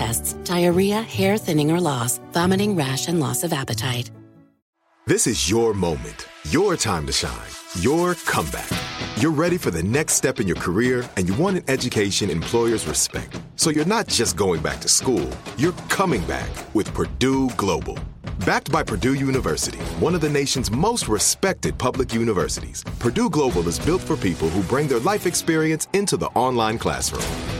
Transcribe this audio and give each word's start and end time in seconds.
tests, 0.00 0.32
diarrhea, 0.44 1.02
hair 1.02 1.36
thinning 1.36 1.70
or 1.70 1.78
loss, 1.78 2.20
vomiting, 2.32 2.74
rash, 2.74 3.06
and 3.08 3.20
loss 3.20 3.44
of 3.44 3.52
appetite. 3.52 4.10
This 5.06 5.26
is 5.26 5.50
your 5.50 5.74
moment, 5.74 6.26
your 6.48 6.74
time 6.76 7.04
to 7.06 7.12
shine, 7.12 7.52
your 7.80 8.14
comeback. 8.32 8.70
You're 9.16 9.38
ready 9.44 9.58
for 9.58 9.70
the 9.70 9.82
next 9.82 10.14
step 10.14 10.40
in 10.40 10.46
your 10.46 10.56
career 10.56 11.06
and 11.16 11.28
you 11.28 11.34
want 11.34 11.58
an 11.58 11.64
education 11.68 12.30
employers 12.30 12.86
respect. 12.86 13.38
So 13.56 13.68
you're 13.68 13.92
not 13.96 14.06
just 14.06 14.36
going 14.36 14.62
back 14.62 14.80
to 14.80 14.88
school, 14.88 15.28
you're 15.58 15.78
coming 15.90 16.24
back 16.24 16.50
with 16.74 16.94
Purdue 16.94 17.50
Global. 17.50 17.98
Backed 18.46 18.72
by 18.72 18.82
Purdue 18.82 19.16
University, 19.16 19.80
one 20.06 20.14
of 20.14 20.22
the 20.22 20.30
nation's 20.30 20.70
most 20.70 21.08
respected 21.08 21.76
public 21.76 22.14
universities, 22.14 22.84
Purdue 23.00 23.28
Global 23.28 23.68
is 23.68 23.78
built 23.78 24.00
for 24.00 24.16
people 24.16 24.48
who 24.48 24.62
bring 24.62 24.88
their 24.88 25.00
life 25.00 25.26
experience 25.26 25.88
into 25.92 26.16
the 26.16 26.32
online 26.46 26.78
classroom. 26.78 27.59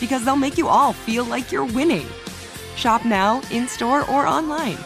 because 0.00 0.24
they'll 0.24 0.36
make 0.36 0.58
you 0.58 0.66
all 0.66 0.92
feel 0.92 1.24
like 1.24 1.52
you're 1.52 1.66
winning. 1.66 2.06
Shop 2.76 3.04
now, 3.04 3.42
in 3.50 3.68
store, 3.68 4.10
or 4.10 4.26
online. 4.26 4.78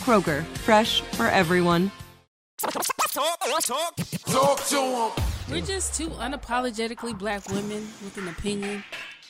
Kroger, 0.00 0.42
fresh 0.64 1.02
for 1.02 1.26
everyone. 1.26 1.90
We're 5.50 5.60
just 5.60 5.94
two 5.94 6.08
unapologetically 6.08 7.16
black 7.18 7.48
women 7.50 7.86
with 8.02 8.16
an 8.16 8.28
opinion 8.28 8.82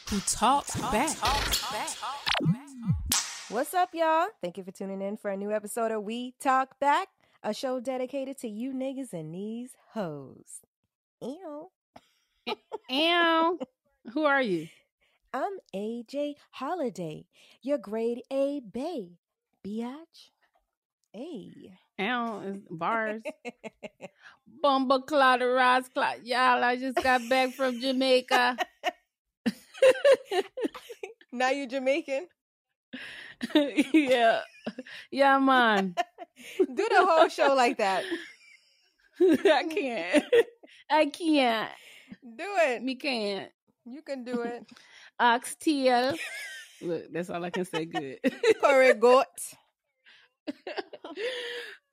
who 0.08 0.20
talk 0.20 0.66
back. 0.92 1.16
What's 3.48 3.74
up, 3.74 3.90
y'all? 3.92 4.28
Thank 4.42 4.58
you 4.58 4.64
for 4.64 4.70
tuning 4.70 5.02
in 5.02 5.16
for 5.16 5.30
a 5.30 5.36
new 5.36 5.52
episode 5.52 5.90
of 5.90 6.02
We 6.02 6.34
Talk 6.40 6.78
Back, 6.80 7.08
a 7.42 7.52
show 7.52 7.80
dedicated 7.80 8.38
to 8.38 8.48
you 8.48 8.72
niggas 8.72 9.12
and 9.12 9.34
these 9.34 9.70
hoes. 9.92 10.60
Ew. 11.20 11.70
Ew. 12.88 13.58
Who 14.12 14.24
are 14.24 14.42
you? 14.42 14.68
I'm 15.34 15.58
AJ 15.74 16.34
Holiday, 16.52 17.26
your 17.60 17.78
grade 17.78 18.22
A 18.30 18.60
bay. 18.60 19.18
Biatch. 19.66 20.30
Hey. 21.12 21.72
Ow, 21.98 22.54
bars. 22.70 23.20
Bumba 24.62 25.04
clot 25.04 25.40
rise 25.40 25.88
clot. 25.88 26.24
Y'all, 26.24 26.62
I 26.62 26.76
just 26.76 27.02
got 27.02 27.28
back 27.28 27.52
from 27.52 27.80
Jamaica. 27.80 28.58
now 31.32 31.50
you 31.50 31.66
Jamaican? 31.66 32.28
yeah. 33.92 34.38
Yeah, 35.10 35.38
man. 35.40 35.96
Do 36.58 36.88
the 36.88 37.06
whole 37.06 37.28
show 37.28 37.54
like 37.56 37.78
that. 37.78 38.04
I 39.20 39.64
can't. 39.68 40.24
I 40.88 41.06
can't. 41.06 41.72
Do 42.22 42.46
it. 42.68 42.84
Me 42.84 42.94
can't. 42.94 43.50
You 43.84 44.00
can 44.00 44.24
do 44.24 44.40
it. 44.42 44.64
Oxtail. 45.20 46.14
Look, 46.82 47.12
that's 47.12 47.30
all 47.30 47.44
I 47.44 47.50
can 47.50 47.64
say 47.64 47.84
good. 47.86 48.18
Curry 48.60 48.94
goat. 48.94 49.26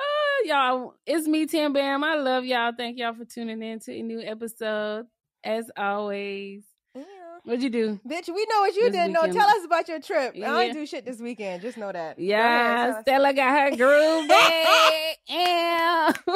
Oh, 0.03 0.43
y'all, 0.45 0.95
it's 1.05 1.27
me, 1.27 1.45
Tim 1.45 1.73
Bam. 1.73 2.03
I 2.03 2.15
love 2.15 2.43
y'all. 2.45 2.71
Thank 2.75 2.97
y'all 2.97 3.13
for 3.13 3.23
tuning 3.25 3.61
in 3.61 3.79
to 3.81 3.93
a 3.93 4.01
new 4.01 4.19
episode. 4.21 5.05
As 5.43 5.69
always. 5.77 6.63
Yeah. 6.95 7.03
What'd 7.43 7.63
you 7.63 7.69
do? 7.69 7.99
Bitch, 8.07 8.27
we 8.27 8.45
know 8.49 8.59
what 8.61 8.75
you 8.75 8.91
This 8.91 8.93
did. 8.93 9.11
No, 9.11 9.21
weekend. 9.21 9.37
tell 9.39 9.47
us 9.49 9.65
about 9.65 9.87
your 9.87 9.99
trip. 9.99 10.33
I 10.35 10.37
Yeah. 10.37 10.59
ain't 10.59 10.73
do 10.73 10.85
shit 10.85 11.05
this 11.05 11.19
weekend. 11.19 11.61
Just 11.61 11.77
know 11.77 11.91
that. 11.91 12.17
Go 12.17 12.23
ahead, 12.23 12.29
Yeah, 12.29 12.93
us. 12.97 13.01
Stella 13.03 13.33
got 13.33 13.71
her 13.71 13.75
groove 13.77 14.27
back. 14.27 15.17
Yeah. 15.29 16.11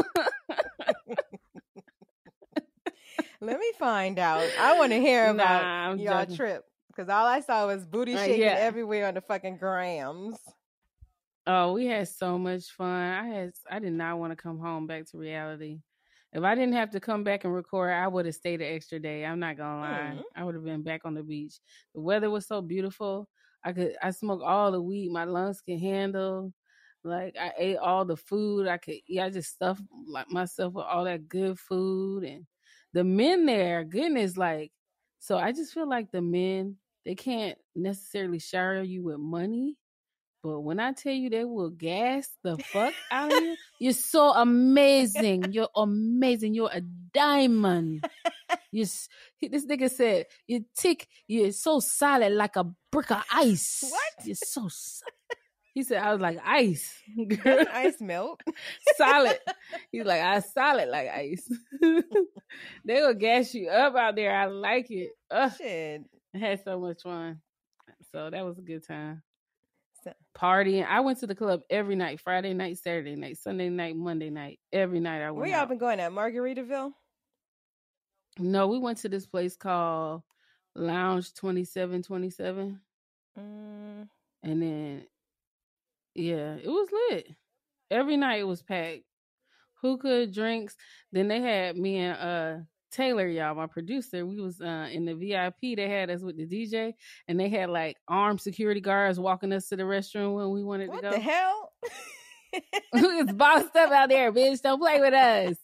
Let 3.41 3.59
me 3.59 3.71
find 3.77 4.17
out. 4.17 4.47
I 4.59 4.77
want 4.77 4.91
to 4.91 4.99
hear 4.99 5.27
about 5.29 5.63
I'm 5.63 5.99
your 5.99 6.13
joking. 6.13 6.35
trip 6.35 6.63
because 6.95 7.09
all 7.09 7.25
I 7.25 7.41
saw 7.41 7.67
was 7.67 7.85
booty 7.85 8.15
Uh, 8.15 8.19
shaking 8.25 8.41
yeah. 8.41 8.55
everywhere 8.57 9.07
on 9.07 9.13
the 9.15 9.21
fucking 9.21 9.57
grams. 9.57 10.37
Oh, 11.47 11.73
we 11.73 11.85
had 11.85 12.07
so 12.07 12.37
much 12.39 12.71
fun. 12.71 12.87
I 13.13 13.25
had 13.27 13.51
I 13.69 13.79
did 13.79 13.93
not 13.93 14.17
want 14.17 14.31
to 14.31 14.35
come 14.35 14.57
home 14.59 14.87
back 14.87 15.05
to 15.11 15.17
reality. 15.17 15.79
If 16.33 16.43
I 16.43 16.55
didn't 16.55 16.73
have 16.73 16.91
to 16.91 16.99
come 16.99 17.23
back 17.23 17.43
and 17.43 17.53
record, 17.53 17.91
I 17.91 18.07
would 18.07 18.25
have 18.25 18.35
stayed 18.35 18.61
an 18.61 18.73
extra 18.73 18.99
day. 18.99 19.25
I'm 19.25 19.39
not 19.39 19.57
gonna 19.57 19.79
lie. 19.81 20.15
Mhm. 20.15 20.23
I 20.35 20.43
would 20.43 20.55
have 20.55 20.63
been 20.63 20.81
back 20.81 21.01
on 21.05 21.13
the 21.13 21.23
beach. 21.23 21.59
The 21.93 22.01
weather 22.01 22.29
was 22.29 22.47
so 22.47 22.61
beautiful. 22.61 23.29
I 23.63 23.73
could 23.73 23.95
I 24.01 24.11
smoked 24.11 24.43
all 24.43 24.71
the 24.71 24.81
weed 24.81 25.11
my 25.11 25.23
lungs 25.25 25.61
can 25.61 25.77
handle. 25.79 26.51
Like 27.03 27.37
I 27.39 27.53
ate 27.57 27.77
all 27.77 28.05
the 28.05 28.17
food 28.17 28.67
I 28.67 28.77
could 28.79 28.95
eat. 29.07 29.21
I 29.21 29.29
just 29.29 29.51
stuffed 29.53 29.83
like 30.07 30.29
myself 30.29 30.73
with 30.73 30.85
all 30.85 31.03
that 31.05 31.27
good 31.29 31.59
food 31.59 32.23
and 32.23 32.47
the 32.93 33.03
men 33.03 33.45
there, 33.45 33.83
goodness, 33.83 34.35
like 34.35 34.71
so 35.19 35.37
I 35.37 35.51
just 35.51 35.73
feel 35.73 35.87
like 35.87 36.11
the 36.11 36.21
men, 36.21 36.77
they 37.05 37.15
can't 37.15 37.57
necessarily 37.75 38.39
shower 38.39 38.81
you 38.81 39.03
with 39.03 39.19
money. 39.19 39.77
But 40.43 40.59
when 40.61 40.79
I 40.79 40.91
tell 40.91 41.13
you 41.13 41.29
they 41.29 41.43
will 41.43 41.71
gas 41.71 42.29
the 42.43 42.57
fuck 42.57 42.93
out 43.11 43.33
of 43.33 43.41
you, 43.41 43.55
you're 43.79 43.93
so 43.93 44.31
amazing. 44.31 45.51
You're 45.51 45.69
amazing. 45.75 46.53
You're 46.53 46.69
a 46.71 46.81
diamond. 46.81 48.05
You, 48.71 48.85
this 48.85 49.65
nigga 49.65 49.89
said, 49.89 50.25
"You 50.45 50.65
tick. 50.77 51.07
You're 51.27 51.51
so 51.51 51.79
solid 51.79 52.31
like 52.33 52.57
a 52.57 52.65
brick 52.91 53.09
of 53.09 53.23
ice. 53.31 53.85
What? 53.89 54.25
You're 54.25 54.35
so." 54.35 54.67
so-" 54.67 55.05
He 55.73 55.83
said, 55.83 55.97
"I 55.97 56.11
was 56.11 56.21
like 56.21 56.39
ice, 56.45 56.93
Doesn't 57.27 57.67
ice 57.69 57.99
melt? 57.99 58.41
solid." 58.97 59.39
He's 59.91 60.05
like, 60.05 60.21
"I 60.21 60.39
solid 60.41 60.89
like 60.89 61.09
ice." 61.09 61.49
they 62.85 63.01
will 63.01 63.13
gas 63.15 63.53
you 63.53 63.69
up 63.69 63.95
out 63.95 64.15
there. 64.15 64.35
I 64.35 64.45
like 64.45 64.91
it. 64.91 65.09
Ugh. 65.31 65.51
Shit. 65.57 66.01
I 66.35 66.37
had 66.37 66.63
so 66.63 66.79
much 66.79 67.01
fun. 67.03 67.41
So 68.11 68.29
that 68.29 68.43
was 68.45 68.57
a 68.57 68.61
good 68.61 68.85
time. 68.85 69.23
So- 70.03 70.13
Partying. 70.37 70.85
I 70.85 70.99
went 70.99 71.19
to 71.19 71.27
the 71.27 71.35
club 71.35 71.61
every 71.69 71.95
night, 71.95 72.19
Friday 72.19 72.53
night, 72.53 72.77
Saturday 72.77 73.15
night, 73.15 73.37
Sunday 73.37 73.69
night, 73.69 73.95
Monday 73.95 74.29
night. 74.29 74.59
Every 74.73 74.99
night 74.99 75.21
I 75.21 75.31
went. 75.31 75.37
Where 75.41 75.47
y'all 75.47 75.59
out. 75.61 75.69
been 75.69 75.77
going 75.77 75.99
at? 75.99 76.11
Margaritaville? 76.11 76.91
No, 78.37 78.67
we 78.67 78.77
went 78.79 78.97
to 78.99 79.09
this 79.09 79.25
place 79.25 79.55
called 79.55 80.21
Lounge 80.75 81.33
2727. 81.35 82.79
Mm, 83.39 84.07
And 84.43 84.61
then 84.61 85.07
yeah, 86.13 86.55
it 86.55 86.67
was 86.67 86.89
lit. 87.11 87.27
Every 87.89 88.17
night 88.17 88.39
it 88.39 88.47
was 88.47 88.61
packed. 88.61 89.03
Hookah, 89.81 90.27
drinks. 90.27 90.75
Then 91.11 91.27
they 91.27 91.41
had 91.41 91.77
me 91.77 91.97
and 91.97 92.17
uh 92.17 92.63
Taylor, 92.95 93.27
y'all, 93.27 93.55
my 93.55 93.67
producer. 93.67 94.25
We 94.25 94.39
was 94.39 94.61
uh 94.61 94.87
in 94.91 95.03
the 95.05 95.13
VIP. 95.13 95.75
They 95.75 95.89
had 95.89 96.09
us 96.09 96.21
with 96.21 96.37
the 96.37 96.47
DJ, 96.47 96.93
and 97.27 97.37
they 97.39 97.49
had 97.49 97.69
like 97.69 97.97
armed 98.07 98.39
security 98.39 98.79
guards 98.79 99.19
walking 99.19 99.51
us 99.51 99.67
to 99.69 99.75
the 99.75 99.83
restroom 99.83 100.35
when 100.35 100.51
we 100.51 100.63
wanted 100.63 100.89
what 100.89 100.95
to 100.95 101.01
go. 101.01 101.07
What 101.09 101.15
the 101.15 101.21
hell? 101.21 101.73
was 102.93 103.33
bossed 103.33 103.75
up 103.75 103.91
out 103.91 104.09
there, 104.09 104.31
bitch. 104.31 104.61
Don't 104.61 104.79
play 104.79 105.01
with 105.01 105.13
us. 105.13 105.57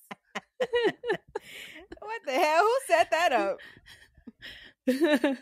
what 2.00 2.22
the 2.26 2.34
hell? 2.34 2.64
Who 2.64 2.78
set 2.88 3.12
that 3.12 3.32
up? 3.32 3.58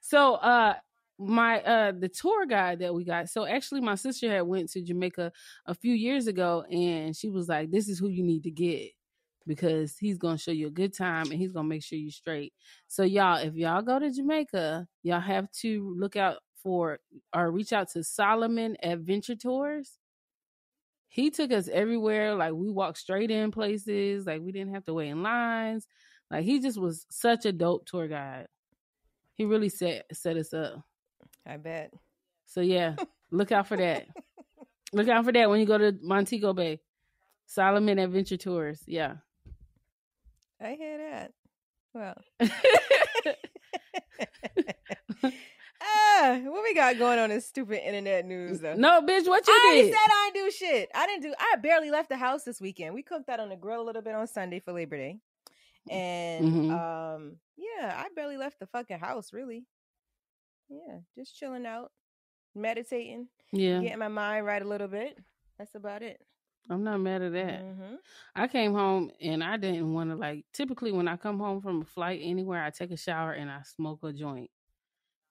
so 0.00 0.34
uh 0.34 0.74
my 1.18 1.60
uh 1.62 1.92
the 1.92 2.08
tour 2.08 2.46
guide 2.46 2.78
that 2.78 2.94
we 2.94 3.04
got 3.04 3.28
so 3.28 3.44
actually 3.44 3.80
my 3.82 3.94
sister 3.94 4.30
had 4.30 4.42
went 4.42 4.70
to 4.70 4.80
jamaica 4.80 5.30
a 5.66 5.74
few 5.74 5.92
years 5.92 6.26
ago 6.26 6.64
and 6.70 7.14
she 7.14 7.28
was 7.28 7.48
like 7.48 7.70
this 7.70 7.86
is 7.88 7.98
who 7.98 8.08
you 8.08 8.22
need 8.22 8.44
to 8.44 8.50
get 8.50 8.90
because 9.48 9.98
he's 9.98 10.18
gonna 10.18 10.38
show 10.38 10.52
you 10.52 10.68
a 10.68 10.70
good 10.70 10.94
time 10.94 11.30
and 11.30 11.40
he's 11.40 11.52
gonna 11.52 11.66
make 11.66 11.82
sure 11.82 11.98
you 11.98 12.10
straight 12.10 12.52
so 12.86 13.02
y'all 13.02 13.38
if 13.38 13.54
y'all 13.54 13.82
go 13.82 13.98
to 13.98 14.12
jamaica 14.12 14.86
y'all 15.02 15.20
have 15.20 15.50
to 15.50 15.94
look 15.98 16.14
out 16.14 16.36
for 16.62 17.00
or 17.34 17.50
reach 17.50 17.72
out 17.72 17.88
to 17.90 18.04
solomon 18.04 18.76
adventure 18.82 19.34
tours 19.34 19.98
he 21.08 21.30
took 21.30 21.50
us 21.50 21.68
everywhere 21.72 22.34
like 22.34 22.52
we 22.52 22.70
walked 22.70 22.98
straight 22.98 23.30
in 23.30 23.50
places 23.50 24.26
like 24.26 24.40
we 24.40 24.52
didn't 24.52 24.74
have 24.74 24.84
to 24.84 24.94
wait 24.94 25.08
in 25.08 25.22
lines 25.22 25.88
like 26.30 26.44
he 26.44 26.60
just 26.60 26.78
was 26.78 27.06
such 27.10 27.46
a 27.46 27.52
dope 27.52 27.86
tour 27.86 28.06
guide 28.06 28.46
he 29.38 29.44
really 29.44 29.68
set 29.68 30.04
set 30.12 30.36
us 30.36 30.52
up. 30.52 30.82
I 31.46 31.56
bet. 31.56 31.92
So 32.46 32.60
yeah, 32.60 32.96
look 33.30 33.52
out 33.52 33.68
for 33.68 33.76
that. 33.76 34.08
look 34.92 35.08
out 35.08 35.24
for 35.24 35.32
that 35.32 35.48
when 35.48 35.60
you 35.60 35.66
go 35.66 35.78
to 35.78 35.96
Montego 36.02 36.52
Bay. 36.52 36.80
Solomon 37.46 37.98
Adventure 37.98 38.36
Tours. 38.36 38.82
Yeah. 38.86 39.14
I 40.60 40.74
hear 40.74 40.98
that. 40.98 41.32
Well. 41.94 42.16
ah, 45.80 46.40
what 46.44 46.62
we 46.62 46.74
got 46.74 46.98
going 46.98 47.18
on 47.18 47.30
in 47.30 47.40
stupid 47.40 47.86
internet 47.86 48.24
news 48.26 48.60
though? 48.60 48.74
no, 48.74 49.00
bitch, 49.02 49.26
what 49.26 49.46
you 49.46 49.52
I 49.54 49.72
did? 49.82 49.92
said 49.92 49.98
I 50.10 50.30
didn't 50.32 50.46
do 50.46 50.50
shit. 50.50 50.90
I 50.94 51.06
didn't 51.06 51.22
do. 51.22 51.34
I 51.38 51.56
barely 51.56 51.90
left 51.90 52.08
the 52.08 52.16
house 52.16 52.44
this 52.44 52.60
weekend. 52.60 52.94
We 52.94 53.02
cooked 53.02 53.28
out 53.28 53.40
on 53.40 53.48
the 53.48 53.56
grill 53.56 53.82
a 53.82 53.84
little 53.86 54.02
bit 54.02 54.14
on 54.14 54.26
Sunday 54.26 54.58
for 54.60 54.72
Labor 54.72 54.96
Day, 54.96 55.18
and 55.90 56.46
Mhm. 56.46 56.70
um, 57.16 57.36
yeah, 57.56 57.94
I 58.04 58.08
barely 58.14 58.36
left 58.36 58.58
the 58.58 58.66
fucking 58.66 58.98
house. 58.98 59.32
Really, 59.32 59.64
yeah, 60.68 60.98
just 61.16 61.36
chilling 61.36 61.66
out, 61.66 61.92
meditating, 62.54 63.28
yeah, 63.52 63.80
getting 63.80 63.98
my 63.98 64.08
mind 64.08 64.46
right 64.46 64.62
a 64.62 64.68
little 64.68 64.88
bit. 64.88 65.16
That's 65.58 65.74
about 65.74 66.02
it. 66.02 66.20
I'm 66.70 66.84
not 66.84 67.00
mad 67.00 67.22
at 67.22 67.32
that. 67.32 67.60
hmm 67.62 67.94
I 68.34 68.46
came 68.48 68.72
home 68.74 69.10
and 69.20 69.42
I 69.42 69.56
didn't 69.56 69.92
want 69.92 70.10
to 70.10 70.16
like. 70.16 70.44
Typically, 70.52 70.92
when 70.92 71.08
I 71.08 71.16
come 71.16 71.38
home 71.38 71.60
from 71.60 71.82
a 71.82 71.84
flight 71.84 72.20
anywhere, 72.22 72.62
I 72.62 72.70
take 72.70 72.90
a 72.90 72.96
shower 72.96 73.32
and 73.32 73.50
I 73.50 73.62
smoke 73.62 74.00
a 74.04 74.12
joint. 74.12 74.50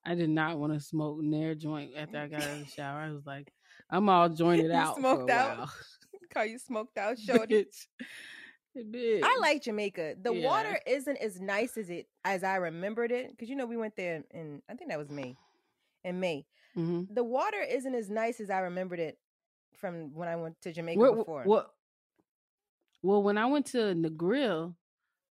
I 0.06 0.16
did 0.16 0.30
not 0.30 0.58
want 0.58 0.74
to 0.74 0.80
smoke 0.80 1.20
near 1.20 1.54
joint 1.56 1.92
after 1.98 2.18
I 2.18 2.28
got 2.28 2.42
out 2.42 2.54
of 2.54 2.60
the 2.60 2.66
shower. 2.68 3.00
I 3.02 3.12
was 3.12 3.26
like, 3.26 3.52
I'm 3.90 4.10
all 4.10 4.30
jointed 4.30 4.72
out. 4.72 4.96
smoked 4.96 5.30
out? 5.30 5.70
Call 6.34 6.46
you 6.46 6.60
smoked 6.60 6.98
out, 6.98 7.18
shorty. 7.20 7.66
Bitch. 8.76 9.24
I 9.24 9.38
like 9.42 9.64
Jamaica. 9.64 10.16
The 10.22 10.34
Yeah. 10.34 10.48
water 10.48 10.80
isn't 10.86 11.18
as 11.18 11.40
nice 11.42 11.78
as 11.78 11.90
it 11.90 12.08
as 12.24 12.44
I 12.44 12.56
remembered 12.58 13.12
it 13.12 13.30
because 13.32 13.50
you 13.50 13.56
know 13.56 13.66
we 13.66 13.78
went 13.78 13.96
there 13.96 14.24
and 14.32 14.62
I 14.70 14.76
think 14.76 14.90
that 14.90 15.00
was 15.00 15.10
May. 15.10 15.36
In 16.04 16.20
May, 16.20 16.46
hmm 16.76 17.04
the 17.10 17.24
water 17.24 17.62
isn't 17.62 17.96
as 17.96 18.10
nice 18.10 18.40
as 18.40 18.50
I 18.50 18.60
remembered 18.60 19.00
it 19.00 19.18
from 19.78 20.14
when 20.14 20.28
I 20.28 20.36
went 20.36 20.60
to 20.62 20.72
Jamaica 20.74 21.00
What, 21.00 21.16
before. 21.18 21.44
what? 21.44 21.74
Well, 23.04 23.24
when 23.24 23.38
I 23.38 23.46
went 23.46 23.68
to 23.68 23.78
Negril, 23.96 24.76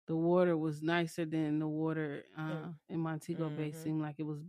the 0.07 0.17
water 0.17 0.57
was 0.57 0.83
nicer 0.83 1.25
than 1.25 1.59
the 1.59 1.69
water 1.69 2.25
uh, 2.37 2.69
in 2.89 3.01
Montego 3.01 3.49
Bay. 3.49 3.71
Mhm. 3.71 3.83
Seemed 3.83 4.03
like 4.03 4.17
it 4.19 4.25
was. 4.27 4.41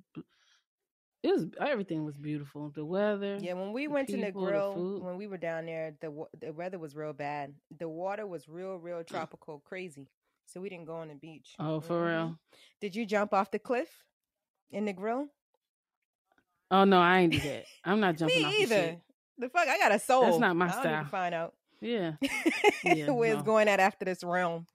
It 1.22 1.32
was 1.32 1.46
everything 1.58 2.04
was 2.04 2.18
beautiful. 2.18 2.70
The 2.72 2.84
weather. 2.84 3.38
Yeah, 3.40 3.54
when 3.54 3.72
we 3.72 3.88
went 3.88 4.10
to 4.10 4.18
people, 4.18 4.46
the 4.46 4.52
Negril, 4.52 5.02
when 5.02 5.16
we 5.16 5.28
were 5.28 5.38
down 5.38 5.66
there, 5.68 5.96
the 6.02 6.26
the 6.38 6.52
weather 6.52 6.78
was 6.80 6.96
real 6.96 7.14
bad. 7.14 7.54
The 7.78 7.88
water 7.88 8.28
was 8.28 8.50
real, 8.50 8.76
real 8.78 9.04
tropical, 9.40 9.60
crazy. 9.60 10.10
So 10.46 10.60
we 10.60 10.68
didn't 10.70 10.86
go 10.86 10.96
on 10.96 11.08
the 11.08 11.16
beach. 11.16 11.56
Oh, 11.60 11.80
for 11.80 11.94
Mhm. 12.02 12.08
real? 12.08 12.40
Did 12.82 12.96
you 12.96 13.06
jump 13.06 13.34
off 13.34 13.52
the 13.52 13.60
cliff 13.60 14.04
in 14.72 14.86
Negril? 14.86 15.30
Oh 16.72 16.84
no, 16.84 17.00
I 17.00 17.20
ain't 17.20 17.32
do 17.32 17.40
that. 17.40 17.66
I'm 17.86 18.00
not 18.02 18.18
jumping 18.18 18.36
Me 18.42 18.44
off 18.46 18.54
either. 18.54 19.02
The 19.38 19.50
fuck, 19.50 19.68
I 19.68 19.78
got 19.78 19.92
a 19.94 20.00
soul. 20.00 20.22
That's 20.24 20.38
not 20.40 20.56
my 20.56 20.66
I 20.66 20.70
don't 20.70 20.78
need 20.78 20.90
style. 20.90 21.04
to 21.04 21.10
find 21.10 21.36
out 21.36 21.54
Yeah, 21.82 22.12
Yeah, 22.84 23.12
where 23.12 23.32
it's 23.34 23.40
no. 23.40 23.44
going 23.46 23.68
at 23.68 23.80
after 23.80 24.06
this 24.06 24.24
realm. 24.24 24.66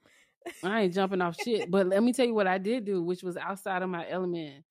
I 0.65 0.83
ain't 0.83 0.95
jumping 0.95 1.21
off 1.21 1.37
shit. 1.43 1.71
But 1.71 1.87
let 1.88 2.03
me 2.03 2.12
tell 2.12 2.27
you 2.27 2.35
what 2.35 2.47
I 2.47 2.59
did 2.59 2.85
do, 2.85 3.03
which 3.03 3.23
was 3.23 3.37
outside 3.37 3.83
of 3.83 3.91
my 3.91 4.09
element. 4.09 4.65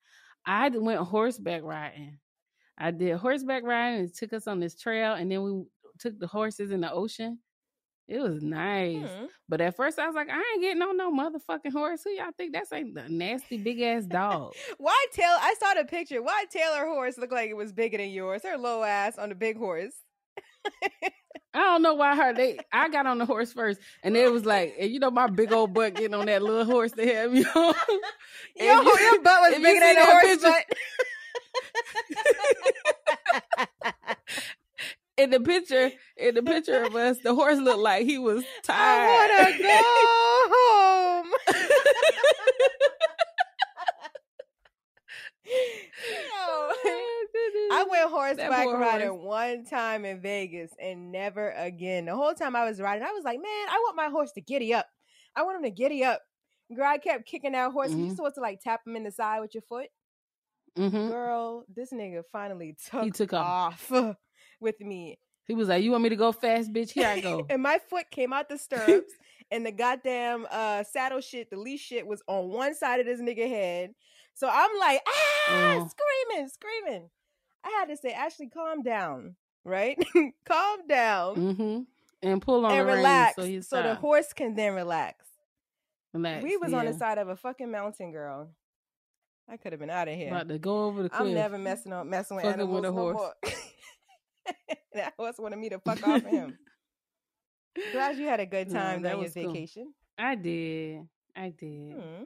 I 0.44 0.68
went 0.70 1.00
horseback 1.00 1.62
riding. 1.62 2.18
I 2.76 2.90
did 2.90 3.16
horseback 3.16 3.62
riding 3.64 4.00
and 4.00 4.14
took 4.14 4.32
us 4.32 4.46
on 4.46 4.60
this 4.60 4.78
trail, 4.80 5.14
and 5.14 5.30
then 5.30 5.42
we 5.42 5.64
took 5.98 6.18
the 6.18 6.26
horses 6.26 6.70
in 6.70 6.80
the 6.80 6.90
ocean. 6.92 7.38
It 8.08 8.20
was 8.20 8.42
nice. 8.42 9.06
Hmm. 9.06 9.26
But 9.50 9.60
at 9.60 9.76
first 9.76 9.98
I 9.98 10.06
was 10.06 10.14
like, 10.14 10.30
I 10.30 10.36
ain't 10.54 10.62
getting 10.62 10.80
on 10.82 10.96
no 10.96 11.12
motherfucking 11.12 11.72
horse. 11.72 12.02
Who 12.04 12.10
y'all 12.10 12.30
think 12.36 12.54
that's 12.54 12.72
ain't 12.72 12.94
the 12.94 13.06
nasty 13.08 13.58
big 13.58 13.80
ass 13.82 14.04
dog? 14.06 14.54
Why 14.78 15.06
Taylor? 15.12 15.36
I 15.38 15.54
saw 15.60 15.74
the 15.74 15.84
picture. 15.84 16.22
Why 16.22 16.44
Taylor 16.50 16.86
horse 16.86 17.18
looked 17.18 17.32
like 17.34 17.50
it 17.50 17.56
was 17.56 17.72
bigger 17.72 17.98
than 17.98 18.08
yours? 18.10 18.42
Her 18.44 18.56
low 18.56 18.82
ass 18.82 19.18
on 19.18 19.28
the 19.28 19.34
big 19.34 19.58
horse. 19.58 19.92
I 21.54 21.60
don't 21.60 21.82
know 21.82 21.94
why 21.94 22.14
her 22.14 22.32
they 22.34 22.58
I 22.72 22.88
got 22.90 23.06
on 23.06 23.18
the 23.18 23.26
horse 23.26 23.52
first 23.52 23.80
and 24.04 24.16
it 24.16 24.30
was 24.30 24.44
like 24.44 24.74
and 24.78 24.90
you 24.90 25.00
know 25.00 25.10
my 25.10 25.26
big 25.26 25.50
old 25.52 25.72
butt 25.74 25.94
getting 25.94 26.14
on 26.14 26.26
that 26.26 26.42
little 26.42 26.64
horse 26.64 26.92
they 26.92 27.14
have 27.14 27.34
you 27.34 27.44
on. 27.56 27.74
Yo, 28.56 28.80
you- 28.82 28.98
your 29.00 29.22
butt 29.22 29.40
was 29.40 29.54
bigger 29.54 29.80
than 29.80 29.94
the 29.96 30.04
horse 30.04 30.24
picture- 30.24 30.48
butt. 30.48 30.64
In 35.18 35.30
the 35.30 35.40
picture, 35.40 35.90
in 36.16 36.34
the 36.34 36.42
picture 36.42 36.84
of 36.84 36.94
us, 36.94 37.18
the 37.22 37.34
horse 37.34 37.58
looked 37.58 37.80
like 37.80 38.06
he 38.06 38.18
was 38.18 38.44
tired. 38.62 38.78
I 38.80 39.58
tired. 39.58 39.58
wanna 39.58 39.58
go 39.62 40.48
home. 40.54 41.32
I 47.70 47.86
went 47.88 48.10
horseback 48.10 48.66
riding 48.66 49.08
horse. 49.08 49.22
one 49.24 49.64
time 49.64 50.04
in 50.04 50.20
Vegas 50.20 50.70
and 50.80 51.12
never 51.12 51.50
again. 51.50 52.06
The 52.06 52.14
whole 52.16 52.34
time 52.34 52.56
I 52.56 52.64
was 52.64 52.80
riding, 52.80 53.02
I 53.04 53.12
was 53.12 53.24
like, 53.24 53.38
man, 53.38 53.68
I 53.68 53.78
want 53.84 53.96
my 53.96 54.08
horse 54.08 54.32
to 54.32 54.40
giddy 54.40 54.72
up. 54.74 54.86
I 55.36 55.42
want 55.42 55.56
him 55.58 55.62
to 55.64 55.70
giddy 55.70 56.04
up. 56.04 56.20
Girl, 56.74 56.86
I 56.86 56.98
kept 56.98 57.26
kicking 57.26 57.52
that 57.52 57.72
horse. 57.72 57.90
You 57.92 57.96
Mhm. 58.06 58.16
supposed 58.16 58.34
to 58.36 58.40
like 58.40 58.60
tap 58.60 58.86
him 58.86 58.96
in 58.96 59.04
the 59.04 59.10
side 59.12 59.40
with 59.40 59.54
your 59.54 59.62
foot. 59.62 59.88
Mhm. 60.76 61.08
Girl, 61.08 61.64
this 61.68 61.92
nigga 61.92 62.24
finally 62.30 62.74
took, 62.90 63.14
took 63.14 63.32
off. 63.32 63.90
off. 63.92 64.16
with 64.60 64.80
me. 64.80 65.18
He 65.46 65.54
was 65.54 65.68
like, 65.68 65.82
"You 65.82 65.92
want 65.92 66.02
me 66.02 66.10
to 66.10 66.16
go 66.16 66.32
fast, 66.32 66.72
bitch? 66.72 66.90
Here 66.90 67.08
I 67.08 67.20
go." 67.20 67.46
and 67.50 67.62
my 67.62 67.78
foot 67.88 68.10
came 68.10 68.32
out 68.32 68.48
the 68.48 68.58
stirrups, 68.58 69.12
and 69.50 69.64
the 69.64 69.72
goddamn 69.72 70.46
uh, 70.50 70.84
saddle 70.84 71.20
shit, 71.20 71.50
the 71.50 71.56
leash 71.56 71.80
shit, 71.80 72.06
was 72.06 72.22
on 72.26 72.48
one 72.48 72.74
side 72.74 73.00
of 73.00 73.06
this 73.06 73.20
nigga 73.20 73.48
head. 73.48 73.94
So 74.34 74.48
I'm 74.48 74.70
like, 74.78 75.00
ah, 75.06 75.10
Oh. 75.50 75.88
screaming, 75.88 76.48
screaming. 76.48 77.10
I 77.64 77.70
had 77.70 77.86
to 77.86 77.96
say, 77.96 78.12
Ashley, 78.12 78.48
calm 78.48 78.82
down, 78.82 79.34
right? 79.64 79.98
calm 80.44 80.86
down 80.86 81.34
hmm 81.34 81.80
And 82.22 82.40
pull 82.40 82.64
on 82.64 82.70
and 82.72 82.80
the 82.80 82.84
reins 82.84 82.96
relax, 82.98 83.34
so 83.36 83.42
he's 83.42 83.68
so 83.68 83.82
the 83.82 83.94
horse 83.96 84.32
can 84.32 84.54
then 84.54 84.74
relax. 84.74 85.26
relax. 86.14 86.44
we 86.44 86.56
was 86.56 86.72
on 86.72 86.84
the 86.86 86.92
side 86.92 87.18
of 87.18 87.28
a 87.28 87.36
fucking 87.36 87.70
mountain, 87.70 88.12
girl. 88.12 88.50
I 89.50 89.56
could 89.56 89.72
have 89.72 89.80
been 89.80 89.90
out 89.90 90.08
of 90.08 90.14
here. 90.14 90.28
about 90.28 90.48
to 90.48 90.58
go 90.58 90.84
over 90.84 91.02
the 91.02 91.08
cliff. 91.08 91.22
I'm 91.22 91.34
never 91.34 91.58
messing 91.58 91.92
up, 91.92 92.06
messing 92.06 92.36
with 92.36 92.44
Fucking 92.44 92.60
animals 92.60 92.82
with 92.82 92.90
a 92.90 92.92
horse. 92.92 93.32
That 94.98 95.14
horse 95.18 95.38
wanted 95.38 95.58
me 95.58 95.68
to 95.70 95.78
fuck 95.84 96.06
off 96.06 96.24
of 96.24 96.26
him. 96.26 96.58
Glad 97.92 98.18
you 98.18 98.26
had 98.26 98.40
a 98.40 98.46
good 98.46 98.68
No, 98.70 98.78
time 98.80 99.02
that 99.02 99.10
during 99.10 99.18
your 99.18 99.24
was 99.24 99.34
cool. 99.34 99.52
vacation. 99.52 99.94
I 100.18 100.34
did. 100.34 101.06
I 101.36 101.50
did. 101.50 101.92
Hmm. 101.94 102.22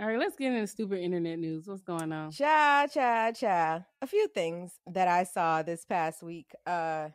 All 0.00 0.06
right, 0.06 0.18
let's 0.18 0.36
get 0.36 0.52
into 0.52 0.66
stupid 0.68 1.00
internet 1.00 1.38
news. 1.38 1.66
What's 1.66 1.82
going 1.82 2.12
on? 2.12 2.30
Cha 2.30 2.86
cha 2.92 3.32
cha. 3.32 3.84
A 4.00 4.06
few 4.06 4.28
things 4.28 4.72
that 4.86 5.08
I 5.08 5.24
saw 5.24 5.62
this 5.62 5.84
past 5.84 6.22
week. 6.22 6.52
Uh 6.66 7.08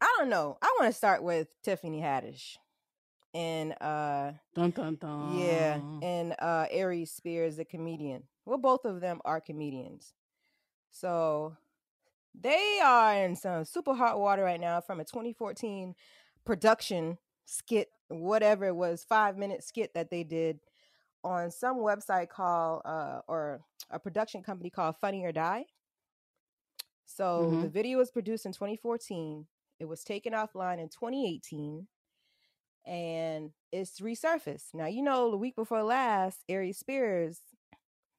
I 0.00 0.14
don't 0.18 0.28
know. 0.28 0.58
I 0.60 0.74
want 0.78 0.92
to 0.92 0.96
start 0.96 1.22
with 1.22 1.48
Tiffany 1.62 2.00
Haddish. 2.00 2.56
And 3.34 3.74
uh 3.80 4.32
Dun 4.54 4.70
dun 4.70 4.96
dun. 4.96 5.38
yeah, 5.38 5.78
and 6.02 6.34
uh 6.40 6.66
Aries 6.70 7.12
Spears, 7.12 7.56
the 7.56 7.64
comedian. 7.64 8.24
Well, 8.46 8.58
both 8.58 8.84
of 8.84 9.00
them 9.00 9.20
are 9.24 9.40
comedians. 9.40 10.12
So 10.90 11.56
they 12.40 12.80
are 12.84 13.14
in 13.24 13.36
some 13.36 13.64
super 13.64 13.94
hot 13.94 14.18
water 14.18 14.42
right 14.42 14.60
now 14.60 14.80
from 14.80 15.00
a 15.00 15.04
2014 15.04 15.94
production 16.44 17.18
skit, 17.44 17.88
whatever 18.08 18.66
it 18.66 18.76
was, 18.76 19.04
five 19.04 19.36
minute 19.36 19.62
skit 19.64 19.94
that 19.94 20.10
they 20.10 20.24
did 20.24 20.60
on 21.24 21.50
some 21.50 21.78
website 21.78 22.28
called 22.28 22.82
uh 22.84 23.20
or 23.26 23.60
a 23.90 23.98
production 23.98 24.42
company 24.42 24.70
called 24.70 24.96
Funny 25.00 25.24
or 25.24 25.32
Die. 25.32 25.64
So 27.04 27.56
the 27.60 27.68
Mhm. 27.68 27.72
video 27.72 27.98
was 27.98 28.10
produced 28.10 28.46
in 28.46 28.52
2014. 28.52 29.46
It 29.78 29.86
was 29.86 30.04
taken 30.04 30.32
offline 30.32 30.78
in 30.78 30.88
2018 30.88 31.86
and 32.84 33.52
it's 33.72 34.00
resurfaced. 34.00 34.74
Now 34.74 34.86
you 34.86 35.02
know 35.02 35.30
the 35.30 35.36
week 35.36 35.56
before 35.56 35.82
last, 35.82 36.44
Aries 36.48 36.78
Spears, 36.78 37.40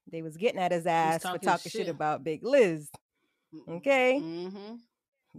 they 0.09 0.21
was 0.21 0.37
getting 0.37 0.59
at 0.59 0.71
his 0.71 0.85
ass 0.87 1.17
for 1.17 1.27
talking 1.29 1.47
talking 1.49 1.69
shit 1.69 1.81
shit. 1.85 1.89
about 1.89 2.23
Big 2.23 2.43
Liz. 2.43 2.89
Okay, 3.67 4.19
Mm-hmm. 4.23 4.75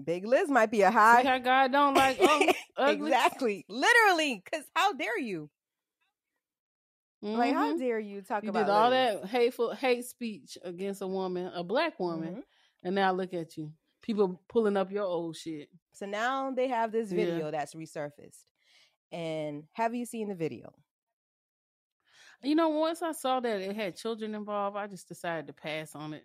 Big 0.04 0.24
Liz 0.26 0.48
might 0.48 0.70
be 0.70 0.82
a 0.82 0.88
See 0.90 0.92
high. 0.96 1.24
how 1.24 1.38
God 1.38 1.72
don't 1.72 1.94
like 1.94 2.18
ugly? 2.76 3.06
exactly, 3.08 3.64
literally. 3.68 4.42
Because 4.44 4.64
how 4.74 4.92
dare 4.92 5.18
you? 5.18 5.50
Like 7.20 7.52
how 7.52 7.74
Mhm. 7.74 7.78
dare 7.80 7.98
you 7.98 8.22
talk 8.22 8.44
You 8.44 8.50
about 8.50 8.66
did 8.66 8.70
all 8.72 8.90
that 8.90 9.24
hateful 9.26 9.74
hate 9.74 10.04
speech 10.04 10.56
against 10.62 11.02
a 11.02 11.06
woman, 11.06 11.50
a 11.52 11.64
black 11.64 11.98
woman, 11.98 12.36
Mhm. 12.36 12.42
and 12.84 12.94
now 12.94 13.12
look 13.12 13.34
at 13.34 13.56
you. 13.56 13.72
People 14.02 14.40
pulling 14.48 14.76
up 14.76 14.92
your 14.92 15.02
old 15.04 15.36
shit. 15.36 15.68
So 15.92 16.06
now 16.06 16.52
they 16.52 16.68
have 16.68 16.92
this 16.92 17.10
Yeah. 17.10 17.16
video 17.16 17.50
that's 17.50 17.74
resurfaced. 17.74 18.44
And 19.10 19.66
have 19.72 19.94
you 19.96 20.06
seen 20.06 20.28
the 20.28 20.34
video? 20.36 20.72
You 22.42 22.54
know, 22.54 22.68
once 22.68 23.02
I 23.02 23.10
saw 23.10 23.40
that 23.40 23.60
it 23.60 23.74
had 23.74 23.96
children 23.96 24.36
involved, 24.36 24.76
I 24.76 24.86
just 24.86 25.08
decided 25.08 25.48
to 25.48 25.52
pass 25.52 25.96
on 25.96 26.14
it. 26.14 26.24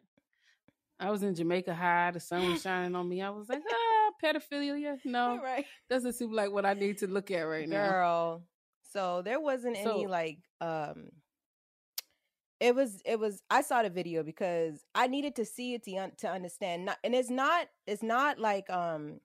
I 1.00 1.10
was 1.10 1.24
in 1.24 1.36
Jamaica 1.36 1.74
High, 1.74 2.12
the 2.12 2.20
sun 2.20 2.52
was 2.52 2.62
shining 2.64 2.96
on 2.96 3.08
me. 3.08 3.22
I 3.22 3.30
was 3.30 3.50
like, 3.50 3.62
ah, 3.70 4.12
pedophilia. 4.24 4.98
No, 5.06 5.40
right. 5.42 5.66
doesn't 5.90 6.14
seem 6.14 6.32
like 6.32 6.52
what 6.52 6.66
I 6.66 6.74
need 6.74 7.00
to 7.00 7.08
look 7.08 7.32
at 7.32 7.42
right 7.42 7.68
now. 7.68 7.90
Girl. 7.90 8.44
So 8.92 9.22
there 9.24 9.40
wasn't 9.40 9.78
any 9.78 10.06
like 10.06 10.38
um 10.62 11.10
it 12.60 12.76
was 12.76 13.02
it 13.06 13.20
was 13.20 13.42
I 13.50 13.62
saw 13.62 13.82
the 13.84 13.90
video 13.90 14.24
because 14.24 14.86
I 14.94 15.08
needed 15.08 15.36
to 15.38 15.46
see 15.46 15.74
it 15.74 15.84
to 15.84 15.96
un- 15.98 16.12
to 16.20 16.30
understand 16.30 16.86
not 16.86 16.98
and 17.04 17.16
it's 17.16 17.30
not 17.30 17.68
it's 17.88 18.04
not 18.04 18.40
like 18.40 18.70
um 18.70 19.20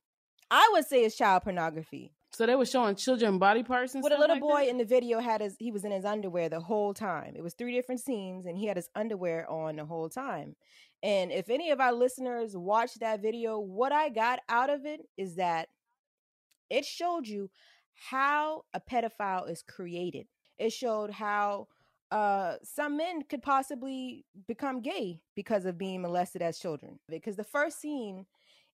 I 0.51 0.69
would 0.73 0.87
say 0.87 1.05
it's 1.05 1.17
child 1.17 1.43
pornography. 1.45 2.15
So 2.33 2.47
they 2.47 2.55
were 2.55 2.67
showing 2.67 2.95
children 2.95 3.39
body 3.39 3.63
parts 3.63 3.95
and 3.95 4.03
But 4.03 4.13
a 4.13 4.19
little 4.19 4.37
like 4.37 4.41
boy 4.43 4.61
that? 4.65 4.69
in 4.69 4.79
the 4.79 4.85
video 4.85 5.19
had 5.19 5.41
his 5.41 5.57
he 5.59 5.73
was 5.73 5.85
in 5.85 5.91
his 5.93 6.05
underwear 6.05 6.49
the 6.49 6.61
whole 6.61 6.95
time. 6.95 7.35
It 7.37 7.43
was 7.43 7.55
three 7.55 7.75
different 7.75 8.01
scenes 8.01 8.47
and 8.47 8.57
he 8.57 8.67
had 8.67 8.77
his 8.77 8.89
underwear 8.95 9.49
on 9.51 9.77
the 9.77 9.85
whole 9.85 10.09
time. 10.09 10.55
And 11.03 11.33
if 11.33 11.49
any 11.49 11.71
of 11.71 11.81
our 11.81 11.93
listeners 11.93 12.57
watched 12.57 13.01
that 13.01 13.23
video, 13.23 13.59
what 13.59 13.93
I 13.93 14.09
got 14.09 14.41
out 14.49 14.71
of 14.71 14.85
it 14.85 15.01
is 15.17 15.37
that 15.37 15.69
it 16.71 16.85
showed 16.85 17.27
you 17.27 17.51
how 17.95 18.63
a 18.75 18.81
pedophile 18.81 19.51
is 19.51 19.63
created. 19.63 20.27
It 20.59 20.73
showed 20.73 21.11
how 21.11 21.69
uh 22.11 22.57
some 22.63 22.97
men 22.97 23.23
could 23.23 23.43
possibly 23.43 24.25
become 24.47 24.81
gay 24.81 25.21
because 25.35 25.65
of 25.65 25.77
being 25.79 26.03
molested 26.03 26.43
as 26.43 26.59
children. 26.59 26.99
Because 27.09 27.37
the 27.37 27.45
first 27.45 27.81
scene 27.81 28.27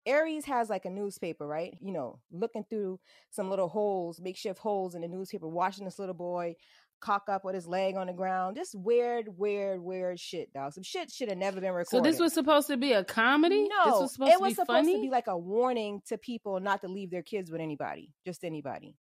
Aries 0.06 0.44
has 0.44 0.68
like 0.68 0.84
a 0.84 0.90
newspaper, 0.90 1.46
right? 1.46 1.76
You 1.80 1.92
know, 1.92 2.20
looking 2.30 2.64
through 2.68 3.00
some 3.30 3.50
little 3.50 3.68
holes, 3.68 4.20
makeshift 4.20 4.58
holes 4.58 4.94
in 4.94 5.02
the 5.02 5.08
newspaper, 5.08 5.48
watching 5.48 5.84
this 5.84 5.98
little 5.98 6.14
boy 6.14 6.56
cock 7.00 7.24
up 7.28 7.44
with 7.44 7.54
his 7.54 7.66
leg 7.66 7.96
on 7.96 8.06
the 8.06 8.12
ground. 8.12 8.56
Just 8.56 8.74
weird, 8.74 9.26
weird, 9.36 9.80
weird 9.82 10.18
shit, 10.18 10.52
dog. 10.52 10.72
Some 10.72 10.82
shit 10.82 11.10
should 11.10 11.28
have 11.28 11.38
never 11.38 11.60
been 11.60 11.72
recorded. 11.72 12.06
So 12.06 12.10
this 12.10 12.18
was 12.18 12.32
supposed 12.32 12.68
to 12.68 12.76
be 12.76 12.92
a 12.92 13.04
comedy? 13.04 13.68
no, 13.68 13.84
this 13.84 14.00
was 14.00 14.12
supposed 14.12 14.32
it 14.32 14.36
to 14.36 14.40
was 14.40 14.50
be 14.50 14.54
supposed 14.54 14.68
funny. 14.68 14.96
to 14.96 15.02
be 15.02 15.10
like 15.10 15.26
a 15.26 15.36
warning 15.36 16.00
to 16.08 16.16
people 16.18 16.60
not 16.60 16.80
to 16.80 16.88
leave 16.88 17.10
their 17.10 17.22
kids 17.22 17.50
with 17.50 17.60
anybody, 17.60 18.10
just 18.24 18.44
anybody. 18.44 18.96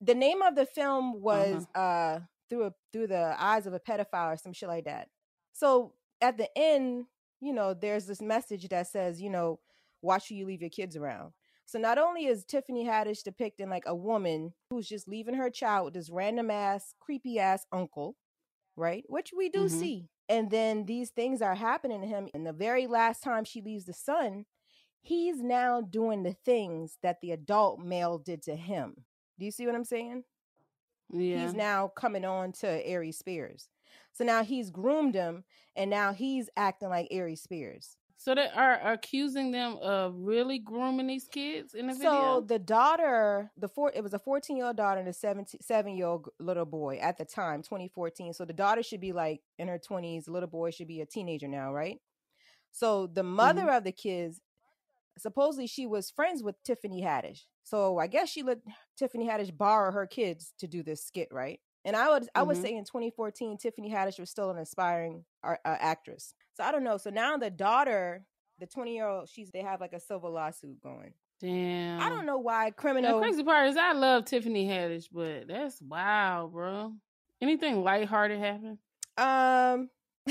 The 0.00 0.14
name 0.14 0.42
of 0.42 0.54
the 0.54 0.64
film 0.66 1.20
was 1.20 1.66
uh 1.74 2.20
through 2.48 2.66
a, 2.66 2.72
through 2.92 3.06
the 3.08 3.34
eyes 3.38 3.66
of 3.66 3.74
a 3.74 3.80
pedophile 3.80 4.34
or 4.34 4.36
some 4.36 4.52
shit 4.52 4.68
like 4.68 4.84
that. 4.84 5.08
So 5.52 5.94
at 6.20 6.36
the 6.36 6.48
end, 6.56 7.06
you 7.40 7.52
know, 7.52 7.74
there's 7.74 8.06
this 8.06 8.20
message 8.20 8.68
that 8.68 8.88
says, 8.88 9.20
you 9.20 9.30
know, 9.30 9.60
watch 10.02 10.28
who 10.28 10.34
you 10.34 10.46
leave 10.46 10.60
your 10.60 10.70
kids 10.70 10.96
around. 10.96 11.32
So 11.66 11.78
not 11.78 11.98
only 11.98 12.26
is 12.26 12.44
Tiffany 12.44 12.84
Haddish 12.84 13.22
depicting 13.22 13.70
like 13.70 13.84
a 13.86 13.94
woman 13.94 14.54
who's 14.70 14.88
just 14.88 15.06
leaving 15.08 15.34
her 15.34 15.50
child 15.50 15.84
with 15.86 15.94
this 15.94 16.10
random 16.10 16.50
ass, 16.50 16.94
creepy 16.98 17.38
ass 17.38 17.64
uncle, 17.72 18.16
right? 18.76 19.04
Which 19.08 19.32
we 19.36 19.48
do 19.48 19.66
Mhm. 19.66 19.70
see. 19.70 20.08
And 20.28 20.50
then 20.50 20.86
these 20.86 21.10
things 21.10 21.42
are 21.42 21.54
happening 21.54 22.00
to 22.00 22.06
him. 22.06 22.28
And 22.34 22.46
the 22.46 22.52
very 22.52 22.86
last 22.86 23.22
time 23.22 23.44
she 23.44 23.60
leaves 23.60 23.84
the 23.84 23.92
son, 23.92 24.46
he's 25.00 25.40
now 25.42 25.80
doing 25.80 26.22
the 26.22 26.34
things 26.34 26.98
that 27.02 27.20
the 27.20 27.32
adult 27.32 27.80
male 27.80 28.18
did 28.18 28.42
to 28.42 28.56
him. 28.56 29.06
Do 29.38 29.44
you 29.44 29.50
see 29.52 29.66
what 29.66 29.74
I'm 29.74 29.84
saying? 29.84 30.24
yeah. 31.12 31.42
He's 31.44 31.54
now 31.54 31.88
coming 31.88 32.24
on 32.24 32.52
to 32.52 32.86
Aries 32.86 33.18
Spears. 33.18 33.68
So 34.12 34.24
now 34.24 34.42
he's 34.44 34.70
groomed 34.70 35.14
him 35.14 35.44
and 35.76 35.90
now 35.90 36.12
he's 36.12 36.48
acting 36.56 36.88
like 36.90 37.08
Aries 37.10 37.42
Spears. 37.42 37.96
So 38.20 38.34
they 38.34 38.48
are 38.48 38.80
accusing 38.92 39.50
them 39.50 39.78
of 39.82 40.14
really 40.16 40.58
grooming 40.60 41.08
these 41.08 41.28
kids 41.28 41.74
in 41.74 41.88
the 41.88 41.94
So 41.94 41.96
video. 41.96 42.42
So 42.42 42.46
the 42.46 42.58
daughter, 42.58 43.52
the 43.56 43.68
four, 43.68 43.90
it 43.94 44.02
was 44.02 44.14
a 44.14 44.18
14 44.18 44.56
year 44.56 44.66
old 44.66 44.76
daughter 44.76 45.00
and 45.00 45.08
a 45.08 45.12
17, 45.12 45.60
seven 45.60 45.96
year 45.96 46.06
old 46.06 46.28
little 46.38 46.64
boy 46.64 46.98
at 46.98 47.18
the 47.18 47.24
time, 47.24 47.62
2014. 47.62 48.32
So 48.32 48.44
the 48.44 48.52
daughter 48.52 48.82
should 48.82 49.00
be 49.00 49.12
like 49.12 49.42
in 49.58 49.68
her 49.68 49.78
20s. 49.78 50.28
Little 50.28 50.48
boy 50.48 50.70
should 50.70 50.88
be 50.88 51.00
a 51.00 51.06
teenager 51.06 51.48
now, 51.48 51.72
right? 51.72 51.98
So 52.72 53.06
the 53.06 53.24
mother 53.24 53.68
Mm-hmm. 53.68 53.70
of 53.70 53.84
the 53.84 53.92
kids, 53.92 54.40
supposedly 55.18 55.66
she 55.66 55.86
was 55.86 56.10
friends 56.10 56.42
with 56.42 56.62
Tiffany 56.64 57.02
Haddish. 57.02 57.42
So 57.64 57.98
I 57.98 58.06
guess 58.08 58.28
she 58.30 58.42
let 58.42 58.58
Tiffany 58.96 59.26
Haddish 59.28 59.56
borrow 59.56 59.92
her 59.92 60.06
kids 60.06 60.54
to 60.58 60.68
do 60.68 60.82
this 60.82 61.04
skit, 61.04 61.28
right? 61.32 61.60
And 61.84 61.96
I 61.96 62.10
would 62.10 62.28
I 62.34 62.42
would 62.42 62.56
Mhm. 62.56 62.58
say 62.58 62.74
in 62.74 62.84
2014, 62.84 63.58
Tiffany 63.58 63.90
Haddish 63.90 64.18
was 64.20 64.30
still 64.30 64.50
an 64.50 64.58
aspiring 64.58 65.24
uh, 65.44 65.56
actress. 65.64 66.34
So 66.60 66.66
I 66.66 66.72
don't 66.72 66.84
know. 66.84 66.98
So 66.98 67.08
now 67.08 67.38
the 67.38 67.48
daughter, 67.48 68.22
the 68.58 68.66
20 68.66 68.94
year 68.94 69.08
old, 69.08 69.30
she's 69.30 69.50
they 69.50 69.62
have 69.62 69.80
like 69.80 69.94
a 69.94 70.00
civil 70.00 70.30
lawsuit 70.30 70.78
going. 70.82 71.14
Damn. 71.40 72.00
I 72.02 72.10
don't 72.10 72.26
know 72.26 72.36
why 72.36 72.70
criminal. 72.70 73.18
The 73.18 73.22
crazy 73.22 73.42
part 73.42 73.70
is 73.70 73.78
I 73.78 73.92
love 73.92 74.26
Tiffany 74.26 74.68
Haddish, 74.68 75.06
but 75.10 75.48
that's 75.48 75.80
wild, 75.80 76.52
bro. 76.52 76.92
Anything 77.40 77.82
lighthearted 77.82 78.38
happen? 78.38 78.76
Um, 79.16 79.88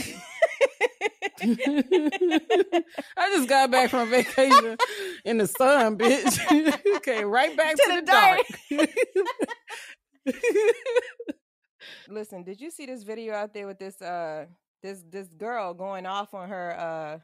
I 3.17 3.33
just 3.35 3.49
got 3.49 3.71
back 3.71 3.89
from 3.89 4.11
vacation 4.11 4.77
in 5.25 5.39
the 5.39 5.47
sun, 5.47 5.97
bitch. 5.97 6.85
okay, 6.97 7.25
right 7.25 7.57
back 7.57 7.75
to, 7.75 7.81
To 7.81 7.89
the, 7.95 8.01
the 8.01 8.85
dark. 10.27 10.35
listen, 12.07 12.43
did 12.43 12.61
you 12.61 12.69
see 12.69 12.85
this 12.85 13.01
video 13.01 13.33
out 13.33 13.51
there 13.51 13.65
with 13.65 13.79
this 13.79 13.99
uh 13.99 14.45
this 14.81 15.03
this 15.09 15.27
girl 15.27 15.73
going 15.73 16.05
off 16.05 16.33
on 16.33 16.49
her 16.49 16.79
uh 16.79 17.19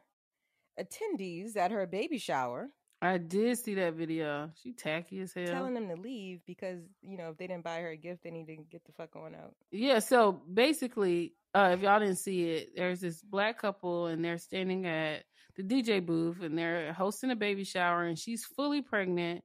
attendees 0.82 1.56
at 1.56 1.72
her 1.72 1.86
baby 1.88 2.18
shower, 2.18 2.70
I 3.02 3.18
did 3.18 3.58
see 3.60 3.76
that 3.76 3.94
video. 3.94 4.52
She 4.62 4.74
tacky 4.74 5.20
as 5.20 5.34
hell. 5.34 5.46
telling 5.46 5.74
them 5.74 5.90
to 5.90 5.96
leave 5.96 6.42
because 6.48 6.80
you 7.02 7.18
know 7.18 7.30
if 7.30 7.38
they 7.38 7.48
didn't 7.48 7.64
buy 7.64 7.80
her 7.82 7.90
a 7.90 7.98
gift, 7.98 8.24
they 8.24 8.32
need 8.32 8.48
to 8.48 8.56
get 8.56 8.84
the 8.86 8.92
fuck 8.94 9.16
on 9.16 9.36
out. 9.36 9.54
Yeah, 9.72 10.00
so 10.00 10.42
basically, 10.52 11.34
uh, 11.54 11.72
if 11.74 11.82
y'all 11.82 12.00
didn't 12.00 12.18
see 12.18 12.50
it, 12.52 12.70
there's 12.76 13.02
this 13.02 13.22
black 13.22 13.60
couple 13.60 14.08
and 14.08 14.24
they're 14.24 14.38
standing 14.38 14.88
at 14.88 15.24
the 15.56 15.64
DJ 15.64 16.06
booth 16.06 16.42
and 16.42 16.58
they're 16.58 16.94
hosting 16.94 17.32
a 17.32 17.36
baby 17.36 17.64
shower 17.64 18.04
and 18.04 18.18
she's 18.18 18.44
fully 18.44 18.82
pregnant 18.82 19.44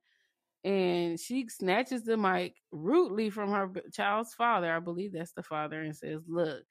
and 0.64 1.18
she 1.18 1.48
snatches 1.48 2.02
the 2.02 2.16
mic 2.16 2.54
rudely 2.72 3.30
from 3.30 3.50
her 3.50 3.70
child's 3.92 4.34
father. 4.34 4.74
I 4.74 4.80
believe 4.80 5.12
that's 5.12 5.32
the 5.32 5.42
father 5.42 5.80
and 5.80 5.96
says, 5.96 6.22
"Look, 6.28 6.62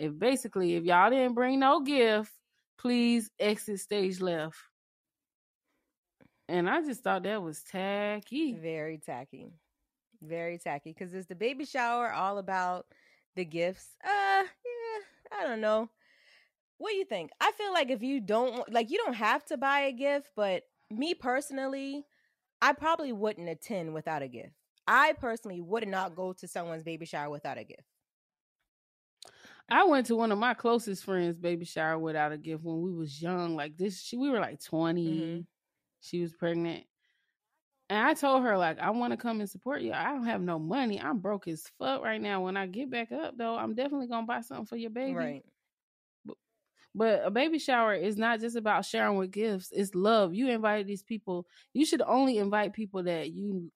if 0.00 0.18
basically 0.18 0.74
if 0.76 0.84
y'all 0.84 1.10
didn't 1.10 1.34
bring 1.34 1.60
no 1.60 1.80
gift, 1.80 2.32
please 2.78 3.30
exit 3.38 3.80
stage 3.80 4.20
left." 4.20 4.58
And 6.48 6.68
I 6.68 6.82
just 6.82 7.02
thought 7.02 7.22
that 7.22 7.42
was 7.42 7.62
tacky. 7.62 8.54
Very 8.54 8.98
tacky. 8.98 9.52
Very 10.20 10.58
tacky. 10.58 10.92
Because 10.92 11.14
is 11.14 11.26
the 11.26 11.36
baby 11.36 11.64
shower 11.64 12.12
all 12.12 12.38
about 12.38 12.86
the 13.36 13.44
gifts? 13.44 13.86
Uh, 14.04 14.42
yeah, 14.42 15.38
I 15.38 15.46
don't 15.46 15.60
know. 15.60 15.88
What 16.78 16.90
do 16.90 16.96
you 16.96 17.04
think? 17.04 17.30
I 17.40 17.52
feel 17.52 17.72
like 17.72 17.90
if 17.90 18.02
you 18.02 18.20
don't 18.20 18.72
like, 18.72 18.90
you 18.90 18.98
don't 18.98 19.14
have 19.14 19.44
to 19.46 19.56
buy 19.56 19.80
a 19.80 19.92
gift, 19.92 20.30
but 20.34 20.64
me 20.90 21.14
personally, 21.14 22.04
I 22.60 22.72
probably 22.72 23.12
wouldn't 23.12 23.48
attend 23.48 23.94
without 23.94 24.22
a 24.22 24.28
gift. 24.28 24.54
I 24.86 25.12
personally 25.12 25.60
would 25.60 25.86
not 25.86 26.16
go 26.16 26.32
to 26.32 26.48
someone's 26.48 26.82
baby 26.82 27.06
shower 27.06 27.30
without 27.30 27.58
a 27.58 27.64
gift. 27.64 27.84
I 29.70 29.84
went 29.84 30.06
to 30.06 30.16
one 30.16 30.32
of 30.32 30.38
my 30.38 30.54
closest 30.54 31.04
friends' 31.04 31.38
baby 31.38 31.64
shower 31.64 31.98
without 31.98 32.32
a 32.32 32.38
gift 32.38 32.64
when 32.64 32.82
we 32.82 32.92
was 32.92 33.20
young. 33.22 33.54
Like 33.56 33.76
this, 33.76 34.02
she, 34.02 34.16
we 34.16 34.30
were 34.30 34.40
like 34.40 34.60
20 34.62 35.08
Mhm. 35.08 35.46
She 36.00 36.20
was 36.20 36.32
pregnant, 36.32 36.86
and 37.90 37.98
I 37.98 38.14
told 38.14 38.42
her 38.44 38.56
like, 38.56 38.78
I 38.78 38.90
want 38.90 39.12
to 39.12 39.16
come 39.16 39.40
and 39.40 39.50
support 39.50 39.82
you. 39.82 39.92
I 39.92 40.04
don't 40.12 40.24
have 40.24 40.40
no 40.40 40.58
money. 40.58 41.00
I'm 41.00 41.18
broke 41.18 41.46
as 41.48 41.68
fuck 41.78 42.02
right 42.02 42.20
now. 42.20 42.42
When 42.42 42.56
I 42.56 42.66
get 42.66 42.90
back 42.90 43.12
up 43.12 43.36
though, 43.36 43.56
I'm 43.56 43.74
definitely 43.74 44.06
gonna 44.08 44.26
buy 44.26 44.40
something 44.40 44.66
for 44.66 44.76
your 44.76 44.90
baby. 44.90 45.14
Right. 45.14 45.44
But 46.94 47.24
a 47.24 47.30
baby 47.30 47.58
shower 47.58 47.94
is 47.94 48.16
not 48.16 48.40
just 48.40 48.56
about 48.56 48.84
sharing 48.84 49.16
with 49.16 49.30
gifts. 49.30 49.70
It's 49.72 49.94
love. 49.94 50.34
You 50.34 50.48
invite 50.48 50.86
these 50.86 51.02
people. 51.04 51.46
You 51.72 51.84
should 51.84 52.02
only 52.02 52.38
invite 52.38 52.72
people 52.72 53.02
that 53.04 53.30
you 53.30 53.70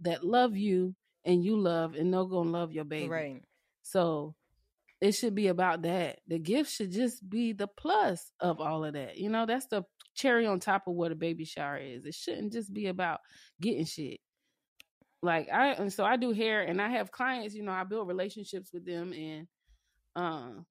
that 0.00 0.24
love 0.24 0.56
you 0.56 0.94
and 1.24 1.44
you 1.44 1.58
love 1.58 1.94
and 1.94 2.10
know 2.10 2.24
gonna 2.26 2.50
love 2.50 2.72
your 2.72 2.84
baby. 2.84 3.08
Right. 3.08 3.42
So 3.82 4.34
it 5.00 5.12
should 5.12 5.34
be 5.34 5.48
about 5.48 5.82
that. 5.82 6.20
The 6.26 6.38
gift 6.38 6.70
should 6.72 6.90
just 6.90 7.28
be 7.28 7.52
the 7.52 7.66
plus 7.66 8.32
of 8.40 8.60
all 8.60 8.84
of 8.84 8.94
that. 8.94 9.18
You 9.18 9.28
know, 9.28 9.44
that's 9.46 9.66
the 9.66 9.84
cherry 10.14 10.46
on 10.46 10.58
top 10.60 10.86
of 10.86 10.94
what 10.94 11.12
a 11.12 11.16
baby 11.16 11.44
shower 11.44 11.76
is. 11.76 12.04
It 12.06 12.14
shouldn't 12.14 12.52
just 12.52 12.72
be 12.72 12.86
about 12.86 13.20
getting 13.60 13.84
shit. 13.84 14.20
Like 15.22 15.48
I 15.52 15.68
and 15.72 15.92
so 15.92 16.04
I 16.04 16.16
do 16.16 16.32
hair 16.32 16.62
and 16.62 16.80
I 16.80 16.88
have 16.90 17.10
clients, 17.10 17.54
you 17.54 17.62
know, 17.62 17.72
I 17.72 17.84
build 17.84 18.08
relationships 18.08 18.70
with 18.72 18.84
them 18.86 19.12
and 19.12 19.46
um 20.14 20.66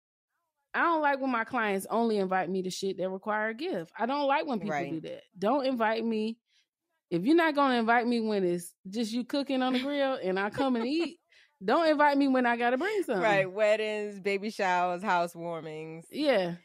I 0.74 0.82
don't 0.82 1.01
like 1.01 1.22
when 1.22 1.32
my 1.32 1.46
clients 1.46 1.88
only 1.89 2.17
invite 2.17 2.50
me 2.50 2.63
to 2.63 2.70
shit 2.70 2.98
that 2.98 3.10
require 3.10 3.50
a 3.50 3.53
gift. 3.53 3.91
I 3.98 4.05
don't 4.05 4.27
like 4.27 4.46
when 4.46 4.60
people 4.60 4.72
Right. 4.72 4.91
do 4.91 5.01
that. 5.01 5.22
Don't 5.38 5.65
invite 5.65 6.03
me. 6.05 6.38
If 7.10 7.24
you're 7.24 7.36
not 7.36 7.55
gonna 7.55 7.75
invite 7.79 8.08
me 8.08 8.20
when 8.22 8.44
it's 8.44 8.74
just 8.89 9.12
you 9.13 9.24
cooking 9.24 9.62
on 9.62 9.74
the 9.74 9.79
grill 9.79 10.17
and 10.22 10.39
I 10.39 10.50
come 10.50 10.75
and 10.75 10.86
eat, 10.86 11.20
don't 11.65 11.88
invite 11.88 12.17
me 12.17 12.27
when 12.27 12.45
I 12.45 12.55
gotta 12.57 12.77
bring 12.77 13.03
something. 13.03 13.22
Right. 13.24 13.51
Weddings, 13.51 14.19
baby 14.19 14.50
showers, 14.51 15.01
housewarmings. 15.01 16.03
Yeah. 16.12 16.55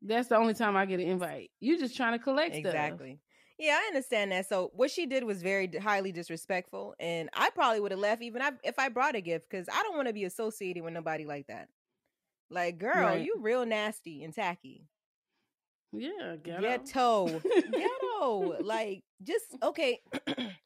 That's 0.00 0.28
the 0.28 0.36
only 0.36 0.54
time 0.54 0.76
I 0.76 0.86
get 0.86 1.00
an 1.00 1.08
invite. 1.08 1.50
You're 1.60 1.78
just 1.78 1.96
trying 1.96 2.12
to 2.12 2.18
collect 2.22 2.54
stuff. 2.54 2.66
Exactly. 2.66 3.20
Yeah, 3.58 3.78
I 3.82 3.86
understand 3.86 4.32
that. 4.32 4.48
So 4.48 4.70
what 4.74 4.90
she 4.90 5.06
did 5.06 5.24
was 5.24 5.40
very 5.42 5.68
highly 5.80 6.10
disrespectful, 6.12 6.94
and 6.98 7.30
I 7.34 7.50
probably 7.50 7.80
would 7.80 7.92
have 7.92 8.00
left 8.00 8.20
even 8.22 8.42
if- 8.42 8.54
if 8.64 8.78
I 8.78 8.88
brought 8.88 9.14
a 9.14 9.20
gift 9.20 9.48
because 9.48 9.68
I 9.72 9.82
don't 9.84 9.94
want 9.96 10.08
to 10.08 10.12
be 10.14 10.24
associated 10.24 10.82
with 10.82 10.92
nobody 10.92 11.24
like 11.24 11.46
that. 11.46 11.68
Like, 12.50 12.78
girl, 12.78 12.94
Right. 12.94 13.24
you 13.24 13.36
real 13.38 13.64
nasty 13.64 14.24
and 14.24 14.34
tacky. 14.34 14.86
Yeah, 15.92 16.36
ghetto. 16.42 16.60
Ghetto, 16.60 17.40
ghetto. 17.70 18.62
like, 18.62 19.04
just 19.22 19.56
okay. 19.62 20.00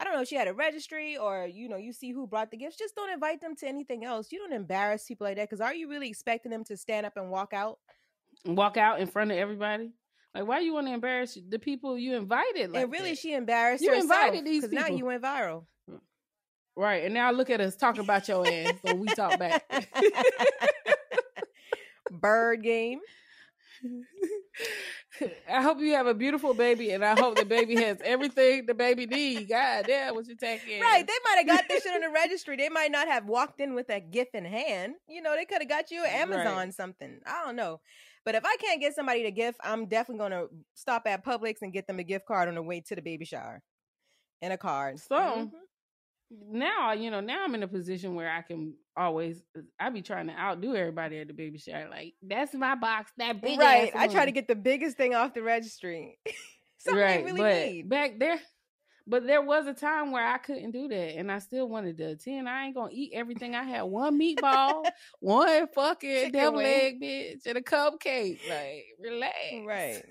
I 0.00 0.04
don't 0.04 0.14
know. 0.14 0.22
If 0.22 0.28
she 0.28 0.36
had 0.36 0.48
a 0.48 0.54
registry, 0.54 1.18
or 1.18 1.46
you 1.46 1.68
know, 1.68 1.76
you 1.76 1.92
see 1.92 2.10
who 2.10 2.26
brought 2.26 2.50
the 2.50 2.56
gifts. 2.56 2.78
Just 2.78 2.96
don't 2.96 3.12
invite 3.12 3.42
them 3.42 3.54
to 3.56 3.68
anything 3.68 4.02
else. 4.04 4.32
You 4.32 4.38
don't 4.38 4.54
embarrass 4.54 5.04
people 5.06 5.26
like 5.26 5.36
that. 5.36 5.48
Because 5.50 5.60
are 5.60 5.74
you 5.74 5.90
really 5.90 6.08
expecting 6.08 6.50
them 6.50 6.64
to 6.64 6.76
stand 6.76 7.04
up 7.04 7.12
and 7.16 7.30
walk 7.30 7.52
out? 7.52 7.78
Walk 8.46 8.78
out 8.78 9.00
in 9.00 9.06
front 9.06 9.30
of 9.30 9.36
everybody. 9.36 9.92
Like, 10.34 10.46
why 10.46 10.60
you 10.60 10.72
want 10.72 10.86
to 10.86 10.94
embarrass 10.94 11.36
the 11.48 11.58
people 11.58 11.98
you 11.98 12.16
invited? 12.16 12.70
Like 12.70 12.84
and 12.84 12.92
really, 12.92 13.10
that? 13.10 13.18
she 13.18 13.34
embarrassed 13.34 13.82
You 13.82 13.90
herself. 13.90 14.04
invited 14.04 14.44
these 14.46 14.62
because 14.66 14.72
now 14.72 14.86
you 14.94 15.04
went 15.04 15.22
viral. 15.22 15.64
right? 16.76 17.04
And 17.04 17.12
now 17.12 17.32
look 17.32 17.50
at 17.50 17.60
us 17.60 17.76
talking 17.76 18.02
about 18.02 18.26
your 18.28 18.46
ass, 18.46 18.72
so 18.86 18.94
we 18.94 19.08
talk 19.08 19.38
back. 19.38 19.64
Bird 22.10 22.62
game. 22.62 23.00
I 25.48 25.62
hope 25.62 25.80
you 25.80 25.92
have 25.94 26.06
a 26.06 26.14
beautiful 26.14 26.54
baby, 26.54 26.90
and 26.90 27.04
I 27.04 27.14
hope 27.14 27.36
the 27.36 27.44
baby 27.44 27.76
has 27.76 27.98
everything 28.04 28.66
the 28.66 28.74
baby 28.74 29.06
needs. 29.06 29.50
God 29.50 29.86
damn, 29.86 30.14
what 30.14 30.26
you 30.26 30.36
taking? 30.36 30.80
Right, 30.80 31.06
they 31.06 31.12
might 31.24 31.36
have 31.38 31.46
got 31.46 31.68
this 31.68 31.82
shit 31.82 31.94
on 31.94 32.00
the 32.00 32.10
registry. 32.10 32.56
They 32.56 32.68
might 32.68 32.90
not 32.90 33.08
have 33.08 33.26
walked 33.26 33.60
in 33.60 33.74
with 33.74 33.88
that 33.88 34.10
gift 34.10 34.34
in 34.34 34.44
hand. 34.44 34.94
You 35.08 35.22
know, 35.22 35.34
they 35.34 35.44
could 35.44 35.60
have 35.60 35.68
got 35.68 35.90
you 35.90 36.04
an 36.04 36.10
Amazon 36.10 36.56
Right. 36.56 36.74
something. 36.74 37.20
I 37.26 37.44
don't 37.44 37.56
know. 37.56 37.80
But 38.24 38.34
if 38.34 38.44
I 38.44 38.56
can't 38.60 38.80
get 38.80 38.94
somebody 38.94 39.22
to 39.24 39.30
gift, 39.30 39.58
I'm 39.64 39.86
definitely 39.86 40.20
gonna 40.20 40.46
stop 40.74 41.06
at 41.06 41.24
Publix 41.24 41.62
and 41.62 41.72
get 41.72 41.86
them 41.86 41.98
a 41.98 42.04
gift 42.04 42.26
card 42.26 42.48
on 42.48 42.54
the 42.54 42.62
way 42.62 42.80
to 42.82 42.94
the 42.94 43.02
baby 43.02 43.24
shower. 43.24 43.62
And 44.42 44.52
a 44.52 44.58
card. 44.58 45.00
So 45.00 45.16
Mhm. 45.16 45.50
Now, 46.30 46.92
you 46.92 47.10
know, 47.10 47.20
now 47.20 47.44
I'm 47.44 47.54
in 47.54 47.62
a 47.62 47.68
position 47.68 48.14
where 48.14 48.30
I 48.30 48.42
can 48.42 48.74
always, 48.96 49.42
I 49.78 49.90
be 49.90 50.02
trying 50.02 50.28
to 50.28 50.38
outdo 50.38 50.74
everybody 50.74 51.18
at 51.18 51.28
the 51.28 51.34
baby 51.34 51.58
shower. 51.58 51.88
Like, 51.90 52.14
that's 52.22 52.54
my 52.54 52.74
box, 52.74 53.12
that 53.18 53.42
big 53.42 53.58
right. 53.58 53.90
I 53.94 54.06
try 54.06 54.24
to 54.24 54.32
get 54.32 54.48
the 54.48 54.54
biggest 54.54 54.96
thing 54.96 55.14
off 55.14 55.34
the 55.34 55.42
registry. 55.42 56.18
Something 56.78 57.02
right, 57.02 57.24
really 57.24 57.40
but 57.40 57.66
need. 57.66 57.88
back 57.90 58.18
there, 58.18 58.40
but 59.06 59.26
there 59.26 59.42
was 59.42 59.66
a 59.66 59.74
time 59.74 60.12
where 60.12 60.26
I 60.26 60.38
couldn't 60.38 60.70
do 60.70 60.88
that, 60.88 61.18
and 61.18 61.30
I 61.30 61.40
still 61.40 61.68
wanted 61.68 61.98
to 61.98 62.10
attend. 62.10 62.48
I 62.48 62.66
ain't 62.66 62.74
gonna 62.74 62.92
eat 62.92 63.12
everything. 63.12 63.54
I 63.54 63.64
had 63.64 63.82
one 63.82 64.18
meatball, 64.18 64.84
one 65.18 65.66
fucking 65.74 66.26
Chicken 66.26 66.32
devil 66.32 66.58
wing. 66.58 66.66
egg, 66.66 67.02
bitch, 67.02 67.46
and 67.46 67.58
a 67.58 67.60
cupcake. 67.60 68.38
Like, 68.48 68.84
relax. 68.98 69.34
Right. 69.66 70.02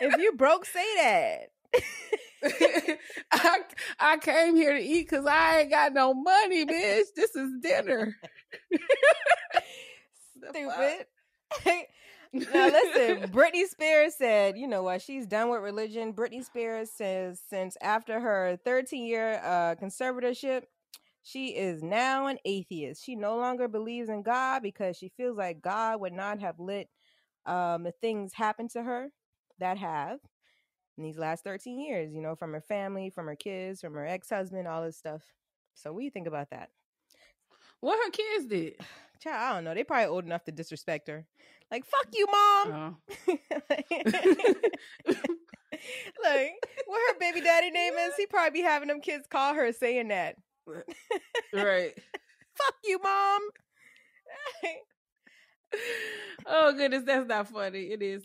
if 0.00 0.16
you 0.18 0.32
broke, 0.36 0.64
say 0.64 0.86
that. 0.96 1.48
I 3.32 3.60
I 3.98 4.18
came 4.18 4.56
here 4.56 4.74
to 4.74 4.80
eat 4.80 5.08
because 5.08 5.26
I 5.26 5.60
ain't 5.60 5.70
got 5.70 5.92
no 5.92 6.14
money, 6.14 6.64
bitch. 6.64 7.06
This 7.14 7.34
is 7.34 7.52
dinner. 7.60 8.16
Stupid. 10.38 11.06
now 12.32 12.66
listen, 12.66 13.30
Britney 13.30 13.66
Spears 13.66 14.14
said, 14.14 14.58
you 14.58 14.68
know 14.68 14.82
what, 14.82 15.00
she's 15.02 15.26
done 15.26 15.48
with 15.48 15.60
religion. 15.62 16.12
Britney 16.12 16.44
Spears 16.44 16.90
says 16.90 17.40
since 17.48 17.76
after 17.80 18.20
her 18.20 18.58
13 18.64 19.04
year 19.06 19.40
uh, 19.44 19.74
conservatorship, 19.80 20.62
she 21.22 21.48
is 21.48 21.82
now 21.82 22.26
an 22.26 22.38
atheist. 22.44 23.04
She 23.04 23.16
no 23.16 23.36
longer 23.36 23.68
believes 23.68 24.08
in 24.08 24.22
God 24.22 24.62
because 24.62 24.96
she 24.96 25.10
feels 25.16 25.36
like 25.36 25.62
God 25.62 26.00
would 26.00 26.12
not 26.12 26.40
have 26.40 26.60
let 26.60 26.88
um, 27.46 27.84
the 27.84 27.92
things 28.00 28.32
happen 28.34 28.68
to 28.68 28.82
her 28.82 29.08
that 29.58 29.78
have 29.78 30.18
in 30.96 31.04
these 31.04 31.18
last 31.18 31.44
13 31.44 31.78
years, 31.78 32.12
you 32.12 32.22
know, 32.22 32.34
from 32.34 32.52
her 32.52 32.60
family, 32.60 33.10
from 33.10 33.26
her 33.26 33.36
kids, 33.36 33.80
from 33.80 33.94
her 33.94 34.06
ex 34.06 34.30
husband, 34.30 34.66
all 34.66 34.82
this 34.82 34.96
stuff. 34.96 35.22
So, 35.74 35.92
what 35.92 36.00
do 36.00 36.04
you 36.04 36.10
think 36.10 36.26
about 36.26 36.50
that? 36.50 36.70
What 37.80 37.98
her 38.04 38.10
kids 38.10 38.46
did? 38.46 38.74
Child, 39.20 39.42
I 39.42 39.54
don't 39.54 39.64
know. 39.64 39.74
They 39.74 39.84
probably 39.84 40.06
old 40.06 40.24
enough 40.24 40.44
to 40.44 40.52
disrespect 40.52 41.08
her. 41.08 41.24
Like, 41.70 41.84
fuck 41.86 42.06
you, 42.12 42.26
mom. 42.26 42.72
Oh. 42.72 42.96
like, 46.22 46.52
what 46.86 47.14
her 47.14 47.18
baby 47.18 47.40
daddy 47.40 47.70
name 47.70 47.94
is? 47.94 48.14
He 48.16 48.26
probably 48.26 48.60
be 48.60 48.62
having 48.62 48.88
them 48.88 49.00
kids 49.00 49.26
call 49.26 49.54
her 49.54 49.72
saying 49.72 50.08
that. 50.08 50.36
right. 51.52 51.92
Fuck 52.56 52.74
you, 52.84 52.98
mom. 53.02 53.40
oh 56.46 56.72
goodness, 56.72 57.02
that's 57.04 57.28
not 57.28 57.48
funny. 57.48 57.92
It 57.92 58.02
is. 58.02 58.24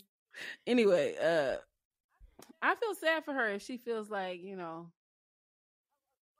Anyway, 0.66 1.14
uh 1.22 1.56
I 2.62 2.74
feel 2.76 2.94
sad 2.94 3.24
for 3.24 3.32
her 3.34 3.48
if 3.50 3.62
she 3.62 3.76
feels 3.76 4.08
like, 4.08 4.42
you 4.42 4.56
know, 4.56 4.86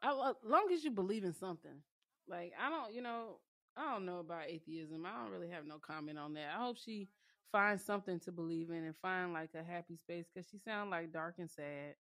I, 0.03 0.11
as 0.31 0.37
long 0.45 0.69
as 0.73 0.85
you 0.85 0.91
believe 0.91 1.25
in 1.25 1.35
something. 1.35 1.83
Like 2.29 2.53
I 2.61 2.71
don't, 2.71 2.95
you 2.95 3.03
know, 3.03 3.39
I 3.77 3.93
don't 3.93 4.07
know 4.07 4.21
about 4.21 4.49
atheism. 4.49 5.05
I 5.07 5.23
don't 5.23 5.33
really 5.33 5.51
have 5.51 5.67
no 5.67 5.79
comment 5.79 6.19
on 6.19 6.35
that. 6.35 6.51
I 6.57 6.63
hope 6.65 6.77
she 6.79 7.09
finds 7.51 7.85
something 7.85 8.19
to 8.21 8.33
believe 8.33 8.71
in 8.71 8.85
and 8.85 8.97
find 9.03 9.33
like 9.33 9.51
a 9.55 9.63
happy 9.63 9.97
space 9.97 10.27
because 10.33 10.49
she 10.49 10.59
sounds 10.59 10.91
like 10.91 11.13
dark 11.13 11.35
and 11.39 11.51
sad. 11.51 11.95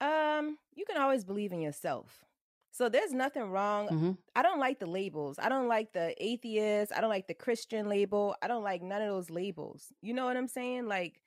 Um, 0.00 0.58
you 0.74 0.84
can 0.84 1.00
always 1.00 1.24
believe 1.24 1.52
in 1.52 1.60
yourself. 1.60 2.24
So 2.70 2.90
there's 2.90 3.12
nothing 3.12 3.50
wrong. 3.50 3.88
Mhm. 3.88 4.18
I 4.34 4.42
don't 4.42 4.58
like 4.58 4.78
the 4.78 4.86
labels. 4.86 5.38
I 5.38 5.48
don't 5.48 5.68
like 5.68 5.92
the 5.92 6.14
atheist. 6.22 6.92
I 6.94 7.00
don't 7.00 7.08
like 7.08 7.26
the 7.26 7.34
Christian 7.34 7.88
label. 7.88 8.36
I 8.42 8.48
don't 8.48 8.64
like 8.64 8.82
none 8.82 9.00
of 9.00 9.08
those 9.08 9.30
labels. 9.30 9.92
You 10.02 10.12
know 10.12 10.26
what 10.26 10.36
I'm 10.36 10.48
saying? 10.48 10.86
Like 10.86 11.22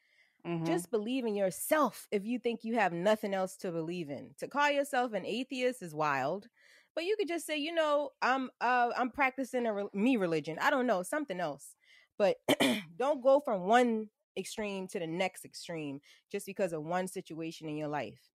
Mhm. 0.45 0.65
just 0.65 0.91
believe 0.91 1.25
in 1.25 1.35
yourself 1.35 2.07
if 2.11 2.25
you 2.25 2.39
think 2.39 2.63
you 2.63 2.75
have 2.75 2.93
nothing 2.93 3.33
else 3.33 3.57
to 3.57 3.71
believe 3.71 4.09
in. 4.09 4.33
To 4.39 4.47
call 4.47 4.69
yourself 4.69 5.13
an 5.13 5.25
atheist 5.25 5.81
is 5.81 5.93
wild. 5.95 6.47
But 6.95 7.05
you 7.05 7.15
could 7.17 7.27
just 7.27 7.45
say, 7.45 7.57
you 7.57 7.73
know, 7.73 8.11
I'm 8.21 8.49
uh 8.61 8.91
I'm 8.97 9.11
practicing 9.11 9.65
a 9.67 9.73
re- 9.73 9.89
me 9.93 10.17
religion. 10.17 10.57
I 10.59 10.69
don't 10.69 10.87
know, 10.87 11.03
something 11.03 11.39
else. 11.39 11.75
But 12.17 12.37
don't 12.97 13.21
go 13.23 13.39
from 13.39 13.63
one 13.63 14.09
extreme 14.37 14.87
to 14.89 14.99
the 14.99 15.07
next 15.07 15.45
extreme 15.45 16.01
just 16.31 16.45
because 16.45 16.73
of 16.73 16.83
one 16.83 17.07
situation 17.07 17.69
in 17.69 17.77
your 17.77 17.87
life. 17.89 18.29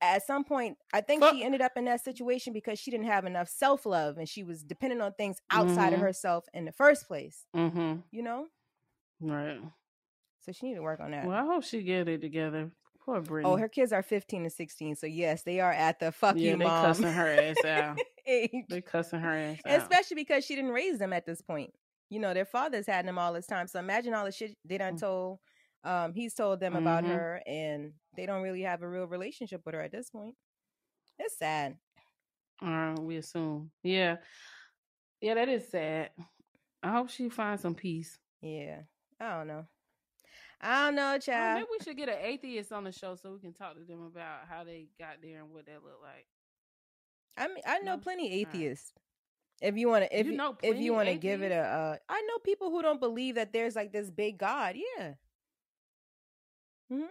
At 0.00 0.24
some 0.26 0.44
point, 0.44 0.78
I 0.92 1.00
think 1.00 1.20
Fuck. 1.20 1.34
she 1.36 1.42
ended 1.44 1.62
up 1.62 1.72
in 1.76 1.86
that 1.86 2.04
situation 2.04 2.52
because 2.52 2.78
she 2.78 2.90
didn't 2.90 3.06
have 3.06 3.24
enough 3.24 3.48
self 3.48 3.86
love 3.86 4.18
and 4.18 4.28
she 4.28 4.44
was 4.44 4.62
dependent 4.62 5.02
on 5.02 5.14
things 5.14 5.40
outside 5.50 5.92
of 5.94 6.00
Mhm. 6.00 6.00
herself 6.00 6.46
in 6.54 6.64
the 6.66 6.72
first 6.72 7.06
place. 7.08 7.46
Mm-hmm. 7.54 8.00
You 8.10 8.22
know, 8.22 8.48
Right. 9.20 9.60
So 10.44 10.52
she 10.52 10.66
need 10.68 10.74
to 10.74 10.82
work 10.82 11.00
on 11.00 11.10
that. 11.12 11.26
Well, 11.26 11.36
I 11.36 11.44
hope 11.46 11.64
she 11.64 11.82
get 11.82 12.06
it 12.08 12.20
together. 12.20 12.70
Poor 13.04 13.22
Britney. 13.22 13.42
Oh, 13.44 13.56
her 13.56 13.68
kids 13.68 13.92
are 13.92 14.02
15 14.02 14.42
and 14.42 14.52
16. 14.52 14.96
So, 14.96 15.06
yes, 15.06 15.42
they 15.42 15.60
are 15.60 15.72
at 15.72 16.00
the 16.00 16.12
fuck 16.12 16.36
yeah, 16.36 16.52
you, 16.52 16.56
they 16.58 16.64
mom. 16.64 16.84
cussing 16.86 17.04
her 17.12 17.28
ass 17.28 17.64
out. 17.64 17.98
They 18.26 18.80
cussing 18.80 19.20
her 19.20 19.32
ass 19.36 19.58
out. 19.66 19.80
Especially 19.82 20.14
because 20.14 20.44
she 20.44 20.54
didn't 20.54 20.70
raise 20.70 20.98
them 20.98 21.12
at 21.12 21.26
this 21.26 21.42
point. 21.42 21.70
You 22.08 22.18
know, 22.20 22.32
their 22.32 22.46
fathers 22.46 22.86
had 22.86 23.06
them 23.06 23.18
all 23.18 23.32
this 23.34 23.46
time. 23.46 23.66
So, 23.66 23.78
imagine 23.78 24.14
all 24.14 24.24
the 24.24 24.32
shit 24.32 24.56
they 24.64 24.78
done 24.78 24.96
told. 24.96 25.38
Um, 25.82 26.14
he's 26.14 26.32
told 26.32 26.60
them 26.60 26.76
about 26.76 27.04
Mhm. 27.04 27.08
her, 27.08 27.42
and 27.46 27.92
they 28.16 28.24
don't 28.24 28.42
really 28.42 28.62
have 28.62 28.80
a 28.82 28.88
real 28.88 29.06
relationship 29.06 29.60
with 29.66 29.74
her 29.74 29.82
at 29.82 29.92
this 29.92 30.08
point. 30.08 30.34
It's 31.18 31.36
sad. 31.38 31.76
Uh, 32.62 32.94
we 32.98 33.16
assume. 33.16 33.70
Yeah. 33.82 34.16
Yeah, 35.20 35.34
that 35.34 35.48
is 35.50 35.68
sad. 35.68 36.10
I 36.82 36.92
hope 36.92 37.10
she 37.10 37.28
finds 37.28 37.60
some 37.62 37.74
peace. 37.74 38.18
Yeah. 38.40 38.80
I 39.20 39.36
don't 39.38 39.46
know. 39.48 39.66
I 40.60 40.86
don't 40.86 40.94
know, 40.94 41.14
Oh, 41.14 41.18
child. 41.18 41.54
maybe 41.60 41.66
we 41.70 41.84
should 41.84 41.96
get 41.96 42.08
an 42.08 42.18
atheist 42.20 42.72
on 42.72 42.84
the 42.84 42.92
show 42.92 43.14
so 43.16 43.32
we 43.32 43.38
can 43.38 43.52
talk 43.52 43.74
to 43.76 43.84
them 43.84 44.02
about 44.04 44.46
how 44.48 44.64
they 44.64 44.86
got 44.98 45.16
there 45.22 45.40
and 45.40 45.50
what 45.52 45.66
that 45.66 45.82
looked 45.84 46.02
like. 46.02 46.26
I 47.36 47.48
mean, 47.48 47.62
I 47.66 47.78
know 47.80 47.96
No? 47.96 47.98
plenty 47.98 48.32
atheists. 48.40 48.92
If 49.60 49.76
you 49.76 49.88
want 49.88 50.04
to, 50.04 50.18
if 50.18 50.26
You 50.26 50.32
you, 50.32 50.38
know 50.38 50.56
if 50.62 50.78
you 50.78 50.92
want 50.92 51.08
to 51.08 51.14
give 51.16 51.42
it 51.42 51.52
a, 51.52 51.60
uh, 51.60 51.96
I 52.08 52.22
know 52.22 52.38
people 52.38 52.70
who 52.70 52.82
don't 52.82 53.00
believe 53.00 53.36
that 53.36 53.52
there's 53.52 53.76
like 53.76 53.92
this 53.92 54.10
big 54.10 54.38
God. 54.38 54.76
Yeah. 54.98 55.14
Hmm. 56.90 57.04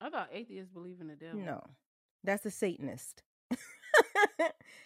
I 0.00 0.10
thought 0.10 0.28
atheists 0.32 0.70
believe 0.72 1.00
in 1.00 1.08
the 1.08 1.16
devil. 1.16 1.40
No, 1.40 1.62
that's 2.24 2.46
a 2.46 2.50
Satanist. 2.50 3.22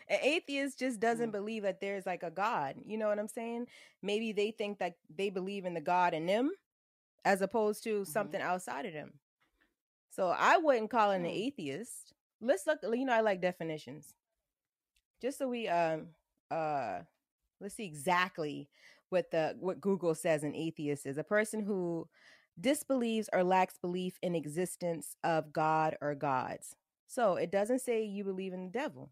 An 0.09 0.19
atheist 0.23 0.79
just 0.79 1.01
doesn't 1.01 1.31
Mm. 1.31 1.33
believe 1.33 1.63
that 1.63 1.81
there's 1.81 2.07
like 2.07 2.23
a 2.23 2.31
God. 2.31 2.77
You 2.85 2.99
know 2.99 3.09
what 3.09 3.19
I'm 3.19 3.29
saying? 3.29 3.67
Maybe 4.03 4.33
they 4.33 4.51
think 4.51 4.79
that 4.79 4.97
they 5.15 5.31
believe 5.31 5.65
in 5.65 5.75
the 5.75 5.81
God 5.81 6.15
in 6.15 6.27
them 6.27 6.53
as 7.25 7.43
opposed 7.43 7.85
to 7.85 8.05
Mm-hmm. 8.09 8.11
something 8.13 8.41
outside 8.41 8.87
of 8.87 8.93
them. 8.93 9.15
So 10.11 10.29
I 10.29 10.59
wouldn't 10.59 10.91
call 10.91 11.11
an 11.11 11.25
Hmm. 11.25 11.27
atheist. 11.27 12.15
Let's 12.41 12.67
look, 12.67 12.81
you 12.83 13.05
know, 13.05 13.13
I 13.15 13.21
like 13.21 13.41
definitions. 13.41 14.15
Just 15.21 15.39
so 15.39 15.49
we 15.49 15.69
um 15.69 16.09
uh 16.51 17.01
let's 17.61 17.75
see 17.77 17.85
exactly 17.87 18.69
what 19.11 19.31
the 19.31 19.57
what 19.61 19.81
Google 19.81 20.15
says 20.15 20.45
an 20.45 20.55
atheist 20.55 21.07
is. 21.07 21.19
A 21.19 21.25
person 21.25 21.61
who 21.65 22.09
disbelieves 22.61 23.29
or 23.33 23.45
lacks 23.45 23.79
belief 23.79 24.19
in 24.23 24.35
existence 24.35 25.17
of 25.25 25.53
God 25.53 25.97
or 26.01 26.15
gods. 26.15 26.77
So 27.07 27.37
it 27.37 27.51
doesn't 27.51 27.81
say 27.81 28.05
you 28.05 28.25
believe 28.25 28.53
in 28.53 28.65
the 28.65 28.71
devil. 28.71 29.11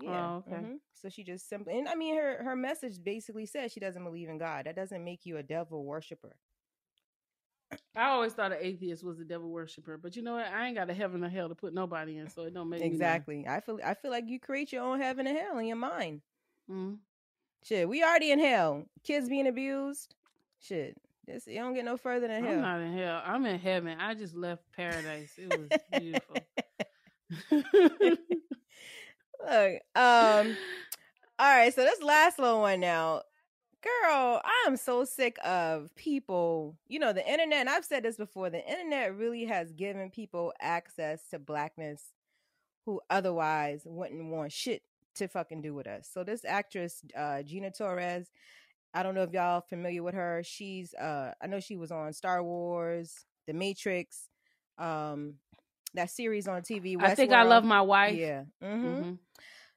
Yeah. 0.00 0.30
Oh, 0.30 0.44
okay. 0.46 0.62
mhm. 0.62 0.78
So 0.94 1.08
she 1.08 1.24
just 1.24 1.48
simply, 1.48 1.78
and 1.78 1.88
I 1.88 1.94
mean, 1.94 2.16
her 2.16 2.42
her 2.42 2.56
message 2.56 3.02
basically 3.02 3.46
says 3.46 3.72
she 3.72 3.80
doesn't 3.80 4.04
believe 4.04 4.28
in 4.28 4.38
God. 4.38 4.66
That 4.66 4.76
doesn't 4.76 5.04
make 5.04 5.24
you 5.26 5.36
a 5.38 5.42
devil 5.42 5.84
worshiper. 5.84 6.36
I 7.96 8.10
always 8.10 8.32
thought 8.32 8.52
an 8.52 8.58
atheist 8.60 9.02
was 9.02 9.18
a 9.20 9.24
devil 9.24 9.50
worshiper, 9.50 9.98
but 9.98 10.14
you 10.14 10.22
know 10.22 10.34
what? 10.34 10.46
I 10.46 10.66
ain't 10.66 10.76
got 10.76 10.90
a 10.90 10.94
heaven 10.94 11.24
or 11.24 11.28
hell 11.28 11.48
to 11.48 11.54
put 11.54 11.74
nobody 11.74 12.18
in, 12.18 12.28
so 12.28 12.42
it 12.42 12.54
don't 12.54 12.68
make 12.68 12.80
me. 12.80 12.86
Exactly. 12.86 13.44
I 13.48 13.60
feel 13.60 13.80
I 13.84 13.94
feel 13.94 14.10
like 14.10 14.24
you 14.28 14.38
create 14.38 14.72
your 14.72 14.84
own 14.84 15.00
heaven 15.00 15.26
and 15.26 15.36
hell 15.36 15.58
in 15.58 15.66
your 15.66 15.76
mind. 15.76 16.20
Mhm. 16.70 16.98
Shit, 17.64 17.88
we 17.88 18.04
already 18.04 18.30
in 18.30 18.38
hell. 18.38 18.86
Kids 19.02 19.28
being 19.28 19.48
abused. 19.48 20.14
Shit, 20.60 20.96
this 21.26 21.46
it 21.48 21.54
don't 21.54 21.74
get 21.74 21.84
no 21.84 21.96
further 21.96 22.28
than 22.28 22.44
hell. 22.44 22.54
I'm 22.54 22.60
not 22.62 22.80
in 22.80 22.92
hell. 22.96 23.22
I'm 23.24 23.46
in 23.46 23.58
heaven. 23.58 23.98
I 23.98 24.14
just 24.14 24.34
left 24.34 24.62
paradise. 24.72 25.32
It 25.38 25.48
was 25.48 25.68
beautiful. 25.98 26.36
Look, 29.46 29.74
um, 29.94 30.56
all 31.38 31.56
right. 31.56 31.72
So 31.74 31.82
this 31.82 32.02
last 32.02 32.38
little 32.38 32.62
one 32.62 32.80
now, 32.80 33.22
girl. 33.82 34.40
I 34.44 34.64
am 34.66 34.76
so 34.76 35.04
sick 35.04 35.36
of 35.44 35.94
people. 35.94 36.76
You 36.88 36.98
know, 36.98 37.12
the 37.12 37.24
internet. 37.24 37.60
And 37.60 37.68
I've 37.68 37.84
said 37.84 38.02
this 38.02 38.16
before. 38.16 38.50
The 38.50 38.66
internet 38.68 39.16
really 39.16 39.44
has 39.44 39.72
given 39.72 40.10
people 40.10 40.52
access 40.60 41.28
to 41.30 41.38
blackness 41.38 42.02
who 42.86 43.00
otherwise 43.08 43.82
wouldn't 43.84 44.30
want 44.30 44.52
shit 44.52 44.82
to 45.16 45.28
fucking 45.28 45.62
do 45.62 45.74
with 45.74 45.86
us. 45.86 46.08
So 46.12 46.24
this 46.24 46.44
actress, 46.44 47.02
uh, 47.16 47.42
Gina 47.42 47.70
Torres. 47.70 48.30
I 48.94 49.02
don't 49.02 49.14
know 49.14 49.22
if 49.22 49.32
y'all 49.32 49.60
familiar 49.60 50.02
with 50.02 50.14
her. 50.14 50.42
She's 50.44 50.94
uh 50.94 51.32
I 51.42 51.46
know 51.46 51.60
she 51.60 51.76
was 51.76 51.92
on 51.92 52.12
Star 52.14 52.42
Wars, 52.42 53.26
The 53.46 53.52
Matrix, 53.52 54.28
um 54.78 55.34
that 55.96 56.10
series 56.10 56.48
on 56.48 56.62
TV. 56.62 56.96
I 56.98 57.10
think 57.10 57.32
I 57.32 57.42
love 57.44 57.64
my 57.64 57.82
wife. 57.82 58.14
Yeah. 58.16 58.44
hmm 58.62 59.02
Mhm. 59.02 59.18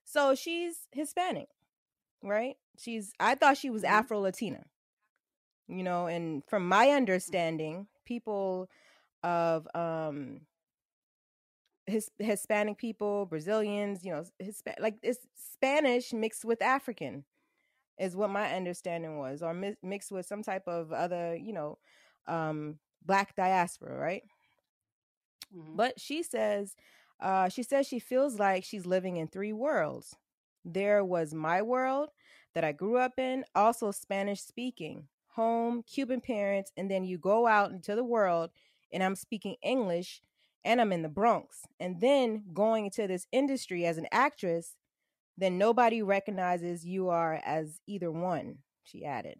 So 0.05 0.35
she's 0.35 0.87
Hispanic, 0.91 1.49
right? 2.23 2.55
She's 2.77 3.13
I 3.19 3.35
thought 3.35 3.57
she 3.57 3.69
was 3.69 3.83
Mhm. 3.83 3.89
Afro 3.89 4.19
Latina. 4.19 4.65
You 5.67 5.83
know, 5.83 6.07
and 6.07 6.43
from 6.47 6.67
my 6.67 6.89
understanding, 6.89 7.87
people 8.05 8.69
of 9.23 9.67
um 9.75 10.41
his 11.87 12.09
Hispanic 12.19 12.77
people, 12.77 13.25
Brazilians, 13.25 14.05
you 14.05 14.11
know, 14.11 14.23
Hispa- 14.41 14.79
like 14.79 14.95
it's 15.01 15.25
Spanish 15.35 16.13
mixed 16.13 16.45
with 16.45 16.61
African 16.61 17.25
is 17.99 18.15
what 18.15 18.29
my 18.29 18.53
understanding 18.53 19.17
was 19.19 19.41
or 19.43 19.53
mi- 19.53 19.77
mixed 19.83 20.11
with 20.11 20.25
some 20.25 20.43
type 20.43 20.67
of 20.67 20.91
other, 20.93 21.35
you 21.35 21.53
know, 21.53 21.77
um 22.27 22.79
black 23.05 23.35
diaspora, 23.35 23.97
right? 23.97 24.23
Mhm. 25.53 25.75
But 25.75 25.99
she 25.99 26.23
says, 26.23 26.75
uh, 27.19 27.49
she 27.49 27.63
says 27.63 27.87
she 27.87 27.99
feels 27.99 28.39
like 28.39 28.63
she's 28.63 28.85
living 28.85 29.17
in 29.17 29.27
three 29.27 29.53
worlds. 29.53 30.15
There 30.63 31.03
was 31.03 31.33
my 31.33 31.61
world 31.61 32.09
that 32.53 32.63
I 32.63 32.71
grew 32.71 32.97
up 32.97 33.17
in, 33.17 33.45
also 33.55 33.91
Spanish 33.91 34.41
speaking, 34.41 35.07
home, 35.29 35.83
Cuban 35.83 36.21
parents, 36.21 36.71
and 36.77 36.89
then 36.89 37.03
you 37.03 37.17
go 37.17 37.47
out 37.47 37.71
into 37.71 37.95
the 37.95 38.03
world 38.03 38.51
and 38.91 39.03
I'm 39.03 39.15
speaking 39.15 39.55
English 39.61 40.21
and 40.65 40.81
I'm 40.81 40.91
in 40.91 41.01
the 41.03 41.09
Bronx. 41.09 41.61
And 41.79 42.01
then 42.01 42.43
going 42.53 42.85
into 42.85 43.07
this 43.07 43.27
industry 43.31 43.85
as 43.85 43.97
an 43.97 44.07
actress, 44.11 44.75
then 45.37 45.57
nobody 45.57 46.01
recognizes 46.01 46.85
you 46.85 47.09
are 47.09 47.41
as 47.45 47.79
either 47.87 48.11
one, 48.11 48.59
she 48.83 49.05
added. 49.05 49.39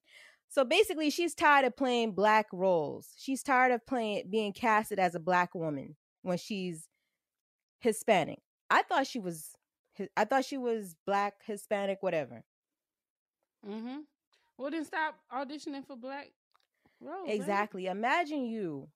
So 0.50 0.66
basically, 0.66 1.10
she's 1.12 1.36
tired 1.36 1.66
of 1.66 1.78
playing 1.78 2.14
black 2.14 2.48
roles. 2.52 3.14
She's 3.18 3.44
tired 3.44 3.72
of 3.72 3.86
playing 3.86 4.30
being 4.30 4.52
casted 4.54 5.00
as 5.00 5.16
a 5.16 5.20
black 5.20 5.54
woman 5.54 5.96
when 6.24 6.38
she's 6.38 6.88
Hispanic. 7.80 8.40
I 8.70 8.84
thought 8.84 9.08
she 9.08 9.20
was 9.20 9.56
I 10.16 10.26
thought 10.26 10.46
she 10.46 10.58
was 10.58 10.96
black, 11.06 11.44
Hispanic, 11.46 12.02
whatever. 12.02 12.44
Mhm. 13.66 14.06
Well, 14.58 14.72
then 14.72 14.86
stop 14.86 15.20
auditioning 15.32 15.86
for 15.86 15.96
black 15.96 16.32
roles. 17.00 17.30
Exactly. 17.30 17.86
Imagine 17.88 18.46
you 18.46 18.90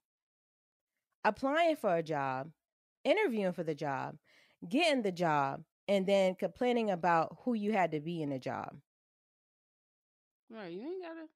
applying 1.24 1.76
for 1.76 1.96
a 1.96 2.04
job, 2.04 2.52
interviewing 3.04 3.54
for 3.54 3.63
the 3.63 3.76
job, 3.76 4.18
getting 4.68 5.02
the 5.02 5.12
job, 5.12 5.63
and 5.88 6.06
then 6.08 6.36
complaining 6.36 6.89
about 6.89 7.38
who 7.44 7.54
you 7.54 7.74
had 7.74 7.92
to 7.92 8.00
be 8.00 8.22
in 8.22 8.30
the 8.30 8.39
job. 8.39 8.80
Right. 10.50 10.72
You 10.74 10.82
ain't 10.82 11.02
gotta. 11.02 11.28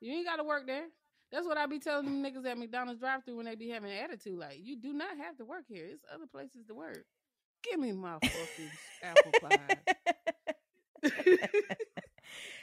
You 0.00 0.12
ain't 0.12 0.26
gotta 0.26 0.44
work 0.44 0.66
there. 0.66 0.86
That's 1.32 1.46
what 1.46 1.56
I 1.56 1.66
be 1.66 1.80
telling 1.80 2.04
them 2.04 2.22
niggas 2.22 2.46
at 2.46 2.58
McDonald's 2.58 3.00
drive-through 3.00 3.36
when 3.36 3.46
they 3.46 3.56
be 3.56 3.68
having 3.68 3.90
an 3.90 3.98
attitude. 3.98 4.38
Like, 4.38 4.60
you 4.62 4.76
do 4.76 4.92
not 4.92 5.16
have 5.16 5.36
to 5.38 5.44
work 5.44 5.64
here. 5.68 5.86
It's 5.90 6.04
other 6.12 6.26
places 6.26 6.64
to 6.68 6.74
work. 6.74 7.04
Give 7.62 7.80
me 7.80 7.92
my 7.92 8.18
fucking 8.22 8.70
apple 9.02 9.32
pie. 9.40 9.78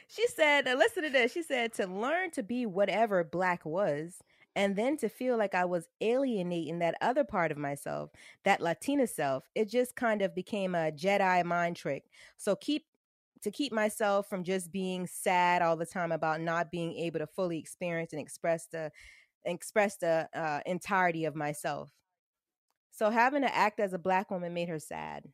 she 0.07 0.27
said, 0.27 0.65
listen 0.65 1.03
to 1.03 1.09
this. 1.09 1.33
She 1.33 1.43
said, 1.43 1.73
to 1.73 1.87
learn 1.87 2.31
to 2.31 2.43
be 2.43 2.65
whatever 2.65 3.23
black 3.23 3.65
was, 3.65 4.19
and 4.55 4.75
then 4.75 4.97
to 4.97 5.09
feel 5.09 5.37
like 5.37 5.55
I 5.55 5.65
was 5.65 5.87
alienating 6.01 6.79
that 6.79 6.95
other 7.01 7.23
part 7.23 7.51
of 7.51 7.57
myself, 7.57 8.11
that 8.43 8.61
Latina 8.61 9.07
self, 9.07 9.49
it 9.55 9.69
just 9.69 9.95
kind 9.95 10.21
of 10.21 10.35
became 10.35 10.75
a 10.75 10.91
Jedi 10.91 11.43
mind 11.45 11.75
trick. 11.77 12.05
So 12.37 12.55
keep 12.55 12.85
to 13.43 13.51
keep 13.51 13.73
myself 13.73 14.27
from 14.29 14.43
just 14.43 14.71
being 14.71 15.07
sad 15.07 15.61
all 15.61 15.75
the 15.75 15.85
time 15.85 16.11
about 16.11 16.41
not 16.41 16.71
being 16.71 16.93
able 16.97 17.19
to 17.19 17.27
fully 17.27 17.57
experience 17.57 18.13
and 18.13 18.21
express 18.21 18.67
the 18.71 18.91
express 19.45 19.97
the 19.97 20.29
uh, 20.35 20.59
entirety 20.65 21.25
of 21.25 21.35
myself. 21.35 21.89
So 22.91 23.09
having 23.09 23.41
to 23.41 23.55
act 23.55 23.79
as 23.79 23.93
a 23.93 23.97
black 23.99 24.29
woman 24.29 24.53
made 24.53 24.69
her 24.69 24.79
sad. 24.79 25.25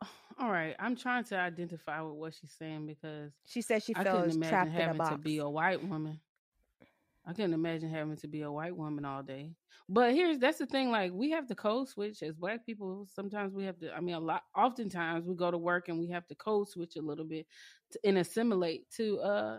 All 0.40 0.50
right, 0.50 0.74
I'm 0.80 0.96
trying 0.96 1.24
to 1.24 1.38
identify 1.38 2.00
with 2.00 2.14
what 2.14 2.34
she's 2.34 2.54
saying 2.58 2.86
because 2.86 3.32
She 3.46 3.62
said 3.62 3.82
she 3.82 3.94
couldn't 3.94 4.42
trapped 4.42 4.74
in 4.74 4.88
a 4.88 4.94
box. 4.94 5.10
to 5.10 5.18
be 5.18 5.38
a 5.38 5.48
white 5.48 5.86
woman. 5.86 6.18
I 7.24 7.32
couldn't 7.32 7.54
imagine 7.54 7.88
having 7.90 8.16
to 8.16 8.28
be 8.28 8.42
a 8.42 8.50
white 8.50 8.76
woman 8.76 9.04
all 9.04 9.22
day. 9.22 9.52
But 9.88 10.14
here's 10.14 10.38
that's 10.38 10.58
the 10.58 10.66
thing: 10.66 10.90
like 10.90 11.12
we 11.12 11.30
have 11.30 11.46
to 11.48 11.54
code 11.54 11.88
switch 11.88 12.22
as 12.22 12.34
black 12.34 12.64
people. 12.66 13.06
Sometimes 13.14 13.52
we 13.54 13.64
have 13.64 13.78
to. 13.80 13.94
I 13.94 14.00
mean, 14.00 14.14
a 14.14 14.20
lot. 14.20 14.42
Oftentimes 14.56 15.26
we 15.26 15.34
go 15.34 15.50
to 15.50 15.58
work 15.58 15.88
and 15.88 15.98
we 16.00 16.08
have 16.08 16.26
to 16.28 16.34
code 16.34 16.68
switch 16.68 16.96
a 16.96 17.02
little 17.02 17.24
bit 17.24 17.46
to, 17.92 18.00
and 18.04 18.18
assimilate 18.18 18.90
to 18.92 19.20
uh 19.20 19.58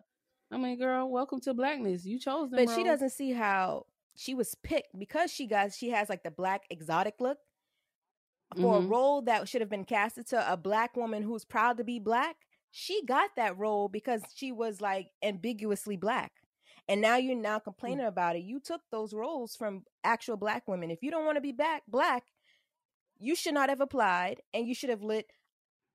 I 0.52 0.58
mean, 0.58 0.78
girl, 0.78 1.10
welcome 1.10 1.40
to 1.42 1.54
blackness. 1.54 2.06
You 2.06 2.20
chose 2.20 2.52
them. 2.52 2.66
But 2.66 2.74
she 2.76 2.84
doesn't 2.84 3.10
see 3.12 3.32
how 3.32 3.88
she 4.16 4.36
was 4.36 4.54
picked 4.56 4.98
because 5.00 5.32
she 5.32 5.48
got 5.48 5.74
she 5.74 5.90
has 5.90 6.10
like 6.10 6.24
the 6.24 6.32
black 6.32 6.64
exotic 6.70 7.16
look 7.20 7.40
for 8.56 8.80
Mhm. 8.80 8.86
a 8.86 8.88
role 8.88 9.22
that 9.24 9.48
should 9.50 9.62
have 9.62 9.70
been 9.70 9.86
casted 9.86 10.28
to 10.28 10.52
a 10.52 10.56
black 10.58 10.96
woman 10.96 11.24
who's 11.24 11.46
proud 11.46 11.78
to 11.78 11.84
be 11.84 12.00
black. 12.00 12.36
She 12.72 13.04
got 13.06 13.36
that 13.36 13.58
role 13.58 13.88
because 13.90 14.22
she 14.36 14.52
was 14.52 14.80
like 14.82 15.12
ambiguously 15.24 15.98
black. 15.98 16.43
And 16.88 17.00
now 17.02 17.16
you're 17.16 17.36
now 17.36 17.60
Mm. 17.60 17.64
complaining 17.64 18.06
about 18.06 18.36
it. 18.36 18.44
You 18.44 18.60
took 18.60 18.82
those 18.92 19.14
roles 19.14 19.56
from 19.56 19.86
actual 20.04 20.36
black 20.38 20.68
women. 20.68 20.92
If 20.92 21.02
you 21.02 21.12
don't 21.12 21.26
want 21.26 21.38
to 21.38 21.42
be 21.42 21.52
back 21.54 21.84
black, 21.88 22.26
you 23.18 23.36
should 23.36 23.54
not 23.54 23.70
have 23.70 23.80
applied 23.82 24.42
and 24.54 24.68
you 24.68 24.76
should 24.76 24.90
have 24.90 25.02
let 25.02 25.26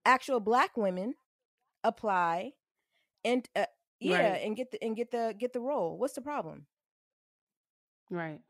actual 0.07 0.41
black 0.41 0.77
women 0.77 1.15
apply 1.85 2.53
and 3.25 3.47
uh, 3.55 3.67
yeah, 4.01 4.31
Right. 4.33 4.43
and 4.43 4.57
get 4.57 4.71
the 4.71 4.83
and 4.83 4.97
get 4.97 5.11
the 5.11 5.35
get 5.37 5.53
the 5.53 5.61
role. 5.61 5.99
What's 5.99 6.15
the 6.15 6.23
problem? 6.23 6.67
Right. 8.11 8.41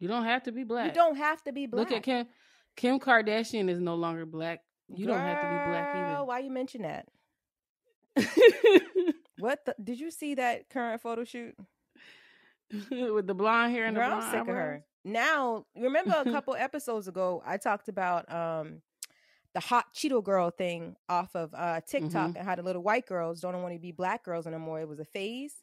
You 0.00 0.08
don't 0.08 0.24
have 0.24 0.42
to 0.44 0.52
be 0.52 0.64
black. 0.64 0.86
You 0.86 0.92
don't 0.92 1.16
have 1.16 1.42
to 1.44 1.52
be 1.52 1.66
black. 1.66 1.90
Look 1.90 1.96
at 1.96 2.02
Kim. 2.02 2.26
Kim 2.74 2.98
Kardashian 2.98 3.68
is 3.70 3.78
no 3.80 3.94
longer 3.94 4.26
black. 4.26 4.60
You 4.88 5.06
don't 5.06 5.20
have 5.20 5.40
to 5.40 5.46
be 5.46 5.70
black 5.70 5.94
Girl, 5.94 6.26
Why 6.26 6.40
you 6.40 6.50
mention 6.50 6.82
that? 6.82 7.06
What 9.38 9.64
the, 9.64 9.74
did 9.82 9.98
you 9.98 10.10
see 10.10 10.36
that 10.36 10.68
current 10.70 11.00
photo 11.02 11.24
shoot? 11.24 11.54
With 12.90 13.26
the 13.26 13.34
blonde 13.34 13.72
hair 13.72 13.86
and 13.86 13.96
Girl, 13.96 14.04
the 14.04 14.10
I'm 14.10 14.20
blonde 14.20 14.30
sick 14.30 14.40
of 14.48 14.54
her. 14.56 14.84
Now, 15.04 15.66
remember 15.76 16.14
a 16.14 16.24
couple 16.30 16.54
episodes 16.54 17.08
ago, 17.08 17.42
I 17.44 17.56
talked 17.58 17.88
about 17.88 18.30
um 18.32 18.82
the 19.54 19.60
hot 19.60 19.94
Cheeto 19.94 20.22
girl 20.22 20.50
thing 20.50 20.96
off 21.08 21.34
of 21.36 21.52
uh 21.54 21.80
TikTok 21.86 22.32
Mhm. 22.32 22.36
and 22.36 22.46
how 22.46 22.56
the 22.56 22.62
little 22.62 22.82
white 22.82 23.06
girls 23.06 23.40
don't 23.40 23.60
want 23.62 23.74
to 23.74 23.78
be 23.80 23.92
black 23.92 24.24
girls 24.24 24.46
anymore. 24.46 24.80
It 24.80 24.88
was 24.88 25.00
a 25.00 25.04
phase. 25.04 25.62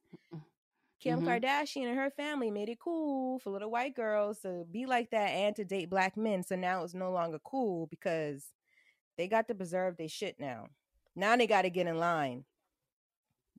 Kim 1.00 1.22
Mhm. 1.22 1.26
Kardashian 1.26 1.88
and 1.88 1.98
her 1.98 2.12
family 2.12 2.52
made 2.52 2.70
it 2.70 2.80
cool 2.80 3.40
for 3.40 3.50
little 3.50 3.72
white 3.72 3.96
girls 3.96 4.40
to 4.42 4.66
be 4.72 4.86
like 4.86 5.10
that 5.12 5.30
and 5.30 5.56
to 5.56 5.66
date 5.66 5.90
black 5.90 6.16
men. 6.16 6.44
So 6.44 6.56
now 6.56 6.84
it's 6.84 6.94
no 6.94 7.12
longer 7.12 7.40
cool 7.40 7.88
because 7.88 8.54
they 9.18 9.28
got 9.28 9.48
to 9.48 9.56
preserve 9.56 9.98
their 9.98 10.10
shit 10.10 10.40
now. 10.40 10.70
Now 11.16 11.36
they 11.36 11.48
got 11.48 11.64
to 11.64 11.70
get 11.70 11.88
in 11.88 11.98
line. 11.98 12.46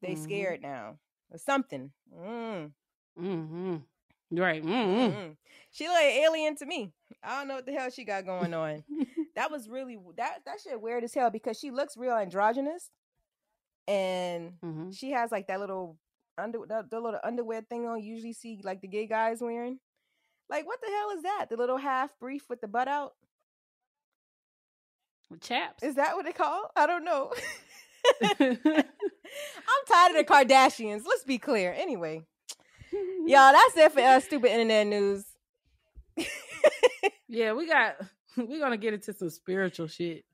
They 0.00 0.14
Mhm. 0.14 0.16
scared 0.16 0.62
now 0.62 0.98
or 1.30 1.38
something. 1.38 1.92
Mm. 2.12 2.72
Mm-hmm. 3.20 3.76
Right. 4.32 4.64
Mm-hmm. 4.64 5.16
Mm. 5.16 5.36
She 5.70 5.88
like 5.88 6.04
alien 6.04 6.56
to 6.56 6.66
me. 6.66 6.92
I 7.22 7.38
don't 7.38 7.48
know 7.48 7.56
what 7.56 7.66
the 7.66 7.72
hell 7.72 7.90
she 7.90 8.04
got 8.04 8.24
going 8.26 8.54
on. 8.54 8.84
that 9.36 9.50
was 9.50 9.68
really 9.68 9.98
that 10.16 10.38
that 10.46 10.60
shit 10.62 10.80
weird 10.80 11.04
as 11.04 11.14
hell 11.14 11.30
because 11.30 11.58
she 11.58 11.70
looks 11.70 11.96
real 11.96 12.14
androgynous, 12.16 12.90
and 13.86 14.52
Mm-hmm. 14.64 14.90
she 14.92 15.10
has 15.10 15.30
like 15.30 15.48
that 15.48 15.60
little 15.60 15.98
under 16.38 16.58
the, 16.66 16.86
the 16.90 17.00
little 17.00 17.20
underwear 17.22 17.60
thing 17.62 17.86
on. 17.86 18.02
You 18.02 18.14
usually 18.14 18.32
see 18.32 18.60
like 18.62 18.80
the 18.80 18.88
gay 18.88 19.06
guys 19.06 19.40
wearing. 19.40 19.78
Like 20.48 20.66
what 20.66 20.80
the 20.80 20.88
hell 20.90 21.10
is 21.16 21.22
that? 21.22 21.46
The 21.50 21.56
little 21.56 21.78
half 21.78 22.10
brief 22.18 22.48
with 22.48 22.60
the 22.60 22.68
butt 22.68 22.88
out. 22.88 23.12
Chaps. 25.40 25.82
Is 25.82 25.94
that 25.94 26.14
what 26.14 26.24
they 26.26 26.32
call? 26.32 26.70
I 26.76 26.86
don't 26.86 27.04
know. 27.04 27.32
I'm 28.22 28.54
tired 29.88 30.10
of 30.10 30.16
the 30.16 30.24
Kardashians. 30.26 31.02
Let's 31.06 31.24
be 31.24 31.38
clear. 31.38 31.72
Anyway, 31.76 32.24
y'all, 33.26 33.52
that's 33.52 33.76
it 33.76 33.92
for 33.92 34.00
us. 34.00 34.24
Stupid 34.24 34.50
internet 34.50 34.86
news. 34.86 35.24
yeah, 37.28 37.52
we 37.52 37.66
got. 37.66 37.96
We're 38.36 38.60
gonna 38.60 38.76
get 38.76 38.94
into 38.94 39.12
some 39.12 39.30
spiritual 39.30 39.88
shit. 39.88 40.24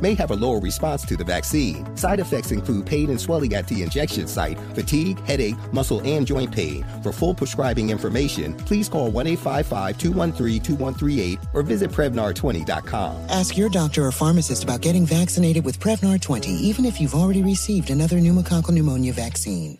may 0.00 0.14
have 0.14 0.30
a 0.30 0.36
lower 0.36 0.60
response 0.60 1.04
to 1.06 1.16
the 1.16 1.24
vaccine. 1.24 1.96
Side 1.96 2.20
effects 2.20 2.52
include 2.52 2.86
pain 2.86 3.10
and 3.10 3.20
swelling 3.20 3.54
at 3.54 3.66
the 3.68 3.82
injection 3.82 4.26
site, 4.26 4.58
fatigue, 4.74 5.20
headache, 5.20 5.56
muscle, 5.72 6.00
and 6.04 6.26
joint 6.26 6.52
pain. 6.52 6.84
For 7.02 7.12
full 7.12 7.34
prescribing 7.34 7.90
information, 7.90 8.54
please 8.54 8.88
call 8.88 9.10
1 9.10 9.26
855 9.26 9.98
213 9.98 10.62
2138 10.62 11.38
or 11.54 11.62
visit 11.62 11.90
Prevnar20.com. 11.90 13.16
Ask 13.28 13.56
your 13.56 13.68
doctor 13.68 14.06
or 14.06 14.12
pharmacist 14.12 14.64
about 14.64 14.80
getting 14.80 15.06
vaccinated 15.06 15.64
with 15.64 15.80
Prevnar 15.80 16.20
20, 16.20 16.50
even 16.50 16.84
if 16.84 17.00
you've 17.00 17.14
already 17.14 17.42
received 17.42 17.90
another 17.90 18.16
pneumococcal 18.16 18.70
pneumonia 18.70 19.12
vaccine. 19.12 19.78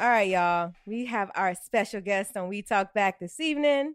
All 0.00 0.10
right, 0.10 0.28
y'all. 0.28 0.74
We 0.86 1.06
have 1.06 1.30
our 1.34 1.54
special 1.54 2.00
guest 2.00 2.36
on 2.36 2.48
We 2.48 2.62
Talk 2.62 2.92
Back 2.92 3.20
this 3.20 3.40
evening. 3.40 3.94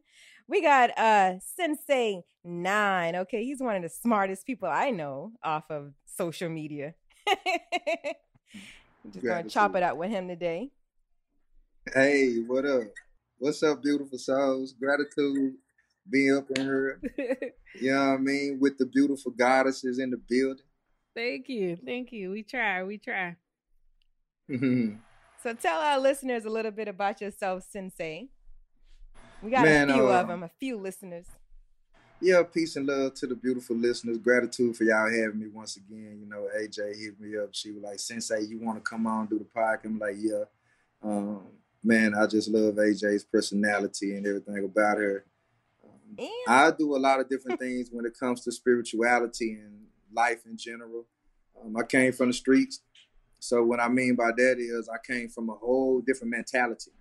We 0.50 0.64
got 0.64 0.98
uh 0.98 1.36
Sensei 1.56 2.24
Nine. 2.44 3.16
Okay, 3.16 3.44
he's 3.44 3.60
one 3.60 3.76
of 3.76 3.84
the 3.84 3.90
smartest 3.90 4.48
people 4.48 4.68
I 4.68 4.90
know 4.90 5.34
off 5.44 5.70
of 5.70 5.94
social 6.08 6.50
media. 6.50 6.96
I'm 7.28 7.36
just 9.14 9.24
gonna 9.24 9.48
chop 9.48 9.76
it 9.76 9.84
up 9.84 9.96
with 9.98 10.10
him 10.10 10.28
today. 10.28 10.72
Hey, 11.94 12.38
what 12.48 12.66
up? 12.66 12.82
What's 13.38 13.62
up, 13.62 13.84
beautiful 13.84 14.18
souls? 14.18 14.74
Gratitude 14.74 15.54
being 16.10 16.36
up 16.36 16.50
in 16.56 16.64
here. 16.64 17.02
You 17.80 17.92
know 17.92 18.00
what 18.00 18.14
I 18.14 18.18
mean? 18.18 18.58
With 18.60 18.80
the 18.80 18.88
beautiful 18.88 19.32
goddesses 19.32 20.00
in 20.00 20.10
the 20.10 20.18
building. 20.18 20.66
Thank 21.16 21.48
you. 21.50 21.78
Thank 21.86 22.12
you. 22.12 22.32
We 22.32 22.42
try. 22.42 22.84
We 22.84 22.98
try. 22.98 23.36
So 25.42 25.54
tell 25.54 25.80
our 25.80 25.98
listeners 25.98 26.44
a 26.44 26.50
little 26.50 26.72
bit 26.72 26.90
about 26.90 27.22
yourself, 27.22 27.64
Sensei. 27.70 28.28
We 29.41 29.52
got 29.52 29.63
Man, 29.63 29.89
a 29.89 29.93
few 29.93 30.10
uh, 30.10 30.21
of 30.21 30.28
them, 30.28 30.43
a 30.43 30.49
few 30.60 30.78
listeners. 30.78 31.25
yeah, 32.21 32.43
peace 32.43 32.75
and 32.75 32.86
love 32.88 33.13
to 33.15 33.28
the 33.28 33.36
beautiful 33.36 33.75
listeners. 33.75 34.17
Gratitude 34.17 34.75
for 34.75 34.84
y'all 34.84 35.10
having 35.10 35.39
me 35.39 35.47
once 35.47 35.78
again. 35.78 36.17
You 36.19 36.28
know, 36.28 36.47
AJ 36.60 36.99
hit 36.99 37.19
me 37.19 37.38
up. 37.38 37.49
She 37.54 37.71
was 37.71 37.84
like, 37.84 37.99
Sensei, 37.99 38.41
you 38.41 38.60
want 38.60 38.84
to 38.84 38.89
come 38.89 39.08
on 39.08 39.28
do 39.28 39.39
the 39.39 39.45
podcast? 39.45 39.86
I'm 39.86 39.99
like, 39.99 40.15
yeah. 40.17 40.43
Um, 41.02 41.43
man, 41.84 42.13
I 42.15 42.28
just 42.28 42.49
love 42.49 42.75
AJ's 42.75 43.23
personality 43.23 44.15
and 44.15 44.28
everything 44.28 44.65
about 44.65 44.97
her. 44.97 45.25
Um, 45.86 46.28
I 46.47 46.71
do 46.71 46.95
a 46.95 46.99
lot 46.99 47.21
of 47.21 47.30
different 47.30 47.60
things 47.62 47.89
when 47.91 48.06
it 48.06 48.19
comes 48.19 48.41
to 48.43 48.52
spirituality 48.52 49.54
and 49.54 49.86
life 50.12 50.45
in 50.45 50.58
general. 50.58 51.06
Um, 51.63 51.78
I 51.78 51.84
came 51.84 52.12
from 52.12 52.28
the 52.28 52.34
streets. 52.34 52.82
So 53.39 53.63
what 53.63 53.80
I 53.80 53.88
mean 53.88 54.15
by 54.15 54.32
that 54.36 54.58
is 54.60 54.89
I 54.89 54.97
came 55.06 55.30
from 55.30 55.49
a 55.49 55.54
whole 55.54 56.02
different 56.02 56.32
mentality. 56.32 56.91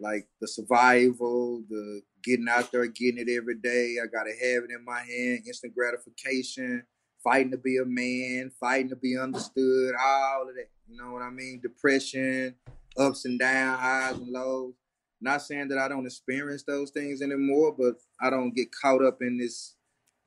Like 0.00 0.28
the 0.40 0.48
survival, 0.48 1.62
the 1.68 2.02
getting 2.22 2.48
out 2.48 2.70
there, 2.72 2.86
getting 2.86 3.26
it 3.26 3.30
every 3.30 3.56
day. 3.56 3.96
I 4.02 4.06
gotta 4.06 4.30
have 4.30 4.64
it 4.64 4.70
in 4.70 4.84
my 4.84 5.00
hand, 5.00 5.42
instant 5.46 5.74
gratification, 5.74 6.84
fighting 7.22 7.50
to 7.52 7.58
be 7.58 7.78
a 7.78 7.84
man, 7.84 8.50
fighting 8.60 8.90
to 8.90 8.96
be 8.96 9.18
understood, 9.18 9.94
all 9.94 10.48
of 10.48 10.54
that. 10.54 10.68
You 10.86 10.96
know 10.96 11.12
what 11.12 11.22
I 11.22 11.30
mean? 11.30 11.60
Depression, 11.62 12.54
ups 12.96 13.24
and 13.24 13.38
downs, 13.38 13.80
highs 13.80 14.16
and 14.16 14.28
lows. 14.28 14.74
Not 15.20 15.42
saying 15.42 15.68
that 15.68 15.78
I 15.78 15.88
don't 15.88 16.06
experience 16.06 16.62
those 16.62 16.90
things 16.90 17.22
anymore, 17.22 17.74
but 17.76 17.96
I 18.20 18.30
don't 18.30 18.54
get 18.54 18.68
caught 18.72 19.04
up 19.04 19.18
in 19.20 19.38
this 19.38 19.74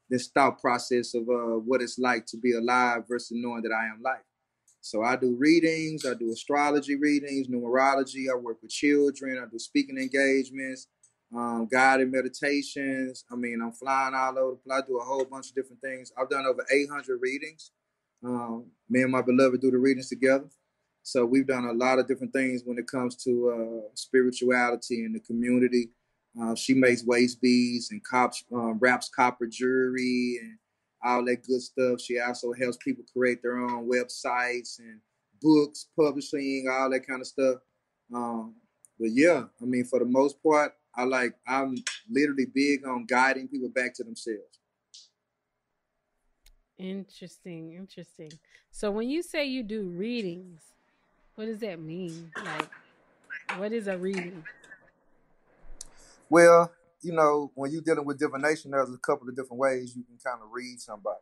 this 0.10 0.28
thought 0.28 0.60
process 0.60 1.14
of 1.14 1.24
uh, 1.30 1.58
what 1.58 1.82
it's 1.82 1.98
like 1.98 2.26
to 2.26 2.38
be 2.38 2.54
alive 2.54 3.04
versus 3.08 3.32
knowing 3.32 3.64
that 3.64 3.72
I 3.72 3.86
am 3.86 4.02
life. 4.04 4.20
So 4.82 5.04
I 5.04 5.16
do 5.16 5.36
readings, 5.38 6.06
I 6.06 6.16
do 6.16 6.32
astrology 6.32 6.96
readings, 6.96 7.48
numerology. 7.48 8.26
I 8.32 8.36
work 8.36 8.58
with 8.62 8.72
children. 8.72 9.42
I 9.42 9.50
do 9.50 9.60
speaking 9.60 9.98
engagements, 9.98 10.88
um, 11.36 11.68
guided 11.72 12.12
meditations. 12.12 13.24
I 13.32 13.36
mean, 13.36 13.62
I'm 13.62 13.74
flying 13.74 14.16
all 14.16 14.38
over 14.40 14.52
the 14.52 14.58
place. 14.58 14.82
I 14.84 14.88
do 14.88 14.98
a 14.98 15.04
whole 15.04 15.26
bunch 15.26 15.50
of 15.50 15.56
different 15.56 15.82
things. 15.82 16.12
I've 16.18 16.30
done 16.30 16.46
over 16.46 16.66
800 16.72 17.20
readings. 17.22 17.72
Um, 18.24 18.66
me 18.90 19.04
and 19.04 19.12
my 19.12 19.22
beloved 19.22 19.62
do 19.62 19.72
the 19.72 19.78
readings 19.78 20.10
together. 20.10 20.50
So 21.04 21.26
we've 21.26 21.48
done 21.48 21.66
a 21.66 21.74
lot 21.74 22.00
of 22.00 22.08
different 22.08 22.34
things 22.34 22.64
when 22.66 22.78
it 22.78 22.88
comes 22.88 23.16
to 23.24 23.50
uh, 23.50 23.90
spirituality 23.96 25.06
in 25.06 25.14
the 25.14 25.20
community. 25.20 25.92
Uh, 26.42 26.56
she 26.56 26.74
makes 26.74 27.04
waist 27.04 27.42
beads 27.42 27.92
and 27.92 28.04
cops, 28.04 28.44
um, 28.54 28.78
wraps 28.80 29.10
copper 29.10 29.48
jewelry 29.48 30.40
and 30.42 30.58
all 31.04 31.26
that 31.26 31.44
good 31.44 31.62
stuff. 31.62 32.02
She 32.02 32.20
also 32.20 32.54
helps 32.54 32.78
people 32.78 33.04
create 33.16 33.42
their 33.42 33.58
own 33.58 33.90
websites 33.90 34.80
and 34.80 35.00
books, 35.42 35.88
publishing, 35.98 36.68
all 36.72 36.90
that 36.92 37.08
kind 37.08 37.22
of 37.22 37.28
stuff. 37.28 37.58
Um, 38.14 38.56
but 39.00 39.10
yeah, 39.12 39.44
I 39.62 39.66
mean, 39.66 39.86
for 39.86 40.00
the 40.00 40.06
most 40.06 40.42
part, 40.44 40.74
I 40.96 41.04
like 41.06 41.36
I'm 41.48 41.76
literally 42.10 42.48
big 42.54 42.86
on 42.86 43.06
guiding 43.06 43.48
people 43.48 43.70
back 43.70 43.94
to 43.96 44.04
themselves. 44.04 44.60
Interesting. 46.78 47.74
Interesting. 47.74 48.32
So 48.72 48.92
when 48.92 49.10
you 49.10 49.22
say 49.22 49.46
you 49.46 49.64
do 49.64 49.84
readings, 49.90 50.62
what 51.36 51.46
does 51.46 51.60
that 51.60 51.80
mean? 51.80 52.32
Like, 52.44 52.70
what 53.58 53.72
is 53.72 53.88
a 53.88 53.98
reading? 53.98 54.44
Well, 56.30 56.72
you 57.04 57.14
know, 57.14 57.52
when 57.56 57.72
you're 57.72 57.82
dealing 57.82 58.06
with 58.06 58.20
divination, 58.20 58.72
there's 58.72 58.94
a 58.94 58.98
couple 58.98 59.28
of 59.30 59.36
different 59.36 59.60
ways 59.60 59.96
you 59.96 60.04
can 60.04 60.18
kind 60.24 60.42
of 60.44 60.50
read 60.52 60.80
somebody. 60.80 61.20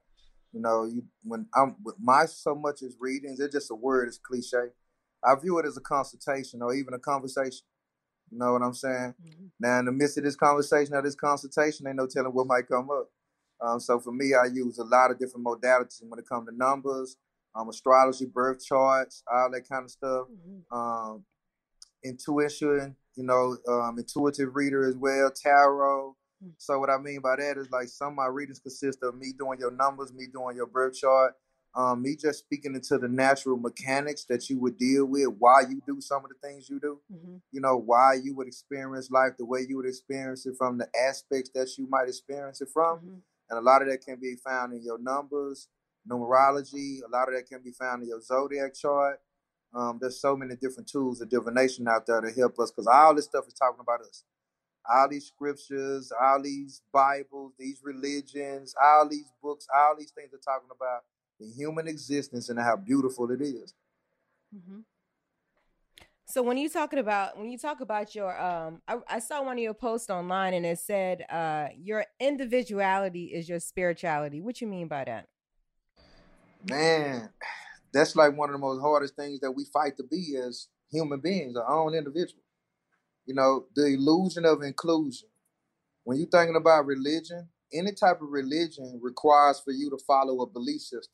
You 0.53 0.61
know, 0.61 0.85
you 0.85 1.03
when 1.23 1.47
I'm 1.55 1.75
with 1.83 1.95
my 2.01 2.25
so 2.25 2.55
much 2.55 2.81
as 2.81 2.95
readings, 2.99 3.39
it's 3.39 3.53
just 3.53 3.71
a 3.71 3.75
word, 3.75 4.07
it's 4.07 4.17
cliche. 4.17 4.69
I 5.23 5.35
view 5.35 5.59
it 5.59 5.65
as 5.65 5.77
a 5.77 5.81
consultation 5.81 6.61
or 6.61 6.73
even 6.73 6.93
a 6.93 6.99
conversation. 6.99 7.65
You 8.31 8.39
know 8.39 8.53
what 8.53 8.61
I'm 8.63 8.73
saying? 8.73 9.15
Now, 9.59 9.79
in 9.79 9.85
the 9.85 9.91
midst 9.91 10.17
of 10.17 10.23
this 10.23 10.35
conversation 10.35 10.95
or 10.95 11.01
this 11.01 11.15
consultation, 11.15 11.87
ain't 11.87 11.97
no 11.97 12.07
telling 12.07 12.33
what 12.33 12.47
might 12.47 12.67
come 12.67 12.89
up. 12.91 13.09
Um, 13.61 13.79
so 13.79 13.99
for 13.99 14.11
me, 14.11 14.33
I 14.33 14.45
use 14.47 14.77
a 14.79 14.83
lot 14.83 15.11
of 15.11 15.19
different 15.19 15.45
modalities 15.45 16.01
when 16.07 16.19
it 16.19 16.27
comes 16.29 16.47
to 16.49 16.55
numbers, 16.55 17.17
um, 17.55 17.69
astrology, 17.69 18.25
birth 18.25 18.63
charts, 18.63 19.23
all 19.31 19.51
that 19.51 19.67
kind 19.69 19.85
of 19.85 19.91
stuff. 19.91 20.27
Um, 20.71 21.25
intuition, 22.03 22.95
you 23.19 23.25
know, 23.25 23.57
um, 23.67 23.99
intuitive 23.99 24.55
reader 24.55 24.87
as 24.87 24.95
well, 24.95 25.29
tarot. 25.29 26.15
So 26.57 26.79
what 26.79 26.89
I 26.89 26.97
mean 26.97 27.19
by 27.19 27.35
that 27.35 27.57
is 27.57 27.69
like 27.69 27.89
some 27.89 28.09
of 28.09 28.15
my 28.15 28.27
readings 28.27 28.59
consist 28.59 28.99
of 29.03 29.15
me 29.15 29.33
doing 29.37 29.59
your 29.59 29.71
numbers, 29.71 30.13
me 30.13 30.27
doing 30.31 30.55
your 30.55 30.67
birth 30.67 30.95
chart, 30.95 31.33
um, 31.75 32.01
me 32.01 32.15
just 32.15 32.39
speaking 32.39 32.75
into 32.75 32.97
the 32.97 33.09
natural 33.09 33.57
mechanics 33.57 34.23
that 34.29 34.49
you 34.49 34.57
would 34.61 34.77
deal 34.77 35.03
with, 35.05 35.27
why 35.37 35.63
you 35.69 35.81
do 35.85 35.99
some 35.99 36.23
of 36.23 36.29
the 36.29 36.47
things 36.47 36.69
you 36.69 36.79
do. 36.79 37.01
You 37.51 37.59
know, 37.59 37.75
why 37.75 38.13
you 38.23 38.33
would 38.35 38.47
experience 38.47 39.11
life 39.11 39.33
the 39.37 39.45
way 39.45 39.65
you 39.67 39.75
would 39.75 39.85
experience 39.85 40.45
it 40.45 40.55
from 40.57 40.77
the 40.77 40.87
aspects 41.09 41.51
that 41.55 41.77
you 41.77 41.87
might 41.89 42.07
experience 42.07 42.61
it 42.61 42.69
from. 42.73 42.99
And 43.49 43.59
a 43.59 43.61
lot 43.61 43.81
of 43.81 43.89
that 43.89 44.05
can 44.05 44.17
be 44.21 44.35
found 44.45 44.73
in 44.73 44.81
your 44.81 44.97
numbers, 44.99 45.67
numerology. 46.09 46.99
A 47.05 47.11
lot 47.11 47.27
of 47.27 47.35
that 47.35 47.47
can 47.51 47.61
be 47.61 47.71
found 47.71 48.01
in 48.03 48.07
your 48.09 48.21
zodiac 48.21 48.75
chart. 48.75 49.19
Um, 49.73 49.99
there's 50.01 50.19
so 50.19 50.35
many 50.35 50.55
different 50.55 50.89
tools 50.89 51.21
of 51.21 51.29
divination 51.29 51.87
out 51.87 52.07
there 52.07 52.21
to 52.21 52.31
help 52.31 52.57
us 52.59 52.71
because 52.71 52.87
all 52.87 53.13
this 53.15 53.25
stuff 53.25 53.47
is 53.47 53.53
talking 53.53 53.79
about 53.79 54.01
us. 54.01 54.23
All 54.89 55.07
these 55.07 55.27
scriptures, 55.27 56.11
all 56.19 56.41
these 56.41 56.81
Bibles, 56.91 57.53
these 57.59 57.81
religions, 57.83 58.73
all 58.81 59.07
these 59.07 59.31
books, 59.43 59.67
all 59.75 59.95
these 59.97 60.11
things 60.11 60.33
are 60.33 60.37
talking 60.37 60.69
about 60.75 61.01
the 61.39 61.47
human 61.47 61.87
existence 61.87 62.49
and 62.49 62.59
how 62.59 62.75
beautiful 62.75 63.29
it 63.31 63.41
is. 63.41 63.75
Mm-hmm. 64.55 64.79
So 66.25 66.43
when 66.43 66.57
you 66.57 66.69
talking 66.69 66.99
about 66.99 67.39
when 67.39 67.49
you 67.49 67.57
talk 67.57 67.81
about 67.81 68.13
your 68.13 68.39
um 68.39 68.81
I, 68.87 68.97
I 69.07 69.19
saw 69.19 69.41
one 69.41 69.57
of 69.57 69.63
your 69.63 69.73
posts 69.73 70.11
online 70.11 70.53
and 70.53 70.63
it 70.63 70.77
said 70.77 71.25
uh 71.27 71.69
your 71.75 72.05
individuality 72.19 73.25
is 73.33 73.49
your 73.49 73.59
spirituality. 73.59 74.39
What 74.39 74.61
you 74.61 74.67
mean 74.67 74.87
by 74.87 75.05
that? 75.05 75.27
Man, 76.69 77.29
that's 77.93 78.15
like 78.15 78.37
one 78.37 78.49
of 78.49 78.53
the 78.53 78.59
most 78.59 78.81
hardest 78.81 79.15
things 79.15 79.39
that 79.41 79.51
we 79.51 79.65
fight 79.65 79.97
to 79.97 80.03
be 80.03 80.37
as 80.37 80.67
human 80.91 81.19
beings, 81.19 81.55
our 81.57 81.67
own 81.67 81.93
individual. 81.95 82.43
You 83.25 83.35
know, 83.35 83.65
the 83.75 83.85
illusion 83.85 84.45
of 84.45 84.61
inclusion. 84.63 85.29
When 86.03 86.17
you're 86.17 86.27
thinking 86.27 86.55
about 86.55 86.85
religion, 86.85 87.49
any 87.71 87.91
type 87.91 88.21
of 88.21 88.29
religion 88.29 88.99
requires 89.01 89.59
for 89.59 89.71
you 89.71 89.89
to 89.91 89.97
follow 90.07 90.41
a 90.41 90.47
belief 90.47 90.81
system. 90.81 91.13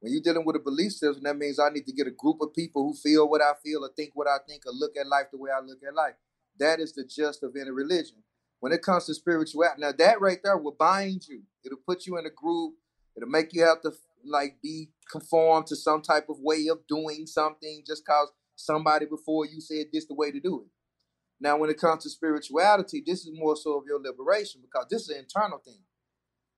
When 0.00 0.12
you're 0.12 0.22
dealing 0.22 0.44
with 0.44 0.56
a 0.56 0.60
belief 0.60 0.92
system, 0.92 1.24
that 1.24 1.36
means 1.36 1.58
I 1.58 1.70
need 1.70 1.86
to 1.86 1.92
get 1.92 2.06
a 2.06 2.10
group 2.10 2.40
of 2.40 2.54
people 2.54 2.82
who 2.82 2.94
feel 2.94 3.28
what 3.28 3.42
I 3.42 3.52
feel 3.62 3.84
or 3.84 3.90
think 3.96 4.10
what 4.14 4.28
I 4.28 4.38
think 4.46 4.62
or 4.66 4.72
look 4.72 4.96
at 4.96 5.06
life 5.06 5.26
the 5.30 5.38
way 5.38 5.50
I 5.50 5.60
look 5.60 5.78
at 5.86 5.94
life. 5.94 6.14
That 6.58 6.80
is 6.80 6.92
the 6.92 7.04
gist 7.04 7.42
of 7.42 7.56
any 7.56 7.70
religion. 7.70 8.22
when 8.60 8.72
it 8.72 8.80
comes 8.82 9.04
to 9.04 9.14
spirituality, 9.14 9.82
now 9.82 9.92
that 9.92 10.20
right 10.22 10.38
there 10.42 10.56
will 10.56 10.72
bind 10.72 11.28
you. 11.28 11.42
It'll 11.64 11.76
put 11.86 12.06
you 12.06 12.16
in 12.16 12.24
a 12.24 12.30
group. 12.30 12.74
It'll 13.14 13.28
make 13.28 13.52
you 13.52 13.62
have 13.62 13.82
to 13.82 13.92
like 14.26 14.58
be 14.62 14.90
conformed 15.10 15.66
to 15.68 15.76
some 15.76 16.02
type 16.02 16.28
of 16.28 16.36
way 16.40 16.66
of 16.68 16.86
doing 16.88 17.26
something 17.26 17.82
just 17.86 18.06
cause 18.06 18.30
somebody 18.56 19.06
before 19.06 19.46
you 19.46 19.60
said 19.60 19.86
this 19.92 20.06
the 20.06 20.14
way 20.14 20.30
to 20.30 20.40
do 20.40 20.62
it. 20.62 20.68
Now, 21.40 21.56
when 21.56 21.70
it 21.70 21.80
comes 21.80 22.04
to 22.04 22.10
spirituality, 22.10 23.02
this 23.04 23.26
is 23.26 23.30
more 23.32 23.56
so 23.56 23.78
of 23.78 23.84
your 23.86 24.00
liberation 24.00 24.60
because 24.62 24.86
this 24.88 25.02
is 25.02 25.08
an 25.10 25.18
internal 25.18 25.58
thing. 25.58 25.80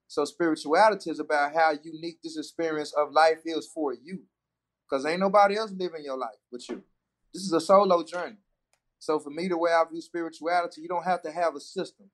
So 0.07 0.25
spirituality 0.25 1.11
is 1.11 1.19
about 1.19 1.55
how 1.55 1.75
unique 1.83 2.19
this 2.23 2.37
experience 2.37 2.93
of 2.93 3.12
life 3.12 3.41
is 3.45 3.67
for 3.67 3.93
you. 3.93 4.21
Because 4.89 5.05
ain't 5.05 5.21
nobody 5.21 5.57
else 5.57 5.73
living 5.73 6.05
your 6.05 6.17
life 6.17 6.39
but 6.51 6.69
you. 6.69 6.83
This 7.35 7.43
is 7.43 7.53
a 7.53 7.61
solo 7.61 8.05
journey. 8.05 8.37
So 8.99 9.19
for 9.19 9.31
me, 9.31 9.49
the 9.49 9.59
way 9.59 9.73
I 9.73 9.83
view 9.91 10.01
spirituality, 10.01 10.81
you 10.81 10.89
don't 10.89 11.05
have 11.05 11.23
to 11.23 11.33
have 11.33 11.57
a 11.57 11.61
system. 11.61 12.07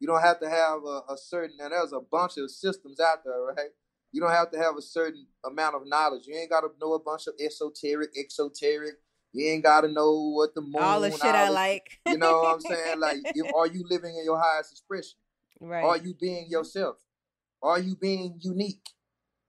You 0.00 0.08
don't 0.08 0.22
have 0.22 0.40
to 0.40 0.48
have 0.48 0.84
a, 0.84 1.12
a 1.12 1.16
certain, 1.16 1.58
and 1.60 1.72
there's 1.72 1.92
a 1.92 2.00
bunch 2.00 2.38
of 2.38 2.50
systems 2.50 3.00
out 3.00 3.24
there, 3.24 3.40
right? 3.40 3.70
You 4.14 4.20
don't 4.20 4.30
have 4.30 4.52
to 4.52 4.58
have 4.58 4.76
a 4.78 4.80
certain 4.80 5.26
amount 5.44 5.74
of 5.74 5.88
knowledge. 5.88 6.28
You 6.28 6.36
ain't 6.36 6.48
got 6.48 6.60
to 6.60 6.68
know 6.80 6.92
a 6.92 7.00
bunch 7.00 7.26
of 7.26 7.34
esoteric, 7.44 8.10
exoteric. 8.16 8.94
You 9.32 9.44
ain't 9.48 9.64
got 9.64 9.80
to 9.80 9.88
know 9.88 10.30
what 10.36 10.54
the 10.54 10.60
moon. 10.60 10.76
All 10.80 11.00
the 11.00 11.10
shit 11.10 11.34
I 11.34 11.48
like. 11.48 11.98
you 12.06 12.16
know 12.16 12.38
what 12.42 12.54
I'm 12.54 12.60
saying? 12.60 13.00
Like, 13.00 13.16
if, 13.24 13.52
are 13.52 13.66
you 13.66 13.84
living 13.90 14.16
in 14.16 14.24
your 14.24 14.40
highest 14.40 14.70
expression? 14.70 15.18
Right. 15.60 15.82
Are 15.82 15.96
you 15.96 16.14
being 16.14 16.46
yourself? 16.48 16.98
Are 17.60 17.80
you 17.80 17.96
being 17.96 18.38
unique? 18.40 18.86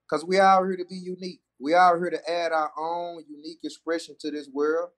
Because 0.10 0.26
we 0.26 0.40
are 0.40 0.68
here 0.68 0.78
to 0.78 0.86
be 0.86 0.96
unique. 0.96 1.42
We 1.60 1.76
are 1.76 2.00
here 2.00 2.10
to 2.10 2.32
add 2.32 2.52
our 2.52 2.72
own 2.76 3.24
unique 3.30 3.60
expression 3.64 4.16
to 4.22 4.32
this 4.32 4.50
world. 4.52 4.90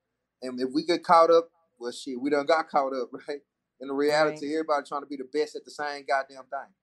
And 0.41 0.57
if 0.61 0.70
we 0.74 0.86
get 0.86 1.03
caught 1.03 1.30
up, 1.30 1.49
well, 1.78 1.91
shit, 1.91 2.22
we 2.22 2.30
done 2.30 2.45
got 2.45 2.70
caught 2.70 2.93
up, 2.93 3.09
right? 3.28 3.41
In 3.82 3.89
the 3.89 3.93
reality, 3.93 4.45
right. 4.47 4.53
everybody 4.53 4.88
trying 4.88 5.01
to 5.01 5.07
be 5.07 5.18
the 5.18 5.28
best 5.38 5.57
at 5.57 5.65
the 5.65 5.72
same 5.72 6.05
goddamn 6.07 6.45
thing. 6.49 6.74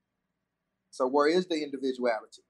So 0.91 1.09
where 1.09 1.29
is 1.29 1.47
the 1.47 1.63
individuality? 1.63 2.43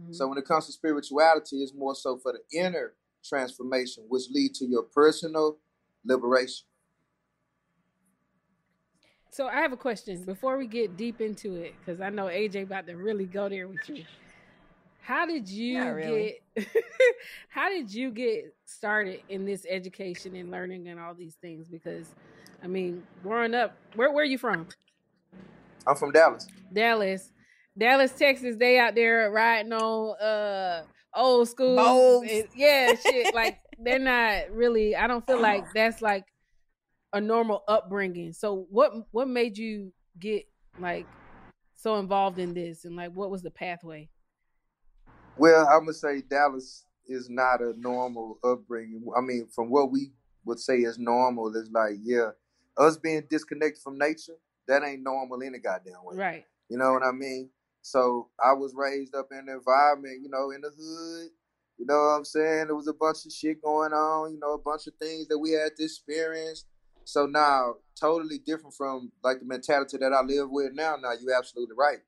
Mm-hmm. 0.00 0.12
So 0.12 0.28
when 0.28 0.38
it 0.38 0.46
comes 0.46 0.66
to 0.66 0.72
spirituality, 0.72 1.62
it's 1.62 1.74
more 1.74 1.94
so 1.94 2.18
for 2.18 2.32
the 2.32 2.58
inner 2.58 2.94
transformation, 3.24 4.04
which 4.08 4.24
lead 4.30 4.54
to 4.54 4.66
your 4.66 4.82
personal 4.82 5.58
liberation. 6.04 6.66
So 9.30 9.46
I 9.46 9.62
have 9.62 9.72
a 9.72 9.78
question 9.78 10.24
before 10.24 10.58
we 10.58 10.66
get 10.66 10.96
deep 10.96 11.20
into 11.20 11.54
it, 11.54 11.74
because 11.78 12.00
I 12.00 12.10
know 12.10 12.26
AJ 12.26 12.64
about 12.64 12.86
to 12.86 12.96
really 12.96 13.24
go 13.24 13.48
there 13.48 13.66
with 13.66 13.88
you. 13.88 14.04
How 15.00 15.26
did 15.26 15.48
you 15.48 15.82
really. 15.82 16.38
get 16.54 16.68
how 17.48 17.68
did 17.68 17.92
you 17.92 18.10
get 18.10 18.54
started 18.66 19.20
in 19.28 19.44
this 19.44 19.66
education 19.68 20.36
and 20.36 20.50
learning 20.50 20.88
and 20.88 21.00
all 21.00 21.14
these 21.14 21.34
things? 21.34 21.66
Because 21.66 22.14
I 22.62 22.66
mean, 22.66 23.02
growing 23.22 23.54
up, 23.54 23.76
where 23.94 24.12
where 24.12 24.22
are 24.22 24.26
you 24.26 24.38
from? 24.38 24.68
I'm 25.86 25.96
from 25.96 26.12
Dallas. 26.12 26.46
Dallas. 26.72 27.32
Dallas, 27.76 28.12
Texas, 28.12 28.56
they 28.58 28.78
out 28.78 28.94
there 28.94 29.30
riding 29.30 29.72
on 29.72 30.16
uh 30.20 30.82
old 31.14 31.48
school. 31.48 32.22
And, 32.22 32.48
yeah, 32.54 32.94
shit. 32.94 33.34
like 33.34 33.58
they're 33.78 33.98
not 33.98 34.50
really 34.50 34.94
I 34.94 35.06
don't 35.06 35.26
feel 35.26 35.40
like 35.40 35.64
that's 35.74 36.02
like 36.02 36.26
a 37.12 37.20
normal 37.20 37.62
upbringing. 37.68 38.32
So 38.32 38.66
what 38.70 38.92
what 39.10 39.28
made 39.28 39.58
you 39.58 39.92
get 40.18 40.44
like 40.78 41.06
so 41.74 41.96
involved 41.96 42.38
in 42.38 42.54
this 42.54 42.84
and 42.84 42.96
like 42.96 43.12
what 43.12 43.30
was 43.30 43.42
the 43.42 43.50
pathway? 43.50 44.08
Well, 45.36 45.66
I'm 45.66 45.80
gonna 45.80 45.94
say 45.94 46.22
Dallas 46.28 46.84
is 47.06 47.28
not 47.28 47.60
a 47.60 47.72
normal 47.76 48.38
upbringing. 48.44 49.04
I 49.16 49.20
mean, 49.20 49.48
from 49.54 49.70
what 49.70 49.90
we 49.90 50.12
would 50.44 50.58
say 50.58 50.78
is 50.78 50.98
normal, 50.98 51.54
is 51.54 51.70
like, 51.72 51.94
yeah, 52.02 52.30
us 52.76 52.96
being 52.96 53.24
disconnected 53.30 53.82
from 53.82 53.98
nature, 53.98 54.36
that 54.68 54.82
ain't 54.82 55.02
normal 55.02 55.42
any 55.42 55.58
goddamn 55.58 56.04
way. 56.04 56.16
Right. 56.16 56.44
You 56.68 56.78
know 56.78 56.92
what 56.92 57.02
I 57.02 57.12
mean? 57.12 57.50
So 57.82 58.28
I 58.42 58.52
was 58.52 58.74
raised 58.74 59.14
up 59.14 59.28
in 59.32 59.38
an 59.38 59.48
environment, 59.48 60.20
you 60.22 60.30
know, 60.30 60.50
in 60.50 60.60
the 60.60 60.70
hood. 60.70 61.30
You 61.78 61.86
know 61.86 61.94
what 61.94 62.16
I'm 62.16 62.24
saying? 62.24 62.66
There 62.66 62.76
was 62.76 62.88
a 62.88 62.94
bunch 62.94 63.26
of 63.26 63.32
shit 63.32 63.62
going 63.62 63.92
on, 63.92 64.32
you 64.32 64.38
know, 64.38 64.54
a 64.54 64.58
bunch 64.58 64.86
of 64.86 64.94
things 65.00 65.26
that 65.28 65.38
we 65.38 65.52
had 65.52 65.74
to 65.76 65.84
experience. 65.84 66.64
So 67.04 67.26
now, 67.26 67.74
totally 68.00 68.38
different 68.38 68.74
from 68.74 69.10
like 69.24 69.40
the 69.40 69.46
mentality 69.46 69.96
that 69.98 70.12
I 70.12 70.22
live 70.22 70.48
with 70.50 70.72
now. 70.74 70.96
Now, 71.02 71.12
you're 71.20 71.36
absolutely 71.36 71.74
right. 71.76 71.98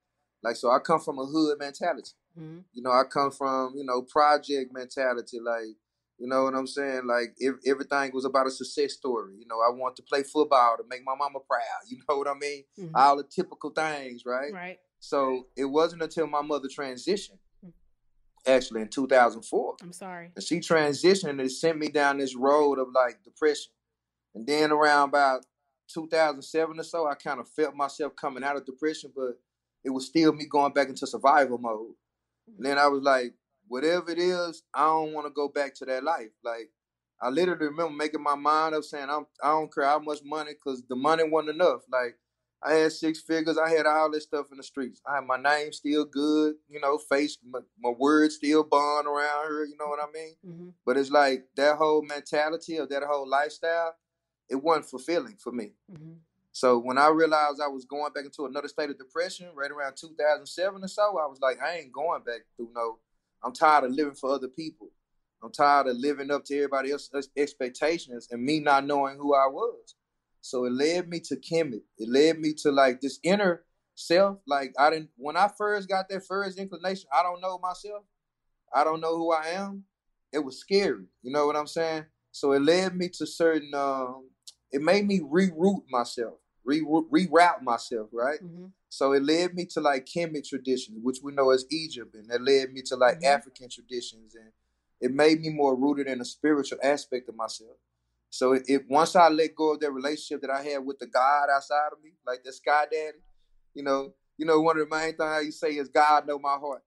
Like, 0.43 0.57
so 0.57 0.70
I 0.70 0.79
come 0.79 1.01
from 1.01 1.18
a 1.18 1.25
hood 1.25 1.59
mentality. 1.59 2.12
Mm-hmm. 2.39 2.59
You 2.72 2.83
know, 2.83 2.91
I 2.91 3.03
come 3.11 3.31
from, 3.31 3.75
you 3.77 3.85
know, 3.85 4.03
project 4.03 4.72
mentality. 4.72 5.39
Like, 5.41 5.75
you 6.18 6.29
know 6.29 6.45
what 6.45 6.55
I'm 6.55 6.66
saying? 6.66 7.07
Like, 7.07 7.35
if, 7.39 7.57
everything 7.66 8.12
was 8.12 8.25
about 8.25 8.47
a 8.47 8.51
success 8.51 8.93
story. 8.93 9.35
You 9.39 9.47
know, 9.49 9.57
I 9.57 9.75
want 9.75 9.97
to 9.97 10.03
play 10.03 10.22
football 10.22 10.77
to 10.77 10.85
make 10.89 11.03
my 11.05 11.14
mama 11.16 11.39
proud. 11.41 11.62
You 11.89 11.99
know 12.09 12.18
what 12.18 12.29
I 12.29 12.35
mean? 12.35 12.64
Mm-hmm. 12.79 12.95
All 12.95 13.16
the 13.16 13.25
typical 13.25 13.70
things, 13.70 14.25
right? 14.27 14.53
Right. 14.53 14.79
So 15.05 15.48
it 15.55 15.66
wasn't 15.66 16.02
until 16.02 16.26
my 16.26 16.40
mother 16.40 16.66
transitioned, 16.66 17.38
mm. 17.64 17.72
actually 18.46 18.80
in 18.80 18.88
2004. 18.88 19.76
I'm 19.82 19.92
sorry. 19.92 20.30
And 20.34 20.42
she 20.42 20.61
transitioned 20.61 21.28
and 21.28 21.40
it 21.42 21.50
sent 21.50 21.78
me 21.78 21.88
down 21.88 22.18
this 22.18 22.34
road 22.34 22.78
of 22.78 22.88
like 22.94 23.22
depression. 23.22 23.72
And 24.34 24.46
then 24.46 24.72
around 24.72 25.11
about 25.11 25.44
2007 25.92 26.80
or 26.80 26.82
so, 26.82 27.07
I 27.07 27.14
kind 27.16 27.38
of 27.38 27.48
felt 27.50 27.76
myself 27.76 28.16
coming 28.16 28.42
out 28.42 28.57
of 28.57 28.64
depression, 28.64 29.12
but 29.14 29.38
it 29.84 29.90
was 29.90 30.07
still 30.07 30.32
me 30.32 30.46
going 30.46 30.72
back 30.72 30.88
into 30.88 31.07
survival 31.07 31.59
mode. 31.59 31.92
And 32.57 32.64
then 32.64 32.78
I 32.78 32.86
was 32.86 33.02
like, 33.02 33.34
whatever 33.68 34.11
it 34.11 34.18
is, 34.18 34.62
I 34.72 34.86
don't 34.86 35.12
want 35.12 35.26
to 35.26 35.32
go 35.32 35.48
back 35.48 35.74
to 35.76 35.84
that 35.84 36.02
life. 36.02 36.30
Like, 36.42 36.70
I 37.20 37.28
literally 37.28 37.66
remember 37.66 37.92
making 37.92 38.22
my 38.22 38.36
mind 38.36 38.74
up 38.74 38.84
saying, 38.84 39.09
I'm, 39.11 39.26
I 39.42 39.48
don't 39.48 39.72
care 39.72 39.84
how 39.84 39.98
much 39.98 40.20
money, 40.24 40.52
because 40.52 40.82
the 40.88 40.96
money 40.96 41.24
wasn't 41.24 41.57
enough. 41.57 41.82
Like, 41.92 42.16
I 42.65 42.75
had 42.75 42.93
six 42.93 43.21
figures. 43.21 43.59
I 43.59 43.69
had 43.69 43.87
all 43.87 44.11
this 44.11 44.25
stuff 44.25 44.47
in 44.51 44.57
the 44.57 44.62
streets. 44.62 45.03
I 45.07 45.17
had 45.17 45.27
my 45.27 45.37
name 45.37 45.73
still 45.73 46.05
good, 46.05 46.55
you 46.69 46.81
know, 46.81 46.97
face, 46.97 47.37
my, 47.47 47.61
my 47.79 47.91
words 47.91 48.37
still 48.37 48.65
bond 48.65 49.07
around 49.07 49.49
here, 49.49 49.65
you 49.65 49.77
know 49.79 49.87
what 49.87 50.01
I 50.01 50.11
mean? 50.12 50.35
Mm-hmm. 50.47 50.69
But 50.87 50.97
it's 50.97 51.11
like 51.11 51.47
that 51.57 51.77
whole 51.77 52.03
mentality 52.03 52.79
of 52.79 52.89
that 52.89 53.03
whole 53.03 53.29
lifestyle, 53.29 53.95
it 54.49 54.57
wasn't 54.57 54.87
fulfilling 54.87 55.37
for 55.39 55.53
me. 55.53 55.73
Mm-hmm. 55.93 56.15
So 56.53 56.79
when 56.79 56.99
I 56.99 57.09
realized 57.09 57.61
I 57.62 57.69
was 57.69 57.85
going 57.85 58.12
back 58.12 58.25
into 58.25 58.47
another 58.47 58.69
state 58.69 58.89
of 58.89 58.97
depression, 58.97 59.49
right 59.55 59.71
around 59.71 59.97
2007 59.97 60.85
or 60.85 60.89
so, 60.89 61.03
I 61.03 61.27
was 61.27 61.41
like, 61.43 61.59
I 61.61 61.79
ain't 61.79 61.93
going 61.93 62.23
back 62.23 62.43
through 62.57 62.71
no. 62.75 62.99
I'm 63.43 63.53
tired 63.53 63.85
of 63.85 63.91
living 63.91 64.15
for 64.15 64.31
other 64.31 64.49
people. 64.49 64.89
I'm 65.43 65.53
tired 65.53 65.89
of 65.89 65.97
living 65.97 66.31
up 66.31 66.45
to 66.47 66.57
everybody 66.57 66.93
else's 66.93 67.29
expectations 67.37 68.29
and 68.31 68.43
me 68.43 68.61
not 68.61 68.87
knowing 68.87 69.19
who 69.19 69.35
I 69.35 69.49
was. 69.49 69.97
So 70.45 70.66
it 70.66 70.72
led 70.72 71.09
me 71.09 71.20
to 71.20 71.36
Kemet. 71.36 71.80
It 71.97 72.09
led 72.09 72.38
me 72.38 72.53
to 72.62 72.70
like 72.70 73.01
this 73.01 73.18
inner 73.22 73.64
self. 73.95 74.38
Like 74.47 74.74
I 74.78 74.90
didn't 74.90 75.09
when 75.16 75.36
I 75.36 75.49
first 75.57 75.88
got 75.88 76.09
that 76.11 76.26
first 76.26 76.59
inclination, 76.59 77.09
I 77.12 77.22
don't 77.22 77.40
know 77.40 77.59
myself. 77.59 78.05
I 78.74 78.84
don't 78.84 79.01
know 79.01 79.16
who 79.16 79.32
I 79.32 79.47
am. 79.49 79.84
It 80.32 80.45
was 80.45 80.59
scary. 80.59 81.07
You 81.22 81.32
know 81.32 81.47
what 81.47 81.57
I'm 81.57 81.66
saying? 81.66 82.05
So 82.30 82.53
it 82.53 82.61
led 82.61 82.95
me 82.95 83.09
to 83.11 83.26
certain 83.26 83.72
um, 83.74 84.28
it 84.70 84.82
made 84.82 85.07
me 85.07 85.20
reroute 85.20 85.84
myself 85.88 86.34
re- 86.64 86.82
reroute 86.82 87.62
myself, 87.62 88.09
right? 88.12 88.42
Mm-hmm. 88.42 88.66
So 88.88 89.12
it 89.12 89.22
led 89.22 89.55
me 89.55 89.66
to 89.66 89.80
like 89.80 90.07
Kemet 90.07 90.47
traditions, 90.49 90.99
which 91.03 91.18
we 91.22 91.32
know 91.32 91.51
as 91.51 91.66
Egypt, 91.70 92.14
and 92.14 92.28
that 92.28 92.42
led 92.42 92.72
me 92.72 92.82
to 92.82 92.97
like 92.97 93.16
mm-hmm. 93.16 93.36
African 93.36 93.68
traditions, 93.70 94.34
and 94.34 94.51
it 95.01 95.12
made 95.12 95.40
me 95.40 95.51
more 95.51 95.76
rooted 95.76 96.07
in 96.07 96.20
a 96.20 96.24
spiritual 96.24 96.78
aspect 96.82 97.28
of 97.28 97.36
myself. 97.36 97.76
So 98.35 98.53
it, 98.53 98.64
it 98.66 98.82
once 98.89 99.14
I 99.14 99.28
let 99.28 99.55
go 99.55 99.74
of 99.74 99.80
that 99.80 99.93
relationship 99.93 100.41
that 100.43 100.51
I 100.51 100.61
had 100.61 100.85
with 100.85 100.99
the 100.99 101.07
God 101.07 101.47
outside 101.55 101.91
of 101.93 102.03
me, 102.03 102.14
like 102.26 102.43
the 102.43 102.53
Sky 102.53 102.85
Daddy, 102.91 103.18
you 103.74 103.85
know, 103.85 104.12
you 104.37 104.45
know, 104.45 104.61
one 104.61 104.76
of 104.76 104.89
the 104.89 104.93
main 104.93 105.14
things 105.16 105.47
you 105.47 105.53
say 105.53 105.76
is 105.76 105.89
God 105.89 106.26
know 106.26 106.41
my 106.41 106.57
heart. 106.57 106.82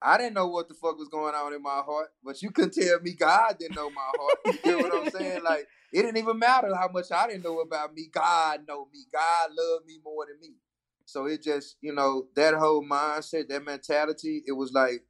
I 0.00 0.16
didn't 0.16 0.34
know 0.34 0.46
what 0.46 0.68
the 0.68 0.74
fuck 0.74 0.96
was 0.96 1.08
going 1.08 1.34
on 1.34 1.52
in 1.54 1.60
my 1.60 1.82
heart, 1.84 2.10
but 2.24 2.40
you 2.40 2.52
couldn't 2.52 2.74
tell 2.74 3.00
me 3.00 3.14
God 3.14 3.56
didn't 3.58 3.74
know 3.74 3.90
my 3.90 4.12
heart. 4.16 4.38
You 4.64 4.70
know 4.70 4.78
what 4.78 4.94
I'm 4.94 5.10
saying? 5.10 5.40
Like 5.44 5.66
it 5.92 6.02
didn't 6.02 6.18
even 6.18 6.38
matter 6.38 6.72
how 6.72 6.88
much 6.92 7.10
I 7.10 7.26
didn't 7.26 7.42
know 7.42 7.58
about 7.58 7.92
me. 7.92 8.08
God 8.12 8.60
know 8.68 8.86
me. 8.92 9.00
God 9.12 9.50
loved 9.58 9.86
me 9.86 9.98
more 10.04 10.24
than 10.26 10.38
me. 10.40 10.54
So 11.04 11.26
it 11.26 11.42
just, 11.42 11.78
you 11.80 11.92
know, 11.92 12.28
that 12.36 12.54
whole 12.54 12.86
mindset, 12.88 13.48
that 13.48 13.64
mentality, 13.64 14.44
it 14.46 14.52
was 14.52 14.72
like, 14.72 15.04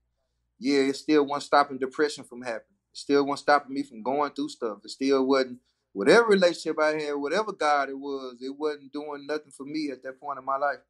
yeah, 0.59 0.81
it 0.81 0.97
still 0.97 1.27
wasn't 1.27 1.43
stopping 1.43 1.79
depression 1.79 2.25
from 2.25 2.41
happening. 2.41 2.80
Still 2.93 3.25
wasn't 3.25 3.41
stopping 3.41 3.75
me 3.75 3.83
from 3.83 4.03
going 4.03 4.33
through 4.33 4.49
stuff. 4.49 4.79
It 4.85 4.91
still 4.91 5.25
wasn't 5.25 5.59
whatever 5.93 6.27
relationship 6.27 6.79
I 6.81 7.01
had, 7.01 7.15
whatever 7.15 7.53
God 7.53 7.89
it 7.89 7.99
was, 7.99 8.37
it 8.41 8.57
wasn't 8.57 8.93
doing 8.93 9.27
nothing 9.27 9.51
for 9.51 9.65
me 9.65 9.91
at 9.91 10.03
that 10.03 10.21
point 10.21 10.39
in 10.39 10.45
my 10.45 10.57
life. 10.57 10.81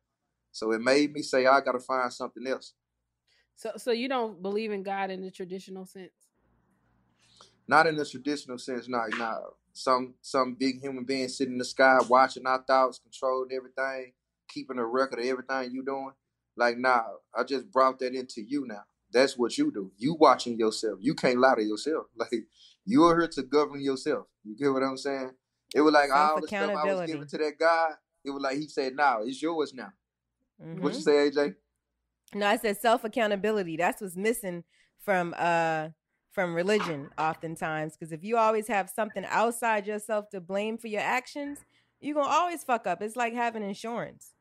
So 0.53 0.73
it 0.73 0.81
made 0.81 1.13
me 1.13 1.23
say, 1.23 1.47
I 1.47 1.61
gotta 1.61 1.81
find 1.81 2.13
something 2.13 2.47
else. 2.47 2.73
So 3.57 3.73
so 3.77 3.93
you 3.93 4.09
don't 4.09 4.43
believe 4.43 4.73
in 4.73 4.83
God 4.83 5.11
in 5.11 5.23
the 5.23 5.31
traditional 5.31 5.87
sense? 5.87 6.13
Not 7.69 7.87
in 7.87 7.97
the 7.97 8.05
traditional 8.05 8.59
sense, 8.59 8.89
no, 8.89 9.07
no 9.17 9.55
some 9.73 10.15
some 10.21 10.55
big 10.55 10.81
human 10.81 11.05
being 11.05 11.29
sitting 11.29 11.55
in 11.55 11.59
the 11.59 11.65
sky 11.65 11.99
watching 12.09 12.47
our 12.47 12.63
thoughts, 12.63 12.99
controlling 12.99 13.53
everything, 13.53 14.13
keeping 14.49 14.79
a 14.79 14.85
record 14.85 15.21
of 15.21 15.25
everything 15.25 15.71
you're 15.73 15.85
doing. 15.85 16.13
Like, 16.57 16.79
nah, 16.79 17.03
I 17.37 17.45
just 17.45 17.71
brought 17.71 17.99
that 18.01 18.15
into 18.15 18.43
you 18.43 18.67
now. 18.67 18.85
That's 19.13 19.37
what 19.37 19.57
you 19.59 19.73
do. 19.73 19.91
You 19.99 20.15
watching 20.15 20.59
yourself. 20.59 20.99
You 21.01 21.15
can't 21.15 21.39
lie 21.39 21.57
to 21.57 21.63
yourself. 21.63 22.07
Like 22.17 22.45
you 22.85 23.05
are 23.05 23.19
here 23.19 23.29
to 23.29 23.43
govern 23.43 23.81
yourself. 23.81 24.27
You 24.45 24.57
get 24.57 24.73
what 24.73 24.83
I'm 24.83 24.97
saying? 24.97 25.33
It 25.75 25.81
was 25.81 25.93
like 25.93 26.11
all 26.11 26.41
the 26.41 26.47
stuff 26.47 26.71
I 26.71 26.93
was 26.93 27.11
giving 27.11 27.27
to 27.27 27.39
that 27.39 27.59
guy. 27.59 27.91
it 28.25 28.31
was 28.31 28.43
like 28.43 28.57
he 28.57 28.67
said, 28.69 28.95
"Now 28.95 29.23
it's 29.23 29.41
yours 29.41 29.73
now." 29.75 29.93
Mm-hmm. 30.63 30.83
What 30.83 30.95
you 30.95 31.01
say, 31.01 31.31
AJ? 31.31 31.55
No, 32.35 32.47
I 32.47 32.57
said 32.57 32.79
self 32.79 33.05
accountability. 33.05 33.77
That's 33.77 34.01
what's 34.01 34.17
missing 34.17 34.65
from 34.99 35.35
uh 35.39 35.89
from 36.33 36.55
religion 36.55 37.11
oftentimes. 37.19 37.97
Because 37.97 38.13
if 38.13 38.25
you 38.25 38.37
always 38.37 38.67
have 38.69 38.91
something 38.91 39.25
outside 39.27 39.87
yourself 39.87 40.31
to 40.31 40.41
blame 40.41 40.79
for 40.79 40.89
your 40.89 41.03
actions, 41.03 41.59
you're 42.01 42.15
gonna 42.15 42.29
always 42.29 42.65
fuck 42.65 42.87
up. 42.87 43.03
It's 43.03 43.17
like 43.17 43.35
having 43.35 43.63
insurance. 43.63 44.33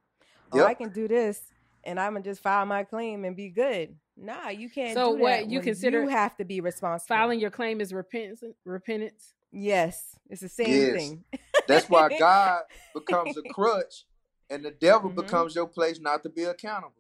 Yep. 0.54 0.64
Oh, 0.64 0.68
I 0.68 0.74
can 0.74 0.92
do 0.92 1.08
this 1.08 1.42
and 1.84 2.00
I'm 2.00 2.14
gonna 2.14 2.24
just 2.24 2.42
file 2.42 2.66
my 2.66 2.84
claim 2.84 3.26
and 3.26 3.36
be 3.36 3.50
good. 3.50 3.96
Nah, 4.22 4.50
you 4.50 4.70
can't. 4.70 4.94
So 4.96 5.16
do 5.16 5.22
what 5.22 5.30
that 5.30 5.50
you 5.50 5.62
consider 5.62 6.02
you 6.04 6.10
have 6.10 6.36
to 6.38 6.46
be 6.46 6.60
responsible. 6.62 7.08
Filing 7.08 7.40
your 7.40 7.52
claim 7.52 7.80
is 7.80 7.94
repentance. 7.94 8.44
Repentance. 8.66 9.34
Yes, 9.52 10.16
it's 10.30 10.42
the 10.42 10.50
same 10.50 10.68
Yes. 10.72 10.94
thing. 10.96 11.24
That's 11.68 11.90
why 11.90 12.10
God 12.20 12.64
becomes 12.94 13.38
a 13.38 13.42
crutch 13.44 14.06
and 14.50 14.64
the 14.64 14.72
devil 14.72 15.10
Mm-hmm. 15.10 15.22
becomes 15.22 15.56
your 15.56 15.68
place 15.68 16.00
not 16.00 16.24
to 16.24 16.30
be 16.30 16.44
accountable. 16.44 16.94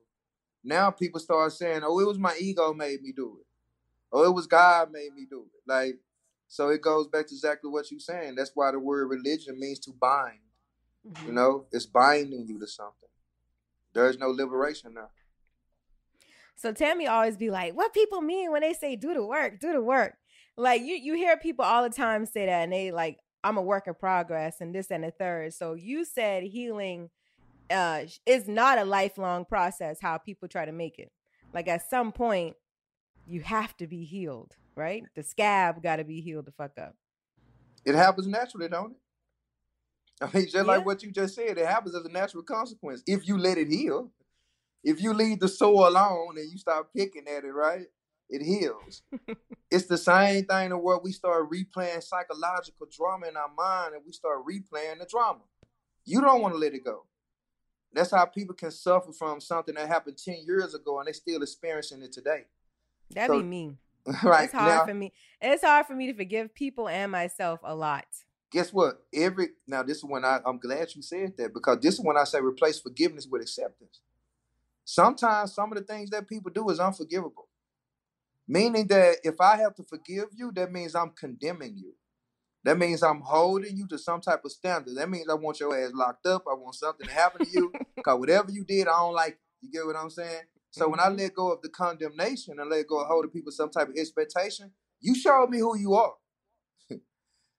Now 0.63 0.91
people 0.91 1.20
start 1.20 1.51
saying, 1.53 1.82
"Oh, 1.84 1.99
it 1.99 2.07
was 2.07 2.17
my 2.17 2.36
ego 2.39 2.74
made 2.74 3.01
me 3.01 3.11
do 3.15 3.38
it. 3.41 3.45
Oh, 4.11 4.24
it 4.26 4.34
was 4.34 4.47
God 4.47 4.91
made 4.91 5.13
me 5.13 5.26
do 5.30 5.41
it." 5.53 5.61
Like, 5.70 5.99
so 6.47 6.70
it 6.70 6.82
goes 6.82 7.07
back 7.07 7.28
to 7.28 7.34
exactly 7.36 7.70
what 7.70 7.91
you're 7.91 7.99
saying. 7.99 8.36
That's 8.36 8.51
why 8.55 8.72
the 8.72 8.80
word 8.80 9.07
religion 9.07 9.59
means 9.59 9.80
to 9.80 9.91
bind. 9.91 10.39
Mm-hmm. 11.07 11.28
You 11.28 11.34
know, 11.34 11.65
it's 11.72 11.86
binding 11.86 12.45
you 12.47 12.59
to 12.59 12.67
something. 12.67 13.09
There's 13.93 14.17
no 14.17 14.30
liberation 14.30 14.93
now. 14.95 15.09
So 16.60 16.74
Tammy 16.74 17.07
always 17.07 17.38
be 17.38 17.49
like, 17.49 17.74
"What 17.74 17.93
people 17.93 18.20
mean 18.20 18.51
when 18.51 18.62
they 18.62 18.74
say 18.74 18.97
do 18.97 19.14
the 19.14 19.26
work, 19.26 19.62
do 19.62 19.72
the 19.72 19.82
work?" 19.82 20.18
Like 20.57 20.82
you, 20.82 20.95
you 20.95 21.14
hear 21.16 21.38
people 21.38 21.64
all 21.64 21.84
the 21.84 21.89
time 21.89 22.26
say 22.26 22.45
that, 22.47 22.64
and 22.64 22.74
they 22.74 22.91
like, 22.91 23.18
"I'm 23.45 23.57
a 23.57 23.62
work 23.62 23.88
in 23.88 23.93
progress," 23.95 24.60
and 24.60 24.76
this 24.76 24.91
and 24.91 25.05
the 25.05 25.12
third. 25.12 25.53
So 25.53 25.74
you 25.74 26.03
said 26.03 26.43
healing 26.43 27.12
uh 27.70 28.05
is 28.26 28.47
not 28.47 28.78
a 28.78 28.84
lifelong 28.86 29.45
process. 29.45 29.99
How 30.01 30.18
people 30.18 30.49
try 30.49 30.66
to 30.66 30.74
make 30.74 30.99
it. 30.99 31.12
Like 31.53 31.70
at 31.70 31.89
some 31.89 32.12
point, 32.12 32.57
you 33.26 33.41
have 33.41 33.78
to 33.78 33.88
be 33.88 34.03
healed, 34.03 34.55
right? 34.76 35.03
The 35.16 35.24
scab 35.24 35.82
got 35.82 35.97
to 35.97 36.03
be 36.03 36.22
healed 36.22 36.47
to 36.47 36.51
fuck 36.51 36.78
up. 36.78 36.95
It 37.86 37.95
happens 37.95 38.28
naturally, 38.28 38.68
don't 38.68 38.91
it? 38.91 38.97
I 40.22 40.26
mean, 40.38 40.47
just 40.49 40.55
Yeah. 40.55 40.64
like 40.66 40.86
what 40.86 41.01
you 41.03 41.12
just 41.12 41.36
said, 41.36 41.57
it 41.57 41.66
happens 41.66 41.95
as 41.95 42.05
a 42.05 42.10
natural 42.10 42.43
consequence 42.43 43.01
if 43.07 43.28
you 43.28 43.38
let 43.38 43.57
it 43.57 43.70
heal. 43.70 44.12
If 44.84 45.02
you 45.02 45.14
leave 45.14 45.40
the 45.40 45.48
sore 45.48 45.88
alone 45.88 46.38
and 46.38 46.50
you 46.52 46.58
start 46.58 46.94
picking 46.96 47.28
at 47.28 47.44
it, 47.44 47.52
right? 47.52 47.88
It 48.30 48.42
heals. 48.44 49.02
it's 49.72 49.88
the 49.88 49.98
same 49.98 50.46
thing 50.46 50.70
to 50.70 50.78
where 50.78 51.00
we 51.00 51.12
start 51.12 51.50
replaying 51.52 52.04
psychological 52.04 52.88
drama 52.96 53.28
in 53.28 53.36
our 53.38 53.52
mind 53.58 53.96
and 53.96 54.04
we 54.06 54.12
start 54.14 54.40
replaying 54.46 55.00
the 55.00 55.08
drama. 55.10 55.42
You 56.06 56.22
don't 56.22 56.42
want 56.42 56.54
to 56.54 56.60
let 56.60 56.74
it 56.74 56.86
go. 56.86 57.06
That's 57.92 58.12
how 58.12 58.26
people 58.26 58.54
can 58.56 58.72
suffer 58.72 59.12
from 59.12 59.42
something 59.42 59.74
that 59.76 59.88
happened 59.88 60.18
10 60.24 60.44
years 60.46 60.76
ago 60.76 61.00
and 61.00 61.08
they 61.08 61.12
still 61.14 61.42
experiencing 61.42 62.04
it 62.04 62.12
today. 62.14 62.46
That'd 63.12 63.32
So- 63.36 63.42
be 63.42 63.48
me. 63.48 63.78
right 64.24 64.46
It's 64.46 64.54
hard 64.54 64.76
now, 64.76 64.86
for 64.86 64.94
me. 64.94 65.12
It's 65.42 65.64
hard 65.64 65.86
for 65.86 65.94
me 65.94 66.08
to 66.08 66.14
forgive 66.14 66.54
people 66.56 66.88
and 66.88 67.12
myself 67.12 67.60
a 67.64 67.76
lot. 67.76 68.06
guess 68.50 68.72
what? 68.72 69.04
Every 69.14 69.50
now 69.68 69.84
this 69.84 69.98
is 69.98 70.04
when 70.06 70.24
I, 70.24 70.40
I'm 70.46 70.58
glad 70.58 70.96
you 70.96 71.02
said 71.02 71.34
that 71.38 71.54
because 71.54 71.80
this 71.82 71.96
is 71.96 72.00
when 72.02 72.16
I 72.18 72.24
say 72.24 72.40
replace 72.40 72.80
forgiveness 72.80 73.28
with 73.30 73.42
acceptance. 73.42 74.00
Sometimes 74.92 75.54
some 75.54 75.72
of 75.72 75.78
the 75.78 75.84
things 75.84 76.10
that 76.10 76.28
people 76.28 76.50
do 76.50 76.68
is 76.72 76.80
unforgivable. 76.80 77.48
Meaning 78.48 78.88
that 78.88 79.18
if 79.24 79.40
I 79.40 79.56
have 79.58 79.76
to 79.76 79.84
forgive 79.84 80.30
you, 80.36 80.52
that 80.54 80.72
means 80.72 80.96
I'm 80.96 81.12
condemning 81.12 81.78
you. 81.78 81.94
That 82.64 82.80
means 82.80 83.04
I'm 83.04 83.22
holding 83.22 83.78
you 83.78 83.88
to 83.90 84.00
some 84.00 84.20
type 84.20 84.44
of 84.44 84.52
standard. 84.52 84.96
That 84.96 85.08
means 85.08 85.28
I 85.30 85.36
want 85.36 85.60
your 85.60 85.78
ass 85.78 85.92
locked 85.94 86.26
up. 86.26 86.44
I 86.50 86.56
want 86.56 86.74
something 86.74 87.06
to 87.06 87.14
happen 87.14 87.46
to 87.46 87.52
you. 87.52 87.72
Because 87.96 88.20
whatever 88.20 88.50
you 88.50 88.64
did, 88.64 88.88
I 88.88 88.98
don't 88.98 89.14
like. 89.14 89.34
it. 89.34 89.40
You 89.62 89.72
get 89.72 89.86
what 89.86 89.96
I'm 89.96 90.10
saying? 90.10 90.42
So 90.72 90.90
when 90.90 91.00
I 91.00 91.04
mm-hmm. 91.04 91.18
let 91.18 91.36
go 91.36 91.52
of 91.52 91.62
the 91.62 91.70
condemnation 91.70 92.60
and 92.60 92.68
let 92.68 92.88
go 92.88 93.02
of 93.02 93.08
holding 93.08 93.30
people 93.30 93.52
some 93.52 93.70
type 93.70 93.90
of 93.90 93.96
expectation, 93.96 94.72
you 95.02 95.14
showed 95.14 95.52
me 95.52 95.60
who 95.60 95.78
you 95.78 95.94
are. 95.94 96.14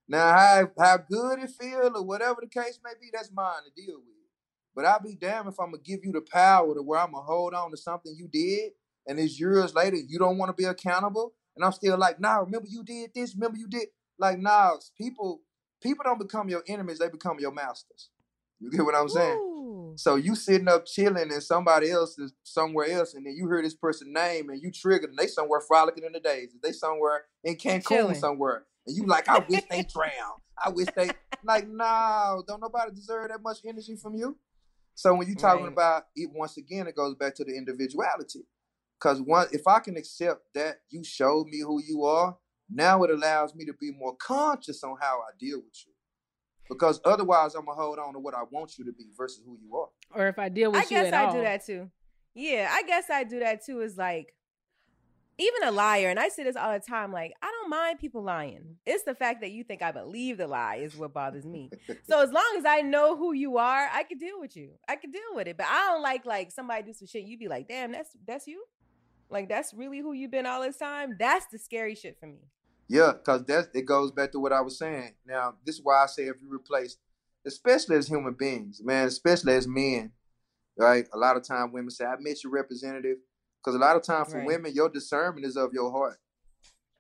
Now, 0.09 0.37
how 0.37 0.71
how 0.77 0.97
good 0.97 1.39
it 1.39 1.51
feel 1.51 1.93
or 1.95 2.03
whatever 2.03 2.41
the 2.41 2.49
case 2.49 2.81
may 2.83 2.95
be, 3.01 3.11
that's 3.13 3.31
mine 3.33 3.63
to 3.65 3.81
deal 3.81 3.99
with. 3.99 4.20
But 4.75 4.85
I'll 4.85 5.03
be 5.03 5.15
damned 5.15 5.49
if 5.49 5.59
I'm 5.59 5.73
gonna 5.73 5.83
give 5.83 6.01
you 6.05 6.13
the 6.13 6.21
power 6.21 6.75
to 6.75 6.83
where 6.83 7.01
I'm 7.01 7.13
gonna 7.13 7.25
hold 7.25 7.55
on 7.55 7.71
to 7.71 7.77
something 7.77 8.15
you 8.17 8.29
did, 8.29 8.73
and 9.07 9.19
it's 9.19 9.39
years 9.39 9.75
later 9.75 9.97
you 9.97 10.19
don't 10.19 10.39
want 10.39 10.51
to 10.51 10.61
be 10.61 10.69
accountable, 10.69 11.33
and 11.57 11.65
I'm 11.65 11.73
still 11.73 11.99
like, 11.99 12.21
nah, 12.21 12.39
remember 12.39 12.69
you 12.69 12.85
did 12.85 13.11
this, 13.15 13.35
remember 13.35 13.59
you 13.59 13.69
did 13.69 13.89
like, 14.19 14.39
nah, 14.39 14.77
people 14.97 15.43
people 15.83 16.05
don't 16.05 16.21
become 16.21 16.49
your 16.49 16.63
enemies, 16.69 16.99
they 16.99 17.09
become 17.09 17.39
your 17.41 17.53
masters. 17.53 18.11
You 18.61 18.71
get 18.71 18.85
what 18.85 18.95
I'm 18.95 19.09
saying? 19.09 19.41
So 19.97 20.15
you 20.17 20.35
sitting 20.35 20.69
up 20.69 20.87
chilling 20.87 21.31
and 21.31 21.43
somebody 21.43 21.91
else 21.91 22.19
is 22.19 22.33
somewhere 22.43 22.91
else, 22.91 23.15
and 23.15 23.27
then 23.27 23.35
you 23.35 23.49
hear 23.49 23.63
this 23.63 23.75
person's 23.75 24.15
name 24.15 24.49
and 24.49 24.63
you 24.63 24.71
triggered, 24.71 25.11
and 25.11 25.19
they 25.19 25.27
somewhere 25.27 25.61
frolicking 25.61 26.05
in 26.05 26.13
the 26.13 26.21
days. 26.21 26.51
They 26.63 26.73
somewhere 26.73 27.25
in 27.45 27.57
Cancun 27.57 27.87
Chilling. 27.87 28.15
somewhere. 28.15 28.65
And 28.87 28.97
you 28.97 29.07
like, 29.07 29.29
I 29.29 29.39
wish 29.39 29.63
they 29.69 29.83
drown. 29.83 30.39
I 30.63 30.71
wish 30.71 30.89
they 30.97 31.11
like, 31.45 31.69
no, 31.69 32.43
don't 32.47 32.61
nobody 32.61 32.93
deserve 32.93 33.29
that 33.29 33.43
much 33.43 33.59
energy 33.67 33.97
from 33.97 34.15
you. 34.15 34.39
So 34.95 35.15
when 35.15 35.27
you're 35.29 35.37
talking 35.37 35.65
Right. 35.65 35.73
about 35.73 36.05
it, 36.15 36.31
once 36.33 36.57
again, 36.57 36.87
it 36.87 36.97
goes 36.97 37.15
back 37.15 37.35
to 37.37 37.45
the 37.45 37.57
individuality. 37.57 38.47
Because 38.99 39.23
one, 39.23 39.47
if 39.53 39.67
I 39.67 39.79
can 39.81 39.97
accept 39.97 40.43
that 40.55 40.83
you 40.91 41.03
showed 41.03 41.47
me 41.47 41.61
who 41.61 41.81
you 41.83 42.05
are, 42.05 42.37
now 42.69 43.03
it 43.03 43.11
allows 43.11 43.55
me 43.55 43.65
to 43.65 43.73
be 43.81 43.93
more 43.93 44.15
conscious 44.17 44.85
on 44.85 44.97
how 45.01 45.21
I 45.21 45.31
deal 45.39 45.59
with 45.59 45.87
you. 45.87 45.93
Because 46.69 47.01
otherwise, 47.05 47.55
I'm 47.55 47.65
gonna 47.65 47.81
hold 47.81 47.99
on 47.99 48.13
to 48.13 48.21
what 48.21 48.35
I 48.35 48.43
want 48.51 48.79
you 48.79 48.85
to 48.85 48.93
be 48.93 49.07
versus 49.17 49.43
who 49.45 49.59
you 49.61 49.75
are. 49.77 49.89
Or 50.15 50.29
if 50.29 50.39
I 50.39 50.49
deal 50.49 50.71
with 50.71 50.83
I 50.83 50.85
you 50.85 50.89
guess 50.91 51.07
at 51.07 51.15
I 51.15 51.25
all. 51.25 51.33
do 51.33 51.41
that 51.41 51.65
too. 51.65 51.91
Yeah, 52.35 52.69
I 52.71 52.83
guess 52.85 53.11
I 53.11 53.25
do 53.25 53.41
that 53.41 53.65
too. 53.65 53.81
Is 53.81 53.97
like 53.97 54.35
even 55.41 55.69
a 55.69 55.71
liar, 55.71 56.09
and 56.09 56.19
I 56.19 56.29
say 56.29 56.45
this 56.45 56.57
all 56.57 56.73
the 56.73 56.81
time. 56.81 57.13
Like 57.13 57.33
I 57.43 57.51
don't 57.51 57.71
mind 57.71 57.99
people 57.99 58.23
lying. 58.23 58.77
It's 58.87 59.05
the 59.05 59.15
fact 59.15 59.41
that 59.41 59.51
you 59.51 59.65
think 59.65 59.83
I 59.83 59.93
believe 59.93 60.39
the 60.39 60.47
lie 60.47 60.77
is 60.77 60.97
what 60.97 61.15
bothers 61.15 61.47
me. 61.47 61.71
so 62.09 62.21
as 62.21 62.31
long 62.31 62.55
as 62.59 62.65
I 62.65 62.83
know 62.83 63.17
who 63.17 63.33
you 63.33 63.59
are, 63.59 63.89
I 63.93 64.03
can 64.05 64.19
deal 64.19 64.39
with 64.39 64.57
you. 64.57 64.73
I 64.89 64.97
can 64.97 65.11
deal 65.11 65.35
with 65.35 65.49
it. 65.49 65.57
But 65.57 65.67
I 65.67 65.89
don't 65.89 66.03
like 66.03 66.27
like 66.27 66.53
somebody 66.53 66.83
do 66.83 66.93
some 66.93 67.07
shit. 67.07 67.25
You 67.25 67.39
be 67.39 67.49
like, 67.49 67.69
damn, 67.69 67.93
that's 67.93 68.11
that's 68.27 68.47
you. 68.47 68.65
Like 69.31 69.49
that's 69.49 69.73
really 69.73 70.01
who 70.01 70.13
you've 70.13 70.31
been 70.31 70.47
all 70.47 70.63
this 70.63 70.77
time. 70.77 71.17
That's 71.19 71.47
the 71.47 71.59
scary 71.59 71.95
shit 71.95 72.19
for 72.21 72.27
me. 72.27 72.41
Yeah, 72.89 73.13
because 73.13 73.45
that's 73.45 73.69
it 73.73 73.87
goes 73.87 74.11
back 74.11 74.33
to 74.33 74.41
what 74.41 74.53
I 74.53 74.61
was 74.61 74.77
saying. 74.77 75.15
Now, 75.25 75.55
this 75.65 75.77
is 75.77 75.81
why 75.83 76.03
I 76.03 76.07
say 76.07 76.25
if 76.25 76.43
you 76.43 76.53
replace, 76.53 76.97
especially 77.47 77.97
as 77.97 78.09
human 78.09 78.35
beings, 78.35 78.81
man, 78.83 79.07
especially 79.07 79.55
as 79.55 79.69
men, 79.69 80.11
right? 80.77 81.07
A 81.15 81.17
lot 81.17 81.37
of 81.37 81.47
time 81.47 81.73
women 81.73 81.91
say, 81.91 82.05
I 82.05 82.17
met 82.19 82.43
your 82.43 82.53
representative. 82.53 83.19
Because 83.63 83.75
a 83.75 83.79
lot 83.79 83.97
of 83.97 84.03
times 84.03 84.31
for 84.33 84.39
Right. 84.39 84.47
women, 84.47 84.73
your 84.75 84.89
discernment 84.89 85.47
is 85.47 85.57
of 85.57 85.73
your 85.73 85.91
heart. 85.91 86.19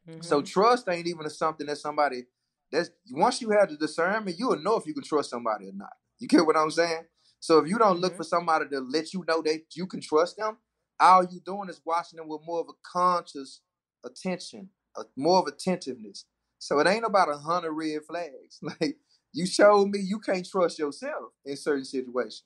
Mm-hmm. 0.09 0.23
So 0.23 0.43
trust 0.43 0.89
ain't 0.89 1.07
even 1.07 1.29
something 1.31 1.67
that 1.67 1.77
somebody 1.79 2.27
that's 2.71 2.91
once 3.11 3.41
you 3.41 3.51
have 3.51 3.71
the 3.71 3.77
discernment, 3.77 4.39
you 4.39 4.49
will 4.49 4.61
know 4.61 4.77
if 4.77 4.87
you 4.87 4.95
can 4.95 5.03
trust 5.03 5.31
somebody 5.31 5.69
or 5.69 5.73
not. 5.73 5.93
You 6.19 6.29
get 6.29 6.47
what 6.47 6.57
I'm 6.57 6.71
saying? 6.71 7.05
So 7.41 7.59
if 7.59 7.69
you 7.69 7.79
don't 7.79 8.01
look 8.01 8.17
for 8.17 8.25
somebody 8.25 8.69
to 8.69 8.81
let 8.81 9.13
you 9.15 9.25
know 9.27 9.43
that 9.43 9.63
you 9.75 9.87
can 9.87 10.01
trust 10.01 10.37
them, 10.37 10.59
all 11.01 11.25
you're 11.25 11.41
doing 11.45 11.69
is 11.71 11.81
watching 11.85 12.19
them 12.19 12.29
with 12.29 12.43
more 12.45 12.61
of 12.61 12.69
a 12.69 12.73
conscious 12.83 13.63
attention, 14.05 14.69
a, 14.97 15.03
more 15.17 15.39
of 15.41 15.47
attentiveness. 15.47 16.27
So 16.59 16.79
it 16.81 16.87
ain't 16.87 17.07
about 17.07 17.31
a 17.31 17.39
hundred 17.39 17.73
red 17.73 18.05
flags. 18.07 18.61
Like 18.63 18.99
you 19.33 19.47
showed 19.47 19.89
me 19.89 20.01
you 20.01 20.19
can't 20.19 20.47
trust 20.49 20.79
yourself 20.79 21.33
in 21.45 21.57
certain 21.57 21.85
situations. 21.85 22.45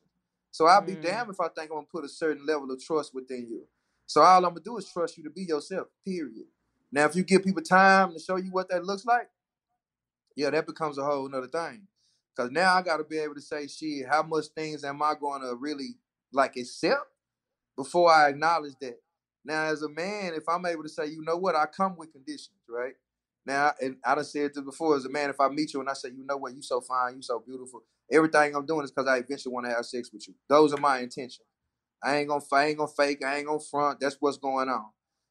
So 0.50 0.66
I'll 0.66 0.82
be 0.82 0.94
Mm. 0.96 1.02
damned 1.02 1.30
if 1.30 1.40
I 1.40 1.48
think 1.48 1.70
I'm 1.70 1.78
gonna 1.78 1.86
put 1.90 2.04
a 2.04 2.08
certain 2.08 2.46
level 2.46 2.70
of 2.70 2.80
trust 2.80 3.12
within 3.14 3.48
you. 3.48 3.66
So 4.07 4.22
all 4.22 4.38
I'm 4.44 4.50
gonna 4.52 4.61
do 4.61 4.78
is 4.78 4.90
trust 4.92 5.18
you 5.18 5.24
to 5.24 5.30
be 5.30 5.42
yourself. 5.44 5.88
Period. 6.05 6.46
Now, 6.92 7.07
if 7.07 7.16
you 7.16 7.24
give 7.24 7.44
people 7.44 7.62
time 7.62 8.12
to 8.14 8.20
show 8.20 8.36
you 8.36 8.50
what 8.52 8.70
that 8.70 8.84
looks 8.84 9.05
like, 9.07 9.28
yeah, 10.36 10.50
that 10.50 10.66
becomes 10.66 10.98
a 10.98 11.05
whole 11.05 11.28
nother 11.28 11.48
thing. 11.48 11.86
Cause 12.36 12.50
now 12.50 12.74
I 12.74 12.82
gotta 12.82 13.05
be 13.05 13.18
able 13.18 13.34
to 13.34 13.40
say, 13.40 13.66
shit, 13.68 14.09
how 14.09 14.22
much 14.22 14.46
things 14.57 14.84
am 14.84 15.02
I 15.02 15.14
gonna 15.20 15.55
really 15.55 15.96
like 16.32 16.57
accept 16.57 17.07
before 17.76 18.12
I 18.12 18.30
acknowledge 18.30 18.74
that? 18.80 19.00
Now, 19.44 19.64
as 19.64 19.82
a 19.82 19.88
man, 19.90 20.34
if 20.34 20.48
I'm 20.48 20.66
able 20.66 20.84
to 20.84 20.88
say, 20.88 21.07
you 21.07 21.22
know 21.22 21.36
what, 21.36 21.57
I 21.57 21.66
come 21.66 21.96
with 21.96 22.12
conditions, 22.12 22.57
right? 22.68 22.94
Now, 23.46 23.72
and 23.80 23.96
I 24.05 24.14
done 24.16 24.24
said 24.24 24.52
this 24.55 24.64
before, 24.64 24.96
as 24.96 25.05
a 25.05 25.11
man, 25.11 25.30
if 25.30 25.40
I 25.40 25.48
meet 25.48 25.74
you 25.74 25.80
and 25.80 25.90
I 25.90 25.94
say, 25.94 26.11
you 26.11 26.24
know 26.26 26.38
what, 26.38 26.55
you 26.55 26.62
so 26.62 26.80
fine, 26.80 27.16
you 27.16 27.22
so 27.22 27.40
beautiful, 27.46 27.82
everything 28.11 28.57
I'm 28.57 28.66
doing 28.66 28.84
is 28.84 28.90
because 28.92 29.09
I 29.09 29.18
eventually 29.18 29.55
want 29.55 29.66
to 29.66 29.72
have 29.74 29.86
sex 29.86 30.11
with 30.12 30.28
you. 30.28 30.34
Those 30.48 30.72
are 30.74 30.80
my 30.80 31.00
intentions. 31.00 31.46
I 32.05 32.18
ain't 32.18 32.28
gonna, 32.28 32.44
I 32.52 32.66
ain't 32.66 32.78
gonna 32.78 32.90
fake, 32.94 33.24
I 33.24 33.38
ain't 33.38 33.46
gonna 33.46 33.59
front. 33.59 34.00
That's 34.00 34.16
what's 34.20 34.36
going 34.36 34.68
on. 34.68 34.86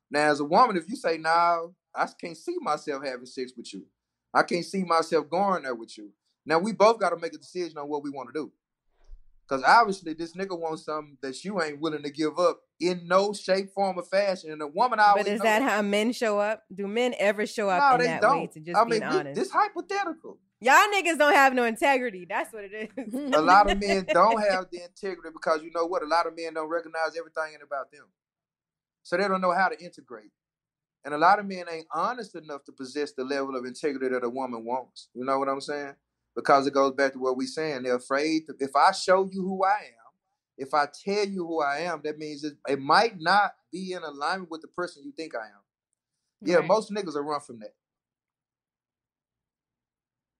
Now, 0.09 0.31
as 0.31 0.39
a 0.39 0.45
woman, 0.45 0.75
if 0.77 0.89
you 0.89 0.95
say, 0.95 1.17
no, 1.17 1.73
I 1.95 2.07
can't 2.19 2.37
see 2.37 2.57
myself 2.59 3.03
having 3.05 3.25
sex 3.25 3.53
with 3.55 3.73
you. 3.73 3.85
I 4.33 4.43
can't 4.43 4.65
see 4.65 4.83
myself 4.83 5.29
going 5.29 5.63
there 5.63 5.75
with 5.75 5.97
you. 5.97 6.09
Now, 6.45 6.59
we 6.59 6.73
both 6.73 6.99
got 6.99 7.11
to 7.11 7.17
make 7.17 7.33
a 7.33 7.37
decision 7.37 7.77
on 7.77 7.87
what 7.87 8.03
we 8.03 8.09
want 8.09 8.29
to 8.33 8.39
do. 8.39 8.51
Because 9.47 9.63
obviously, 9.63 10.13
this 10.13 10.33
nigga 10.33 10.57
wants 10.57 10.85
something 10.85 11.17
that 11.21 11.43
you 11.43 11.61
ain't 11.61 11.79
willing 11.79 12.03
to 12.03 12.09
give 12.09 12.39
up 12.39 12.61
in 12.79 13.07
no 13.07 13.33
shape, 13.33 13.71
form, 13.73 13.97
or 13.99 14.03
fashion. 14.03 14.51
And 14.51 14.61
a 14.61 14.67
woman 14.67 14.99
always 14.99 15.25
But 15.25 15.31
is 15.33 15.39
know 15.39 15.43
that 15.43 15.61
how 15.61 15.81
men 15.81 16.13
show 16.13 16.39
up? 16.39 16.63
Do 16.73 16.87
men 16.87 17.13
ever 17.19 17.45
show 17.45 17.69
up 17.69 17.81
no, 17.81 17.95
in 17.95 18.01
they 18.01 18.07
that 18.07 18.21
don't. 18.21 18.39
way? 18.41 18.47
To 18.47 18.59
just 18.61 18.79
I 18.79 18.85
mean, 18.85 19.03
honest. 19.03 19.35
this 19.39 19.51
hypothetical. 19.51 20.39
Y'all 20.63 20.75
niggas 20.95 21.17
don't 21.17 21.33
have 21.33 21.53
no 21.53 21.65
integrity. 21.65 22.25
That's 22.27 22.53
what 22.53 22.63
it 22.63 22.89
is. 22.97 23.13
a 23.33 23.41
lot 23.41 23.69
of 23.69 23.77
men 23.79 24.05
don't 24.13 24.39
have 24.39 24.67
the 24.71 24.81
integrity 24.81 25.29
because 25.33 25.61
you 25.61 25.71
know 25.75 25.85
what? 25.85 26.03
A 26.03 26.07
lot 26.07 26.25
of 26.25 26.37
men 26.37 26.53
don't 26.53 26.69
recognize 26.69 27.17
everything 27.17 27.59
about 27.61 27.91
them. 27.91 28.05
So 29.03 29.17
they 29.17 29.27
don't 29.27 29.41
know 29.41 29.51
how 29.51 29.67
to 29.67 29.83
integrate. 29.83 30.31
And 31.03 31.13
a 31.13 31.17
lot 31.17 31.39
of 31.39 31.45
men 31.45 31.65
ain't 31.69 31.87
honest 31.93 32.35
enough 32.35 32.63
to 32.63 32.71
possess 32.71 33.11
the 33.11 33.25
level 33.25 33.57
of 33.57 33.65
integrity 33.65 34.07
that 34.07 34.23
a 34.23 34.29
woman 34.29 34.63
wants. 34.63 35.09
You 35.13 35.25
know 35.25 35.37
what 35.37 35.49
I'm 35.49 35.59
saying? 35.59 35.95
Because 36.33 36.65
it 36.65 36.73
goes 36.73 36.93
back 36.93 37.11
to 37.13 37.19
what 37.19 37.35
we're 37.35 37.45
saying. 37.45 37.83
They're 37.83 37.95
afraid. 37.97 38.45
To, 38.47 38.53
if 38.59 38.73
I 38.73 38.93
show 38.93 39.29
you 39.29 39.41
who 39.41 39.65
I 39.65 39.79
am, 39.79 40.11
if 40.57 40.73
I 40.73 40.87
tell 41.03 41.25
you 41.25 41.45
who 41.45 41.61
I 41.61 41.79
am, 41.79 41.99
that 42.05 42.17
means 42.17 42.45
it, 42.45 42.53
it 42.69 42.79
might 42.79 43.19
not 43.19 43.51
be 43.69 43.91
in 43.91 44.03
alignment 44.03 44.49
with 44.49 44.61
the 44.61 44.69
person 44.69 45.03
you 45.03 45.11
think 45.11 45.35
I 45.35 45.45
am. 45.47 45.61
Yeah, 46.41 46.57
Right. 46.57 46.67
most 46.67 46.89
niggas 46.89 47.15
are 47.15 47.23
run 47.23 47.41
from 47.41 47.59
that. 47.59 47.73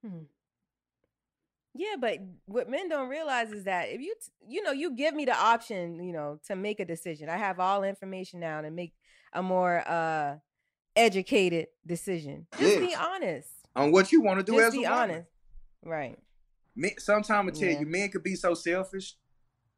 Hmm. 0.06 0.24
Yeah, 1.76 1.96
but 2.00 2.20
what 2.46 2.70
men 2.70 2.88
don't 2.88 3.10
realize 3.10 3.52
is 3.52 3.64
that 3.64 3.90
if 3.90 4.00
you, 4.00 4.14
t- 4.22 4.32
you 4.48 4.62
know, 4.62 4.72
you 4.72 4.92
give 4.96 5.16
me 5.16 5.26
the 5.26 5.36
option, 5.36 6.04
you 6.04 6.14
know, 6.14 6.40
to 6.48 6.56
make 6.56 6.80
a 6.80 6.86
decision. 6.86 7.30
I 7.30 7.38
have 7.38 7.60
all 7.60 7.84
information 7.84 8.40
now 8.40 8.62
to 8.62 8.70
make 8.70 8.94
a 9.34 9.42
more 9.42 9.84
uh 9.88 10.36
educated 10.96 11.68
decision. 11.88 12.46
Just 12.60 12.80
be 12.80 12.94
honest. 12.94 13.50
On 13.76 13.92
what 13.92 14.12
you 14.12 14.22
want 14.22 14.40
to 14.40 14.44
do 14.46 14.52
Just 14.54 14.68
as 14.68 14.74
a 14.76 14.78
be 14.78 14.86
honest. 14.86 15.28
Right. 15.84 16.20
Men, 16.76 16.92
sometimes 17.00 17.58
I 17.58 17.60
tell 17.60 17.70
Yeah. 17.70 17.80
you, 17.80 17.86
men 17.88 18.10
could 18.10 18.22
be 18.24 18.36
so 18.36 18.54
selfish 18.54 19.16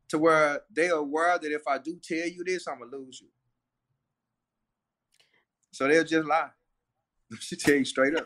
to 0.10 0.18
where 0.18 0.62
they 0.70 0.90
are 0.90 1.00
aware 1.00 1.40
that 1.40 1.52
if 1.52 1.66
I 1.66 1.78
do 1.78 1.98
tell 2.04 2.28
you 2.28 2.44
this, 2.44 2.68
I'm 2.68 2.80
gonna 2.80 2.92
lose 2.92 3.22
you. 3.22 3.28
So 5.72 5.88
they'll 5.88 6.04
just 6.04 6.28
lie. 6.28 6.50
She 7.40 7.56
tell 7.56 7.76
you 7.76 7.86
straight 7.86 8.16
up. 8.16 8.26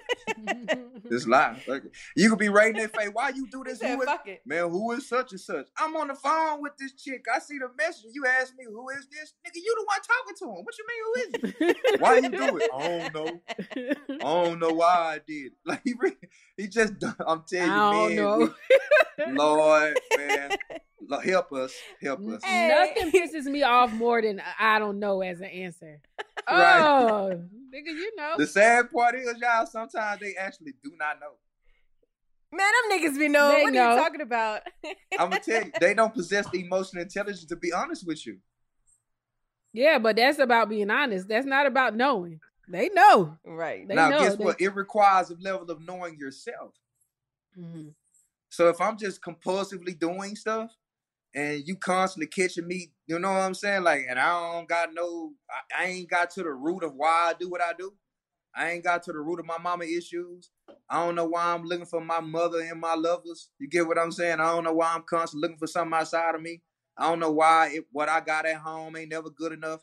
just 1.10 1.28
lie. 1.28 1.62
Like, 1.68 1.84
you 2.16 2.30
could 2.30 2.40
be 2.40 2.50
right 2.50 2.70
in 2.70 2.76
their 2.76 2.90
face. 2.90 3.10
Why 3.14 3.30
you 3.30 3.48
do 3.50 3.64
this? 3.66 3.80
said, 3.80 3.96
Who 3.96 4.02
is. 4.02 4.10
Man, 4.46 4.70
who 4.70 4.92
is 4.92 5.08
such 5.08 5.32
and 5.32 5.40
such? 5.40 5.68
I'm 5.78 5.96
on 5.96 6.10
the 6.10 6.16
phone 6.16 6.62
with 6.62 6.74
this 6.78 6.94
chick. 6.94 7.26
I 7.34 7.40
see 7.40 7.58
the 7.58 7.70
message. 7.78 8.12
You 8.14 8.26
ask 8.26 8.54
me 8.58 8.66
who 8.66 8.90
is 8.90 9.08
this? 9.10 9.34
Nigga, 9.46 9.56
you 9.56 9.76
the 9.78 9.86
one 9.86 10.00
talking 10.02 10.36
to 10.40 10.46
him. 10.46 10.66
What 10.66 10.78
you 10.78 10.86
mean 10.90 11.02
who 11.06 11.14
is 11.22 11.76
it? 11.94 12.02
Why 12.02 12.18
you 12.18 12.30
do 12.30 12.58
it? 12.58 12.70
I 12.74 13.10
don't 13.10 13.14
know. 13.14 13.42
I 14.22 14.44
don't 14.46 14.60
know 14.60 14.70
why 14.74 15.16
I 15.16 15.20
did. 15.26 15.54
Like 15.66 15.82
he, 15.84 15.94
really, 15.98 16.16
he 16.58 16.68
just. 16.68 16.94
I'm 17.26 17.44
telling 17.48 17.72
you, 17.72 17.78
don't 17.78 18.08
man. 18.10 18.16
know. 18.16 18.54
we- 19.28 19.34
Lord, 19.34 20.00
man, 20.18 20.52
Lord, 21.10 21.26
help 21.26 21.52
us, 21.54 21.74
help 22.02 22.20
us. 22.20 22.42
Nothing 22.44 23.12
pisses 23.12 23.46
me 23.46 23.64
off 23.64 23.92
more 23.92 24.22
than 24.22 24.42
I 24.60 24.78
don't 24.78 25.00
know 25.00 25.22
as 25.22 25.40
an 25.40 25.48
answer. 25.48 26.00
Right. 26.50 26.80
Oh, 26.82 27.30
nigga, 27.32 27.90
you 27.90 28.16
know. 28.16 28.34
The 28.38 28.48
sad 28.48 28.90
part 28.90 29.14
is, 29.14 29.28
y'all, 29.40 29.68
sometimes 29.68 30.20
they 30.20 30.34
actually 30.36 30.74
do 30.84 30.94
not 30.98 31.20
know. 31.20 31.34
Man, 32.52 32.66
them 32.90 32.98
niggas 32.98 33.20
be 33.20 33.28
knowing. 33.28 33.58
They 33.58 33.64
what 33.66 33.76
are 33.76 33.94
you 33.96 34.02
talking 34.02 34.22
about? 34.22 34.62
I'm 35.20 35.30
gonna 35.30 35.42
tell 35.42 35.66
you, 35.66 35.72
they 35.80 35.94
don't 35.94 36.12
possess 36.12 36.50
the 36.50 36.62
emotional 36.66 37.04
intelligence 37.04 37.46
to 37.46 37.56
be 37.56 37.72
honest 37.72 38.08
with 38.08 38.26
you. 38.26 38.38
Yeah, 39.74 40.00
but 40.00 40.16
that's 40.16 40.40
about 40.40 40.70
being 40.70 40.90
honest. 40.90 41.28
That's 41.28 41.46
not 41.46 41.68
about 41.68 41.96
knowing. 41.96 42.40
They 42.68 42.90
know. 42.90 43.38
Right. 43.46 43.88
They 43.88 43.94
now, 43.94 44.10
know. 44.10 44.20
guess 44.20 44.36
They- 44.36 44.44
what? 44.46 44.60
It 44.62 44.74
requires 44.74 45.30
a 45.30 45.36
level 45.36 45.70
of 45.70 45.86
knowing 45.86 46.18
yourself. 46.18 46.74
Mhm. 47.56 47.94
So 48.50 48.70
if 48.70 48.82
I'm 48.82 48.98
just 48.98 49.22
compulsively 49.22 50.00
doing 50.00 50.36
stuff 50.36 50.72
and 51.36 51.64
you 51.66 51.76
constantly 51.76 52.28
catching 52.28 52.68
me, 52.68 52.92
you 53.08 53.20
know 53.20 53.32
what 53.32 53.40
I'm 53.40 53.54
saying? 53.54 53.84
Like, 53.84 54.06
and 54.10 54.20
I 54.20 54.54
don't 54.54 54.68
got 54.68 54.90
no, 54.94 55.34
I, 55.50 55.84
I 55.84 55.88
ain't 55.88 56.10
got 56.10 56.32
to 56.32 56.44
the 56.44 56.52
root 56.52 56.84
of 56.84 56.94
why 56.96 57.30
I 57.30 57.34
do 57.40 57.50
what 57.50 57.62
I 57.62 57.74
do. 57.78 57.94
I 58.56 58.72
ain't 58.72 58.84
got 58.84 59.04
to 59.04 59.14
the 59.14 59.20
root 59.20 59.40
of 59.40 59.46
my 59.46 59.58
mama 59.60 59.86
issues. 59.86 60.50
I 60.90 61.06
don't 61.06 61.16
know 61.16 61.26
why 61.26 61.54
I'm 61.54 61.64
looking 61.64 61.86
for 61.86 62.02
my 62.02 62.20
mother 62.20 62.62
and 62.62 62.82
my 62.82 62.96
lovers. 62.96 63.50
You 63.60 63.70
get 63.70 63.88
what 63.88 64.00
I'm 64.00 64.12
saying? 64.12 64.40
I 64.40 64.52
don't 64.52 64.64
know 64.64 64.74
why 64.74 64.94
I'm 64.94 65.04
constantly 65.04 65.48
looking 65.48 65.60
for 65.60 65.68
something 65.68 65.94
outside 65.94 66.36
of 66.36 66.42
me. 66.42 66.62
I 66.98 67.10
don't 67.10 67.20
know 67.20 67.32
why 67.32 67.70
it, 67.74 67.86
what 67.92 68.10
I 68.10 68.20
got 68.20 68.46
at 68.46 68.58
home 68.58 68.98
ain't 68.98 69.12
never 69.12 69.30
good 69.30 69.54
enough. 69.54 69.82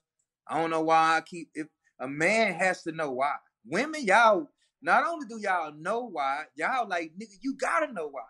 I 0.49 0.61
don't 0.61 0.70
know 0.70 0.82
why 0.82 1.16
I 1.16 1.20
keep. 1.20 1.49
If 1.55 1.68
a 2.01 2.09
man 2.09 2.55
has 2.55 2.82
to 2.82 2.92
know 2.92 3.12
why. 3.12 3.32
Women, 3.64 4.05
y'all, 4.05 4.51
not 4.82 5.07
only 5.07 5.26
do 5.26 5.38
y'all 5.40 5.72
know 5.72 6.09
why, 6.11 6.44
y'all 6.55 6.88
like 6.88 7.12
nigga, 7.20 7.38
you 7.40 7.57
gotta 7.57 7.92
know 7.92 8.09
why. 8.09 8.22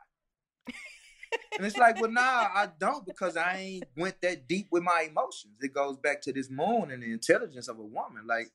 And 1.57 1.66
it's 1.66 1.76
like, 1.76 2.01
well, 2.01 2.11
nah, 2.11 2.20
I 2.22 2.68
don't 2.78 3.07
because 3.07 3.37
I 3.37 3.57
ain't 3.57 3.84
went 3.97 4.20
that 4.22 4.47
deep 4.47 4.68
with 4.70 4.82
my 4.82 5.07
emotions. 5.11 5.55
It 5.61 5.72
goes 5.72 5.97
back 5.97 6.20
to 6.22 6.32
this 6.32 6.51
moon 6.51 6.91
and 6.91 7.03
the 7.03 7.12
intelligence 7.12 7.68
of 7.68 7.78
a 7.78 7.84
woman. 7.84 8.26
Like, 8.26 8.51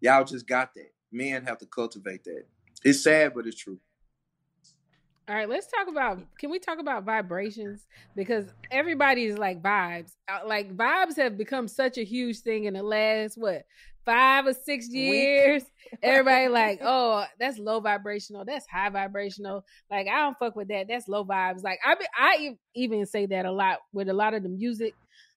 y'all 0.00 0.24
just 0.24 0.46
got 0.46 0.74
that. 0.74 0.92
Men 1.10 1.44
have 1.44 1.58
to 1.58 1.66
cultivate 1.66 2.24
that. 2.24 2.44
It's 2.84 3.02
sad, 3.02 3.32
but 3.34 3.46
it's 3.46 3.56
true. 3.58 3.78
All 5.26 5.34
right, 5.34 5.48
let's 5.48 5.66
talk 5.66 5.88
about. 5.88 6.20
Can 6.38 6.50
we 6.50 6.58
talk 6.58 6.78
about 6.78 7.04
vibrations? 7.04 7.86
Because 8.14 8.44
everybody 8.70 9.24
is 9.24 9.38
like 9.38 9.62
vibes. 9.62 10.12
Uh, 10.28 10.46
Like 10.46 10.76
vibes 10.76 11.16
have 11.16 11.38
become 11.38 11.66
such 11.66 11.96
a 11.96 12.04
huge 12.04 12.40
thing 12.40 12.64
in 12.64 12.74
the 12.74 12.82
last 12.82 13.38
what 13.38 13.64
five 14.04 14.46
or 14.46 14.52
six 14.52 14.88
years. 14.90 15.62
Everybody 16.02 16.48
like, 16.48 16.80
oh, 16.82 17.24
that's 17.40 17.58
low 17.58 17.80
vibrational. 17.80 18.44
That's 18.44 18.66
high 18.66 18.90
vibrational. 18.90 19.64
Like 19.90 20.08
I 20.08 20.20
don't 20.20 20.38
fuck 20.38 20.56
with 20.56 20.68
that. 20.68 20.88
That's 20.88 21.08
low 21.08 21.24
vibes. 21.24 21.62
Like 21.62 21.78
I 21.86 21.94
be, 21.94 22.04
I 22.14 22.56
even 22.74 23.06
say 23.06 23.24
that 23.26 23.46
a 23.46 23.52
lot 23.52 23.78
with 23.94 24.10
a 24.10 24.14
lot 24.14 24.34
of 24.34 24.42
the 24.42 24.50
music. 24.50 24.94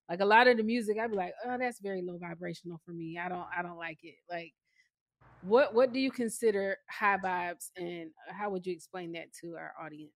Like 0.09 0.19
a 0.21 0.25
lot 0.25 0.47
of 0.47 0.57
the 0.57 0.63
music, 0.63 0.97
I'd 0.99 1.11
be 1.11 1.17
like, 1.17 1.33
oh, 1.45 1.57
that's 1.57 1.79
very 1.81 2.01
low 2.01 2.17
vibrational 2.17 2.81
for 2.85 2.91
me. 2.91 3.17
I 3.17 3.29
don't 3.29 3.45
I 3.57 3.61
don't 3.61 3.77
like 3.77 3.99
it. 4.03 4.15
Like 4.29 4.53
what 5.47 5.73
what 5.73 5.93
do 5.93 5.99
you 5.99 6.11
consider 6.11 6.77
high 6.89 7.17
vibes 7.17 7.71
and 7.77 8.11
how 8.29 8.49
would 8.49 8.65
you 8.65 8.73
explain 8.73 9.13
that 9.13 9.33
to 9.41 9.55
our 9.55 9.73
audience? 9.81 10.11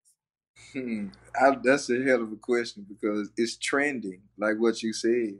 Hmm. 0.72 1.09
I, 1.41 1.57
that's 1.62 1.89
a 1.91 2.03
hell 2.03 2.22
of 2.22 2.33
a 2.33 2.37
question 2.37 2.85
because 2.89 3.31
it's 3.37 3.57
trending, 3.57 4.22
like 4.37 4.57
what 4.59 4.83
you 4.83 4.93
said. 4.93 5.39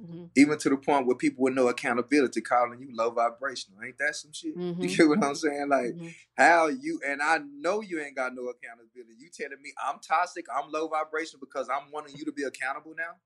Mm-hmm. 0.00 0.24
Even 0.36 0.58
to 0.58 0.68
the 0.70 0.76
point 0.76 1.06
where 1.06 1.16
people 1.16 1.44
with 1.44 1.54
no 1.54 1.68
accountability 1.68 2.40
calling 2.40 2.80
you 2.80 2.88
low 2.92 3.10
vibrational. 3.10 3.78
Ain't 3.84 3.98
that 3.98 4.16
some 4.16 4.32
shit? 4.32 4.54
You 4.56 4.74
Mhm. 4.74 4.96
get 4.96 5.08
what 5.08 5.22
I'm 5.24 5.34
saying? 5.34 5.68
Like 5.68 5.94
Mm-hmm. 5.94 6.08
how 6.36 6.66
you 6.68 7.00
and 7.06 7.22
I 7.22 7.38
know 7.38 7.80
you 7.80 8.00
ain't 8.00 8.16
got 8.16 8.34
no 8.34 8.46
accountability. 8.46 9.14
You 9.18 9.28
telling 9.32 9.62
me 9.62 9.72
I'm 9.84 10.00
toxic, 10.00 10.46
I'm 10.54 10.70
low 10.70 10.88
vibration 10.88 11.38
because 11.40 11.68
I'm 11.68 11.90
wanting 11.92 12.16
you 12.16 12.24
to 12.24 12.32
be 12.32 12.42
accountable 12.42 12.94
now. 12.96 13.16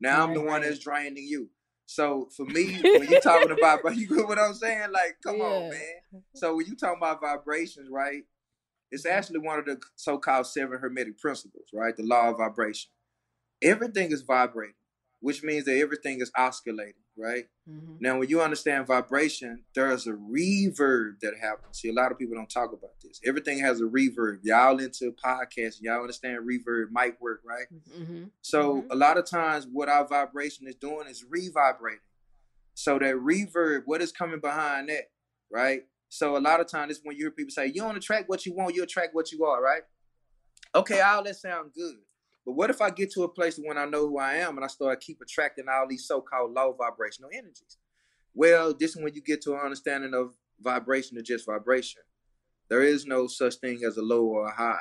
Now 0.00 0.24
I'm 0.24 0.34
the 0.34 0.40
one 0.40 0.60
right. 0.60 0.62
that's 0.62 0.78
draining 0.78 1.24
you. 1.24 1.50
So 1.94 2.28
for 2.36 2.46
me, 2.46 2.82
when 2.92 3.08
you 3.08 3.18
talking 3.18 3.50
about, 3.52 3.82
but 3.82 3.96
you 3.98 4.08
get 4.08 4.26
what 4.28 4.38
I'm 4.38 4.54
saying? 4.54 4.90
Like, 4.92 5.18
come 5.22 5.40
on, 5.40 5.68
man. 5.70 6.22
So 6.34 6.56
when 6.56 6.66
you 6.66 6.76
talking 6.76 6.98
about 6.98 7.20
vibrations, 7.20 7.88
right? 7.90 8.22
It's 8.90 9.06
Mm-hmm. 9.06 9.16
actually 9.16 9.38
one 9.40 9.58
of 9.58 9.64
the 9.66 9.80
so-called 9.96 10.46
seven 10.46 10.78
hermetic 10.78 11.18
principles, 11.18 11.66
right? 11.72 11.96
The 11.96 12.02
law 12.04 12.30
of 12.30 12.38
vibration. 12.38 12.90
Everything 13.62 14.12
is 14.12 14.22
vibrating, 14.22 14.74
which 15.22 15.44
means 15.44 15.64
that 15.64 15.78
everything 15.78 16.20
is 16.20 16.32
oscillating, 16.36 17.04
right? 17.16 17.44
Mm-hmm. 17.70 17.94
Now, 18.00 18.18
when 18.18 18.28
you 18.28 18.42
understand 18.42 18.88
vibration, 18.88 19.62
there's 19.72 20.08
a 20.08 20.12
reverb 20.12 21.20
that 21.22 21.34
happens. 21.40 21.78
See, 21.78 21.88
a 21.88 21.92
lot 21.92 22.10
of 22.10 22.18
people 22.18 22.34
don't 22.34 22.50
talk 22.50 22.72
about 22.72 22.90
this. 23.00 23.20
Everything 23.24 23.60
has 23.60 23.80
a 23.80 23.84
reverb. 23.84 24.40
Y'all 24.42 24.80
into 24.80 25.14
podcasts, 25.24 25.80
y'all 25.80 26.00
understand 26.00 26.40
reverb 26.40 26.90
might 26.90 27.20
work, 27.20 27.40
right? 27.46 27.66
Mm-hmm. 27.96 28.24
So 28.42 28.84
a 28.90 28.96
lot 28.96 29.16
of 29.16 29.24
times, 29.24 29.66
what 29.72 29.88
our 29.88 30.06
vibration 30.06 30.66
is 30.66 30.74
doing 30.74 31.06
is 31.08 31.24
revibrating. 31.30 32.00
So 32.74 32.98
that 32.98 33.14
reverb, 33.14 33.82
what 33.86 34.02
is 34.02 34.10
coming 34.10 34.40
behind 34.40 34.88
that, 34.88 35.10
right? 35.52 35.82
So 36.08 36.36
a 36.36 36.40
lot 36.40 36.60
of 36.60 36.66
times, 36.66 36.90
it's 36.90 37.00
when 37.04 37.16
you 37.16 37.24
hear 37.24 37.30
people 37.30 37.52
say, 37.52 37.66
"You 37.68 37.82
don't 37.82 37.96
attract 37.96 38.28
what 38.28 38.44
you 38.44 38.54
want, 38.54 38.74
you 38.74 38.82
attract 38.82 39.14
what 39.14 39.30
you 39.30 39.44
are," 39.44 39.62
right? 39.62 39.82
Okay, 40.74 41.00
all 41.00 41.22
that 41.22 41.36
sound 41.36 41.72
good, 41.74 41.98
but 42.44 42.52
what 42.52 42.70
if 42.70 42.80
I 42.80 42.90
get 42.90 43.12
to 43.12 43.22
a 43.22 43.28
place 43.28 43.58
when 43.62 43.78
I 43.78 43.84
know 43.84 44.08
who 44.08 44.18
I 44.18 44.34
am 44.34 44.56
and 44.56 44.64
I 44.64 44.68
start 44.68 45.00
keep 45.00 45.20
attracting 45.20 45.66
all 45.68 45.86
these 45.88 46.06
so-called 46.06 46.52
low 46.52 46.74
vibrational 46.76 47.30
energies? 47.32 47.78
Well, 48.34 48.74
this 48.74 48.96
is 48.96 49.02
when 49.02 49.14
you 49.14 49.22
get 49.22 49.42
to 49.42 49.54
an 49.54 49.60
understanding 49.60 50.14
of 50.14 50.34
vibration 50.60 51.18
or 51.18 51.22
just 51.22 51.46
vibration. 51.46 52.02
There 52.68 52.82
is 52.82 53.06
no 53.06 53.26
such 53.26 53.56
thing 53.56 53.80
as 53.84 53.96
a 53.96 54.02
low 54.02 54.24
or 54.24 54.46
a 54.46 54.54
high. 54.54 54.80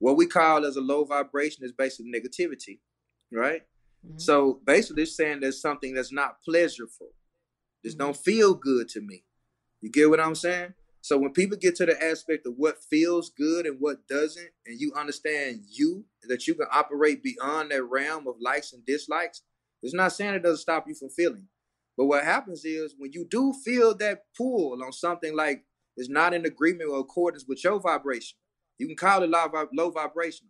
What 0.00 0.16
we 0.16 0.26
call 0.26 0.66
as 0.66 0.76
a 0.76 0.80
low 0.80 1.04
vibration 1.04 1.64
is 1.64 1.72
basically 1.72 2.12
negativity, 2.12 2.80
right? 3.32 3.62
Mm-hmm. 4.06 4.18
So 4.18 4.60
basically, 4.64 5.04
it's 5.04 5.16
saying 5.16 5.40
there's 5.40 5.60
something 5.60 5.94
that's 5.94 6.12
not 6.12 6.42
pleasurable. 6.44 7.14
This 7.82 7.94
mm-hmm. 7.94 8.04
don't 8.04 8.16
feel 8.16 8.54
good 8.54 8.88
to 8.90 9.00
me. 9.00 9.24
You 9.80 9.90
get 9.90 10.10
what 10.10 10.20
I'm 10.20 10.34
saying? 10.34 10.74
So 11.00 11.16
when 11.16 11.32
people 11.32 11.56
get 11.56 11.76
to 11.76 11.86
the 11.86 12.02
aspect 12.02 12.46
of 12.46 12.54
what 12.56 12.82
feels 12.90 13.30
good 13.30 13.66
and 13.66 13.76
what 13.80 14.06
doesn't, 14.08 14.50
and 14.66 14.80
you 14.80 14.92
understand 14.94 15.62
you 15.68 16.04
that 16.24 16.46
you 16.46 16.54
can 16.54 16.66
operate 16.72 17.22
beyond 17.22 17.70
that 17.70 17.84
realm 17.84 18.26
of 18.26 18.34
likes 18.40 18.72
and 18.72 18.84
dislikes, 18.84 19.42
it's 19.82 19.94
not 19.94 20.12
saying 20.12 20.34
it 20.34 20.42
doesn't 20.42 20.58
stop 20.58 20.86
you 20.88 20.94
from 20.94 21.10
feeling. 21.10 21.48
But 21.96 22.06
what 22.06 22.24
happens 22.24 22.64
is 22.64 22.94
when 22.98 23.12
you 23.12 23.26
do 23.28 23.52
feel 23.64 23.94
that 23.96 24.24
pull 24.36 24.82
on 24.84 24.92
something 24.92 25.34
like 25.34 25.64
it's 25.96 26.08
not 26.08 26.34
in 26.34 26.44
agreement 26.44 26.90
or 26.90 27.00
accordance 27.00 27.44
with 27.46 27.62
your 27.64 27.80
vibration, 27.80 28.36
you 28.78 28.86
can 28.86 28.96
call 28.96 29.22
it 29.22 29.30
low, 29.30 29.48
low 29.72 29.90
vibration. 29.90 30.48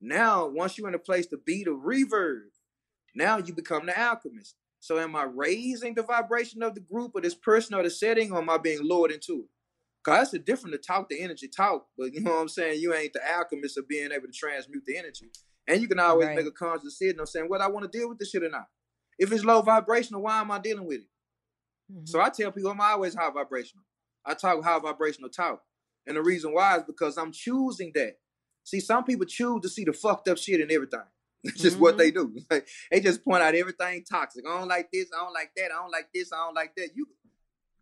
Now, 0.00 0.48
once 0.48 0.78
you're 0.78 0.88
in 0.88 0.94
a 0.94 0.98
place 0.98 1.26
to 1.26 1.36
be 1.36 1.62
the 1.62 1.70
reverb, 1.70 2.48
now 3.14 3.38
you 3.38 3.54
become 3.54 3.86
the 3.86 3.98
alchemist. 3.98 4.56
So 4.80 4.98
am 4.98 5.14
I 5.14 5.24
raising 5.24 5.94
the 5.94 6.02
vibration 6.02 6.62
of 6.62 6.74
the 6.74 6.80
group 6.80 7.12
or 7.14 7.20
this 7.20 7.34
person 7.34 7.74
or 7.74 7.82
the 7.82 7.90
setting, 7.90 8.32
or 8.32 8.38
am 8.38 8.48
I 8.48 8.56
being 8.56 8.80
lured 8.82 9.12
into 9.12 9.44
it? 9.44 9.48
Cause 10.02 10.32
it's 10.32 10.44
different 10.44 10.72
to 10.74 10.78
talk 10.78 11.08
the 11.10 11.20
energy 11.20 11.46
talk, 11.46 11.86
but 11.98 12.14
you 12.14 12.20
know 12.20 12.30
what 12.30 12.40
I'm 12.40 12.48
saying? 12.48 12.80
You 12.80 12.94
ain't 12.94 13.12
the 13.12 13.20
alchemist 13.34 13.76
of 13.76 13.86
being 13.86 14.10
able 14.12 14.26
to 14.26 14.32
transmute 14.32 14.84
the 14.86 14.96
energy. 14.96 15.30
And 15.68 15.80
you 15.82 15.88
can 15.88 15.98
always 15.98 16.28
Right. 16.28 16.36
make 16.36 16.46
a 16.46 16.50
conscious 16.50 16.84
decision 16.84 17.20
of 17.20 17.28
saying 17.28 17.48
whether 17.48 17.64
I 17.64 17.68
want 17.68 17.90
to 17.90 17.98
deal 17.98 18.08
with 18.08 18.18
this 18.18 18.30
shit 18.30 18.42
or 18.42 18.48
not. 18.48 18.66
If 19.18 19.30
it's 19.30 19.44
low 19.44 19.60
vibrational, 19.60 20.22
why 20.22 20.40
am 20.40 20.50
I 20.50 20.58
dealing 20.58 20.86
with 20.86 21.00
it? 21.00 21.08
Mm-hmm. 21.92 22.06
So 22.06 22.20
I 22.20 22.30
tell 22.30 22.50
people 22.50 22.70
I'm 22.70 22.80
always 22.80 23.14
high 23.14 23.30
vibrational. 23.30 23.84
I 24.24 24.34
talk 24.34 24.62
high 24.64 24.78
vibrational 24.78 25.28
talk. 25.30 25.62
And 26.06 26.16
the 26.16 26.22
reason 26.22 26.54
why 26.54 26.78
is 26.78 26.84
because 26.84 27.18
I'm 27.18 27.30
choosing 27.32 27.92
that. 27.94 28.18
See, 28.64 28.80
some 28.80 29.04
people 29.04 29.26
choose 29.26 29.60
to 29.62 29.68
see 29.68 29.84
the 29.84 29.92
fucked 29.92 30.28
up 30.28 30.38
shit 30.38 30.60
in 30.60 30.70
everything. 30.70 31.00
It's 31.42 31.62
just 31.62 31.78
what 31.78 31.96
they 31.96 32.10
do. 32.10 32.36
Like, 32.50 32.68
they 32.90 33.00
just 33.00 33.24
point 33.24 33.42
out 33.42 33.54
everything 33.54 34.04
toxic. 34.04 34.44
I 34.46 34.58
don't 34.58 34.68
like 34.68 34.90
this. 34.92 35.08
I 35.14 35.24
don't 35.24 35.32
like 35.32 35.50
that. 35.56 35.70
I 35.72 35.80
don't 35.80 35.90
like 35.90 36.08
this. 36.14 36.30
I 36.34 36.36
don't 36.36 36.54
like 36.54 36.74
that. 36.76 36.90
You 36.94 37.06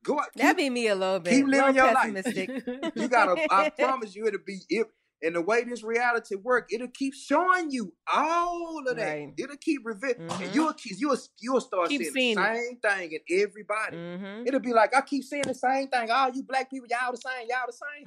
go 0.08 0.18
out. 0.20 0.26
That 0.36 0.56
be 0.56 0.70
me 0.70 0.88
a 0.88 0.94
little 0.94 1.20
bit. 1.20 1.32
Keep 1.34 1.46
living 1.46 1.74
your 1.74 1.92
life. 1.92 2.26
You 2.96 3.08
gotta. 3.08 3.36
I 3.50 3.70
promise 3.70 4.14
you, 4.16 4.26
it'll 4.26 4.40
be 4.46 4.60
if. 4.68 4.86
And 5.20 5.34
the 5.34 5.42
way 5.42 5.64
this 5.64 5.82
reality 5.82 6.36
work, 6.36 6.68
it'll 6.72 6.86
keep 6.94 7.12
showing 7.12 7.72
you 7.72 7.92
all 8.14 8.84
of 8.88 8.96
that. 8.96 9.02
Right. 9.04 9.32
It'll 9.36 9.56
keep 9.56 9.80
revealing. 9.84 10.28
Mhm. 10.28 10.54
You'll 10.54 10.72
keep. 10.74 10.92
You'll 10.96 11.16
you'll 11.40 11.60
start 11.60 11.88
Keep 11.88 12.02
seeing, 12.02 12.12
seeing 12.12 12.36
the 12.36 12.54
same 12.54 12.76
thing 12.76 13.12
in 13.26 13.40
everybody. 13.42 13.96
Mhm. 13.96 14.46
It'll 14.46 14.60
be 14.60 14.72
like 14.72 14.94
I 14.94 15.00
keep 15.00 15.24
seeing 15.24 15.42
the 15.42 15.54
same 15.56 15.88
thing. 15.88 16.08
All 16.12 16.30
you 16.30 16.44
black 16.44 16.70
people, 16.70 16.86
y'all 16.88 17.10
the 17.10 17.18
same. 17.18 17.48
Y'all 17.48 17.66
the 17.66 17.72
same. 17.72 18.06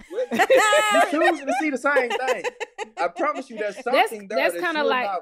Well, 1.12 1.12
you 1.30 1.30
choosing 1.32 1.48
to 1.48 1.54
see 1.60 1.70
the 1.70 1.78
same 1.78 2.10
thing. 2.12 2.44
I 2.98 3.08
promise 3.10 3.50
you, 3.50 3.58
That's 3.58 3.84
something 3.84 4.28
there. 4.30 4.38
that's 4.38 4.54
that 4.56 4.62
kind 4.64 4.78
of 4.78 4.86
like 4.86 5.06
not- 5.06 5.22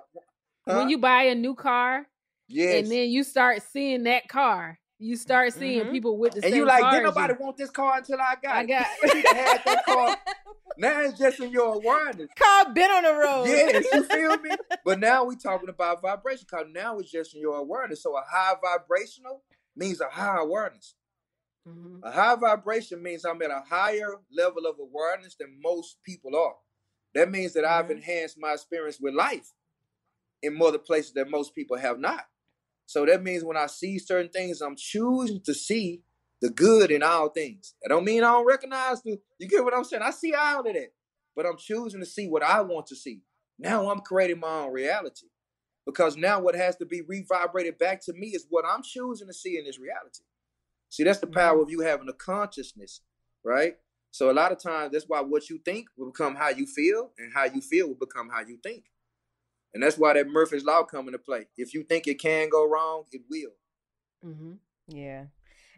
Huh? 0.68 0.78
when 0.78 0.90
you 0.90 1.00
buy 1.00 1.24
a 1.24 1.36
new 1.36 1.56
car 1.56 2.06
yes. 2.48 2.84
and 2.84 2.92
then 2.92 3.10
you 3.10 3.24
start 3.24 3.64
seeing 3.64 4.04
that 4.04 4.28
car. 4.28 4.79
You 5.02 5.16
start 5.16 5.54
seeing 5.54 5.86
Mhm. 5.86 5.92
people 5.92 6.18
with 6.18 6.34
the 6.34 6.42
same. 6.42 6.48
and 6.48 6.54
same 6.54 6.60
you 6.60 6.66
like, 6.68 6.84
didn't 6.84 6.94
you. 6.96 7.02
nobody 7.04 7.34
want 7.40 7.56
this 7.58 7.70
car 7.70 7.98
until 7.98 8.20
I 8.20 8.36
got 8.42 8.56
I 8.56 8.62
it. 8.64 8.68
got- 8.68 8.88
You 9.16 9.24
had 9.34 9.62
that 9.66 9.86
car. 9.86 10.18
Now 10.78 11.02
it's 11.02 11.18
just 11.20 11.42
in 11.42 11.52
your 11.52 11.74
awareness. 11.76 12.30
Car 12.38 12.74
been 12.74 12.90
on 12.90 13.04
the 13.04 13.14
road. 13.14 13.46
Yes, 13.48 13.86
you 13.94 14.04
feel 14.10 14.38
me? 14.38 14.52
But 14.86 15.00
now 15.00 15.26
we 15.26 15.36
talking 15.36 15.68
about 15.68 16.02
vibration 16.02 16.46
because 16.50 16.68
now 16.72 17.00
it's 17.00 17.12
just 17.12 17.36
in 17.36 17.42
your 17.42 17.58
awareness. 17.58 18.02
So 18.04 18.16
a 18.16 18.22
high 18.26 18.54
vibrational 18.62 19.44
means 19.76 20.00
a 20.00 20.08
high 20.08 20.38
awareness. 20.40 20.96
Mhm. 21.68 22.00
A 22.04 22.12
high 22.12 22.36
vibration 22.36 23.04
means 23.04 23.26
I'm 23.26 23.42
at 23.42 23.52
a 23.52 23.60
higher 23.60 24.16
level 24.32 24.66
of 24.68 24.80
awareness 24.80 25.36
than 25.36 25.60
most 25.62 26.02
people 26.04 26.34
are. 26.38 26.56
That 27.14 27.30
means 27.30 27.52
that 27.54 27.66
I've 27.66 27.88
Mhm. 27.88 27.92
enhanced 27.98 28.38
my 28.40 28.54
experience 28.54 29.02
with 29.02 29.14
life 29.14 29.52
in 30.42 30.62
other 30.62 30.78
places 30.78 31.12
that 31.14 31.30
most 31.30 31.54
people 31.56 31.76
have 31.78 32.00
not. 32.00 32.26
So 32.90 33.06
that 33.06 33.22
means 33.22 33.44
when 33.44 33.56
I 33.56 33.68
see 33.68 34.00
certain 34.00 34.32
things, 34.32 34.62
I'm 34.62 34.76
choosing 34.76 35.42
to 35.42 35.54
see 35.54 36.02
the 36.42 36.50
good 36.50 36.90
in 36.90 37.04
all 37.04 37.30
things. 37.30 37.76
I 37.86 37.88
don't 37.88 38.04
mean 38.04 38.24
I 38.24 38.32
don't 38.32 38.48
recognize 38.48 39.04
the, 39.04 39.20
you 39.38 39.48
get 39.48 39.64
what 39.64 39.76
I'm 39.76 39.84
saying? 39.84 40.02
I 40.02 40.10
see 40.10 40.34
all 40.34 40.62
of 40.62 40.74
that, 40.74 40.88
but 41.36 41.46
I'm 41.46 41.56
choosing 41.56 42.00
to 42.00 42.06
see 42.08 42.28
what 42.28 42.42
I 42.42 42.62
want 42.62 42.88
to 42.88 42.96
see. 42.96 43.22
Now 43.60 43.92
I'm 43.92 44.00
creating 44.00 44.40
my 44.40 44.62
own 44.62 44.74
reality 44.74 45.28
because 45.86 46.18
now 46.18 46.40
what 46.40 46.56
has 46.56 46.78
to 46.78 46.86
be 46.88 47.04
revibrated 47.08 47.78
back 47.78 48.04
to 48.06 48.14
me 48.14 48.30
is 48.30 48.48
what 48.50 48.66
I'm 48.68 48.82
choosing 48.82 49.28
to 49.28 49.34
see 49.36 49.60
in 49.60 49.66
this 49.66 49.78
reality. 49.78 50.24
See, 50.90 51.04
that's 51.04 51.20
the 51.20 51.28
mm-hmm. 51.28 51.38
power 51.38 51.62
of 51.62 51.70
you 51.70 51.82
having 51.82 52.10
a 52.10 52.14
consciousness, 52.14 53.02
right? 53.46 53.78
So 54.10 54.32
a 54.32 54.34
lot 54.34 54.52
of 54.52 54.58
times 54.58 54.94
that's 54.94 55.06
why 55.08 55.22
what 55.22 55.48
you 55.48 55.60
think 55.64 55.90
will 55.96 56.08
become 56.08 56.34
how 56.34 56.50
you 56.50 56.66
feel, 56.66 57.12
and 57.20 57.32
how 57.36 57.44
you 57.44 57.62
feel 57.62 57.90
will 57.90 57.94
become 57.94 58.30
how 58.30 58.42
you 58.42 58.58
think. 58.64 58.86
And 59.74 59.84
that's 59.84 59.98
why 59.98 60.14
that 60.14 60.28
Murphy's 60.28 60.66
Law 60.66 60.84
come 60.84 61.08
into 61.08 61.20
play. 61.20 61.48
If 61.58 61.74
you 61.74 61.84
think 61.84 62.08
it 62.08 62.20
can 62.20 62.50
go 62.50 62.68
wrong, 62.68 63.04
it 63.12 63.22
will. 63.30 63.52
Mm-hmm. 64.26 64.54
Yeah. 64.88 65.26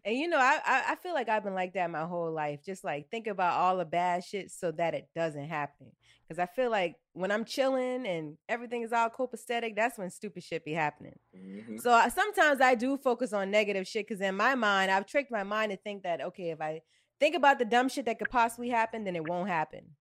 And 0.04 0.18
you 0.18 0.28
know, 0.28 0.40
I, 0.40 0.60
I 0.66 0.84
I 0.90 0.96
feel 0.96 1.14
like 1.14 1.30
I've 1.30 1.44
been 1.44 1.54
like 1.54 1.74
that 1.74 1.92
my 1.92 2.06
whole 2.06 2.32
life. 2.32 2.62
Just 2.66 2.84
like 2.84 3.10
think 3.12 3.28
about 3.28 3.54
all 3.54 3.78
the 3.78 3.86
bad 3.86 4.24
shit 4.24 4.50
so 4.50 4.72
that 4.72 4.96
it 4.96 5.10
doesn't 5.16 5.48
happen. 5.48 5.92
Because 6.28 6.40
I 6.40 6.48
feel 6.48 6.72
like 6.72 6.96
when 7.14 7.32
I'm 7.32 7.46
chilling 7.46 8.08
and 8.08 8.38
everything 8.50 8.82
is 8.84 8.94
all 8.94 9.10
copacetic, 9.10 9.76
that's 9.76 10.00
when 10.00 10.10
stupid 10.10 10.44
shit 10.44 10.66
be 10.66 10.74
happening. 10.74 11.20
Mhm. 11.36 11.80
So 11.82 11.92
I, 11.92 12.08
sometimes 12.08 12.62
I 12.62 12.74
do 12.74 12.98
focus 12.98 13.34
on 13.34 13.52
negative 13.52 13.86
shit 13.88 14.08
because 14.08 14.22
in 14.22 14.36
my 14.36 14.56
mind, 14.56 14.90
I've 14.90 15.06
tricked 15.06 15.32
my 15.32 15.44
mind 15.44 15.72
to 15.72 15.78
think 15.78 16.04
that 16.04 16.22
okay, 16.22 16.50
if 16.50 16.62
I 16.62 16.82
think 17.20 17.36
about 17.36 17.60
the 17.60 17.66
dumb 17.66 17.90
shit 17.90 18.06
that 18.06 18.18
could 18.18 18.30
possibly 18.32 18.70
happen, 18.70 19.04
then 19.04 19.16
it 19.16 19.28
won't 19.28 19.50
happen. 19.50 19.96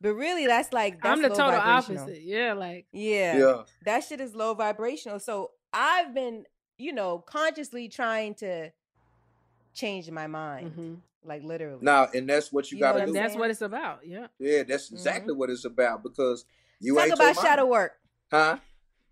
But 0.00 0.14
really, 0.14 0.46
that's 0.46 0.72
like 0.72 1.02
that's 1.02 1.12
I'm 1.18 1.22
the 1.22 1.28
low 1.28 1.36
total 1.36 1.60
vibrational. 1.60 2.04
opposite. 2.04 2.22
Yeah, 2.22 2.52
like 2.54 2.86
Yeah. 2.92 3.38
Yeah. 3.38 3.62
That 3.84 4.04
shit 4.04 4.20
is 4.20 4.34
low 4.34 4.54
vibrational. 4.54 5.20
So 5.20 5.52
I've 5.72 6.12
been, 6.14 6.44
you 6.78 6.92
know, 6.92 7.18
consciously 7.18 7.88
trying 7.88 8.34
to 8.36 8.70
change 9.74 10.10
my 10.10 10.26
mind. 10.26 10.74
mhm. 10.76 10.96
Like 11.24 11.44
literally. 11.44 11.78
Now, 11.82 12.08
and 12.12 12.28
that's 12.28 12.52
what 12.52 12.70
you, 12.72 12.78
You 12.78 12.82
got 12.84 12.92
to 12.92 13.02
I'm 13.02 13.06
do. 13.06 13.12
that's 13.12 13.36
what 13.36 13.50
it's 13.50 13.62
about. 13.62 14.00
Yeah. 14.04 14.26
Yeah, 14.38 14.64
that's 14.64 14.90
exactly 14.90 15.34
what 15.34 15.50
it's 15.50 15.64
about 15.64 16.02
because 16.02 16.44
you 16.80 16.96
talk 16.96 17.04
ain't 17.04 17.14
about 17.14 17.24
your 17.26 17.34
mind. 17.34 17.46
shadow 17.46 17.66
work. 17.66 17.92
Huh? 18.30 18.56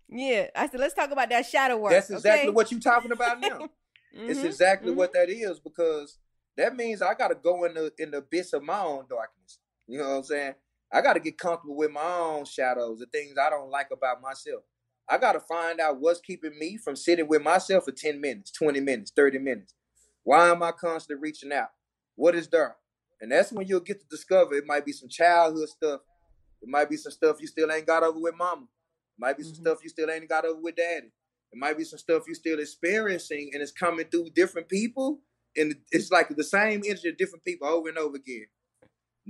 Yeah. 0.09 0.47
I 0.53 0.67
said, 0.67 0.81
let's 0.81 0.93
talk 0.93 1.11
about 1.11 1.29
that 1.29 1.45
shadow 1.45 1.77
work. 1.77 1.91
That's 1.93 2.09
exactly 2.09 2.49
okay? 2.49 2.53
what 2.55 2.69
you're 2.69 2.81
talking 2.81 3.11
about 3.11 3.39
now. 3.39 3.69
It's 4.13 4.41
Mhm, 4.41 4.45
exactly 4.45 4.91
mhm. 4.91 4.97
what 4.97 5.13
that 5.13 5.29
is 5.29 5.57
because 5.61 6.17
that 6.57 6.75
means 6.75 7.01
I 7.01 7.13
got 7.13 7.29
to 7.29 7.35
go 7.35 7.63
in 7.63 7.73
the 7.73 7.93
in 7.97 8.11
the 8.11 8.17
abyss 8.17 8.51
of 8.51 8.61
my 8.61 8.81
own 8.81 9.05
darkness. 9.09 9.59
You 9.91 9.97
know 9.99 10.09
what 10.09 10.15
I'm 10.17 10.23
saying? 10.23 10.53
I 10.93 11.01
got 11.01 11.13
to 11.13 11.19
get 11.19 11.37
comfortable 11.37 11.75
with 11.75 11.91
my 11.91 12.01
own 12.01 12.45
shadows, 12.45 12.99
the 12.99 13.07
things 13.07 13.35
I 13.37 13.49
don't 13.49 13.69
like 13.69 13.89
about 13.91 14.21
myself. 14.21 14.63
I 15.09 15.17
got 15.17 15.33
to 15.33 15.41
find 15.41 15.81
out 15.81 15.99
what's 15.99 16.21
keeping 16.21 16.57
me 16.57 16.77
from 16.77 16.95
sitting 16.95 17.27
with 17.27 17.41
myself 17.43 17.83
for 17.85 17.91
10 17.91 18.21
minutes, 18.21 18.51
20 18.51 18.79
minutes, 18.79 19.11
30 19.13 19.39
minutes. 19.39 19.73
Why 20.23 20.49
am 20.49 20.63
I 20.63 20.71
constantly 20.71 21.21
reaching 21.21 21.51
out? 21.51 21.71
What 22.15 22.35
is 22.35 22.47
there? 22.47 22.77
And 23.19 23.33
that's 23.33 23.51
when 23.51 23.67
you'll 23.67 23.81
get 23.81 23.99
to 23.99 24.05
discover 24.09 24.53
it 24.53 24.65
might 24.65 24.85
be 24.85 24.93
some 24.93 25.09
childhood 25.09 25.67
stuff. 25.67 26.01
It 26.61 26.69
might 26.69 26.89
be 26.89 26.95
some 26.97 27.11
stuff 27.11 27.41
you 27.41 27.47
still 27.47 27.69
ain't 27.71 27.87
got 27.87 28.03
over 28.03 28.19
with 28.19 28.35
mama. 28.37 28.63
It 28.63 29.19
might 29.19 29.37
be 29.37 29.43
some 29.43 29.53
Mhm. 29.53 29.61
stuff 29.61 29.83
you 29.83 29.89
still 29.89 30.09
ain't 30.09 30.29
got 30.29 30.45
over 30.45 30.61
with 30.61 30.75
daddy. 30.75 31.11
It 31.51 31.57
might 31.57 31.77
be 31.77 31.83
some 31.83 31.99
stuff 31.99 32.23
you 32.27 32.35
still 32.35 32.59
experiencing 32.61 33.51
and 33.53 33.61
it's 33.61 33.73
coming 33.73 34.07
through 34.07 34.29
different 34.29 34.69
people. 34.69 35.21
And 35.57 35.75
it's 35.91 36.11
like 36.11 36.29
the 36.29 36.43
same 36.45 36.81
energy 36.85 37.09
of 37.09 37.17
different 37.17 37.43
people 37.43 37.67
over 37.67 37.89
and 37.89 37.97
over 37.97 38.15
again. 38.15 38.47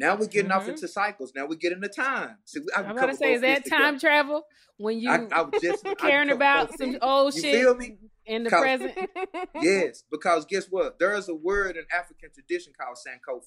Now 0.01 0.15
we're 0.15 0.25
getting 0.27 0.51
off 0.51 0.65
Mhm. 0.65 0.69
into 0.69 0.87
cycles. 0.87 1.31
Now 1.35 1.45
we're 1.45 1.55
getting 1.55 1.77
into 1.77 1.89
time. 1.89 2.37
See, 2.45 2.59
I 2.75 2.81
about 2.81 3.05
to 3.05 3.15
say, 3.15 3.33
is 3.33 3.41
that 3.41 3.63
together. 3.63 3.83
time 3.83 3.99
travel 3.99 4.47
when 4.77 4.99
you 4.99 5.09
I, 5.11 5.27
I 5.31 5.49
just 5.61 5.85
caring 5.99 6.31
about 6.31 6.75
some 6.77 6.97
old 7.01 7.35
You 7.35 7.41
shit 7.41 7.55
feel 7.61 7.75
me? 7.75 7.97
in 8.25 8.43
the 8.43 8.49
present? 8.49 8.93
Yes, 9.61 10.03
because 10.09 10.45
guess 10.45 10.65
what? 10.69 10.97
There 10.99 11.13
is 11.13 11.29
a 11.29 11.35
word 11.35 11.77
in 11.77 11.85
African 11.93 12.31
tradition 12.33 12.73
called 12.79 12.97
Sankofa. 12.97 13.45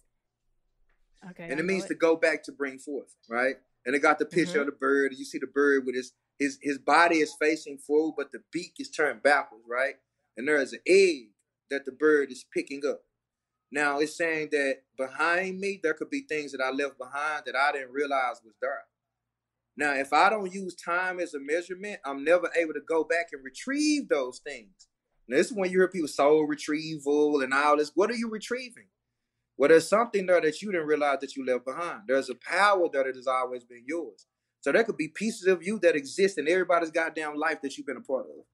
Okay. 1.30 1.48
and 1.50 1.58
it 1.58 1.64
means 1.64 1.86
to 1.86 1.94
go 1.94 2.16
back 2.16 2.42
to 2.44 2.52
bring 2.52 2.78
forth, 2.78 3.14
right? 3.30 3.56
And 3.86 3.94
it 3.96 4.00
got 4.00 4.18
the 4.18 4.26
picture 4.26 4.60
of 4.60 4.66
the 4.66 4.72
bird, 4.72 5.10
and 5.12 5.18
you 5.18 5.24
see 5.24 5.38
the 5.38 5.46
bird 5.46 5.84
with 5.86 5.94
his 5.94 6.12
his 6.38 6.58
his 6.62 6.78
body 6.78 7.16
is 7.18 7.34
facing 7.40 7.78
forward, 7.78 8.14
but 8.16 8.30
the 8.32 8.40
beak 8.52 8.74
is 8.78 8.90
turned 8.90 9.22
backwards, 9.22 9.64
right? 9.68 9.94
And 10.36 10.46
there 10.46 10.58
is 10.58 10.72
an 10.72 10.80
egg 10.86 11.30
that 11.70 11.84
the 11.86 11.92
bird 11.92 12.30
is 12.30 12.44
picking 12.52 12.82
up. 12.86 13.02
Now 13.72 13.98
it's 13.98 14.16
saying 14.16 14.48
that 14.52 14.82
behind 14.96 15.58
me 15.58 15.80
there 15.82 15.94
could 15.94 16.10
be 16.10 16.22
things 16.28 16.52
that 16.52 16.60
I 16.60 16.70
left 16.70 16.98
behind 16.98 17.42
that 17.46 17.56
I 17.56 17.72
didn't 17.72 17.92
realize 17.92 18.40
was 18.44 18.54
there. 18.60 18.84
Now, 19.76 19.94
if 19.94 20.12
I 20.12 20.30
don't 20.30 20.52
use 20.52 20.76
time 20.76 21.18
as 21.18 21.34
a 21.34 21.40
measurement, 21.40 21.98
I'm 22.04 22.22
never 22.22 22.48
able 22.56 22.74
to 22.74 22.80
go 22.86 23.02
back 23.02 23.28
and 23.32 23.44
retrieve 23.44 24.08
those 24.08 24.38
things. 24.38 24.86
Now, 25.26 25.36
this 25.38 25.48
is 25.48 25.56
when 25.56 25.70
you 25.70 25.78
hear 25.78 25.88
people 25.88 26.06
soul 26.06 26.46
retrieval 26.46 27.40
and 27.40 27.52
all 27.52 27.76
this. 27.76 27.90
What 27.94 28.10
are 28.10 28.16
you 28.16 28.30
retrieving? 28.30 28.86
Well, 29.56 29.68
there's 29.68 29.88
something 29.88 30.26
there 30.26 30.40
that 30.40 30.62
you 30.62 30.70
didn't 30.70 30.86
realize 30.86 31.18
that 31.20 31.34
you 31.34 31.44
left 31.44 31.64
behind. 31.64 32.02
There's 32.06 32.30
a 32.30 32.34
power 32.34 32.88
there 32.92 33.04
that 33.04 33.16
has 33.16 33.26
always 33.26 33.64
been 33.64 33.84
yours. 33.86 34.26
So 34.60 34.72
there 34.72 34.84
could 34.84 34.96
be 34.96 35.08
pieces 35.08 35.46
of 35.46 35.62
you 35.62 35.78
that 35.80 35.96
exist 35.96 36.38
in 36.38 36.48
everybody's 36.48 36.90
goddamn 36.90 37.36
life 37.36 37.60
that 37.62 37.76
you've 37.76 37.86
been 37.86 37.96
a 37.96 38.00
part 38.00 38.26
of. 38.26 38.44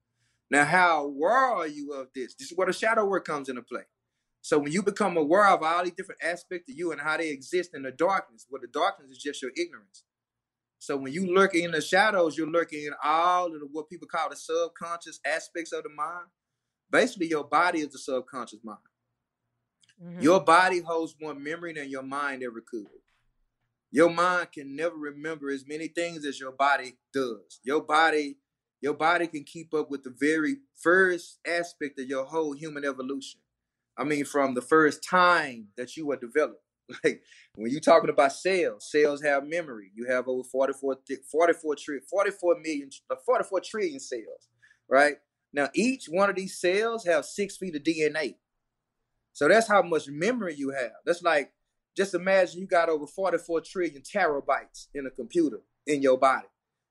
Now, 0.49 0.65
how 0.65 1.05
aware 1.05 1.31
are 1.31 1.67
you 1.67 1.93
of 1.93 2.07
this? 2.13 2.35
This 2.35 2.51
is 2.51 2.57
where 2.57 2.67
the 2.67 2.73
shadow 2.73 3.05
work 3.05 3.25
comes 3.25 3.47
into 3.47 3.61
play. 3.61 3.83
So 4.41 4.57
when 4.57 4.71
you 4.71 4.81
become 4.81 5.17
aware 5.17 5.47
of 5.47 5.61
all 5.61 5.83
these 5.83 5.93
different 5.93 6.23
aspects 6.23 6.69
of 6.69 6.77
you 6.77 6.91
and 6.91 6.99
how 6.99 7.17
they 7.17 7.29
exist 7.29 7.71
in 7.73 7.83
the 7.83 7.91
darkness, 7.91 8.47
well, 8.49 8.61
the 8.61 8.67
darkness 8.67 9.11
is 9.11 9.17
just 9.17 9.41
your 9.41 9.51
ignorance. 9.55 10.03
So 10.79 10.97
when 10.97 11.13
you 11.13 11.31
lurking 11.31 11.63
in 11.63 11.71
the 11.71 11.81
shadows, 11.81 12.35
you're 12.35 12.49
lurking 12.49 12.85
in 12.85 12.93
all 13.03 13.53
of 13.53 13.59
the, 13.59 13.67
what 13.71 13.87
people 13.87 14.07
call 14.07 14.31
the 14.31 14.35
subconscious 14.35 15.19
aspects 15.23 15.71
of 15.73 15.83
the 15.83 15.89
mind. 15.89 16.25
Basically, 16.89 17.27
your 17.27 17.43
body 17.43 17.81
is 17.81 17.89
the 17.89 17.99
subconscious 17.99 18.63
mind. 18.63 18.79
Mhm. 20.03 20.23
Your 20.23 20.43
body 20.43 20.79
holds 20.79 21.15
more 21.21 21.35
memory 21.35 21.73
than 21.73 21.89
your 21.89 22.01
mind 22.01 22.41
ever 22.41 22.61
could. 22.61 22.87
Your 23.91 24.09
mind 24.09 24.51
can 24.53 24.75
never 24.75 24.95
remember 24.95 25.51
as 25.51 25.67
many 25.67 25.87
things 25.87 26.25
as 26.25 26.39
your 26.39 26.51
body 26.51 26.97
does. 27.13 27.59
Your 27.63 27.81
body, 27.81 28.39
your 28.79 28.95
body 28.95 29.27
can 29.27 29.43
keep 29.43 29.73
up 29.75 29.91
with 29.91 30.03
the 30.03 30.09
very 30.09 30.61
first 30.75 31.39
aspect 31.45 31.99
of 31.99 32.07
your 32.07 32.25
whole 32.25 32.53
human 32.53 32.85
evolution. 32.85 33.39
I 33.97 34.03
mean, 34.03 34.25
from 34.25 34.53
the 34.53 34.61
first 34.61 35.03
time 35.07 35.67
that 35.77 35.95
you 35.97 36.07
were 36.07 36.17
developed. 36.17 36.61
Like 37.05 37.21
when 37.55 37.71
you're 37.71 37.79
talking 37.79 38.09
about 38.09 38.33
cells, 38.33 38.89
cells 38.91 39.21
have 39.23 39.47
memory. 39.47 39.91
You 39.95 40.07
have 40.09 40.27
over 40.27 40.43
44, 40.43 40.97
44, 41.31 41.75
tri- 41.75 41.99
44 42.09 42.55
million, 42.61 42.89
uh, 43.09 43.15
44 43.25 43.61
trillion 43.61 43.99
cells, 44.01 44.49
right? 44.89 45.15
Now, 45.53 45.69
each 45.73 46.07
one 46.07 46.29
of 46.29 46.35
these 46.35 46.59
cells 46.59 47.05
have 47.05 47.23
six 47.23 47.55
feet 47.55 47.77
of 47.77 47.83
DNA. 47.83 48.35
So 49.33 49.47
that's 49.47 49.67
how 49.67 49.81
much 49.81 50.09
memory 50.09 50.55
you 50.55 50.71
have. 50.71 50.91
That's 51.05 51.21
like 51.21 51.53
just 51.95 52.13
imagine 52.13 52.61
you 52.61 52.67
got 52.67 52.89
over 52.89 53.07
44 53.07 53.61
trillion 53.61 54.01
terabytes 54.01 54.87
in 54.93 55.05
a 55.05 55.09
computer 55.09 55.61
in 55.87 56.01
your 56.01 56.17
body, 56.17 56.47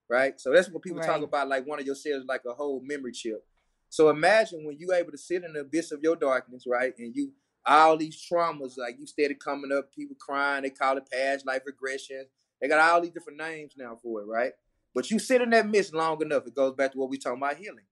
right? 0.09 0.41
So 0.41 0.53
that's 0.53 0.69
what 0.69 0.83
people 0.83 1.01
right. 1.01 1.07
talk 1.07 1.23
about, 1.23 1.49
like 1.49 1.67
one 1.67 1.79
of 1.79 1.87
your 1.87 1.95
cells, 1.95 2.25
like 2.27 2.43
a 2.49 2.55
whole 2.55 2.83
memory 2.85 3.13
chip. 3.13 3.45
So 3.91 4.09
imagine 4.09 4.65
when 4.65 4.79
you 4.79 4.93
able 4.93 5.11
to 5.11 5.19
sit 5.19 5.45
in 5.45 5.53
the 5.53 5.61
abyss 5.61 5.93
of 5.93 6.01
your 6.03 6.17
darkness, 6.17 6.65
right? 6.67 6.95
And 6.99 7.15
you 7.15 7.33
all 7.67 7.97
these 7.97 8.17
traumas, 8.17 8.79
like 8.79 8.97
you 8.99 9.07
steady 9.07 9.35
coming 9.35 9.73
up, 9.77 9.93
people 9.93 10.17
crying, 10.19 10.63
they 10.63 10.71
call 10.71 10.97
it 10.97 11.11
past 11.13 11.47
life 11.47 11.63
regression. 11.67 12.25
They 12.61 12.69
got 12.69 12.81
all 12.81 13.01
these 13.01 13.11
different 13.11 13.39
names 13.39 13.75
now 13.77 13.99
for 14.03 14.23
it, 14.23 14.27
right? 14.27 14.53
But 14.95 15.11
you 15.11 15.19
sit 15.19 15.43
in 15.43 15.51
that 15.51 15.69
mist 15.69 15.95
long 15.95 16.23
enough, 16.23 16.47
it 16.47 16.55
goes 16.55 16.75
back 16.75 16.93
to 16.93 16.99
what 16.99 17.11
we 17.11 17.19
talking 17.19 17.39
about 17.39 17.57
healing. 17.57 17.85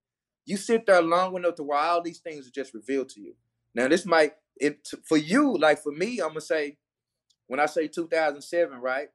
You 0.47 0.57
sit 0.57 0.87
there 0.87 1.03
long 1.03 1.37
enough 1.37 1.57
to 1.57 1.63
where 1.63 1.79
all 1.79 2.03
these 2.03 2.21
things 2.21 2.47
are 2.47 2.53
just 2.53 2.75
revealed 2.75 3.11
to 3.11 3.21
you. 3.21 3.35
Now, 3.75 3.89
this 3.89 4.07
might 4.07 4.33
it 4.57 4.89
for 5.05 5.17
you, 5.17 5.57
like 5.57 5.83
for 5.83 5.93
me, 5.93 6.21
I'm 6.21 6.29
gonna 6.29 6.41
say, 6.41 6.79
when 7.47 7.61
I 7.61 7.67
say 7.67 7.89
2007, 7.89 8.79
right? 8.81 9.09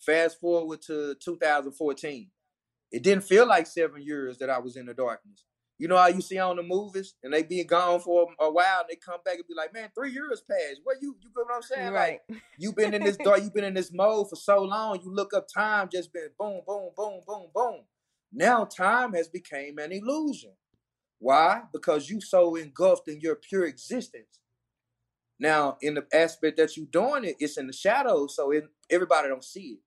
Fast 0.00 0.40
forward 0.40 0.82
to 0.82 1.14
2014, 1.14 2.30
it 2.90 3.02
didn't 3.02 3.24
feel 3.24 3.46
like 3.46 3.66
seven 3.66 4.02
years 4.02 4.38
that 4.38 4.50
I 4.50 4.58
was 4.58 4.76
in 4.76 4.86
the 4.86 4.94
darkness. 4.94 5.44
You 5.82 5.88
know 5.88 5.96
how 5.96 6.06
you 6.06 6.20
see 6.20 6.38
on 6.38 6.54
the 6.54 6.62
movies 6.62 7.16
and 7.24 7.34
they 7.34 7.42
be 7.42 7.64
gone 7.64 7.98
for 7.98 8.28
a 8.38 8.48
while 8.52 8.82
and 8.82 8.88
they 8.88 8.94
come 8.94 9.18
back 9.24 9.34
and 9.34 9.48
be 9.48 9.54
like, 9.56 9.74
man, 9.74 9.90
three 9.92 10.12
years 10.12 10.40
passed. 10.48 10.80
What 10.84 10.98
you 11.02 11.16
you 11.20 11.28
get 11.34 11.44
what 11.44 11.56
I'm 11.56 11.62
saying? 11.62 11.90
Right. 11.90 12.20
Like 12.30 12.40
you've 12.56 12.76
been 12.76 12.94
in 12.94 13.02
this 13.02 13.16
dark, 13.16 13.42
you've 13.42 13.52
been 13.52 13.64
in 13.64 13.74
this 13.74 13.92
mode 13.92 14.30
for 14.30 14.36
so 14.36 14.62
long. 14.62 15.00
You 15.02 15.12
look 15.12 15.34
up 15.34 15.48
time 15.52 15.88
just 15.92 16.12
been 16.12 16.28
boom, 16.38 16.60
boom, 16.64 16.90
boom, 16.96 17.22
boom, 17.26 17.46
boom. 17.52 17.80
Now 18.32 18.64
time 18.64 19.14
has 19.14 19.26
become 19.26 19.78
an 19.78 19.90
illusion. 19.90 20.52
Why? 21.18 21.62
Because 21.72 22.08
you 22.08 22.20
so 22.20 22.54
engulfed 22.54 23.08
in 23.08 23.20
your 23.20 23.34
pure 23.34 23.66
existence. 23.66 24.38
Now, 25.40 25.78
in 25.82 25.94
the 25.94 26.06
aspect 26.14 26.58
that 26.58 26.76
you're 26.76 26.86
doing 26.86 27.24
it, 27.24 27.34
it's 27.40 27.58
in 27.58 27.66
the 27.66 27.72
shadows, 27.72 28.36
so 28.36 28.52
it, 28.52 28.68
everybody 28.88 29.26
don't 29.26 29.42
see 29.42 29.78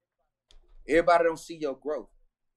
it. 0.88 0.92
Everybody 0.92 1.24
don't 1.24 1.40
see 1.40 1.56
your 1.56 1.78
growth. 1.78 2.10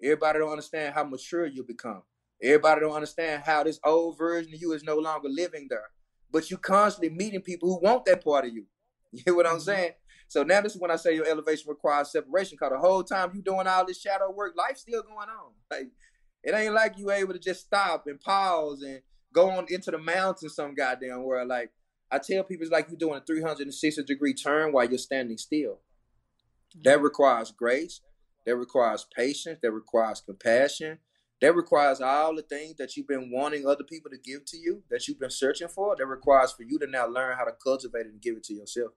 Everybody 0.02 0.40
don't 0.40 0.50
understand 0.50 0.92
how 0.92 1.04
mature 1.04 1.46
you 1.46 1.62
become. 1.62 2.02
Everybody 2.42 2.80
don't 2.82 2.92
understand 2.92 3.42
how 3.44 3.64
this 3.64 3.80
old 3.84 4.16
version 4.16 4.54
of 4.54 4.60
you 4.60 4.72
is 4.72 4.84
no 4.84 4.96
longer 4.96 5.28
living 5.28 5.66
there. 5.68 5.90
But 6.30 6.50
you 6.50 6.58
constantly 6.58 7.10
meeting 7.10 7.40
people 7.40 7.68
who 7.68 7.80
want 7.84 8.04
that 8.04 8.24
part 8.24 8.46
of 8.46 8.52
you. 8.52 8.66
You 9.10 9.22
hear 9.24 9.34
what 9.34 9.46
I'm 9.46 9.54
mm-hmm. 9.54 9.62
saying? 9.62 9.92
So 10.28 10.42
now 10.42 10.60
this 10.60 10.74
is 10.74 10.80
when 10.80 10.90
I 10.90 10.96
say 10.96 11.14
your 11.14 11.26
elevation 11.26 11.70
requires 11.70 12.12
separation. 12.12 12.58
Cause 12.58 12.70
the 12.70 12.78
whole 12.78 13.02
time 13.02 13.32
you 13.34 13.40
doing 13.40 13.66
all 13.66 13.86
this 13.86 13.98
shadow 13.98 14.30
work, 14.30 14.52
life's 14.54 14.82
still 14.82 15.02
going 15.02 15.28
on. 15.30 15.52
Like 15.70 15.88
it 16.44 16.54
ain't 16.54 16.74
like 16.74 16.98
you 16.98 17.10
able 17.10 17.32
to 17.32 17.38
just 17.38 17.60
stop 17.62 18.06
and 18.06 18.20
pause 18.20 18.82
and 18.82 19.00
go 19.32 19.50
on 19.50 19.66
into 19.70 19.90
the 19.90 19.98
mountains 19.98 20.54
some 20.54 20.74
goddamn 20.74 21.22
world. 21.22 21.48
Like 21.48 21.70
I 22.10 22.18
tell 22.18 22.44
people, 22.44 22.64
it's 22.64 22.72
like 22.72 22.88
you're 22.88 22.98
doing 22.98 23.18
a 23.18 23.24
360 23.24 24.02
degree 24.04 24.34
turn 24.34 24.72
while 24.72 24.88
you're 24.88 24.98
standing 24.98 25.38
still. 25.38 25.80
That 26.84 26.96
mm-hmm. 26.96 27.04
requires 27.04 27.50
grace. 27.50 28.02
That 28.46 28.56
requires 28.56 29.06
patience. 29.14 29.58
That 29.62 29.72
requires 29.72 30.20
compassion. 30.20 30.98
That 31.40 31.54
requires 31.54 32.00
all 32.00 32.34
the 32.34 32.42
things 32.42 32.76
that 32.76 32.96
you've 32.96 33.06
been 33.06 33.30
wanting 33.30 33.66
other 33.66 33.84
people 33.84 34.10
to 34.10 34.18
give 34.18 34.44
to 34.46 34.56
you, 34.56 34.82
that 34.90 35.06
you've 35.06 35.20
been 35.20 35.30
searching 35.30 35.68
for. 35.68 35.94
That 35.96 36.06
requires 36.06 36.52
for 36.52 36.64
you 36.64 36.78
to 36.80 36.86
now 36.86 37.06
learn 37.06 37.36
how 37.36 37.44
to 37.44 37.52
cultivate 37.62 38.06
it 38.06 38.12
and 38.12 38.20
give 38.20 38.36
it 38.36 38.44
to 38.44 38.54
yourself. 38.54 38.92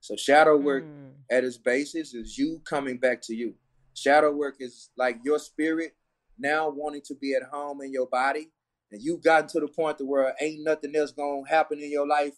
So 0.00 0.16
shadow 0.16 0.56
work 0.56 0.84
mm. 0.84 1.12
at 1.30 1.44
its 1.44 1.56
basis 1.56 2.12
is 2.12 2.36
you 2.36 2.60
coming 2.64 2.98
back 2.98 3.22
to 3.22 3.34
you. 3.34 3.54
Shadow 3.94 4.32
work 4.32 4.56
is 4.58 4.90
like 4.96 5.18
your 5.24 5.38
spirit 5.38 5.94
now 6.38 6.68
wanting 6.68 7.02
to 7.06 7.14
be 7.14 7.34
at 7.34 7.44
home 7.44 7.80
in 7.82 7.92
your 7.92 8.06
body, 8.06 8.50
and 8.90 9.00
you've 9.00 9.22
gotten 9.22 9.48
to 9.50 9.60
the 9.60 9.68
point 9.68 9.98
to 9.98 10.04
where 10.04 10.34
ain't 10.40 10.64
nothing 10.64 10.94
else 10.96 11.12
gonna 11.12 11.48
happen 11.48 11.78
in 11.78 11.90
your 11.90 12.06
life 12.06 12.34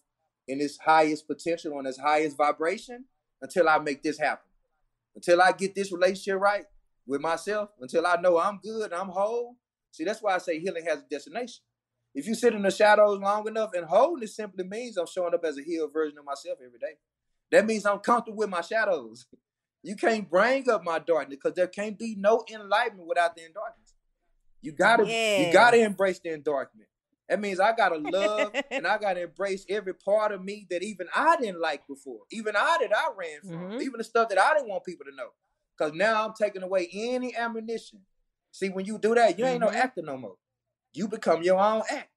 in 0.47 0.61
its 0.61 0.79
highest 0.79 1.27
potential 1.27 1.77
on 1.77 1.87
its 1.87 1.99
highest 1.99 2.37
vibration 2.37 3.07
until 3.41 3.69
I 3.69 3.79
make 3.79 4.03
this 4.03 4.19
happen. 4.19 4.45
Until 5.15 5.41
I 5.41 5.53
get 5.53 5.75
this 5.75 5.93
relationship 5.93 6.41
right, 6.41 6.65
with 7.07 7.21
myself 7.21 7.71
until 7.81 8.07
I 8.07 8.17
know 8.21 8.39
I'm 8.39 8.59
good, 8.63 8.93
I'm 8.93 9.09
whole. 9.09 9.57
See, 9.91 10.05
that's 10.05 10.23
why 10.23 10.35
I 10.35 10.39
say 10.39 10.59
healing 10.59 10.85
has 10.87 10.99
a 10.99 11.09
destination. 11.09 11.63
If 12.15 12.27
you 12.27 12.35
sit 12.35 12.55
in 12.55 12.63
the 12.63 12.71
shadows 12.71 13.19
long 13.21 13.47
enough, 13.49 13.71
and 13.75 13.87
wholeness 13.87 14.37
simply 14.37 14.65
means 14.65 14.97
I'm 14.97 15.07
showing 15.07 15.35
up 15.35 15.45
as 15.45 15.59
a 15.59 15.63
healed 15.63 15.93
version 15.93 16.19
of 16.19 16.25
myself 16.25 16.59
every 16.65 16.79
day. 16.79 16.99
That 17.51 17.67
means 17.67 17.85
I'm 17.85 17.99
comfortable 17.99 18.39
with 18.39 18.51
my 18.51 18.61
shadows. 18.61 19.27
You 19.87 19.97
can't 19.97 20.31
bring 20.31 20.67
up 20.71 20.83
my 20.83 20.99
darkness 20.99 21.37
because 21.43 21.55
there 21.55 21.67
can't 21.67 21.99
be 21.99 22.17
no 22.19 22.43
enlightenment 22.51 23.07
without 23.07 23.37
the 23.37 23.43
darkness. 23.53 23.93
You 24.63 24.73
gotta, 24.73 25.05
you 25.05 25.53
gotta 25.53 25.77
embrace 25.77 26.21
the 26.21 26.39
darkness. 26.39 26.89
That 27.29 27.39
means 27.39 27.61
I 27.61 27.75
gotta 27.77 27.97
love 27.97 28.53
and 28.71 28.87
I 28.87 28.97
gotta 28.97 29.25
embrace 29.25 29.67
every 29.69 29.93
part 29.93 30.33
of 30.33 30.43
me 30.43 30.67
that 30.71 30.83
even 30.83 31.07
I 31.15 31.37
didn't 31.37 31.61
like 31.61 31.87
before, 31.87 32.21
even 32.31 32.57
I 32.57 32.79
that 32.81 32.97
I 32.97 33.09
ran 33.15 33.41
from, 33.43 33.73
mm-hmm. 33.73 33.83
even 33.83 33.99
the 33.99 34.05
stuff 34.05 34.31
that 34.31 34.41
I 34.41 34.55
didn't 34.55 34.71
want 34.71 34.85
people 34.85 35.05
to 35.05 35.15
know. 35.15 35.29
Cause 35.79 35.93
now 35.93 36.25
I'm 36.25 36.35
taking 36.41 36.63
away 36.63 36.89
any 36.93 37.35
ammunition. 37.37 38.01
See, 38.53 38.69
when 38.69 38.85
you 38.85 38.99
do 38.99 39.15
that, 39.15 39.39
you 39.39 39.45
ain't 39.45 39.63
mm-hmm. 39.63 39.75
no 39.75 39.79
actor 39.79 40.03
no 40.03 40.17
more. 40.17 40.37
You 40.93 41.09
become 41.09 41.43
your 41.43 41.59
own 41.59 41.83
act. 41.91 42.11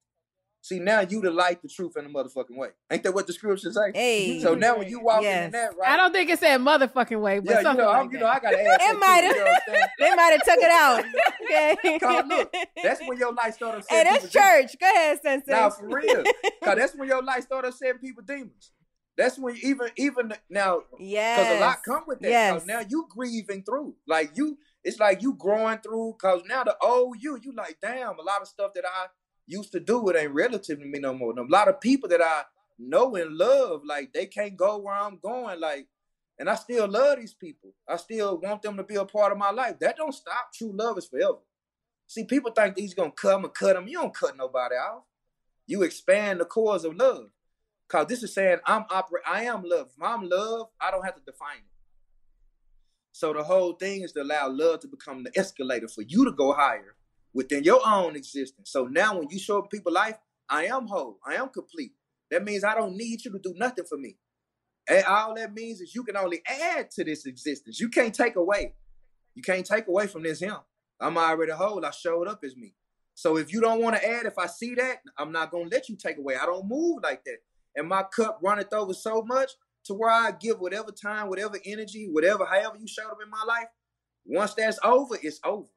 See, 0.67 0.79
now 0.79 0.99
you 0.99 1.21
the 1.21 1.31
light, 1.31 1.61
the 1.61 1.69
truth, 1.69 1.95
and 1.95 2.05
the 2.05 2.09
motherfucking 2.09 2.57
way. 2.57 2.69
Ain't 2.91 3.01
that 3.03 3.13
what 3.13 3.25
the 3.25 3.31
scripture 3.31 3.71
say? 3.71 3.91
Hey. 3.93 4.41
So 4.41 4.53
now 4.53 4.77
when 4.77 4.89
you 4.89 4.99
walk 4.99 5.21
yes. 5.21 5.45
in 5.45 5.51
that, 5.51 5.77
right? 5.77 5.91
I 5.91 5.95
don't 5.95 6.11
think 6.11 6.29
it 6.29 6.39
said 6.39 6.59
motherfucking 6.59 7.21
way, 7.21 7.39
but 7.39 7.49
yeah, 7.49 7.61
something 7.61 7.85
you 7.85 7.91
know, 7.91 7.97
like 7.97 8.11
you 8.11 8.19
know, 8.19 8.27
I 8.27 8.39
gotta 8.39 8.59
add. 8.59 8.81
it 8.81 8.99
might 8.99 9.23
have. 9.23 9.89
They 9.99 10.13
might 10.13 10.31
have 10.31 10.43
took 10.43 10.57
it 10.57 10.71
out. 10.71 11.05
Okay. 11.47 11.99
Cause 11.99 12.25
look, 12.27 12.53
that's 12.83 12.99
when 13.05 13.17
your 13.17 13.33
light 13.33 13.53
started. 13.53 13.85
Hey, 13.89 14.03
that's 14.03 14.29
church. 14.29 14.43
Demons. 14.43 14.75
Go 14.81 14.89
ahead, 14.89 15.19
Sensei. 15.21 15.51
Now 15.51 15.69
for 15.69 15.87
real, 15.87 16.23
cause 16.61 16.75
that's 16.75 16.93
when 16.93 17.07
your 17.07 17.23
light 17.23 17.43
started 17.43 17.73
setting 17.73 17.99
people 17.99 18.21
demons. 18.27 18.71
That's 19.17 19.39
when 19.39 19.57
even 19.63 19.89
even 19.97 20.33
now, 20.47 20.83
yeah, 20.99 21.37
because 21.37 21.57
a 21.57 21.59
lot 21.59 21.83
come 21.83 22.03
with 22.05 22.19
that. 22.19 22.29
Yes. 22.29 22.65
now 22.67 22.81
you 22.87 23.07
grieving 23.09 23.63
through, 23.63 23.95
like 24.07 24.31
you, 24.35 24.59
it's 24.83 24.99
like 24.99 25.23
you 25.23 25.33
growing 25.33 25.79
through. 25.79 26.17
Cause 26.21 26.43
now 26.47 26.63
the 26.63 26.77
old 26.81 27.17
you, 27.19 27.39
you 27.41 27.51
like, 27.53 27.77
damn, 27.81 28.19
a 28.19 28.21
lot 28.21 28.41
of 28.41 28.47
stuff 28.47 28.73
that 28.75 28.85
I 28.85 29.07
used 29.47 29.71
to 29.71 29.79
do, 29.79 30.07
it 30.09 30.15
ain't 30.15 30.33
relative 30.33 30.79
to 30.79 30.85
me 30.85 30.99
no 30.99 31.15
more. 31.15 31.31
And 31.31 31.39
a 31.39 31.51
lot 31.51 31.67
of 31.67 31.81
people 31.81 32.07
that 32.09 32.21
I 32.21 32.43
know 32.77 33.15
and 33.15 33.35
love, 33.35 33.81
like 33.83 34.13
they 34.13 34.27
can't 34.27 34.55
go 34.55 34.77
where 34.77 34.93
I'm 34.93 35.17
going, 35.17 35.59
like, 35.59 35.87
and 36.37 36.47
I 36.47 36.53
still 36.53 36.87
love 36.87 37.17
these 37.17 37.33
people. 37.33 37.73
I 37.89 37.97
still 37.97 38.37
want 38.37 38.61
them 38.61 38.77
to 38.77 38.83
be 38.83 38.95
a 38.95 39.05
part 39.05 39.31
of 39.31 39.39
my 39.39 39.49
life. 39.49 39.79
That 39.79 39.97
don't 39.97 40.13
stop. 40.13 40.53
True 40.53 40.71
love 40.71 40.99
is 40.99 41.07
forever. 41.07 41.39
See, 42.05 42.23
people 42.23 42.51
think 42.51 42.77
he's 42.77 42.93
gonna 42.93 43.11
come 43.11 43.45
and 43.45 43.53
cut 43.53 43.73
them. 43.73 43.87
You 43.87 43.99
don't 43.99 44.15
cut 44.15 44.37
nobody 44.37 44.75
off. 44.75 45.03
You 45.65 45.81
expand 45.81 46.39
the 46.39 46.45
cause 46.45 46.85
of 46.85 46.95
love. 46.95 47.29
Cause 47.87 48.07
this 48.07 48.21
is 48.21 48.33
saying 48.33 48.57
I'm 48.65 48.85
operate. 48.89 49.23
I 49.25 49.43
am 49.43 49.63
love. 49.63 49.87
If 49.95 50.03
I'm 50.03 50.27
love, 50.27 50.67
I 50.79 50.91
don't 50.91 51.05
have 51.05 51.15
to 51.15 51.21
define 51.25 51.57
it. 51.57 51.77
So 53.13 53.33
the 53.33 53.43
whole 53.43 53.73
thing 53.73 54.01
is 54.01 54.11
to 54.13 54.21
allow 54.21 54.49
love 54.49 54.81
to 54.81 54.87
become 54.87 55.23
the 55.23 55.31
escalator 55.39 55.87
for 55.87 56.01
you 56.01 56.25
to 56.25 56.31
go 56.31 56.53
higher 56.53 56.95
within 57.33 57.63
your 57.63 57.81
own 57.85 58.15
existence. 58.15 58.69
So 58.69 58.85
now 58.85 59.17
when 59.17 59.29
you 59.29 59.39
show 59.39 59.61
people 59.61 59.93
life, 59.93 60.17
I 60.49 60.65
am 60.65 60.87
whole. 60.87 61.19
I 61.25 61.35
am 61.35 61.49
complete. 61.49 61.93
That 62.29 62.43
means 62.43 62.63
I 62.63 62.75
don't 62.75 62.97
need 62.97 63.23
you 63.23 63.31
to 63.31 63.39
do 63.39 63.53
nothing 63.55 63.85
for 63.85 63.97
me. 63.97 64.17
And 64.89 65.03
all 65.05 65.35
that 65.35 65.53
means 65.53 65.81
is 65.81 65.95
you 65.95 66.03
can 66.03 66.17
only 66.17 66.41
add 66.45 66.91
to 66.91 67.03
this 67.03 67.25
existence. 67.25 67.79
You 67.79 67.89
can't 67.89 68.13
take 68.13 68.35
away. 68.35 68.73
You 69.33 69.41
can't 69.41 69.65
take 69.65 69.87
away 69.87 70.07
from 70.07 70.23
this 70.23 70.39
him. 70.39 70.57
I'm 70.99 71.17
already 71.17 71.51
whole. 71.53 71.85
I 71.85 71.91
showed 71.91 72.27
up 72.27 72.43
as 72.43 72.55
me. 72.55 72.73
So 73.13 73.37
if 73.37 73.51
you 73.51 73.61
don't 73.61 73.81
want 73.81 73.95
to 73.95 74.07
add, 74.07 74.25
if 74.25 74.37
I 74.37 74.47
see 74.47 74.75
that, 74.75 74.97
I'm 75.17 75.31
not 75.31 75.51
gonna 75.51 75.69
let 75.71 75.89
you 75.89 75.95
take 75.95 76.17
away. 76.17 76.35
I 76.35 76.45
don't 76.45 76.67
move 76.67 76.99
like 77.03 77.23
that 77.25 77.37
and 77.77 77.87
my 77.87 78.03
cup 78.03 78.39
runneth 78.43 78.73
over 78.73 78.93
so 78.93 79.21
much 79.21 79.51
to 79.85 79.93
where 79.93 80.09
I 80.09 80.31
give 80.31 80.59
whatever 80.59 80.91
time, 80.91 81.29
whatever 81.29 81.57
energy, 81.65 82.09
whatever, 82.11 82.45
however 82.45 82.75
you 82.77 82.87
showed 82.87 83.09
up 83.09 83.19
in 83.23 83.29
my 83.29 83.43
life. 83.47 83.67
Once 84.25 84.53
that's 84.55 84.79
over, 84.83 85.17
it's 85.21 85.39
over. 85.45 85.67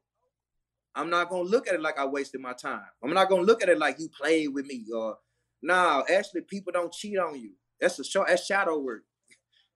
I'm 0.95 1.09
not 1.09 1.31
gonna 1.31 1.45
look 1.49 1.69
at 1.69 1.75
it 1.75 1.81
like 1.81 1.99
I 1.99 2.07
wasted 2.07 2.41
my 2.41 2.53
time. 2.53 2.83
I'm 3.05 3.15
not 3.15 3.29
gonna 3.29 3.43
look 3.43 3.63
at 3.63 3.69
it 3.69 3.79
like 3.79 4.01
you 4.01 4.09
played 4.09 4.49
with 4.53 4.67
me 4.67 4.85
or 4.93 5.19
no. 5.63 6.05
Actually, 6.13 6.41
people 6.43 6.73
don't 6.73 6.93
cheat 6.93 7.19
on 7.19 7.41
you. 7.41 7.53
That's 7.81 7.99
a 8.01 8.05
show. 8.05 8.25
That's 8.27 8.45
shadow 8.45 8.79
work. 8.79 9.05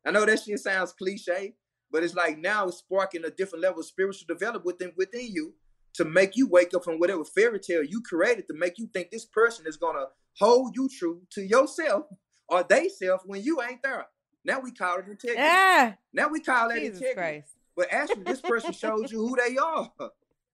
I 0.04 0.10
know 0.10 0.26
that 0.26 0.42
shit 0.42 0.58
sounds 0.58 0.92
cliche, 0.92 1.54
but 1.90 2.02
it's 2.02 2.14
like 2.14 2.38
now 2.38 2.66
it's 2.66 2.78
sparking 2.78 3.24
a 3.24 3.30
different 3.30 3.62
level 3.62 3.80
of 3.80 3.86
spiritual 3.86 4.26
development 4.26 4.64
within 4.64 4.92
within 4.96 5.28
you 5.30 5.54
to 5.94 6.04
make 6.04 6.36
you 6.36 6.48
wake 6.48 6.74
up 6.74 6.82
from 6.82 6.98
whatever 6.98 7.24
fairy 7.24 7.60
tale 7.60 7.84
you 7.84 8.02
created 8.02 8.48
to 8.48 8.54
make 8.54 8.78
you 8.78 8.88
think 8.92 9.10
this 9.10 9.24
person 9.24 9.64
is 9.68 9.76
gonna 9.76 10.06
hold 10.38 10.74
you 10.76 10.88
true 10.88 11.22
to 11.32 11.42
yourself 11.42 12.06
or 12.48 12.62
they 12.62 12.88
self 12.88 13.22
when 13.24 13.42
you 13.42 13.62
ain't 13.62 13.82
there. 13.82 14.06
Now 14.44 14.60
we 14.60 14.72
call 14.72 14.98
it 14.98 15.06
integrity. 15.08 15.40
Yeah. 15.40 15.94
Now 16.12 16.28
we 16.28 16.40
call 16.40 16.70
it 16.70 16.82
integrity. 16.82 17.14
Christ. 17.14 17.56
But 17.76 17.88
actually, 17.90 18.24
this 18.24 18.40
person 18.40 18.72
shows 18.72 19.10
you 19.10 19.18
who 19.18 19.36
they 19.36 19.56
are. 19.56 19.90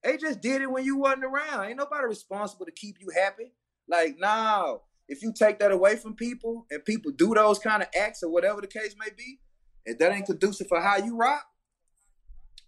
They 0.03 0.17
just 0.17 0.41
did 0.41 0.63
it 0.63 0.71
when 0.71 0.85
you 0.85 0.97
wasn't 0.97 1.25
around. 1.25 1.67
Ain't 1.67 1.77
nobody 1.77 2.07
responsible 2.07 2.65
to 2.65 2.73
keep 2.73 2.97
you 3.01 3.09
happy. 3.15 3.53
Like, 3.87 4.17
no. 4.19 4.83
If 5.09 5.23
you 5.23 5.33
take 5.37 5.59
that 5.59 5.73
away 5.73 5.97
from 5.97 6.15
people 6.15 6.67
and 6.71 6.85
people 6.85 7.11
do 7.11 7.35
those 7.35 7.59
kind 7.59 7.83
of 7.83 7.89
acts 8.01 8.23
or 8.23 8.31
whatever 8.31 8.61
the 8.61 8.69
case 8.69 8.95
may 8.99 9.11
be, 9.15 9.41
and 9.85 9.99
that 9.99 10.13
ain't 10.13 10.27
conducive 10.27 10.69
for 10.69 10.81
how 10.81 10.97
you 10.97 11.17
rock, 11.17 11.45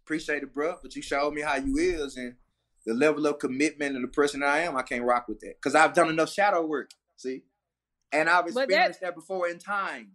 appreciate 0.04 0.42
it, 0.42 0.52
bro. 0.52 0.76
But 0.82 0.96
you 0.96 1.02
showed 1.02 1.32
me 1.32 1.42
how 1.42 1.56
you 1.56 1.76
is 1.78 2.16
and 2.16 2.34
the 2.84 2.94
level 2.94 3.26
of 3.26 3.38
commitment 3.38 3.94
and 3.94 4.04
the 4.04 4.08
person 4.08 4.42
I 4.42 4.58
am, 4.60 4.76
I 4.76 4.82
can't 4.82 5.04
rock 5.04 5.28
with 5.28 5.40
that. 5.40 5.54
Because 5.62 5.76
I've 5.76 5.94
done 5.94 6.08
enough 6.08 6.32
shadow 6.32 6.66
work. 6.66 6.90
See? 7.22 7.42
And 8.12 8.28
I've 8.28 8.46
experienced 8.46 9.00
that, 9.00 9.06
that, 9.06 9.14
before 9.14 9.48
in 9.48 9.58
time. 9.58 10.12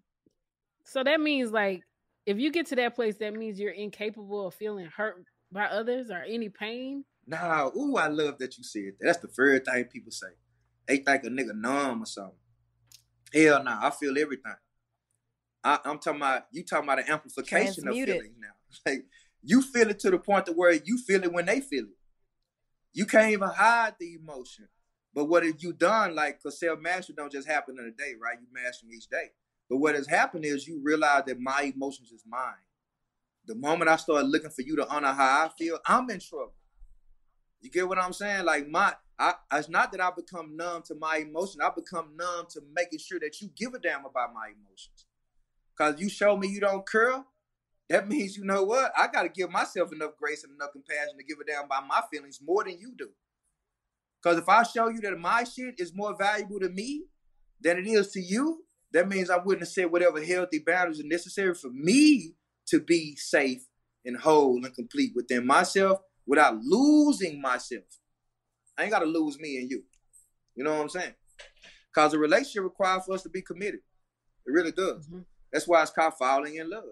So 0.84 1.03
that 1.03 1.20
means 1.20 1.51
like 1.51 1.84
if 2.26 2.38
you 2.38 2.51
get 2.51 2.68
to 2.68 2.76
that 2.76 2.95
place, 2.95 3.18
that 3.18 3.34
means 3.34 3.60
you're 3.60 3.72
incapable 3.72 4.47
of 4.47 4.53
feeling 4.53 4.86
hurt 4.86 5.24
by 5.51 5.66
others 5.66 6.12
or 6.12 6.24
any 6.28 6.49
pain. 6.49 7.05
Nah, 7.26 7.70
ooh, 7.76 7.95
I 7.95 8.08
love 8.08 8.38
that 8.39 8.58
you 8.58 8.64
said 8.64 8.93
that. 8.99 9.05
That's 9.05 9.18
the 9.20 9.28
first 9.28 9.66
thing 9.66 9.86
people 9.86 10.12
say. 10.12 10.28
They 10.88 10.97
think 10.97 11.24
a 11.24 11.28
nigga 11.28 11.55
numb 11.55 12.03
or 12.03 12.05
something. 12.05 12.34
Hell 13.34 13.64
nah, 13.64 13.86
I 13.86 13.89
feel 13.89 14.18
everything. 14.18 14.55
I, 15.64 15.80
am 15.86 15.99
talking 15.99 16.22
about 16.22 16.43
you 16.51 16.64
talking 16.64 16.86
about 16.86 16.99
an 16.99 17.10
amplification 17.10 17.88
of 17.88 17.93
feelings 17.93 18.36
now. 18.39 18.47
Like 18.86 19.05
you 19.43 19.62
feel 19.62 19.89
it 19.89 19.99
to 19.99 20.12
the 20.12 20.20
point 20.20 20.45
to 20.45 20.51
where 20.51 20.72
you 20.72 20.97
feel 20.97 21.24
it 21.24 21.34
when 21.34 21.45
they 21.45 21.62
feel 21.62 21.86
it. 21.86 21.97
You 22.93 23.05
can't 23.05 23.32
even 23.32 23.49
hide 23.49 23.95
the 23.99 24.16
emotion. 24.16 24.68
But 25.14 25.26
what 25.26 25.43
have 25.43 25.55
you 25.60 25.74
done? 25.74 26.16
Like, 26.16 26.41
cause 26.41 26.60
self 26.60 26.80
mastery 26.80 27.16
don't 27.18 27.32
just 27.32 27.47
happen 27.47 27.78
in 27.80 27.86
a 27.86 27.91
day, 27.91 28.14
right? 28.22 28.38
You 28.39 28.47
master 28.51 28.86
each 28.93 29.08
day. 29.08 29.32
But 29.70 29.78
what 29.78 29.95
has 29.95 30.08
happened 30.08 30.45
is 30.45 30.68
you 30.68 30.80
realize 30.82 31.24
that 31.28 31.39
my 31.39 31.72
emotions 31.76 32.12
is 32.12 32.24
mine. 32.28 32.53
The 33.45 33.55
moment 33.55 33.89
I 33.89 33.95
start 33.95 34.26
looking 34.26 34.49
for 34.49 34.62
you 34.62 34.76
to 34.78 34.88
honor 34.88 35.14
how 35.14 35.45
I 35.45 35.49
feel, 35.58 35.80
I'm 35.86 36.10
in 36.10 36.20
trouble. 36.20 36.53
You 37.62 37.70
get 37.70 37.88
what 37.88 37.97
I'm 37.97 38.14
saying? 38.14 38.45
Like 38.45 38.68
my, 38.68 38.93
I, 39.18 39.34
it's 39.53 39.70
not 39.70 39.91
that 39.91 40.01
I 40.01 40.12
become 40.16 40.55
numb 40.55 40.84
to 40.84 40.95
my 40.95 41.18
emotion. 41.18 41.62
I 41.62 41.70
become 41.76 42.16
numb 42.16 42.45
to 42.51 42.62
making 42.76 42.99
sure 42.99 43.20
that 43.20 43.41
you 43.41 43.49
give 43.55 43.74
a 43.74 43.80
damn 43.80 44.05
about 44.05 44.34
my 44.34 44.47
emotions. 44.47 45.05
Cause 45.78 45.99
you 45.99 46.10
show 46.10 46.38
me 46.38 46.47
you 46.47 46.60
don't 46.60 46.88
care, 46.89 47.24
that 47.89 48.08
means 48.10 48.38
you 48.38 48.45
know 48.45 48.64
what? 48.64 48.91
I 48.97 49.08
got 49.08 49.24
to 49.24 49.30
give 49.30 49.49
myself 49.49 49.91
enough 49.93 50.12
grace 50.20 50.43
and 50.43 50.53
enough 50.53 50.72
compassion 50.72 51.18
to 51.18 51.24
give 51.24 51.39
a 51.39 51.45
damn 51.45 51.66
about 51.66 51.88
my 51.88 52.01
feelings 52.12 52.39
more 52.45 52.64
than 52.64 52.80
you 52.80 52.93
do. 52.97 53.10
Because 54.22 54.39
if 54.39 54.49
I 54.49 54.63
show 54.63 54.89
you 54.89 54.99
that 55.01 55.18
my 55.20 55.43
shit 55.43 55.76
is 55.78 55.95
more 55.95 56.15
valuable 56.18 56.59
to 56.59 56.70
me 56.70 57.05
than 57.61 57.78
it 57.78 57.88
is 57.88 58.11
to 58.11 58.22
you, 58.22 58.63
that 58.93 59.07
means 59.07 59.30
I 59.30 59.38
wouldn't 59.38 59.61
have 59.61 59.70
set 59.70 59.91
whatever 59.91 60.24
healthy 60.24 60.59
boundaries 60.59 60.99
are 60.99 61.07
necessary 61.07 61.53
for 61.53 61.70
me 61.70 62.34
to 62.68 62.80
be 62.80 63.15
safe 63.15 63.68
and 64.05 64.18
whole 64.18 64.63
and 64.63 64.74
complete 64.74 65.11
within 65.15 65.45
myself 65.45 65.99
without 66.26 66.57
losing 66.61 67.41
myself. 67.41 67.84
I 68.78 68.84
ain't 68.84 68.91
got 68.91 68.99
to 68.99 69.05
lose 69.05 69.39
me 69.39 69.57
and 69.57 69.70
you. 69.70 69.84
You 70.55 70.63
know 70.63 70.76
what 70.76 70.82
I'm 70.82 70.89
saying? 70.89 71.13
Because 71.93 72.13
a 72.13 72.20
relationship 72.20 72.63
requires 72.63 73.03
for 73.05 73.13
us 73.13 73.24
to 73.24 73.30
be 73.30 73.41
committed. 73.41 73.80
It 74.45 74.51
really 74.51 74.72
does. 74.72 75.07
Mm-hmm. 75.07 75.22
That's 75.51 75.68
why 75.68 75.82
it's 75.82 75.91
called 75.91 76.13
falling 76.20 76.55
in 76.55 76.70
love. 76.70 76.84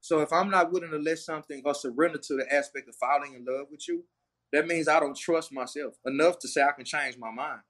So 0.00 0.20
if 0.20 0.32
I'm 0.32 0.50
not 0.50 0.70
willing 0.72 0.90
to 0.90 0.98
let 0.98 1.18
something 1.18 1.62
or 1.64 1.74
surrender 1.74 2.18
to 2.18 2.36
the 2.36 2.52
aspect 2.52 2.88
of 2.88 2.94
falling 2.96 3.34
in 3.34 3.44
love 3.44 3.66
with 3.70 3.88
you, 3.88 4.04
that 4.52 4.66
means 4.66 4.88
I 4.88 5.00
don't 5.00 5.16
trust 5.16 5.52
myself 5.52 5.94
enough 6.04 6.38
to 6.40 6.48
say 6.48 6.62
I 6.62 6.72
can 6.72 6.84
change 6.84 7.16
my 7.18 7.30
mind. 7.30 7.60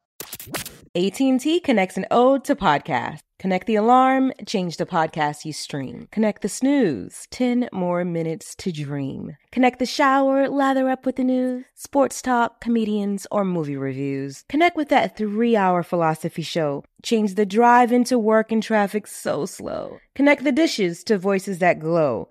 AT&T 0.94 1.60
connects 1.60 1.98
an 1.98 2.06
ode 2.10 2.44
to 2.44 2.56
podcast. 2.56 3.20
Connect 3.38 3.66
the 3.66 3.74
alarm, 3.74 4.32
change 4.46 4.78
the 4.78 4.86
podcast 4.86 5.44
you 5.44 5.52
stream. 5.52 6.08
Connect 6.10 6.40
the 6.40 6.48
snooze, 6.48 7.28
10 7.30 7.68
more 7.70 8.02
minutes 8.02 8.54
to 8.54 8.72
dream. 8.72 9.36
Connect 9.52 9.78
the 9.78 9.84
shower, 9.84 10.48
lather 10.48 10.88
up 10.88 11.04
with 11.04 11.16
the 11.16 11.24
news, 11.24 11.66
sports 11.74 12.22
talk, 12.22 12.62
comedians, 12.62 13.26
or 13.30 13.44
movie 13.44 13.76
reviews. 13.76 14.44
Connect 14.48 14.74
with 14.74 14.88
that 14.88 15.18
three-hour 15.18 15.82
philosophy 15.82 16.40
show. 16.40 16.82
Change 17.02 17.34
the 17.34 17.44
drive 17.44 17.92
into 17.92 18.18
work 18.18 18.50
and 18.50 18.62
traffic 18.62 19.06
so 19.06 19.44
slow. 19.44 19.98
Connect 20.14 20.44
the 20.44 20.52
dishes 20.52 21.04
to 21.04 21.18
voices 21.18 21.58
that 21.58 21.78
glow. 21.78 22.30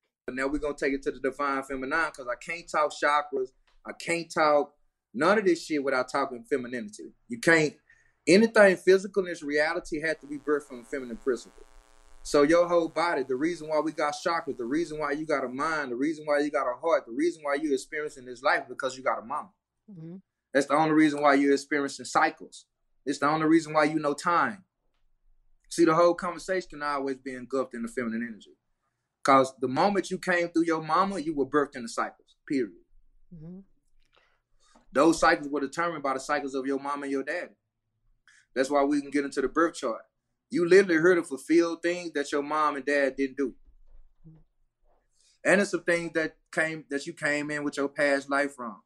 Now 0.29 0.47
we're 0.47 0.59
gonna 0.59 0.75
take 0.75 0.93
it 0.93 1.01
to 1.03 1.11
the 1.11 1.19
divine 1.19 1.63
feminine 1.63 2.05
because 2.05 2.27
I 2.27 2.35
can't 2.35 2.69
talk 2.69 2.91
chakras. 2.91 3.49
I 3.85 3.91
can't 3.93 4.31
talk 4.31 4.73
none 5.13 5.39
of 5.39 5.45
this 5.45 5.65
shit 5.65 5.83
without 5.83 6.09
talking 6.09 6.43
femininity. 6.43 7.13
You 7.27 7.39
can't 7.39 7.73
anything 8.27 8.77
physical 8.77 9.23
in 9.23 9.29
this 9.29 9.41
reality 9.41 9.99
had 9.99 10.21
to 10.21 10.27
be 10.27 10.37
birthed 10.37 10.67
from 10.67 10.81
a 10.81 10.83
feminine 10.83 11.17
principle. 11.17 11.65
So 12.23 12.43
your 12.43 12.67
whole 12.67 12.87
body, 12.87 13.23
the 13.23 13.35
reason 13.35 13.67
why 13.67 13.79
we 13.79 13.91
got 13.91 14.13
chakras, 14.25 14.57
the 14.57 14.65
reason 14.65 14.99
why 14.99 15.13
you 15.13 15.25
got 15.25 15.43
a 15.43 15.49
mind, 15.49 15.91
the 15.91 15.95
reason 15.95 16.25
why 16.25 16.39
you 16.39 16.51
got 16.51 16.71
a 16.71 16.79
heart, 16.79 17.05
the 17.07 17.13
reason 17.13 17.41
why 17.43 17.55
you're 17.55 17.73
experiencing 17.73 18.25
this 18.25 18.43
life 18.43 18.63
because 18.69 18.95
you 18.95 19.03
got 19.03 19.19
a 19.19 19.25
mama. 19.25 19.49
Mm-hmm. 19.91 20.17
That's 20.53 20.67
the 20.67 20.75
only 20.75 20.93
reason 20.93 21.21
why 21.21 21.33
you're 21.33 21.53
experiencing 21.53 22.05
cycles. 22.05 22.65
It's 23.05 23.17
the 23.17 23.27
only 23.27 23.47
reason 23.47 23.73
why 23.73 23.85
you 23.85 23.99
know 23.99 24.13
time. 24.13 24.65
See, 25.69 25.85
the 25.85 25.95
whole 25.95 26.13
conversation 26.13 26.69
can 26.69 26.83
always 26.83 27.17
be 27.17 27.33
engulfed 27.33 27.73
in 27.73 27.81
the 27.81 27.87
feminine 27.87 28.27
energy. 28.27 28.51
Because 29.23 29.53
the 29.59 29.67
moment 29.67 30.09
you 30.09 30.17
came 30.17 30.49
through 30.49 30.65
your 30.65 30.81
mama, 30.81 31.19
you 31.19 31.35
were 31.35 31.45
birthed 31.45 31.75
in 31.75 31.83
the 31.83 31.89
cycles, 31.89 32.35
period. 32.47 32.71
Mm-hmm. 33.33 33.59
Those 34.91 35.19
cycles 35.19 35.49
were 35.49 35.61
determined 35.61 36.03
by 36.03 36.13
the 36.13 36.19
cycles 36.19 36.55
of 36.55 36.65
your 36.65 36.79
mom 36.79 37.03
and 37.03 37.11
your 37.11 37.23
dad. 37.23 37.49
That's 38.55 38.69
why 38.69 38.83
we 38.83 38.99
can 39.01 39.11
get 39.11 39.23
into 39.23 39.41
the 39.41 39.47
birth 39.47 39.75
chart. 39.75 40.01
You 40.49 40.67
literally 40.67 40.97
heard 40.99 41.15
to 41.15 41.23
fulfill 41.23 41.77
things 41.77 42.11
that 42.11 42.31
your 42.31 42.43
mom 42.43 42.75
and 42.75 42.85
dad 42.85 43.15
didn't 43.15 43.37
do. 43.37 43.53
And 45.43 45.61
it's 45.61 45.71
some 45.71 45.83
things 45.83 46.11
that 46.13 46.35
came 46.51 46.85
that 46.89 47.07
you 47.07 47.13
came 47.13 47.49
in 47.49 47.63
with 47.63 47.77
your 47.77 47.87
past 47.87 48.29
life 48.29 48.55
from. 48.55 48.81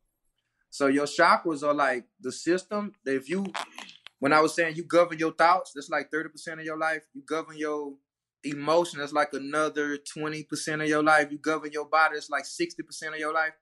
So 0.69 0.87
your 0.87 1.05
chakras 1.05 1.63
are 1.63 1.73
like 1.73 2.05
the 2.21 2.31
system 2.31 2.93
that 3.03 3.15
if 3.15 3.29
you 3.29 3.45
when 4.19 4.31
I 4.31 4.39
was 4.39 4.53
saying 4.55 4.75
you 4.75 4.83
govern 4.83 5.17
your 5.17 5.33
thoughts, 5.33 5.71
that's 5.73 5.89
like 5.89 6.09
30% 6.11 6.59
of 6.59 6.65
your 6.65 6.77
life. 6.77 7.01
You 7.13 7.23
govern 7.27 7.57
your 7.57 7.95
emotion, 8.45 8.99
that's 8.99 9.13
like 9.13 9.33
another 9.33 9.97
20% 9.97 10.81
of 10.81 10.87
your 10.87 11.03
life. 11.03 11.31
You 11.31 11.37
govern 11.37 11.71
your 11.71 11.85
body, 11.85 12.17
it's 12.17 12.29
like 12.29 12.45
60% 12.45 13.13
of 13.13 13.19
your 13.19 13.33
life. 13.33 13.53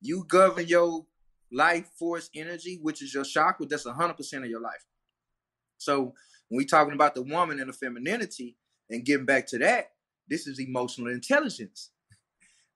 You 0.00 0.24
govern 0.28 0.66
your 0.66 1.06
life 1.52 1.88
force 1.98 2.30
energy, 2.34 2.78
which 2.82 3.02
is 3.02 3.14
your 3.14 3.24
chakra, 3.24 3.66
that's 3.66 3.86
100% 3.86 4.38
of 4.38 4.50
your 4.50 4.60
life. 4.60 4.84
So 5.78 6.14
when 6.48 6.58
we 6.58 6.64
talking 6.64 6.94
about 6.94 7.14
the 7.14 7.22
woman 7.22 7.60
and 7.60 7.68
the 7.68 7.72
femininity 7.72 8.56
and 8.90 9.04
getting 9.04 9.26
back 9.26 9.46
to 9.48 9.58
that, 9.58 9.92
this 10.28 10.46
is 10.46 10.58
emotional 10.60 11.12
intelligence. 11.12 11.90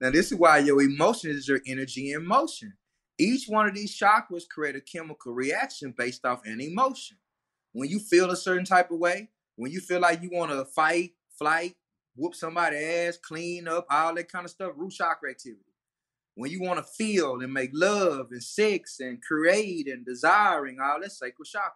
Now, 0.01 0.09
this 0.09 0.31
is 0.31 0.37
why 0.39 0.57
your 0.57 0.81
emotion 0.81 1.29
is 1.29 1.47
your 1.47 1.59
energy 1.67 2.11
in 2.11 2.25
motion. 2.25 2.73
Each 3.19 3.45
one 3.47 3.67
of 3.67 3.75
these 3.75 3.95
chakras 3.95 4.49
create 4.49 4.75
a 4.75 4.81
chemical 4.81 5.31
reaction 5.31 5.93
based 5.95 6.25
off 6.25 6.41
an 6.43 6.59
emotion. 6.59 7.17
When 7.71 7.87
you 7.87 7.99
feel 7.99 8.31
a 8.31 8.35
certain 8.35 8.65
type 8.65 8.89
of 8.89 8.97
way, 8.97 9.29
when 9.57 9.71
you 9.71 9.79
feel 9.79 9.99
like 9.99 10.23
you 10.23 10.31
want 10.33 10.49
to 10.49 10.65
fight, 10.65 11.11
flight, 11.41 11.75
whoop 12.15 12.35
somebody 12.35 12.77
ass, 12.77 13.17
clean 13.17 13.67
up, 13.67 13.87
all 13.89 14.13
that 14.13 14.31
kind 14.31 14.45
of 14.45 14.51
stuff, 14.51 14.73
root 14.77 14.93
chakra 14.93 15.31
activity. 15.31 15.65
When 16.35 16.51
you 16.51 16.61
want 16.61 16.77
to 16.77 16.83
feel 16.83 17.41
and 17.41 17.51
make 17.51 17.71
love 17.73 18.27
and 18.31 18.43
sex 18.43 18.99
and 18.99 19.21
create 19.21 19.87
and 19.87 20.05
desiring, 20.05 20.77
all 20.79 21.01
that 21.01 21.11
sacral 21.11 21.45
chakra. 21.45 21.71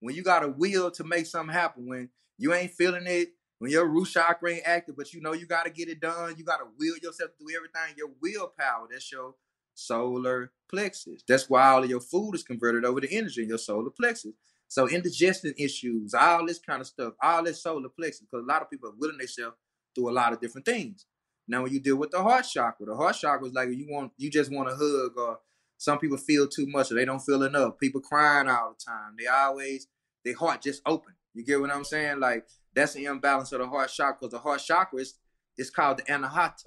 When 0.00 0.14
you 0.14 0.22
got 0.22 0.44
a 0.44 0.48
will 0.48 0.90
to 0.92 1.04
make 1.04 1.26
something 1.26 1.54
happen, 1.54 1.86
when 1.86 2.10
you 2.36 2.52
ain't 2.52 2.72
feeling 2.72 3.06
it, 3.06 3.30
when 3.58 3.70
your 3.70 3.88
root 3.88 4.08
chakra 4.08 4.52
ain't 4.52 4.62
active, 4.66 4.96
but 4.96 5.12
you 5.12 5.20
know 5.20 5.32
you 5.32 5.46
got 5.46 5.64
to 5.64 5.70
get 5.70 5.88
it 5.88 6.00
done, 6.00 6.34
you 6.36 6.44
got 6.44 6.58
to 6.58 6.66
will 6.78 6.96
yourself 7.02 7.30
to 7.38 7.44
do 7.44 7.56
everything, 7.56 7.96
your 7.96 8.10
willpower, 8.20 8.88
that's 8.90 9.10
your 9.10 9.34
solar 9.74 10.52
plexus. 10.68 11.22
That's 11.26 11.48
why 11.48 11.68
all 11.68 11.84
of 11.84 11.90
your 11.90 12.00
food 12.00 12.34
is 12.34 12.42
converted 12.42 12.84
over 12.84 13.00
to 13.00 13.12
energy 13.12 13.42
in 13.42 13.48
your 13.48 13.58
solar 13.58 13.90
plexus. 13.90 14.34
So 14.68 14.86
indigestion 14.88 15.54
issues, 15.58 16.14
all 16.14 16.46
this 16.46 16.58
kind 16.58 16.80
of 16.80 16.86
stuff, 16.86 17.14
all 17.22 17.42
this 17.42 17.62
solar 17.62 17.88
plexus, 17.88 18.26
because 18.30 18.44
a 18.44 18.46
lot 18.46 18.62
of 18.62 18.70
people 18.70 18.90
are 18.90 18.96
willing 18.98 19.18
themselves 19.18 19.56
through 19.94 20.10
a 20.10 20.12
lot 20.12 20.32
of 20.32 20.40
different 20.40 20.66
things. 20.66 21.06
Now, 21.48 21.62
when 21.62 21.72
you 21.72 21.80
deal 21.80 21.96
with 21.96 22.10
the 22.10 22.22
heart 22.22 22.44
chakra, 22.44 22.84
the 22.84 22.94
heart 22.94 23.16
chakra 23.16 23.46
is 23.46 23.54
like 23.54 23.70
you 23.70 23.86
want, 23.88 24.12
you 24.18 24.30
just 24.30 24.52
want 24.52 24.68
a 24.68 24.76
hug, 24.76 25.12
or 25.16 25.38
some 25.78 25.98
people 25.98 26.18
feel 26.18 26.46
too 26.46 26.66
much, 26.66 26.92
or 26.92 26.96
they 26.96 27.06
don't 27.06 27.20
feel 27.20 27.42
enough. 27.42 27.78
People 27.78 28.02
crying 28.02 28.48
all 28.48 28.76
the 28.76 28.84
time. 28.84 29.14
They 29.18 29.26
always, 29.26 29.88
their 30.24 30.36
heart 30.36 30.60
just 30.60 30.82
open. 30.84 31.14
You 31.32 31.44
get 31.44 31.60
what 31.60 31.70
I'm 31.70 31.84
saying? 31.84 32.20
Like 32.20 32.46
that's 32.74 32.92
the 32.92 33.06
imbalance 33.06 33.52
of 33.52 33.60
the 33.60 33.66
heart 33.66 33.90
chakra. 33.90 34.16
Because 34.20 34.32
the 34.32 34.38
heart 34.40 34.60
chakra 34.60 35.00
is, 35.00 35.14
is 35.56 35.70
called 35.70 35.98
the 35.98 36.02
anahata. 36.04 36.66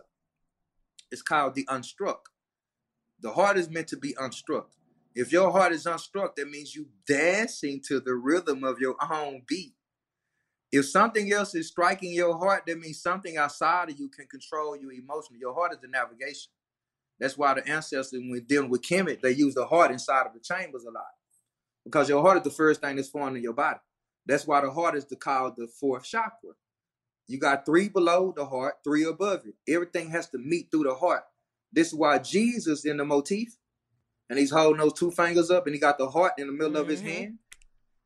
It's 1.11 1.21
called 1.21 1.55
the 1.55 1.65
unstruck. 1.65 2.19
The 3.19 3.31
heart 3.31 3.57
is 3.57 3.69
meant 3.69 3.87
to 3.89 3.97
be 3.97 4.13
unstruck. 4.13 4.67
If 5.13 5.31
your 5.31 5.51
heart 5.51 5.73
is 5.73 5.85
unstruck, 5.85 6.35
that 6.35 6.49
means 6.49 6.75
you 6.75 6.87
dancing 7.05 7.81
to 7.87 7.99
the 7.99 8.13
rhythm 8.13 8.63
of 8.63 8.79
your 8.79 8.95
own 9.11 9.41
beat. 9.47 9.73
If 10.71 10.85
something 10.85 11.33
else 11.33 11.53
is 11.53 11.67
striking 11.67 12.13
your 12.13 12.37
heart, 12.37 12.63
that 12.65 12.79
means 12.79 13.01
something 13.01 13.35
outside 13.35 13.89
of 13.89 13.99
you 13.99 14.07
can 14.07 14.25
control 14.27 14.77
you 14.77 14.89
emotionally. 14.89 15.41
Your 15.41 15.53
heart 15.53 15.73
is 15.73 15.79
the 15.81 15.89
navigation. 15.89 16.51
That's 17.19 17.37
why 17.37 17.53
the 17.53 17.67
ancestors, 17.67 18.13
when 18.13 18.45
dealing 18.47 18.69
with 18.69 18.81
Kemet, 18.81 19.21
they 19.21 19.31
use 19.31 19.53
the 19.53 19.65
heart 19.65 19.91
inside 19.91 20.27
of 20.27 20.33
the 20.33 20.39
chambers 20.39 20.85
a 20.85 20.91
lot. 20.91 21.03
Because 21.83 22.07
your 22.07 22.21
heart 22.21 22.37
is 22.37 22.43
the 22.43 22.49
first 22.49 22.79
thing 22.81 22.95
that's 22.95 23.09
formed 23.09 23.35
in 23.35 23.43
your 23.43 23.53
body. 23.53 23.79
That's 24.25 24.47
why 24.47 24.61
the 24.61 24.71
heart 24.71 24.95
is 24.95 25.05
the, 25.05 25.17
called 25.17 25.55
the 25.57 25.67
fourth 25.67 26.03
chakra. 26.03 26.51
You 27.27 27.37
got 27.37 27.65
three 27.65 27.89
below 27.89 28.33
the 28.35 28.45
heart, 28.45 28.75
three 28.83 29.03
above 29.03 29.41
it. 29.45 29.55
Everything 29.71 30.09
has 30.11 30.29
to 30.29 30.37
meet 30.37 30.71
through 30.71 30.83
the 30.83 30.95
heart. 30.95 31.23
This 31.71 31.87
is 31.87 31.95
why 31.95 32.17
Jesus 32.19 32.85
in 32.85 32.97
the 32.97 33.05
motif, 33.05 33.55
and 34.31 34.39
he's 34.39 34.49
holding 34.49 34.79
those 34.79 34.93
two 34.93 35.11
fingers 35.11 35.51
up, 35.51 35.65
and 35.65 35.75
he 35.75 35.79
got 35.79 35.97
the 35.97 36.09
heart 36.09 36.31
in 36.37 36.47
the 36.47 36.53
middle 36.53 36.69
mm-hmm. 36.69 36.81
of 36.81 36.87
his 36.87 37.01
mm-hmm. 37.01 37.09
hand, 37.09 37.39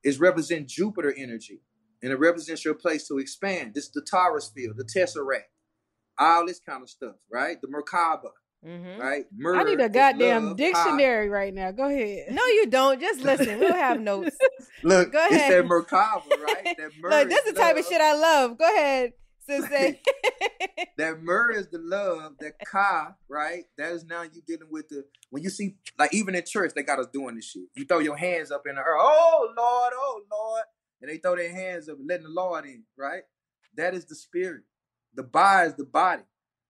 is 0.03 0.19
represent 0.19 0.67
Jupiter 0.67 1.13
energy, 1.15 1.61
and 2.01 2.11
it 2.11 2.17
represents 2.17 2.65
your 2.65 2.73
place 2.73 3.07
to 3.09 3.19
expand. 3.19 3.75
This 3.75 3.85
is 3.85 3.91
the 3.91 4.01
torus 4.01 4.51
field, 4.51 4.75
the 4.75 4.85
Tesseract, 4.85 5.43
all 6.17 6.47
this 6.47 6.59
kind 6.59 6.81
of 6.81 6.89
stuff, 6.89 7.13
right? 7.31 7.57
The 7.61 7.67
Merkaba, 7.67 8.31
Mm-hmm. 8.67 8.99
Right? 8.99 9.25
Murder 9.37 9.59
I 9.59 9.63
need 9.63 9.79
a 9.79 9.89
goddamn 9.89 10.47
love, 10.47 10.57
dictionary 10.57 11.29
right 11.29 11.53
now. 11.53 11.69
Go 11.69 11.87
ahead. 11.87 12.31
No, 12.31 12.43
you 12.47 12.65
don't. 12.65 12.99
Just 12.99 13.21
listen. 13.21 13.59
We'll 13.59 13.75
have 13.75 13.99
notes. 13.99 14.35
Look, 14.83 15.11
Go 15.11 15.19
ahead. 15.19 15.33
it's 15.33 15.49
that 15.49 15.65
Merkaba, 15.65 16.29
right? 16.41 16.75
That 16.79 16.89
Look, 17.03 17.29
this 17.29 17.45
is 17.45 17.53
the 17.53 17.59
type 17.59 17.77
of 17.77 17.85
shit 17.85 18.01
I 18.01 18.15
love. 18.15 18.57
Go 18.57 18.65
ahead. 18.65 19.11
That 20.97 21.21
myrrh 21.21 21.51
is 21.51 21.67
the 21.67 21.77
love, 21.77 22.33
that 22.39 22.53
ka, 22.65 23.15
right? 23.27 23.63
That 23.77 23.91
is 23.91 24.05
now 24.05 24.23
you 24.23 24.41
dealing 24.47 24.69
with 24.71 24.87
the 24.89 25.05
when 25.29 25.43
you 25.43 25.49
see 25.49 25.75
like 25.99 26.13
even 26.13 26.35
in 26.35 26.43
church, 26.45 26.71
they 26.73 26.83
got 26.83 26.99
us 26.99 27.07
doing 27.11 27.35
this 27.35 27.49
shit. 27.49 27.63
You 27.75 27.85
throw 27.85 27.99
your 27.99 28.15
hands 28.15 28.49
up 28.51 28.63
in 28.65 28.75
the 28.75 28.81
air, 28.81 28.95
oh 28.97 29.53
Lord, 29.57 29.93
oh 29.95 30.21
Lord, 30.31 30.63
and 31.01 31.11
they 31.11 31.17
throw 31.17 31.35
their 31.35 31.51
hands 31.51 31.89
up, 31.89 31.97
letting 32.07 32.25
the 32.25 32.31
Lord 32.31 32.65
in, 32.65 32.83
right? 32.97 33.23
That 33.75 33.93
is 33.93 34.05
the 34.05 34.15
spirit. 34.15 34.63
The 35.13 35.23
body 35.23 35.69
is 35.69 35.75
the 35.75 35.85
body. 35.85 36.23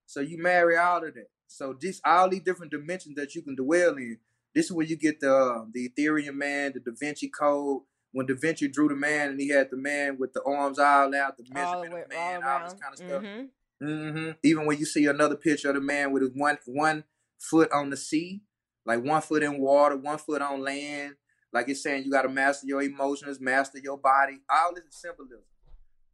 So 0.08 0.22
you 0.22 0.42
marry 0.42 0.76
out 0.76 1.06
of 1.06 1.14
that. 1.16 1.28
So 1.48 1.76
this 1.80 2.02
all 2.06 2.30
these 2.30 2.42
different 2.42 2.72
dimensions 2.72 3.16
that 3.16 3.36
you 3.36 3.42
can 3.44 3.56
dwell 3.56 3.96
in. 3.96 4.18
This 4.54 4.68
is 4.68 4.72
where 4.72 4.86
you 4.86 4.98
get 4.98 5.20
the 5.20 5.36
um, 5.36 5.72
the 5.74 5.90
Ethereum 5.90 6.36
man, 6.36 6.74
the 6.74 6.80
Da 6.80 6.92
Vinci 7.00 7.30
Code. 7.30 7.82
When 8.16 8.28
Da 8.28 8.34
Vinci 8.34 8.70
drew 8.70 8.88
the 8.88 8.96
man 8.96 9.32
and 9.32 9.42
he 9.42 9.50
had 9.50 9.70
the 9.70 9.76
man 9.76 10.18
with 10.18 10.32
the 10.32 10.42
arms 10.44 10.80
all 10.80 11.14
out, 11.14 11.36
the 11.36 11.44
measurement 11.52 11.94
all 11.94 12.02
of 12.02 12.10
man, 12.10 12.44
all, 12.44 12.50
all 12.50 12.64
this 12.64 12.74
kind 12.80 12.94
of 12.94 12.98
stuff. 12.98 13.22
Mm-hmm. 13.22 13.86
Mm-hmm. 13.86 14.32
Even 14.42 14.66
when 14.66 14.80
you 14.80 14.86
see 14.86 15.06
another 15.06 15.36
picture 15.36 15.68
of 15.68 15.76
the 15.76 15.82
man 15.82 16.14
with 16.14 16.24
his 16.24 16.32
one 16.34 16.58
one 16.66 17.04
foot 17.38 17.70
on 17.74 17.90
the 17.90 17.98
sea, 17.98 18.42
like 18.86 19.04
one 19.04 19.22
foot 19.22 19.44
in 19.44 19.60
water, 19.60 19.98
one 19.98 20.18
foot 20.18 20.42
on 20.42 20.62
land, 20.62 21.16
like 21.52 21.68
it's 21.68 21.84
saying 21.84 22.06
you 22.06 22.12
got 22.12 22.22
to 22.22 22.30
master 22.30 22.66
your 22.66 22.82
emotions, 22.82 23.42
master 23.42 23.80
your 23.80 23.98
body. 23.98 24.40
All 24.50 24.74
this 24.74 24.86
is 24.86 24.96
symbolism. 25.02 25.44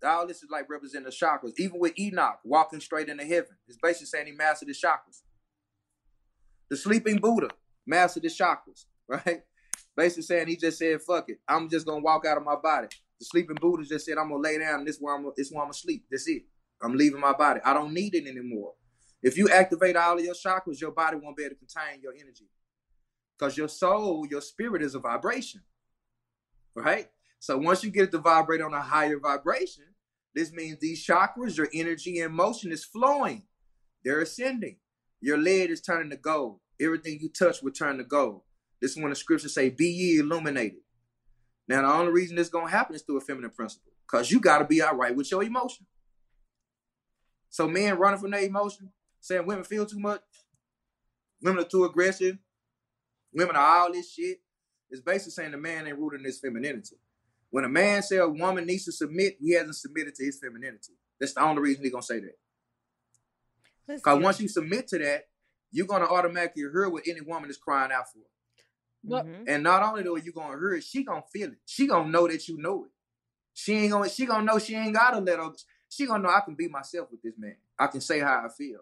All 0.04 0.26
this 0.26 0.42
is 0.42 0.50
like 0.50 0.68
representing 0.72 1.06
the 1.06 1.12
chakras. 1.12 1.54
Even 1.60 1.80
with 1.80 1.94
Enoch 2.00 2.40
walking 2.44 2.80
straight 2.80 3.10
into 3.10 3.26
heaven, 3.26 3.58
it's 3.68 3.78
basically 3.78 4.08
saying 4.08 4.26
he 4.26 4.32
mastered 4.32 4.70
his 4.70 4.84
chakras. 4.84 5.22
The 6.68 6.78
sleeping 6.78 7.18
Buddha 7.18 7.50
mastered 7.86 8.24
his 8.24 8.36
chakras, 8.36 8.86
right? 9.08 9.44
Basically 10.02 10.24
saying 10.24 10.48
he 10.48 10.58
just 10.58 10.80
said, 10.80 11.00
"Fuck 11.00 11.30
it, 11.30 11.40
I'm 11.48 11.70
just 11.70 11.86
gonna 11.86 12.02
walk 12.02 12.26
out 12.26 12.36
of 12.36 12.44
my 12.44 12.56
body." 12.56 12.88
The 13.20 13.26
sleeping 13.26 13.58
Buddha 13.62 13.84
just 13.84 14.04
said, 14.04 14.18
"I'm 14.18 14.30
gonna 14.30 14.42
lay 14.42 14.58
down. 14.58 14.84
This 14.84 14.98
where 14.98 15.14
I'm. 15.14 15.32
This 15.38 15.52
where 15.52 15.62
I'm 15.62 15.68
gonna 15.68 15.76
sleep. 15.76 16.08
That's 16.10 16.28
it. 16.28 16.42
I'm 16.82 16.96
leaving 16.96 17.20
my 17.20 17.34
body. 17.34 17.60
I 17.64 17.72
don't 17.76 17.94
need 17.94 18.16
it 18.16 18.26
anymore." 18.26 18.74
If 19.22 19.38
you 19.38 19.48
activate 19.50 19.96
all 19.96 20.18
of 20.18 20.26
your 20.26 20.34
chakras, 20.34 20.82
your 20.82 20.90
body 20.90 21.18
won't 21.18 21.38
be 21.38 21.44
able 21.44 21.54
to 21.54 21.60
contain 21.60 22.02
your 22.02 22.14
energy. 22.14 22.50
Because 23.38 23.56
your 23.56 23.68
soul, 23.68 24.26
your 24.28 24.42
spirit 24.42 24.82
is 24.82 24.96
a 24.96 25.00
vibration. 25.00 25.62
Right? 26.74 27.12
So 27.38 27.60
once 27.60 27.84
you 27.84 27.92
get 27.92 28.06
it 28.06 28.12
to 28.14 28.18
vibrate 28.18 28.62
on 28.62 28.74
a 28.74 28.82
higher 28.82 29.20
vibration, 29.20 29.84
this 30.34 30.52
means 30.52 30.80
these 30.80 31.06
chakras, 31.06 31.58
your 31.58 31.70
energy 31.76 32.22
and 32.22 32.34
motion 32.34 32.72
is 32.72 32.84
flowing. 32.84 33.48
They're 34.04 34.22
ascending. 34.22 34.78
Your 35.20 35.38
lead 35.38 35.70
is 35.70 35.82
turning 35.82 36.10
to 36.10 36.18
gold. 36.18 36.60
Everything 36.80 37.20
you 37.22 37.30
touch 37.30 37.62
will 37.62 37.72
turn 37.72 38.00
to 38.00 38.04
gold. 38.04 38.42
This 38.82 38.92
is 38.92 38.98
when 38.98 39.12
the 39.12 39.16
scriptures 39.16 39.54
say, 39.54 39.70
be 39.70 39.88
ye 39.88 40.20
illuminated. 40.20 40.80
Now, 41.68 41.82
the 41.82 41.94
only 41.94 42.12
reason 42.12 42.36
this 42.36 42.48
is 42.48 42.52
going 42.52 42.66
to 42.66 42.72
happen 42.72 42.96
is 42.96 43.04
through 43.04 43.18
a 43.18 43.22
feminine 43.22 43.52
principle. 43.52 43.92
Because 44.06 44.32
you 44.32 44.40
got 44.40 44.60
to 44.60 44.66
be 44.66 44.82
all 44.82 44.96
right 44.96 45.16
with 45.16 45.32
your 45.32 45.44
emotion. 45.44 45.86
So 47.50 47.68
men 47.68 47.98
running 47.98 48.20
from 48.20 48.32
their 48.32 48.42
emotion, 48.42 48.92
saying 49.20 49.46
women 49.46 49.64
feel 49.64 49.86
too 49.86 50.00
much, 50.00 50.22
women 51.42 51.64
are 51.64 51.68
too 51.68 51.84
aggressive, 51.84 52.38
women 53.34 53.56
are 53.56 53.84
all 53.84 53.92
this 53.92 54.14
shit, 54.14 54.40
it's 54.90 55.02
basically 55.02 55.32
saying 55.32 55.52
the 55.52 55.58
man 55.58 55.88
ain't 55.88 55.98
rooted 55.98 56.22
in 56.22 56.26
his 56.26 56.40
femininity. 56.40 56.96
When 57.50 57.66
a 57.66 57.70
man 57.70 58.04
say 58.04 58.18
a 58.18 58.28
woman 58.28 58.66
needs 58.66 58.86
to 58.86 58.92
submit, 58.92 59.38
he 59.40 59.54
hasn't 59.54 59.76
submitted 59.76 60.16
to 60.16 60.24
his 60.24 60.40
femininity. 60.40 60.94
That's 61.20 61.34
the 61.34 61.44
only 61.44 61.62
reason 61.62 61.84
he 61.84 61.90
gonna 61.90 62.02
say 62.02 62.20
that. 62.20 62.38
Because 63.88 64.22
once 64.22 64.40
you 64.40 64.48
submit 64.48 64.88
to 64.90 65.00
that, 65.00 65.28
you're 65.72 65.88
gonna 65.88 66.06
automatically 66.06 66.64
hear 66.64 66.90
what 66.90 67.04
any 67.08 67.22
woman 67.22 67.50
is 67.50 67.58
crying 67.58 67.92
out 67.92 68.12
for. 68.12 68.20
But 69.04 69.26
And 69.48 69.64
not 69.64 69.84
only 69.84 70.04
though 70.04 70.18
you 70.18 70.32
gonna 70.32 70.58
hear 70.58 70.74
it, 70.74 70.84
she 70.84 71.04
gonna 71.04 71.24
feel 71.34 71.50
it. 71.50 71.58
She 71.66 71.88
gonna 71.88 72.10
know 72.10 72.28
that 72.28 72.48
you 72.48 72.58
know 72.58 72.86
it. 72.86 72.92
She 73.54 73.74
ain't 73.74 73.92
gonna. 73.92 74.10
She 74.10 74.26
gonna 74.26 74.46
know 74.46 74.60
she 74.60 74.76
ain't 74.76 74.94
gotta 74.94 75.20
let 75.20 75.40
her. 75.40 75.50
She 75.90 76.06
gonna 76.06 76.24
know 76.24 76.30
I 76.30 76.42
can 76.42 76.56
be 76.56 76.68
myself 76.68 77.10
with 77.12 77.22
this 77.22 77.34
man. 77.38 77.56
I 77.78 77.88
can 77.88 78.02
say 78.02 78.20
how 78.20 78.44
I 78.46 78.50
feel. 78.50 78.80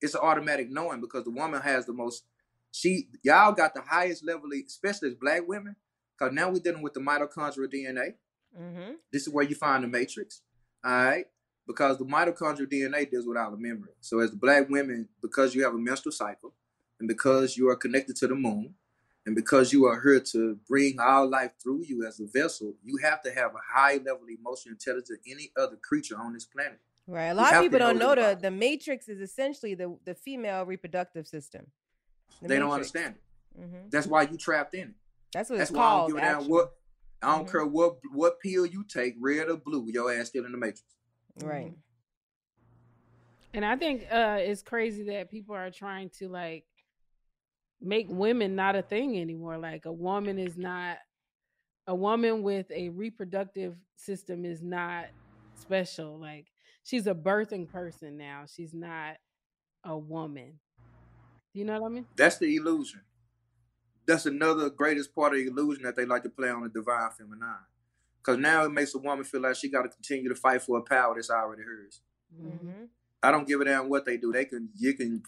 It's 0.00 0.14
an 0.14 0.20
automatic 0.22 0.70
knowing 0.70 1.00
because 1.00 1.24
the 1.24 1.30
woman 1.30 1.62
has 1.62 1.86
the 1.86 1.92
most. 1.92 2.24
She 2.70 3.08
y'all 3.22 3.52
got 3.52 3.74
the 3.74 3.80
highest 3.82 4.24
level, 4.24 4.50
especially 4.66 5.08
as 5.08 5.14
black 5.14 5.48
women. 5.48 5.76
Because 6.16 6.32
now 6.32 6.50
we're 6.50 6.60
dealing 6.60 6.82
with 6.82 6.94
the 6.94 7.00
mitochondrial 7.00 7.72
DNA. 7.72 8.14
Mm-hmm. 8.58 8.92
This 9.12 9.26
is 9.26 9.32
where 9.32 9.44
you 9.44 9.54
find 9.54 9.82
the 9.82 9.88
matrix. 9.88 10.42
All 10.84 10.92
right. 10.92 11.26
Because 11.66 11.98
the 11.98 12.04
mitochondrial 12.04 12.70
DNA 12.70 13.10
deals 13.10 13.26
with 13.26 13.36
our 13.36 13.56
memory. 13.56 13.92
So 14.00 14.20
as 14.20 14.30
the 14.30 14.36
black 14.36 14.68
women, 14.68 15.08
because 15.22 15.54
you 15.54 15.64
have 15.64 15.74
a 15.74 15.78
menstrual 15.78 16.12
cycle, 16.12 16.54
and 17.00 17.08
because 17.08 17.56
you 17.56 17.68
are 17.68 17.76
connected 17.76 18.16
to 18.16 18.28
the 18.28 18.34
moon, 18.34 18.74
and 19.26 19.34
because 19.34 19.72
you 19.72 19.86
are 19.86 20.00
here 20.00 20.20
to 20.20 20.58
bring 20.68 20.98
our 21.00 21.26
life 21.26 21.52
through 21.62 21.84
you 21.84 22.06
as 22.06 22.20
a 22.20 22.26
vessel, 22.26 22.74
you 22.82 22.98
have 22.98 23.22
to 23.22 23.30
have 23.32 23.54
a 23.54 23.58
high 23.74 23.94
level 23.96 24.24
of 24.24 24.28
emotional 24.38 24.72
intelligence 24.72 25.08
than 25.08 25.18
any 25.26 25.50
other 25.56 25.76
creature 25.76 26.18
on 26.18 26.32
this 26.34 26.44
planet. 26.44 26.78
Right. 27.06 27.26
A 27.26 27.30
You 27.30 27.36
lot 27.36 27.54
of 27.54 27.62
people 27.62 27.78
don't 27.78 27.98
know 27.98 28.14
know 28.14 28.14
that 28.22 28.40
the 28.40 28.50
the 28.50 28.50
matrix 28.50 29.08
is 29.08 29.20
essentially 29.20 29.74
the 29.74 29.96
the 30.04 30.14
female 30.14 30.64
reproductive 30.64 31.26
system. 31.26 31.66
The 32.42 32.48
they 32.48 32.58
don't 32.58 32.70
understand 32.72 33.16
it. 33.16 33.60
Mhm. 33.60 33.90
That's 33.90 34.06
why 34.06 34.22
you 34.22 34.36
trapped 34.36 34.74
in 34.74 34.88
it. 34.90 34.94
That's 35.32 35.50
what 35.50 35.58
That's 35.58 35.70
it's 35.70 35.76
why 35.76 35.84
I 35.84 35.88
called. 35.88 36.10
don't 36.10 36.16
give 36.16 36.24
a 36.24 36.28
actually. 36.28 36.48
what 36.50 36.72
I 37.22 37.36
don't 37.36 37.46
Mhm. 37.46 37.50
care 37.52 37.66
what 37.66 37.98
what 38.12 38.40
pill 38.40 38.66
you 38.66 38.84
take, 38.84 39.14
red 39.18 39.48
or 39.48 39.56
blue, 39.56 39.86
your 39.90 40.12
ass 40.12 40.28
still 40.28 40.44
in 40.44 40.52
the 40.52 40.58
matrix. 40.58 40.84
Right. 41.42 41.74
And 43.52 43.64
I 43.64 43.76
think 43.76 44.02
uh 44.10 44.38
it's 44.40 44.62
crazy 44.62 45.04
that 45.04 45.30
people 45.30 45.54
are 45.54 45.70
trying 45.70 46.10
to 46.18 46.28
like 46.28 46.66
make 47.80 48.06
women 48.08 48.54
not 48.54 48.76
a 48.76 48.82
thing 48.82 49.18
anymore. 49.20 49.58
Like 49.58 49.86
a 49.86 49.92
woman 49.92 50.38
is 50.38 50.56
not 50.56 50.98
a 51.86 51.94
woman 51.94 52.42
with 52.42 52.70
a 52.70 52.88
reproductive 52.90 53.76
system 53.96 54.44
is 54.44 54.62
not 54.62 55.06
special. 55.54 56.18
Like 56.18 56.46
she's 56.82 57.06
a 57.06 57.14
birthing 57.14 57.68
person 57.68 58.16
now. 58.16 58.44
She's 58.46 58.74
not 58.74 59.16
a 59.84 59.96
woman. 59.96 60.58
You 61.52 61.64
know 61.64 61.80
what 61.80 61.90
I 61.90 61.94
mean? 61.94 62.06
That's 62.16 62.38
the 62.38 62.56
illusion. 62.56 63.02
That's 64.06 64.26
another 64.26 64.70
greatest 64.70 65.14
part 65.14 65.32
of 65.32 65.38
the 65.38 65.46
illusion 65.46 65.84
that 65.84 65.96
they 65.96 66.04
like 66.04 66.24
to 66.24 66.28
play 66.28 66.50
on 66.50 66.62
the 66.62 66.68
divine 66.68 67.10
feminine. 67.16 67.48
Because 68.18 68.38
now 68.38 68.64
it 68.64 68.72
makes 68.72 68.94
a 68.94 68.98
woman 68.98 69.24
feel 69.24 69.42
like 69.42 69.56
she 69.56 69.70
got 69.70 69.82
to 69.82 69.88
continue 69.88 70.28
to 70.28 70.34
fight 70.34 70.62
for 70.62 70.78
a 70.78 70.82
power 70.82 71.14
that's 71.14 71.30
already 71.30 71.62
hers. 71.62 72.00
Mm-hmm. 72.34 72.84
I 73.22 73.30
don't 73.30 73.46
give 73.46 73.60
a 73.60 73.64
damn 73.64 73.88
what 73.88 74.04
they 74.04 74.16
do. 74.16 74.32
They 74.32 74.44
can 74.44 74.70
you 74.76 74.94
can 74.94 75.22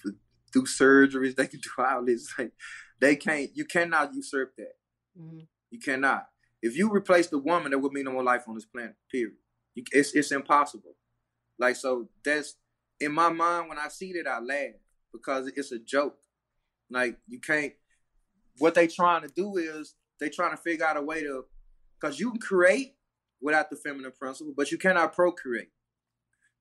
do 0.52 0.62
surgeries. 0.62 1.36
They 1.36 1.47
can 1.47 1.60
do 1.60 1.70
all 1.85 2.05
this. 2.05 2.32
Like 2.39 2.52
they 3.01 3.16
can't. 3.16 3.51
You 3.55 3.64
cannot 3.64 4.14
usurp 4.14 4.55
that. 4.56 4.77
Mm-hmm. 5.18 5.40
You 5.70 5.78
cannot. 5.78 6.27
If 6.62 6.77
you 6.77 6.93
replace 6.93 7.28
the 7.28 7.39
woman, 7.39 7.70
there 7.70 7.78
would 7.78 7.93
be 7.93 8.02
no 8.02 8.12
more 8.12 8.24
life 8.24 8.44
on 8.48 8.55
this 8.55 8.64
planet. 8.64 8.94
Period. 9.10 9.36
You, 9.74 9.85
it's 9.93 10.14
it's 10.14 10.32
impossible. 10.32 10.97
Like 11.59 11.77
so, 11.77 12.09
that's 12.24 12.56
in 13.01 13.12
my 13.12 13.28
mind. 13.28 13.68
When 13.68 13.78
I 13.78 13.89
see 13.89 14.12
that, 14.14 14.28
I 14.28 14.40
laugh 14.40 14.74
because 15.12 15.51
it's 15.55 15.73
a 15.73 15.78
joke. 15.78 16.16
Like 16.90 17.18
you 17.27 17.40
can't. 17.40 17.73
What 18.59 18.74
they 18.74 18.86
trying 18.86 19.23
to 19.23 19.28
do 19.28 19.56
is 19.56 19.94
they 20.18 20.28
trying 20.28 20.52
to 20.52 20.56
figure 20.56 20.86
out 20.86 20.97
a 20.97 21.02
way 21.02 21.23
to, 21.23 21.44
because 22.01 22.18
you 22.18 22.31
can 22.31 22.40
create 22.40 22.94
without 23.40 23.68
the 23.68 23.77
feminine 23.77 24.12
principle, 24.18 24.55
but 24.56 24.70
you 24.73 24.78
cannot 24.78 25.14
procreate. 25.14 25.68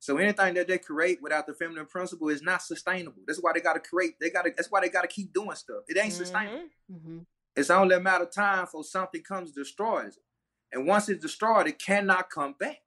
So 0.05 0.17
anything 0.17 0.53
that 0.53 0.67
they 0.67 0.77
create 0.77 1.17
without 1.19 1.47
the 1.47 1.55
feminine 1.55 1.87
principle 1.87 2.29
is 2.29 2.43
not 2.43 2.61
sustainable. 2.61 3.23
That's 3.25 3.39
why 3.39 3.53
they 3.53 3.59
got 3.59 3.73
to 3.73 3.79
create. 3.79 4.19
They 4.21 4.29
got 4.29 4.43
to. 4.43 4.53
That's 4.55 4.69
why 4.69 4.81
they 4.81 4.89
got 4.89 5.01
to 5.01 5.07
keep 5.07 5.33
doing 5.33 5.55
stuff. 5.55 5.81
It 5.87 5.97
ain't 5.97 6.13
sustainable. 6.13 6.65
Mm-hmm. 6.93 7.17
It's 7.55 7.71
only 7.71 7.95
a 7.95 7.99
matter 7.99 8.25
of 8.25 8.31
time 8.31 8.67
for 8.67 8.83
something 8.83 9.23
comes 9.23 9.51
destroys 9.51 10.17
it. 10.17 10.23
And 10.71 10.85
once 10.85 11.09
it's 11.09 11.23
destroyed, 11.23 11.65
it 11.65 11.79
cannot 11.79 12.29
come 12.29 12.53
back. 12.59 12.81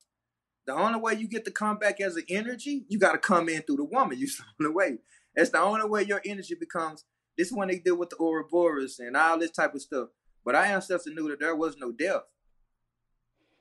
The 0.69 0.74
only 0.74 1.01
way 1.01 1.15
you 1.15 1.27
get 1.27 1.45
to 1.47 1.51
come 1.51 1.77
back 1.77 2.01
as 2.01 2.15
an 2.15 2.23
energy, 2.28 2.85
you 2.89 3.01
got 3.01 3.12
to 3.12 3.19
come 3.19 3.49
in 3.49 3.62
through 3.62 3.78
the 3.78 3.85
woman. 3.85 4.16
You 4.16 4.28
the 4.61 4.66
only 4.66 4.74
way. 4.77 4.99
That's 5.35 5.51
the 5.51 5.59
only 5.59 5.89
way 5.89 6.05
your 6.05 6.23
energy 6.24 6.55
becomes. 6.55 7.05
This 7.36 7.49
is 7.49 7.53
when 7.53 7.66
they 7.66 7.81
deal 7.81 7.97
with 7.97 8.11
the 8.11 8.16
Ouroboros 8.20 9.01
and 9.01 9.16
all 9.16 9.40
this 9.40 9.51
type 9.51 9.74
of 9.74 9.82
stuff. 9.82 10.11
But 10.45 10.55
our 10.55 10.62
ancestors 10.62 11.12
knew 11.12 11.28
that 11.31 11.40
there 11.40 11.57
was 11.57 11.77
no 11.78 11.90
death. 11.90 12.23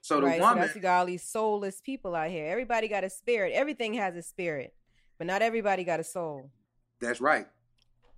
So 0.01 0.21
the 0.21 0.27
right, 0.27 0.39
so 0.39 0.45
woman, 0.45 0.59
that's 0.61 0.75
you 0.75 0.81
got 0.81 0.99
all 0.99 1.05
these 1.05 1.23
soulless 1.23 1.81
people 1.81 2.15
out 2.15 2.29
here. 2.29 2.47
Everybody 2.47 2.87
got 2.87 3.03
a 3.03 3.09
spirit. 3.09 3.53
Everything 3.53 3.93
has 3.95 4.15
a 4.15 4.21
spirit, 4.21 4.73
but 5.17 5.27
not 5.27 5.41
everybody 5.41 5.83
got 5.83 5.99
a 5.99 6.03
soul. 6.03 6.49
That's 7.01 7.19
right. 7.19 7.47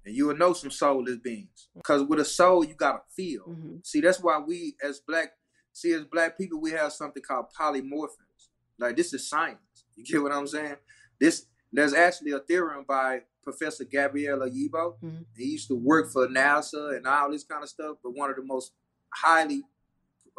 And 0.06 0.16
you 0.16 0.28
will 0.28 0.38
know 0.38 0.54
some 0.54 0.72
soulless 0.72 1.18
beings. 1.18 1.68
Because 1.76 2.04
with 2.04 2.20
a 2.20 2.26
soul, 2.26 2.64
you 2.64 2.76
gotta 2.76 3.02
feel. 3.16 3.44
Mm-hmm. 3.50 3.76
See, 3.84 4.02
that's 4.02 4.20
why 4.20 4.40
we 4.40 4.76
as 4.84 5.00
black 5.00 5.32
see 5.74 5.94
as 5.94 6.06
black 6.06 6.38
people, 6.38 6.60
we 6.62 6.72
have 6.72 6.92
something 6.94 7.24
called 7.24 7.48
polymorphins. 7.60 8.50
Like 8.78 8.96
this 8.96 9.14
is 9.14 9.28
science. 9.28 9.60
You 9.96 10.04
get 10.04 10.22
what 10.22 10.32
I'm 10.32 10.48
saying? 10.48 10.76
This 11.20 11.46
there's 11.72 11.94
actually 11.94 12.32
a 12.32 12.40
theorem 12.40 12.86
by 12.88 13.22
Professor 13.44 13.84
Gabriel 13.84 14.40
Oyibo. 14.40 14.96
He 15.36 15.46
used 15.46 15.68
to 15.70 15.76
work 15.76 16.12
for 16.12 16.28
NASA 16.28 16.96
and 16.98 17.06
all 17.08 17.32
this 17.32 17.44
kind 17.44 17.64
of 17.64 17.70
stuff, 17.70 17.98
but 18.04 18.16
one 18.16 18.30
of 18.30 18.36
the 18.36 18.44
most 18.44 18.74
highly 19.14 19.64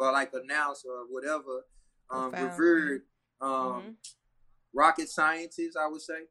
uh, 0.01 0.11
like 0.11 0.33
announced 0.33 0.85
or 0.85 1.05
whatever, 1.09 1.65
um, 2.09 2.31
Profound. 2.31 2.51
revered 2.59 3.01
um, 3.39 3.49
Mhm. 3.49 3.95
rocket 4.73 5.09
scientists, 5.09 5.75
I 5.75 5.87
would 5.87 6.01
say, 6.01 6.27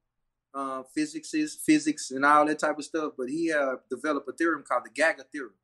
uh, 0.54 0.82
physicists, 0.94 1.62
physics, 1.64 2.10
and 2.10 2.24
all 2.24 2.44
that 2.46 2.58
type 2.58 2.78
of 2.78 2.84
stuff. 2.84 3.14
But 3.16 3.28
he 3.28 3.52
uh, 3.52 3.76
developed 3.88 4.28
a 4.28 4.32
theorem 4.32 4.62
called 4.62 4.84
the 4.84 4.90
Gaga 4.90 5.24
theorem. 5.24 5.54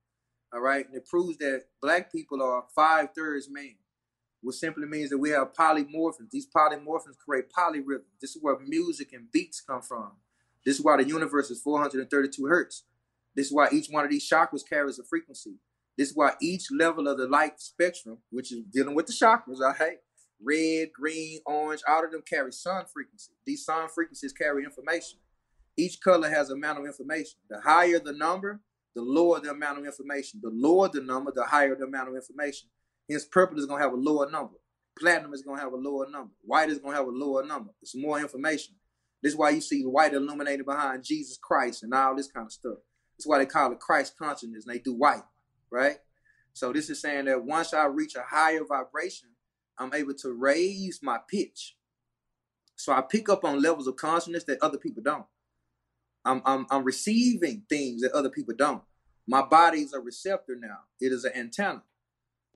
All 0.53 0.61
right, 0.61 0.87
and 0.87 0.95
it 0.97 1.07
proves 1.07 1.37
that 1.39 1.65
black 1.83 2.11
people 2.13 2.41
are 2.43 2.65
five 2.75 3.13
thirds 3.15 3.49
man, 3.51 3.77
which 4.41 4.57
simply 4.57 4.87
means 4.87 5.11
that 5.11 5.19
we 5.19 5.31
have 5.31 5.53
polymorphins. 5.53 6.31
These 6.31 6.49
polymorphins 6.49 7.19
create 7.19 7.51
polyrhythm. 7.51 8.05
This 8.21 8.37
is 8.37 8.43
where 8.43 8.59
music 8.61 9.13
and 9.13 9.31
beats 9.31 9.61
come 9.61 9.83
from. 9.83 10.13
This 10.65 10.79
is 10.79 10.85
why 10.85 10.97
the 10.97 11.05
universe 11.05 11.51
is 11.51 11.61
432 11.63 12.47
hertz. 12.47 12.85
This 13.35 13.47
is 13.49 13.53
why 13.53 13.69
each 13.73 13.89
one 13.89 14.05
of 14.05 14.11
these 14.11 14.29
chakras 14.29 14.67
carries 14.67 14.99
a 14.99 15.05
frequency. 15.05 15.59
This 15.97 16.11
is 16.11 16.17
why 16.17 16.35
each 16.41 16.67
level 16.71 17.09
of 17.09 17.19
the 17.19 17.27
light 17.27 17.61
spectrum, 17.61 18.19
which 18.31 18.53
is 18.53 18.63
dealing 18.71 18.95
with 18.95 19.07
the 19.07 19.13
chakras, 19.13 19.61
all 19.61 19.75
right, 19.81 19.99
red, 20.43 20.89
green, 20.93 21.41
orange, 21.47 21.83
all 21.89 22.05
of 22.05 22.13
them 22.13 22.23
carry 22.29 22.53
sun 22.53 22.85
frequency. 22.93 23.33
These 23.47 23.65
sun 23.65 23.89
frequencies 23.89 24.33
carry 24.33 24.65
information. 24.65 25.19
Each 25.77 26.01
color 26.01 26.29
has 26.29 26.51
amount 26.51 26.79
of 26.79 26.87
information. 26.87 27.39
The 27.49 27.61
higher 27.61 27.99
the 27.99 28.13
number, 28.13 28.61
the 28.95 29.03
lower 29.03 29.41
the 29.41 29.51
amount 29.51 29.79
of 29.79 29.85
information. 29.85 30.41
The 30.43 30.51
lower 30.53 30.89
the 30.89 31.03
number, 31.03 31.33
the 31.35 31.45
higher 31.45 31.75
the 31.75 31.85
amount 31.85 32.09
of 32.09 32.15
information. 32.15 32.69
Hence, 33.09 33.25
purple 33.25 33.59
is 33.59 33.67
going 33.67 33.81
to 33.81 33.85
have 33.85 33.93
a 33.93 34.01
lower 34.01 34.29
number. 34.31 34.57
Platinum 34.99 35.35
is 35.35 35.43
going 35.43 35.59
to 35.59 35.63
have 35.63 35.73
a 35.73 35.77
lower 35.77 36.09
number. 36.11 36.33
White 36.43 36.71
is 36.71 36.79
going 36.79 36.93
to 36.93 36.97
have 36.97 37.07
a 37.07 37.11
lower 37.11 37.45
number. 37.45 37.71
It's 37.83 37.95
more 37.95 38.19
information. 38.19 38.75
This 39.23 39.33
is 39.33 39.39
why 39.39 39.51
you 39.51 39.61
see 39.61 39.83
white 39.83 40.15
illuminated 40.15 40.65
behind 40.65 41.05
Jesus 41.05 41.39
Christ 41.41 41.83
and 41.83 41.93
all 41.93 42.17
this 42.17 42.31
kind 42.31 42.47
of 42.47 42.53
stuff. 42.53 42.79
That's 43.17 43.27
why 43.27 43.39
they 43.39 43.47
call 43.47 43.73
it 43.73 43.81
Christ 43.81 44.15
consciousness 44.19 44.65
and 44.67 44.75
they 44.75 44.79
do 44.79 44.95
white, 44.95 45.23
right? 45.71 45.99
So 46.53 46.73
this 46.73 46.89
is 46.91 47.01
saying 47.01 47.27
that 47.27 47.45
once 47.45 47.75
I 47.75 47.85
reach 47.87 48.15
a 48.15 48.23
higher 48.23 48.65
vibration, 48.65 49.29
I'm 49.79 49.93
able 49.93 50.15
to 50.15 50.33
raise 50.33 51.01
my 51.03 51.19
pitch. 51.29 51.77
So 52.77 52.93
I 52.93 53.03
pick 53.03 53.29
up 53.29 53.45
on 53.45 53.63
levels 53.63 53.87
of 53.87 53.97
consciousness 53.97 54.45
that 54.45 54.63
other 54.63 54.79
people 54.79 55.03
don't. 55.03 55.27
I'm, 56.25 56.43
I'm, 56.45 56.67
I'm 56.71 56.85
receiving 56.85 57.63
things 57.69 58.03
that 58.03 58.13
other 58.13 58.31
people 58.31 58.55
don't. 58.57 58.83
My 59.27 59.43
body 59.43 59.81
is 59.81 59.93
a 59.93 60.01
receptor 60.01 60.57
now. 60.57 60.79
It 61.01 61.13
is 61.13 61.25
an 61.25 61.33
antenna. 61.35 61.83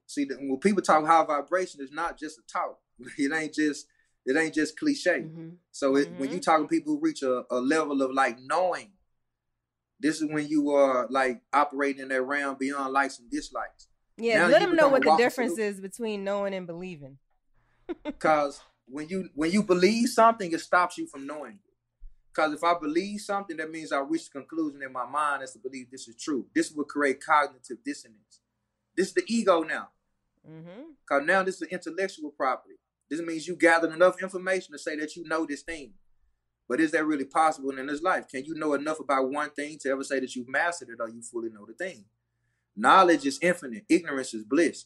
See, 0.07 0.27
when 0.29 0.59
people 0.59 0.83
talk 0.83 1.07
high 1.07 1.25
vibration, 1.25 1.81
it's 1.81 1.93
not 1.93 2.19
just 2.19 2.39
a 2.39 2.43
talk. 2.51 2.79
It 3.17 3.33
ain't 3.33 3.55
just 3.55 3.87
it 4.27 4.37
ain't 4.37 4.55
just 4.55 4.79
cliche. 4.79 5.23
Mm-hmm. 5.23 5.49
So 5.73 5.97
it, 5.97 6.11
when 6.13 6.29
mm-hmm. 6.29 6.35
you 6.35 6.41
talking 6.41 6.67
to 6.67 6.69
people 6.69 6.95
who 6.95 7.01
reach 7.01 7.23
a, 7.23 7.45
a 7.51 7.61
level 7.61 8.03
of 8.03 8.13
like 8.13 8.39
knowing, 8.41 8.91
this 10.01 10.21
is 10.21 10.29
when 10.31 10.49
you 10.49 10.71
are 10.71 11.07
like 11.11 11.43
operating 11.53 12.03
in 12.03 12.09
that 12.09 12.23
realm 12.23 12.57
beyond 12.59 12.93
likes 12.93 13.19
and 13.19 13.31
dislikes. 13.31 13.89
Yeah, 14.17 14.41
Now 14.41 14.49
let 14.49 14.61
them 14.61 14.77
know 14.77 14.89
what 14.89 15.03
the 15.03 15.17
difference 15.17 15.59
is 15.59 15.81
between 15.81 16.25
knowing 16.25 16.55
and 16.55 16.67
believing. 16.67 17.19
Because 18.05 18.61
when 18.87 19.09
you 19.09 19.31
when 19.35 19.51
you 19.51 19.65
believe 19.65 20.09
something, 20.11 20.53
it 20.53 20.61
stops 20.61 20.97
you 20.97 21.09
from 21.09 21.27
knowing 21.27 21.55
it. 21.55 21.71
Because 22.33 22.55
if 22.55 22.63
I 22.63 22.75
believe 22.79 23.21
something, 23.21 23.57
that 23.57 23.71
means 23.71 23.91
I 23.91 23.99
reach 23.99 24.31
the 24.31 24.39
conclusion 24.39 24.81
in 24.83 24.93
my 24.93 25.07
mind 25.07 25.43
as 25.43 25.53
to 25.55 25.59
believe 25.59 25.91
this 25.91 26.07
is 26.07 26.15
true. 26.17 26.47
This 26.55 26.71
will 26.71 26.85
create 26.85 27.25
cognitive 27.25 27.79
dissonance. 27.85 28.41
This 28.97 29.09
is 29.09 29.15
the 29.15 29.25
ego 29.27 29.63
now. 29.63 29.89
Mm-hmm. 30.49 30.93
Because 31.03 31.27
now 31.27 31.43
this 31.43 31.61
is 31.61 31.69
intellectual 31.69 32.31
property. 32.31 32.75
This 33.11 33.21
means 33.21 33.49
you 33.49 33.57
gathered 33.57 33.93
enough 33.93 34.23
information 34.23 34.73
to 34.73 34.79
say 34.79 34.97
that 34.97 35.17
you 35.17 35.25
know 35.27 35.45
this 35.45 35.63
thing. 35.63 35.95
But 36.71 36.81
is 36.81 36.93
that 36.93 37.05
really 37.05 37.25
possible 37.25 37.77
in 37.77 37.89
this 37.89 38.01
life? 38.01 38.29
Can 38.29 38.45
you 38.45 38.55
know 38.55 38.75
enough 38.75 39.01
about 39.01 39.29
one 39.29 39.51
thing 39.51 39.77
to 39.81 39.91
ever 39.91 40.05
say 40.05 40.21
that 40.21 40.37
you've 40.37 40.49
mastered 40.49 40.91
it 40.91 41.01
or 41.01 41.09
you 41.09 41.21
fully 41.21 41.51
know 41.51 41.67
the 41.67 41.73
thing? 41.73 42.05
Knowledge 42.77 43.27
is 43.27 43.41
infinite. 43.43 43.87
Ignorance 43.89 44.33
is 44.35 44.45
bliss. 44.45 44.85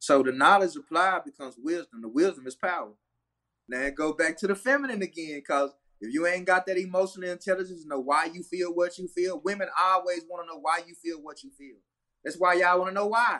So 0.00 0.24
the 0.24 0.32
knowledge 0.32 0.74
applied 0.74 1.24
becomes 1.24 1.54
wisdom. 1.56 2.02
The 2.02 2.08
wisdom 2.08 2.48
is 2.48 2.56
power. 2.56 2.90
Now 3.68 3.88
go 3.90 4.12
back 4.12 4.36
to 4.38 4.48
the 4.48 4.56
feminine 4.56 5.00
again, 5.00 5.40
cause 5.46 5.70
if 6.00 6.12
you 6.12 6.26
ain't 6.26 6.44
got 6.44 6.66
that 6.66 6.76
emotional 6.76 7.30
intelligence 7.30 7.84
to 7.84 7.88
know 7.88 8.00
why 8.00 8.24
you 8.24 8.42
feel 8.42 8.74
what 8.74 8.98
you 8.98 9.06
feel, 9.06 9.40
women 9.44 9.68
always 9.80 10.24
want 10.28 10.44
to 10.44 10.52
know 10.52 10.58
why 10.60 10.80
you 10.88 10.96
feel 10.96 11.22
what 11.22 11.44
you 11.44 11.50
feel. 11.56 11.76
That's 12.24 12.36
why 12.36 12.54
y'all 12.54 12.80
want 12.80 12.90
to 12.90 12.94
know 12.94 13.06
why. 13.06 13.38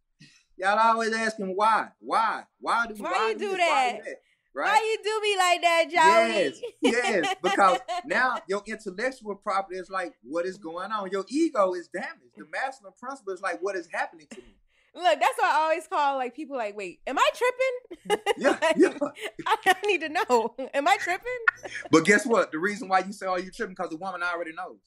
Y'all 0.56 0.78
always 0.78 1.12
asking 1.12 1.48
why, 1.56 1.88
why, 1.98 2.44
why 2.60 2.86
do 2.86 2.94
Why, 3.02 3.10
why 3.10 3.28
you 3.30 3.38
do 3.38 3.56
that? 3.56 3.92
Why, 3.96 4.00
that? 4.04 4.16
Right? 4.58 4.66
Why 4.66 4.80
you 4.82 4.98
do 5.04 5.20
me 5.22 5.36
like 5.36 5.62
that, 5.62 5.84
Joey? 5.84 6.62
Yes, 6.80 7.04
yes, 7.04 7.36
because 7.40 7.78
now 8.06 8.38
your 8.48 8.60
intellectual 8.66 9.36
property 9.36 9.78
is 9.78 9.88
like 9.88 10.14
what 10.24 10.46
is 10.46 10.58
going 10.58 10.90
on. 10.90 11.10
Your 11.12 11.24
ego 11.28 11.74
is 11.74 11.86
damaged. 11.86 12.34
The 12.36 12.44
masculine 12.50 12.92
principle 13.00 13.34
is 13.34 13.40
like 13.40 13.60
what 13.60 13.76
is 13.76 13.88
happening 13.92 14.26
to 14.32 14.38
me. 14.38 14.56
Look, 14.96 15.20
that's 15.20 15.38
why 15.38 15.48
I 15.48 15.62
always 15.62 15.86
call 15.86 16.16
like 16.16 16.34
people 16.34 16.56
like, 16.56 16.76
wait, 16.76 16.98
am 17.06 17.16
I 17.20 17.30
tripping? 17.36 18.20
Yeah, 18.36 18.58
yeah. 18.76 18.98
I, 19.46 19.56
I 19.64 19.86
need 19.86 20.00
to 20.00 20.08
know. 20.08 20.56
Am 20.74 20.88
I 20.88 20.96
tripping? 20.96 21.72
But 21.92 22.04
guess 22.04 22.26
what? 22.26 22.50
The 22.50 22.58
reason 22.58 22.88
why 22.88 23.04
you 23.06 23.12
say, 23.12 23.26
"Oh, 23.26 23.36
you 23.36 23.52
tripping," 23.52 23.76
because 23.76 23.90
the 23.90 23.96
woman 23.96 24.24
already 24.24 24.54
knows. 24.54 24.78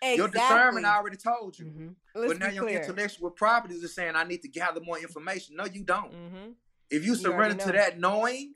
Exactly. 0.00 0.16
Your 0.16 0.28
discernment 0.28 0.86
already 0.86 1.16
told 1.16 1.58
you. 1.58 1.96
Let's 2.14 2.34
but 2.34 2.38
now 2.38 2.50
your 2.50 2.62
clear. 2.62 2.82
intellectual 2.82 3.30
properties 3.30 3.82
are 3.82 3.88
saying, 3.88 4.14
"I 4.14 4.22
need 4.22 4.42
to 4.42 4.48
gather 4.48 4.80
more 4.80 4.98
information." 4.98 5.56
No, 5.56 5.64
you 5.64 5.82
don't. 5.82 6.12
Mm-hmm. 6.12 6.50
If 6.90 7.04
you 7.04 7.12
You 7.12 7.16
surrender 7.16 7.64
to 7.64 7.72
that 7.72 7.98
knowing 7.98 8.54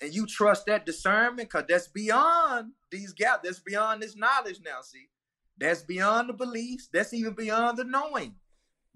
and 0.00 0.14
you 0.14 0.26
trust 0.26 0.66
that 0.66 0.86
discernment, 0.86 1.50
because 1.50 1.64
that's 1.68 1.88
beyond 1.88 2.72
these 2.90 3.12
gaps, 3.12 3.40
that's 3.44 3.58
beyond 3.60 4.02
this 4.02 4.16
knowledge 4.16 4.60
now. 4.64 4.80
See, 4.82 5.08
that's 5.58 5.82
beyond 5.82 6.28
the 6.30 6.32
beliefs. 6.32 6.88
That's 6.92 7.12
even 7.12 7.34
beyond 7.34 7.78
the 7.78 7.84
knowing. 7.84 8.36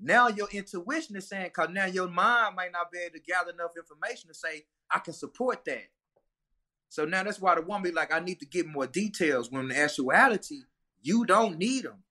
Now 0.01 0.29
your 0.29 0.49
intuition 0.51 1.17
is 1.17 1.29
saying, 1.29 1.51
because 1.55 1.69
now 1.71 1.87
your 1.87 2.09
mind 2.09 2.57
might 2.57 2.73
not 2.73 2.91
be 2.91 2.99
able 2.99 3.15
to 3.15 3.21
gather 3.21 3.53
enough 3.53 3.77
information 3.77 4.29
to 4.29 4.35
say, 4.35 4.65
I 4.91 4.99
can 4.99 5.13
support 5.13 5.65
that. 5.67 5.85
So 6.89 7.05
now 7.05 7.23
that's 7.23 7.41
why 7.41 7.55
the 7.55 7.63
woman 7.63 7.83
be 7.83 7.93
like, 7.93 8.13
I 8.13 8.21
need 8.21 8.41
to 8.41 8.47
get 8.47 8.67
more 8.67 8.87
details. 8.87 9.51
When 9.51 9.71
in 9.71 9.77
actuality, 9.77 10.61
you 11.03 11.25
don't 11.27 11.59
need 11.59 11.85
them. 11.85 12.03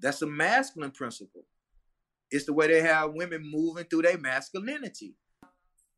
That's 0.00 0.22
a 0.22 0.26
masculine 0.26 0.90
principle. 0.90 1.44
It's 2.30 2.46
the 2.46 2.52
way 2.52 2.66
they 2.66 2.82
have 2.82 3.12
women 3.12 3.48
moving 3.50 3.84
through 3.84 4.02
their 4.02 4.18
masculinity. 4.18 5.14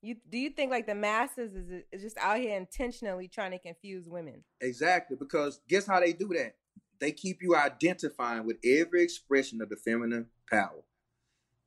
You 0.06 0.14
do 0.30 0.38
you 0.38 0.50
think 0.50 0.70
like 0.70 0.86
the 0.86 0.94
masses 0.94 1.52
is 1.54 1.82
is 1.90 2.02
just 2.02 2.16
out 2.18 2.38
here 2.38 2.56
intentionally 2.56 3.26
trying 3.26 3.50
to 3.50 3.58
confuse 3.58 4.08
women? 4.08 4.44
Exactly, 4.60 5.16
because 5.18 5.60
guess 5.68 5.84
how 5.84 5.98
they 5.98 6.12
do 6.12 6.28
that? 6.28 6.54
They 7.00 7.10
keep 7.10 7.42
you 7.42 7.56
identifying 7.56 8.46
with 8.46 8.58
every 8.64 9.02
expression 9.02 9.60
of 9.60 9.68
the 9.68 9.74
feminine 9.74 10.26
power. 10.48 10.84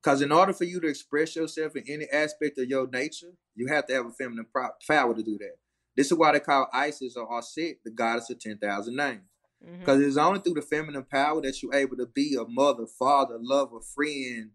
Because 0.02 0.22
in 0.22 0.32
order 0.32 0.54
for 0.54 0.64
you 0.64 0.80
to 0.80 0.88
express 0.88 1.36
yourself 1.36 1.76
in 1.76 1.84
any 1.90 2.06
aspect 2.14 2.58
of 2.58 2.70
your 2.70 2.88
nature, 2.88 3.34
you 3.56 3.68
have 3.68 3.86
to 3.88 3.94
have 3.94 4.06
a 4.06 4.12
feminine 4.12 4.46
pro- 4.50 4.70
power 4.88 5.14
to 5.14 5.22
do 5.22 5.38
that. 5.40 5.58
This 5.98 6.10
is 6.10 6.18
why 6.18 6.32
they 6.32 6.40
call 6.40 6.70
Isis 6.72 7.18
or 7.18 7.28
Aset 7.28 7.80
the 7.84 7.92
goddess 7.92 8.30
of 8.30 8.40
10,000 8.40 8.96
names. 8.96 9.20
Mm-hmm. 9.62 9.82
Because 9.82 10.00
it's 10.00 10.16
only 10.16 10.40
through 10.40 10.54
the 10.54 10.62
feminine 10.62 11.04
power 11.04 11.42
that 11.42 11.62
you're 11.62 11.76
able 11.76 11.98
to 11.98 12.06
be 12.06 12.38
a 12.40 12.46
mother, 12.48 12.86
father, 12.88 13.38
lover, 13.38 13.82
friend. 13.82 14.52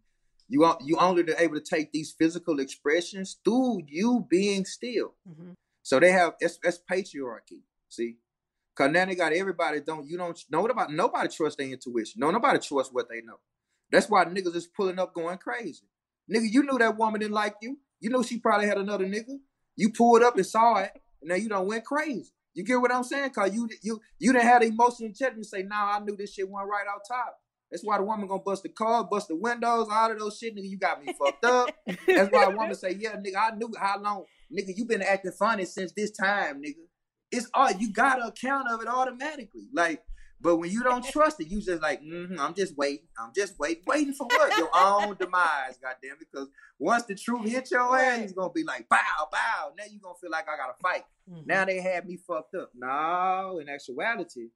You 0.49 0.65
are 0.65 0.79
you 0.83 0.97
only 0.99 1.25
able 1.39 1.55
to 1.55 1.61
take 1.61 1.93
these 1.93 2.13
physical 2.13 2.61
expressions 2.61 3.39
through 3.45 3.83
you 3.87 4.27
being 4.29 4.65
still. 4.65 5.15
Mm-hmm. 5.29 5.53
So 5.83 6.01
they 6.01 6.13
have 6.13 6.35
it's, 6.41 6.59
it's 6.63 6.81
patriarchy. 6.91 7.63
See, 7.89 8.17
cause 8.75 8.91
now 8.91 9.07
they 9.07 9.15
got 9.15 9.33
everybody 9.33 9.81
don't 9.81 10.07
you 10.07 10.19
don't 10.19 10.39
know 10.51 10.61
what 10.61 10.71
about 10.71 10.93
nobody 10.93 11.29
trust 11.29 11.59
their 11.59 11.69
intuition. 11.69 12.21
No, 12.21 12.31
nobody 12.31 12.59
trust 12.59 12.93
what 12.93 13.09
they 13.09 13.23
know. 13.23 13.39
That's 13.91 14.09
why 14.09 14.25
niggas 14.25 14.55
is 14.55 14.67
pulling 14.67 14.99
up 14.99 15.15
going 15.15 15.39
crazy. 15.39 15.87
Nigga, 16.33 16.47
you 16.51 16.63
knew 16.63 16.79
that 16.79 16.97
woman 16.97 17.21
didn't 17.21 17.35
like 17.35 17.57
you. 17.63 17.79
You 18.01 18.11
know 18.11 18.23
she 18.23 18.39
probably 18.39 18.67
had 18.67 18.79
another 18.79 19.07
nigga. 19.07 19.39
You 19.77 19.91
pulled 19.91 20.23
up 20.23 20.37
and 20.37 20.47
saw 20.47 20.77
it, 20.77 20.93
and 21.21 21.31
now 21.31 21.37
you 21.37 21.49
don't 21.49 21.67
went 21.67 21.85
crazy. 21.85 22.33
You 22.55 22.65
get 22.65 22.81
what 22.81 22.93
I'm 22.93 23.03
saying? 23.03 23.31
Cause 23.31 23.55
you 23.55 23.69
you 23.83 24.01
you 24.19 24.33
didn't 24.33 24.47
have 24.47 24.61
the 24.61 24.69
emotional 24.69 25.09
intelligence 25.09 25.51
to 25.51 25.57
say, 25.57 25.63
nah, 25.63 25.97
I 25.97 25.99
knew 26.01 26.17
this 26.17 26.35
shit 26.35 26.49
went 26.49 26.69
right 26.69 26.87
out 26.89 27.01
top. 27.09 27.39
That's 27.75 27.83
why 27.83 27.99
the 27.99 28.05
woman 28.05 28.29
gonna 28.29 28.41
bust 28.41 28.63
the 28.63 28.69
car, 28.69 29.03
bust 29.03 29.27
the 29.27 29.35
windows, 29.35 29.89
all 29.91 30.13
of 30.13 30.17
those 30.17 30.39
shit, 30.39 30.55
nigga. 30.55 30.71
You 30.71 30.79
got 30.79 31.05
me 31.05 31.13
fucked 31.13 31.45
up. 31.45 31.75
That's 32.07 32.31
why 32.31 32.45
a 32.45 32.51
woman 32.51 32.73
say, 32.77 32.97
yeah, 32.97 33.17
nigga, 33.17 33.35
I 33.37 33.57
knew 33.57 33.69
how 33.77 34.01
long, 34.01 34.27
nigga, 34.57 34.77
you 34.77 34.85
been 34.85 35.03
acting 35.03 35.33
funny 35.33 35.65
since 35.65 35.91
this 35.91 36.13
time, 36.13 36.63
nigga. 36.63 36.85
It's 37.33 37.51
all 37.53 37.73
you 37.73 37.93
got 37.93 38.15
to 38.15 38.27
account 38.29 38.71
of 38.71 38.81
it 38.81 38.87
automatically. 38.87 39.67
Like, 39.73 40.05
but 40.41 40.59
when 40.59 40.71
you 40.71 40.85
don't 40.85 41.05
trust 41.11 41.41
it, 41.41 41.49
you 41.49 41.61
just 41.61 41.83
like, 41.83 42.01
mm-hmm, 42.01 42.39
I'm 42.39 42.55
just 42.55 42.77
waiting. 42.77 43.09
I'm 43.19 43.33
just 43.35 43.59
waiting, 43.59 43.83
waiting 43.89 44.15
for 44.15 44.29
what? 44.29 44.57
Your 44.57 44.71
own 44.73 45.17
demise, 45.19 45.77
goddamn 45.83 46.19
it. 46.21 46.29
Because 46.33 46.47
once 46.79 47.03
the 47.07 47.17
truth 47.17 47.51
hits 47.51 47.73
your 47.73 47.99
ass, 47.99 48.21
it's 48.21 48.33
gonna 48.35 48.53
be 48.53 48.63
like, 48.63 48.89
bow, 48.89 49.29
bow. 49.33 49.73
Now 49.77 49.85
you 49.91 49.99
gonna 49.99 50.15
feel 50.21 50.31
like 50.31 50.47
I 50.49 50.57
gotta 50.57 50.75
fight. 50.81 51.03
Now 51.45 51.65
they 51.65 51.81
had 51.81 52.07
me 52.07 52.19
fucked 52.25 52.55
up. 52.55 52.71
No, 52.77 53.59
in 53.61 53.69
actuality, 53.69 54.51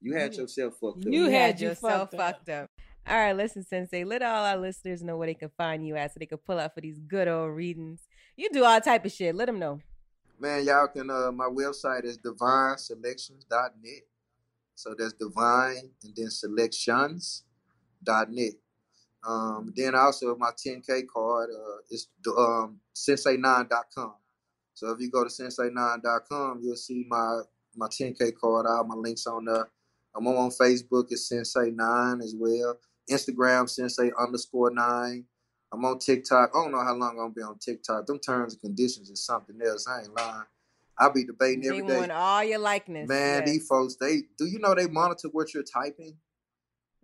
you 0.00 0.14
had 0.14 0.34
yourself 0.34 0.74
fucked 0.80 1.06
up. 1.06 1.12
You 1.12 1.28
had 1.28 1.60
yourself 1.60 2.10
fucked 2.10 2.48
up. 2.48 2.70
All 3.08 3.16
right, 3.16 3.36
listen, 3.36 3.62
Sensei. 3.62 4.04
Let 4.04 4.22
all 4.22 4.44
our 4.44 4.56
listeners 4.56 5.02
know 5.02 5.16
where 5.16 5.28
they 5.28 5.34
can 5.34 5.50
find 5.56 5.86
you 5.86 5.96
at, 5.96 6.12
so 6.12 6.18
they 6.18 6.26
can 6.26 6.38
pull 6.38 6.58
out 6.58 6.74
for 6.74 6.80
these 6.80 6.98
good 6.98 7.28
old 7.28 7.54
readings. 7.54 8.00
You 8.36 8.48
do 8.52 8.64
all 8.64 8.80
type 8.80 9.04
of 9.04 9.12
shit. 9.12 9.34
Let 9.34 9.46
them 9.46 9.58
know. 9.58 9.80
Man, 10.38 10.66
y'all 10.66 10.88
can 10.88 11.08
uh 11.08 11.32
my 11.32 11.46
website 11.46 12.04
is 12.04 12.18
divineselections.net. 12.18 14.02
So 14.74 14.94
that's 14.98 15.14
divine 15.14 15.90
and 16.02 16.14
then 16.14 16.30
selections.net. 16.30 18.52
Um 19.26 19.72
then 19.74 19.94
also 19.94 20.36
my 20.36 20.50
10K 20.50 21.06
card 21.06 21.48
uh 21.50 21.78
is 21.90 22.08
the 22.22 22.32
um 22.32 22.80
sensei9.com. 22.94 24.14
So 24.74 24.90
if 24.90 25.00
you 25.00 25.10
go 25.10 25.24
to 25.24 25.30
sensei9.com, 25.30 26.60
you'll 26.62 26.76
see 26.76 27.06
my 27.08 27.40
my 27.74 27.86
10K 27.86 28.36
card, 28.38 28.66
all 28.66 28.84
my 28.84 28.94
links 28.94 29.26
on 29.26 29.46
there. 29.46 29.70
I'm 30.16 30.26
on 30.26 30.50
Facebook 30.50 31.06
it's 31.10 31.30
Sensei9 31.30 32.22
as 32.22 32.34
well. 32.38 32.78
Instagram 33.10 33.68
Sensei 33.68 34.10
underscore 34.18 34.70
nine. 34.70 35.24
I'm 35.72 35.84
on 35.84 35.98
TikTok. 35.98 36.50
I 36.54 36.62
don't 36.62 36.72
know 36.72 36.82
how 36.82 36.94
long 36.94 37.10
I'm 37.10 37.16
gonna 37.16 37.30
be 37.34 37.42
on 37.42 37.58
TikTok. 37.58 38.06
Them 38.06 38.18
terms 38.18 38.54
and 38.54 38.60
conditions 38.62 39.10
is 39.10 39.24
something 39.24 39.58
else. 39.64 39.86
I 39.86 40.02
ain't 40.02 40.14
lying. 40.14 40.46
I 40.98 41.08
be 41.10 41.24
debating 41.24 41.60
They 41.60 41.68
every 41.68 41.86
day. 41.86 41.98
want 41.98 42.12
all 42.12 42.42
your 42.42 42.58
likeness. 42.58 43.08
Man, 43.08 43.42
yes. 43.42 43.48
these 43.50 43.66
folks, 43.66 43.96
they 43.96 44.22
do 44.38 44.46
you 44.46 44.58
know 44.58 44.74
they 44.74 44.86
monitor 44.86 45.28
what 45.32 45.52
you're 45.52 45.62
typing? 45.62 46.16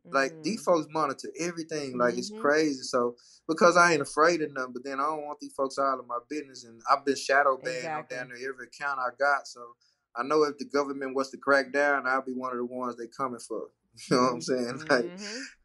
Like 0.04 0.32
Mm. 0.32 0.42
these 0.42 0.62
folks 0.62 0.88
monitor 0.90 1.28
everything. 1.38 1.96
Like 1.98 2.16
it's 2.16 2.30
Mhm. 2.32 2.40
crazy. 2.40 2.82
So 2.82 3.16
because 3.46 3.76
I 3.76 3.92
ain't 3.92 4.02
afraid 4.02 4.42
of 4.42 4.52
nothing, 4.52 4.72
but 4.72 4.84
then 4.84 4.98
I 4.98 5.04
don't 5.04 5.24
want 5.24 5.38
these 5.40 5.52
folks 5.52 5.78
out 5.78 5.98
of 6.00 6.06
my 6.06 6.18
business. 6.28 6.64
And 6.64 6.82
I've 6.90 7.04
been 7.04 7.14
shadow 7.16 7.56
banned 7.56 7.76
Exactly. 7.76 8.16
down 8.16 8.28
there 8.30 8.48
every 8.48 8.66
account 8.66 8.98
I 8.98 9.10
got. 9.16 9.46
So 9.46 9.76
I 10.16 10.22
know 10.24 10.42
if 10.44 10.58
the 10.58 10.64
government 10.66 11.14
was 11.14 11.30
to 11.30 11.38
crack 11.38 11.72
down, 11.72 12.06
I'll 12.06 12.22
be 12.22 12.32
one 12.32 12.52
of 12.52 12.58
the 12.58 12.64
ones 12.66 12.96
they 12.96 13.06
coming 13.06 13.40
for. 13.40 13.68
You 14.10 14.16
know 14.16 14.22
what 14.22 14.32
I'm 14.32 14.40
saying? 14.40 14.82
Like, 14.90 15.04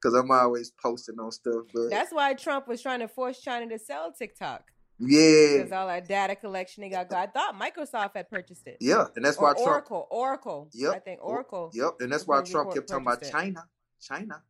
because 0.01 0.13
I'm 0.13 0.29
always 0.31 0.71
posting 0.83 1.17
on 1.19 1.31
stuff. 1.31 1.63
But 1.73 1.89
That's 1.89 2.11
why 2.11 2.33
Trump 2.33 2.67
was 2.67 2.81
trying 2.81 2.99
to 2.99 3.07
force 3.07 3.39
China 3.39 3.69
to 3.69 3.79
sell 3.79 4.11
TikTok. 4.11 4.63
yeah, 4.99 5.57
Because 5.57 5.71
all 5.71 5.87
that 5.87 6.07
data 6.09 6.35
collection 6.35 6.83
they 6.83 6.89
got. 6.89 7.11
I 7.13 7.27
thought 7.27 7.55
Microsoft 7.59 8.11
had 8.15 8.29
purchased 8.29 8.67
it. 8.67 8.77
yeah, 8.81 9.05
and 9.15 9.23
that's 9.23 9.37
Or 9.37 9.43
why 9.45 9.53
Trump. 9.53 9.67
Oracle. 9.67 10.07
Oracle. 10.11 10.69
Yep. 10.73 10.93
I 10.93 10.99
think 10.99 11.19
Oracle. 11.23 11.71
Yep, 11.73 11.91
and 12.01 12.11
that's 12.11 12.27
why 12.27 12.41
Trump 12.41 12.73
kept 12.73 12.89
talking 12.89 13.05
about. 13.07 13.23
China, 13.23 13.63
China. 14.01 14.43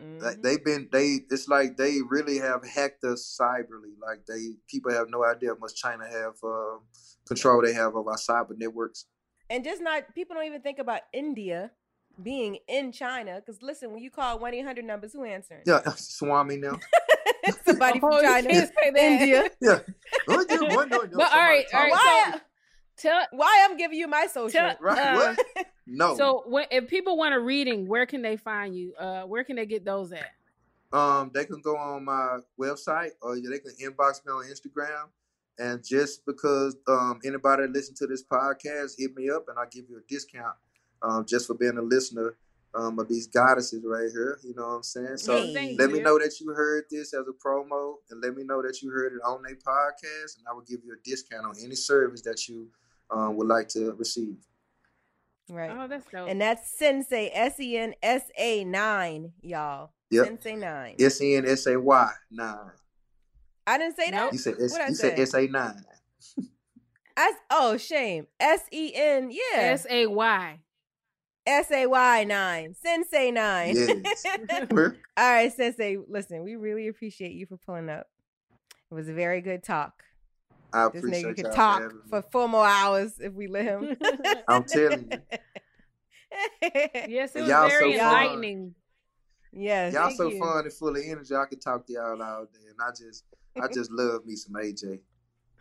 Mhm. 0.00 0.22
Like 0.22 0.42
they've 0.42 0.64
been 0.64 0.88
they 0.92 1.20
it's 1.30 1.48
like 1.48 1.76
they 1.76 1.98
really 2.08 2.38
have 2.38 2.64
hacked 2.64 3.02
us 3.04 3.36
cyberly. 3.40 3.94
Like 4.00 4.26
they 4.26 4.50
people 4.68 4.92
have 4.92 5.08
no 5.08 5.24
idea 5.24 5.48
how 5.50 5.56
much 5.58 5.74
China 5.74 6.06
have 6.06 6.34
um, 6.44 6.80
control 7.26 7.62
they 7.62 7.72
have 7.72 7.96
of 7.96 8.06
our 8.06 8.16
cyber 8.16 8.56
networks. 8.56 9.06
And 9.50 9.64
just 9.64 9.80
not 9.82 10.14
people 10.14 10.34
don't 10.36 10.44
even 10.44 10.60
think 10.60 10.78
about 10.78 11.02
India 11.12 11.70
being 12.22 12.58
in 12.68 12.92
China. 12.92 13.36
Because 13.36 13.62
listen, 13.62 13.92
when 13.92 14.02
you 14.02 14.10
call 14.10 14.38
one 14.38 14.54
eight 14.54 14.64
hundred 14.64 14.84
numbers, 14.84 15.12
who 15.12 15.24
answering? 15.24 15.62
Yeah, 15.66 15.80
Swami 15.96 16.56
now. 16.56 16.78
Somebody 17.64 18.00
from 18.00 18.12
Oh, 18.12 18.20
you 18.20 18.26
China, 18.26 18.48
can't 18.48 18.70
say 18.82 18.90
that. 18.90 18.98
India. 19.02 19.44
Yeah. 19.60 19.78
Oh, 20.28 20.44
yeah, 20.50 20.74
one, 20.74 20.88
no, 20.90 20.98
no, 21.02 21.08
But 21.16 21.32
all 21.32 21.38
right, 21.38 21.64
somebody 21.70 21.74
all 21.74 21.80
right. 21.82 21.92
talk. 21.92 22.02
Why? 22.34 22.40
So, 22.96 23.08
tell 23.08 23.26
Why 23.32 23.66
I'm 23.68 23.76
giving 23.76 23.98
you 23.98 24.06
my 24.08 24.26
social? 24.26 24.50
tell 24.50 24.76
Right, 24.80 24.98
uh, 24.98 25.34
what? 25.54 25.66
No. 25.86 26.16
So 26.16 26.42
when, 26.46 26.66
if 26.70 26.88
people 26.88 27.16
want 27.16 27.34
a 27.34 27.40
reading, 27.40 27.86
where 27.88 28.04
can 28.04 28.20
they 28.20 28.36
find 28.36 28.76
you? 28.76 28.94
Uh, 28.98 29.22
where 29.22 29.44
can 29.44 29.56
they 29.56 29.64
get 29.66 29.84
those 29.84 30.12
at? 30.12 30.28
Um, 30.92 31.30
they 31.32 31.44
can 31.46 31.60
go 31.62 31.76
on 31.76 32.04
my 32.04 32.38
website 32.60 33.10
or 33.22 33.36
they 33.36 33.58
can 33.58 33.72
inbox 33.82 34.24
me 34.26 34.32
on 34.32 34.44
Instagram. 34.44 35.06
And 35.58 35.84
just 35.84 36.24
because 36.24 36.76
um, 36.86 37.18
anybody 37.24 37.62
that 37.62 37.72
listen 37.72 37.94
to 37.96 38.06
this 38.06 38.22
podcast, 38.24 38.92
hit 38.98 39.14
me 39.16 39.28
up 39.30 39.46
and 39.48 39.58
I'll 39.58 39.68
give 39.70 39.86
you 39.88 39.96
a 39.96 40.08
discount 40.08 40.54
um, 41.02 41.24
just 41.26 41.46
for 41.46 41.54
being 41.54 41.76
a 41.78 41.82
listener 41.82 42.36
um, 42.74 42.98
of 42.98 43.08
these 43.08 43.26
goddesses 43.26 43.82
right 43.84 44.08
here. 44.12 44.38
You 44.44 44.54
know 44.54 44.62
what 44.62 44.74
I'm 44.74 44.82
saying? 44.82 45.16
So 45.16 45.36
Hey. 45.36 45.54
Thank 45.54 45.80
let 45.80 45.90
me 45.90 46.00
know 46.00 46.18
that 46.18 46.38
you 46.40 46.52
heard 46.52 46.84
this 46.90 47.12
as 47.12 47.24
a 47.26 47.46
promo 47.46 47.94
and 48.10 48.22
let 48.22 48.36
me 48.36 48.44
know 48.44 48.62
that 48.62 48.82
you 48.82 48.90
heard 48.90 49.12
it 49.12 49.20
on 49.26 49.42
their 49.42 49.56
podcast 49.56 50.38
and 50.38 50.46
I 50.48 50.52
will 50.52 50.62
give 50.62 50.80
you 50.84 50.92
a 50.92 51.08
discount 51.08 51.44
on 51.44 51.54
any 51.62 51.74
service 51.74 52.22
that 52.22 52.46
you 52.48 52.68
um, 53.10 53.36
would 53.36 53.48
like 53.48 53.68
to 53.68 53.92
receive. 53.92 54.36
Right. 55.48 55.70
Oh, 55.72 55.88
that's 55.88 56.04
dope. 56.10 56.28
And 56.28 56.40
that's 56.40 56.70
Sensei 56.70 57.30
S 57.32 57.58
E 57.58 57.78
N 57.78 57.94
S 58.02 58.22
A 58.38 58.64
nine, 58.64 59.32
y'all. 59.40 59.92
Yep. 60.10 60.26
Sensei 60.26 60.56
nine. 60.56 60.96
S 61.00 61.20
N 61.22 61.46
S 61.46 61.66
A 61.66 61.80
Y 61.80 62.10
nine. 62.30 62.70
I 63.68 63.78
didn't 63.78 63.96
say 63.96 64.10
that. 64.10 64.32
You 64.32 64.38
said 64.38 64.54
S, 64.60 64.72
What'd 64.72 64.86
I 64.86 64.88
you 64.88 64.94
said? 64.94 65.18
S 65.18 65.34
A 65.34 65.46
nine. 65.46 65.84
I 67.16 67.32
oh 67.50 67.76
shame. 67.76 68.26
S 68.40 68.62
E 68.72 68.92
N 68.94 69.30
yeah. 69.30 69.60
S 69.60 69.86
A 69.90 70.06
Y. 70.06 70.60
S 71.46 71.70
A 71.70 71.86
Y 71.86 72.24
nine. 72.24 72.74
Sensei 72.74 73.30
nine. 73.30 73.74
Yes. 73.76 74.24
All 74.70 74.92
right, 75.16 75.52
Sensei. 75.52 75.98
Listen, 76.08 76.44
we 76.44 76.56
really 76.56 76.88
appreciate 76.88 77.32
you 77.32 77.46
for 77.46 77.56
pulling 77.58 77.88
up. 77.88 78.06
It 78.90 78.94
was 78.94 79.08
a 79.08 79.14
very 79.14 79.40
good 79.40 79.62
talk. 79.62 80.02
I 80.72 80.88
This 80.88 81.02
appreciate 81.04 81.24
nigga 81.24 81.36
could 81.36 81.44
y'all 81.44 81.50
for 81.50 81.56
talk 81.56 81.82
having 81.82 81.96
me. 81.96 82.02
for 82.08 82.22
four 82.30 82.48
more 82.48 82.66
hours 82.66 83.14
if 83.20 83.32
we 83.32 83.46
let 83.48 83.64
him. 83.64 83.96
I'm 84.48 84.64
telling 84.64 85.10
you. 85.10 85.18
Yes, 87.08 87.34
it 87.34 87.40
was 87.40 87.48
y'all 87.48 87.68
very 87.68 87.94
so 87.94 87.98
fun. 87.98 88.08
enlightening. 88.08 88.74
Yes. 89.52 89.94
Y'all 89.94 90.06
thank 90.08 90.16
so 90.18 90.28
you. 90.28 90.38
fun 90.38 90.64
and 90.64 90.72
full 90.72 90.90
of 90.96 91.02
energy. 91.04 91.34
I 91.34 91.46
could 91.46 91.60
talk 91.60 91.86
to 91.86 91.92
y'all 91.92 92.22
all 92.22 92.44
day, 92.44 92.68
and 92.68 92.76
I 92.80 92.90
just, 92.90 93.24
I 93.62 93.68
just 93.72 93.90
love 93.90 94.24
me 94.26 94.36
some 94.36 94.54
AJ. 94.54 95.00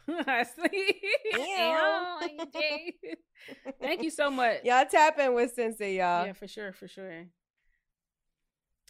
I 0.28 0.44
see. 0.44 0.96
Ew, 1.34 1.40
AJ. 2.56 2.94
Thank 3.82 4.04
you 4.04 4.10
so 4.10 4.30
much. 4.30 4.64
Y'all 4.64 4.86
tap 4.90 5.20
in 5.20 5.34
with 5.34 5.54
Sensei, 5.54 5.98
y'all. 5.98 6.26
Yeah, 6.26 6.34
for 6.34 6.48
sure, 6.48 6.72
for 6.72 6.88
sure. 6.88 7.26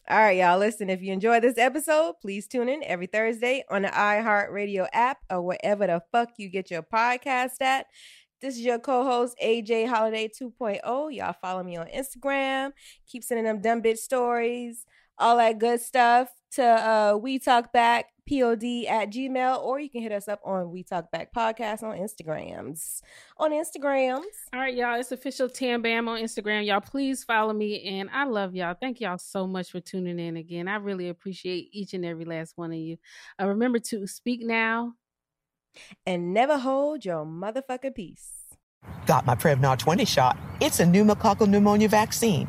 All 0.08 0.18
right, 0.18 0.38
y'all. 0.38 0.58
Listen, 0.58 0.88
if 0.88 1.02
you 1.02 1.12
enjoyed 1.12 1.42
this 1.42 1.58
episode, 1.58 2.14
please 2.22 2.46
tune 2.46 2.68
in 2.68 2.82
every 2.84 3.06
Thursday 3.06 3.64
on 3.68 3.82
the 3.82 3.88
iHeartRadio 3.88 4.86
app 4.92 5.18
or 5.30 5.42
wherever 5.42 5.86
the 5.86 6.00
fuck 6.12 6.30
you 6.38 6.48
get 6.48 6.70
your 6.70 6.82
podcast 6.82 7.60
at. 7.60 7.86
This 8.40 8.54
is 8.54 8.60
your 8.60 8.78
co-host 8.78 9.36
AJ 9.42 9.88
Holiday 9.88 10.28
2.0. 10.28 10.80
Y'all 11.14 11.34
follow 11.42 11.62
me 11.64 11.76
on 11.76 11.88
Instagram. 11.88 12.70
Keep 13.06 13.24
sending 13.24 13.44
them 13.44 13.60
dumb 13.60 13.82
bitch 13.82 13.98
stories, 13.98 14.86
all 15.18 15.36
that 15.36 15.58
good 15.58 15.80
stuff 15.80 16.28
to 16.52 16.64
uh 16.64 17.16
We 17.20 17.38
Talk 17.38 17.72
Back 17.72 18.06
pod 18.28 18.62
at 18.88 19.10
gmail 19.10 19.62
or 19.62 19.80
you 19.80 19.88
can 19.88 20.02
hit 20.02 20.12
us 20.12 20.28
up 20.28 20.40
on 20.44 20.70
We 20.70 20.82
Talk 20.82 21.10
Back 21.10 21.32
podcast 21.32 21.82
on 21.82 21.96
Instagrams. 21.96 23.00
On 23.38 23.50
Instagrams. 23.50 24.24
All 24.52 24.60
right, 24.60 24.74
y'all. 24.74 25.00
It's 25.00 25.12
official 25.12 25.48
Tam 25.48 25.82
Bam 25.82 26.08
on 26.08 26.20
Instagram. 26.20 26.66
Y'all, 26.66 26.80
please 26.80 27.24
follow 27.24 27.52
me. 27.52 27.82
And 27.84 28.10
I 28.12 28.24
love 28.24 28.54
y'all. 28.54 28.76
Thank 28.78 29.00
y'all 29.00 29.18
so 29.18 29.46
much 29.46 29.70
for 29.70 29.80
tuning 29.80 30.18
in 30.18 30.36
again. 30.36 30.68
I 30.68 30.76
really 30.76 31.08
appreciate 31.08 31.70
each 31.72 31.94
and 31.94 32.04
every 32.04 32.24
last 32.24 32.52
one 32.56 32.72
of 32.72 32.78
you. 32.78 32.98
Uh, 33.40 33.48
remember 33.48 33.78
to 33.78 34.06
speak 34.06 34.42
now. 34.42 34.94
And 36.06 36.34
never 36.34 36.58
hold 36.58 37.04
your 37.04 37.24
motherfucking 37.24 37.94
peace. 37.94 38.32
Got 39.06 39.26
my 39.26 39.34
Prevnar 39.34 39.78
20 39.78 40.04
shot. 40.04 40.36
It's 40.60 40.80
a 40.80 40.84
pneumococcal 40.84 41.48
pneumonia 41.48 41.88
vaccine. 41.88 42.48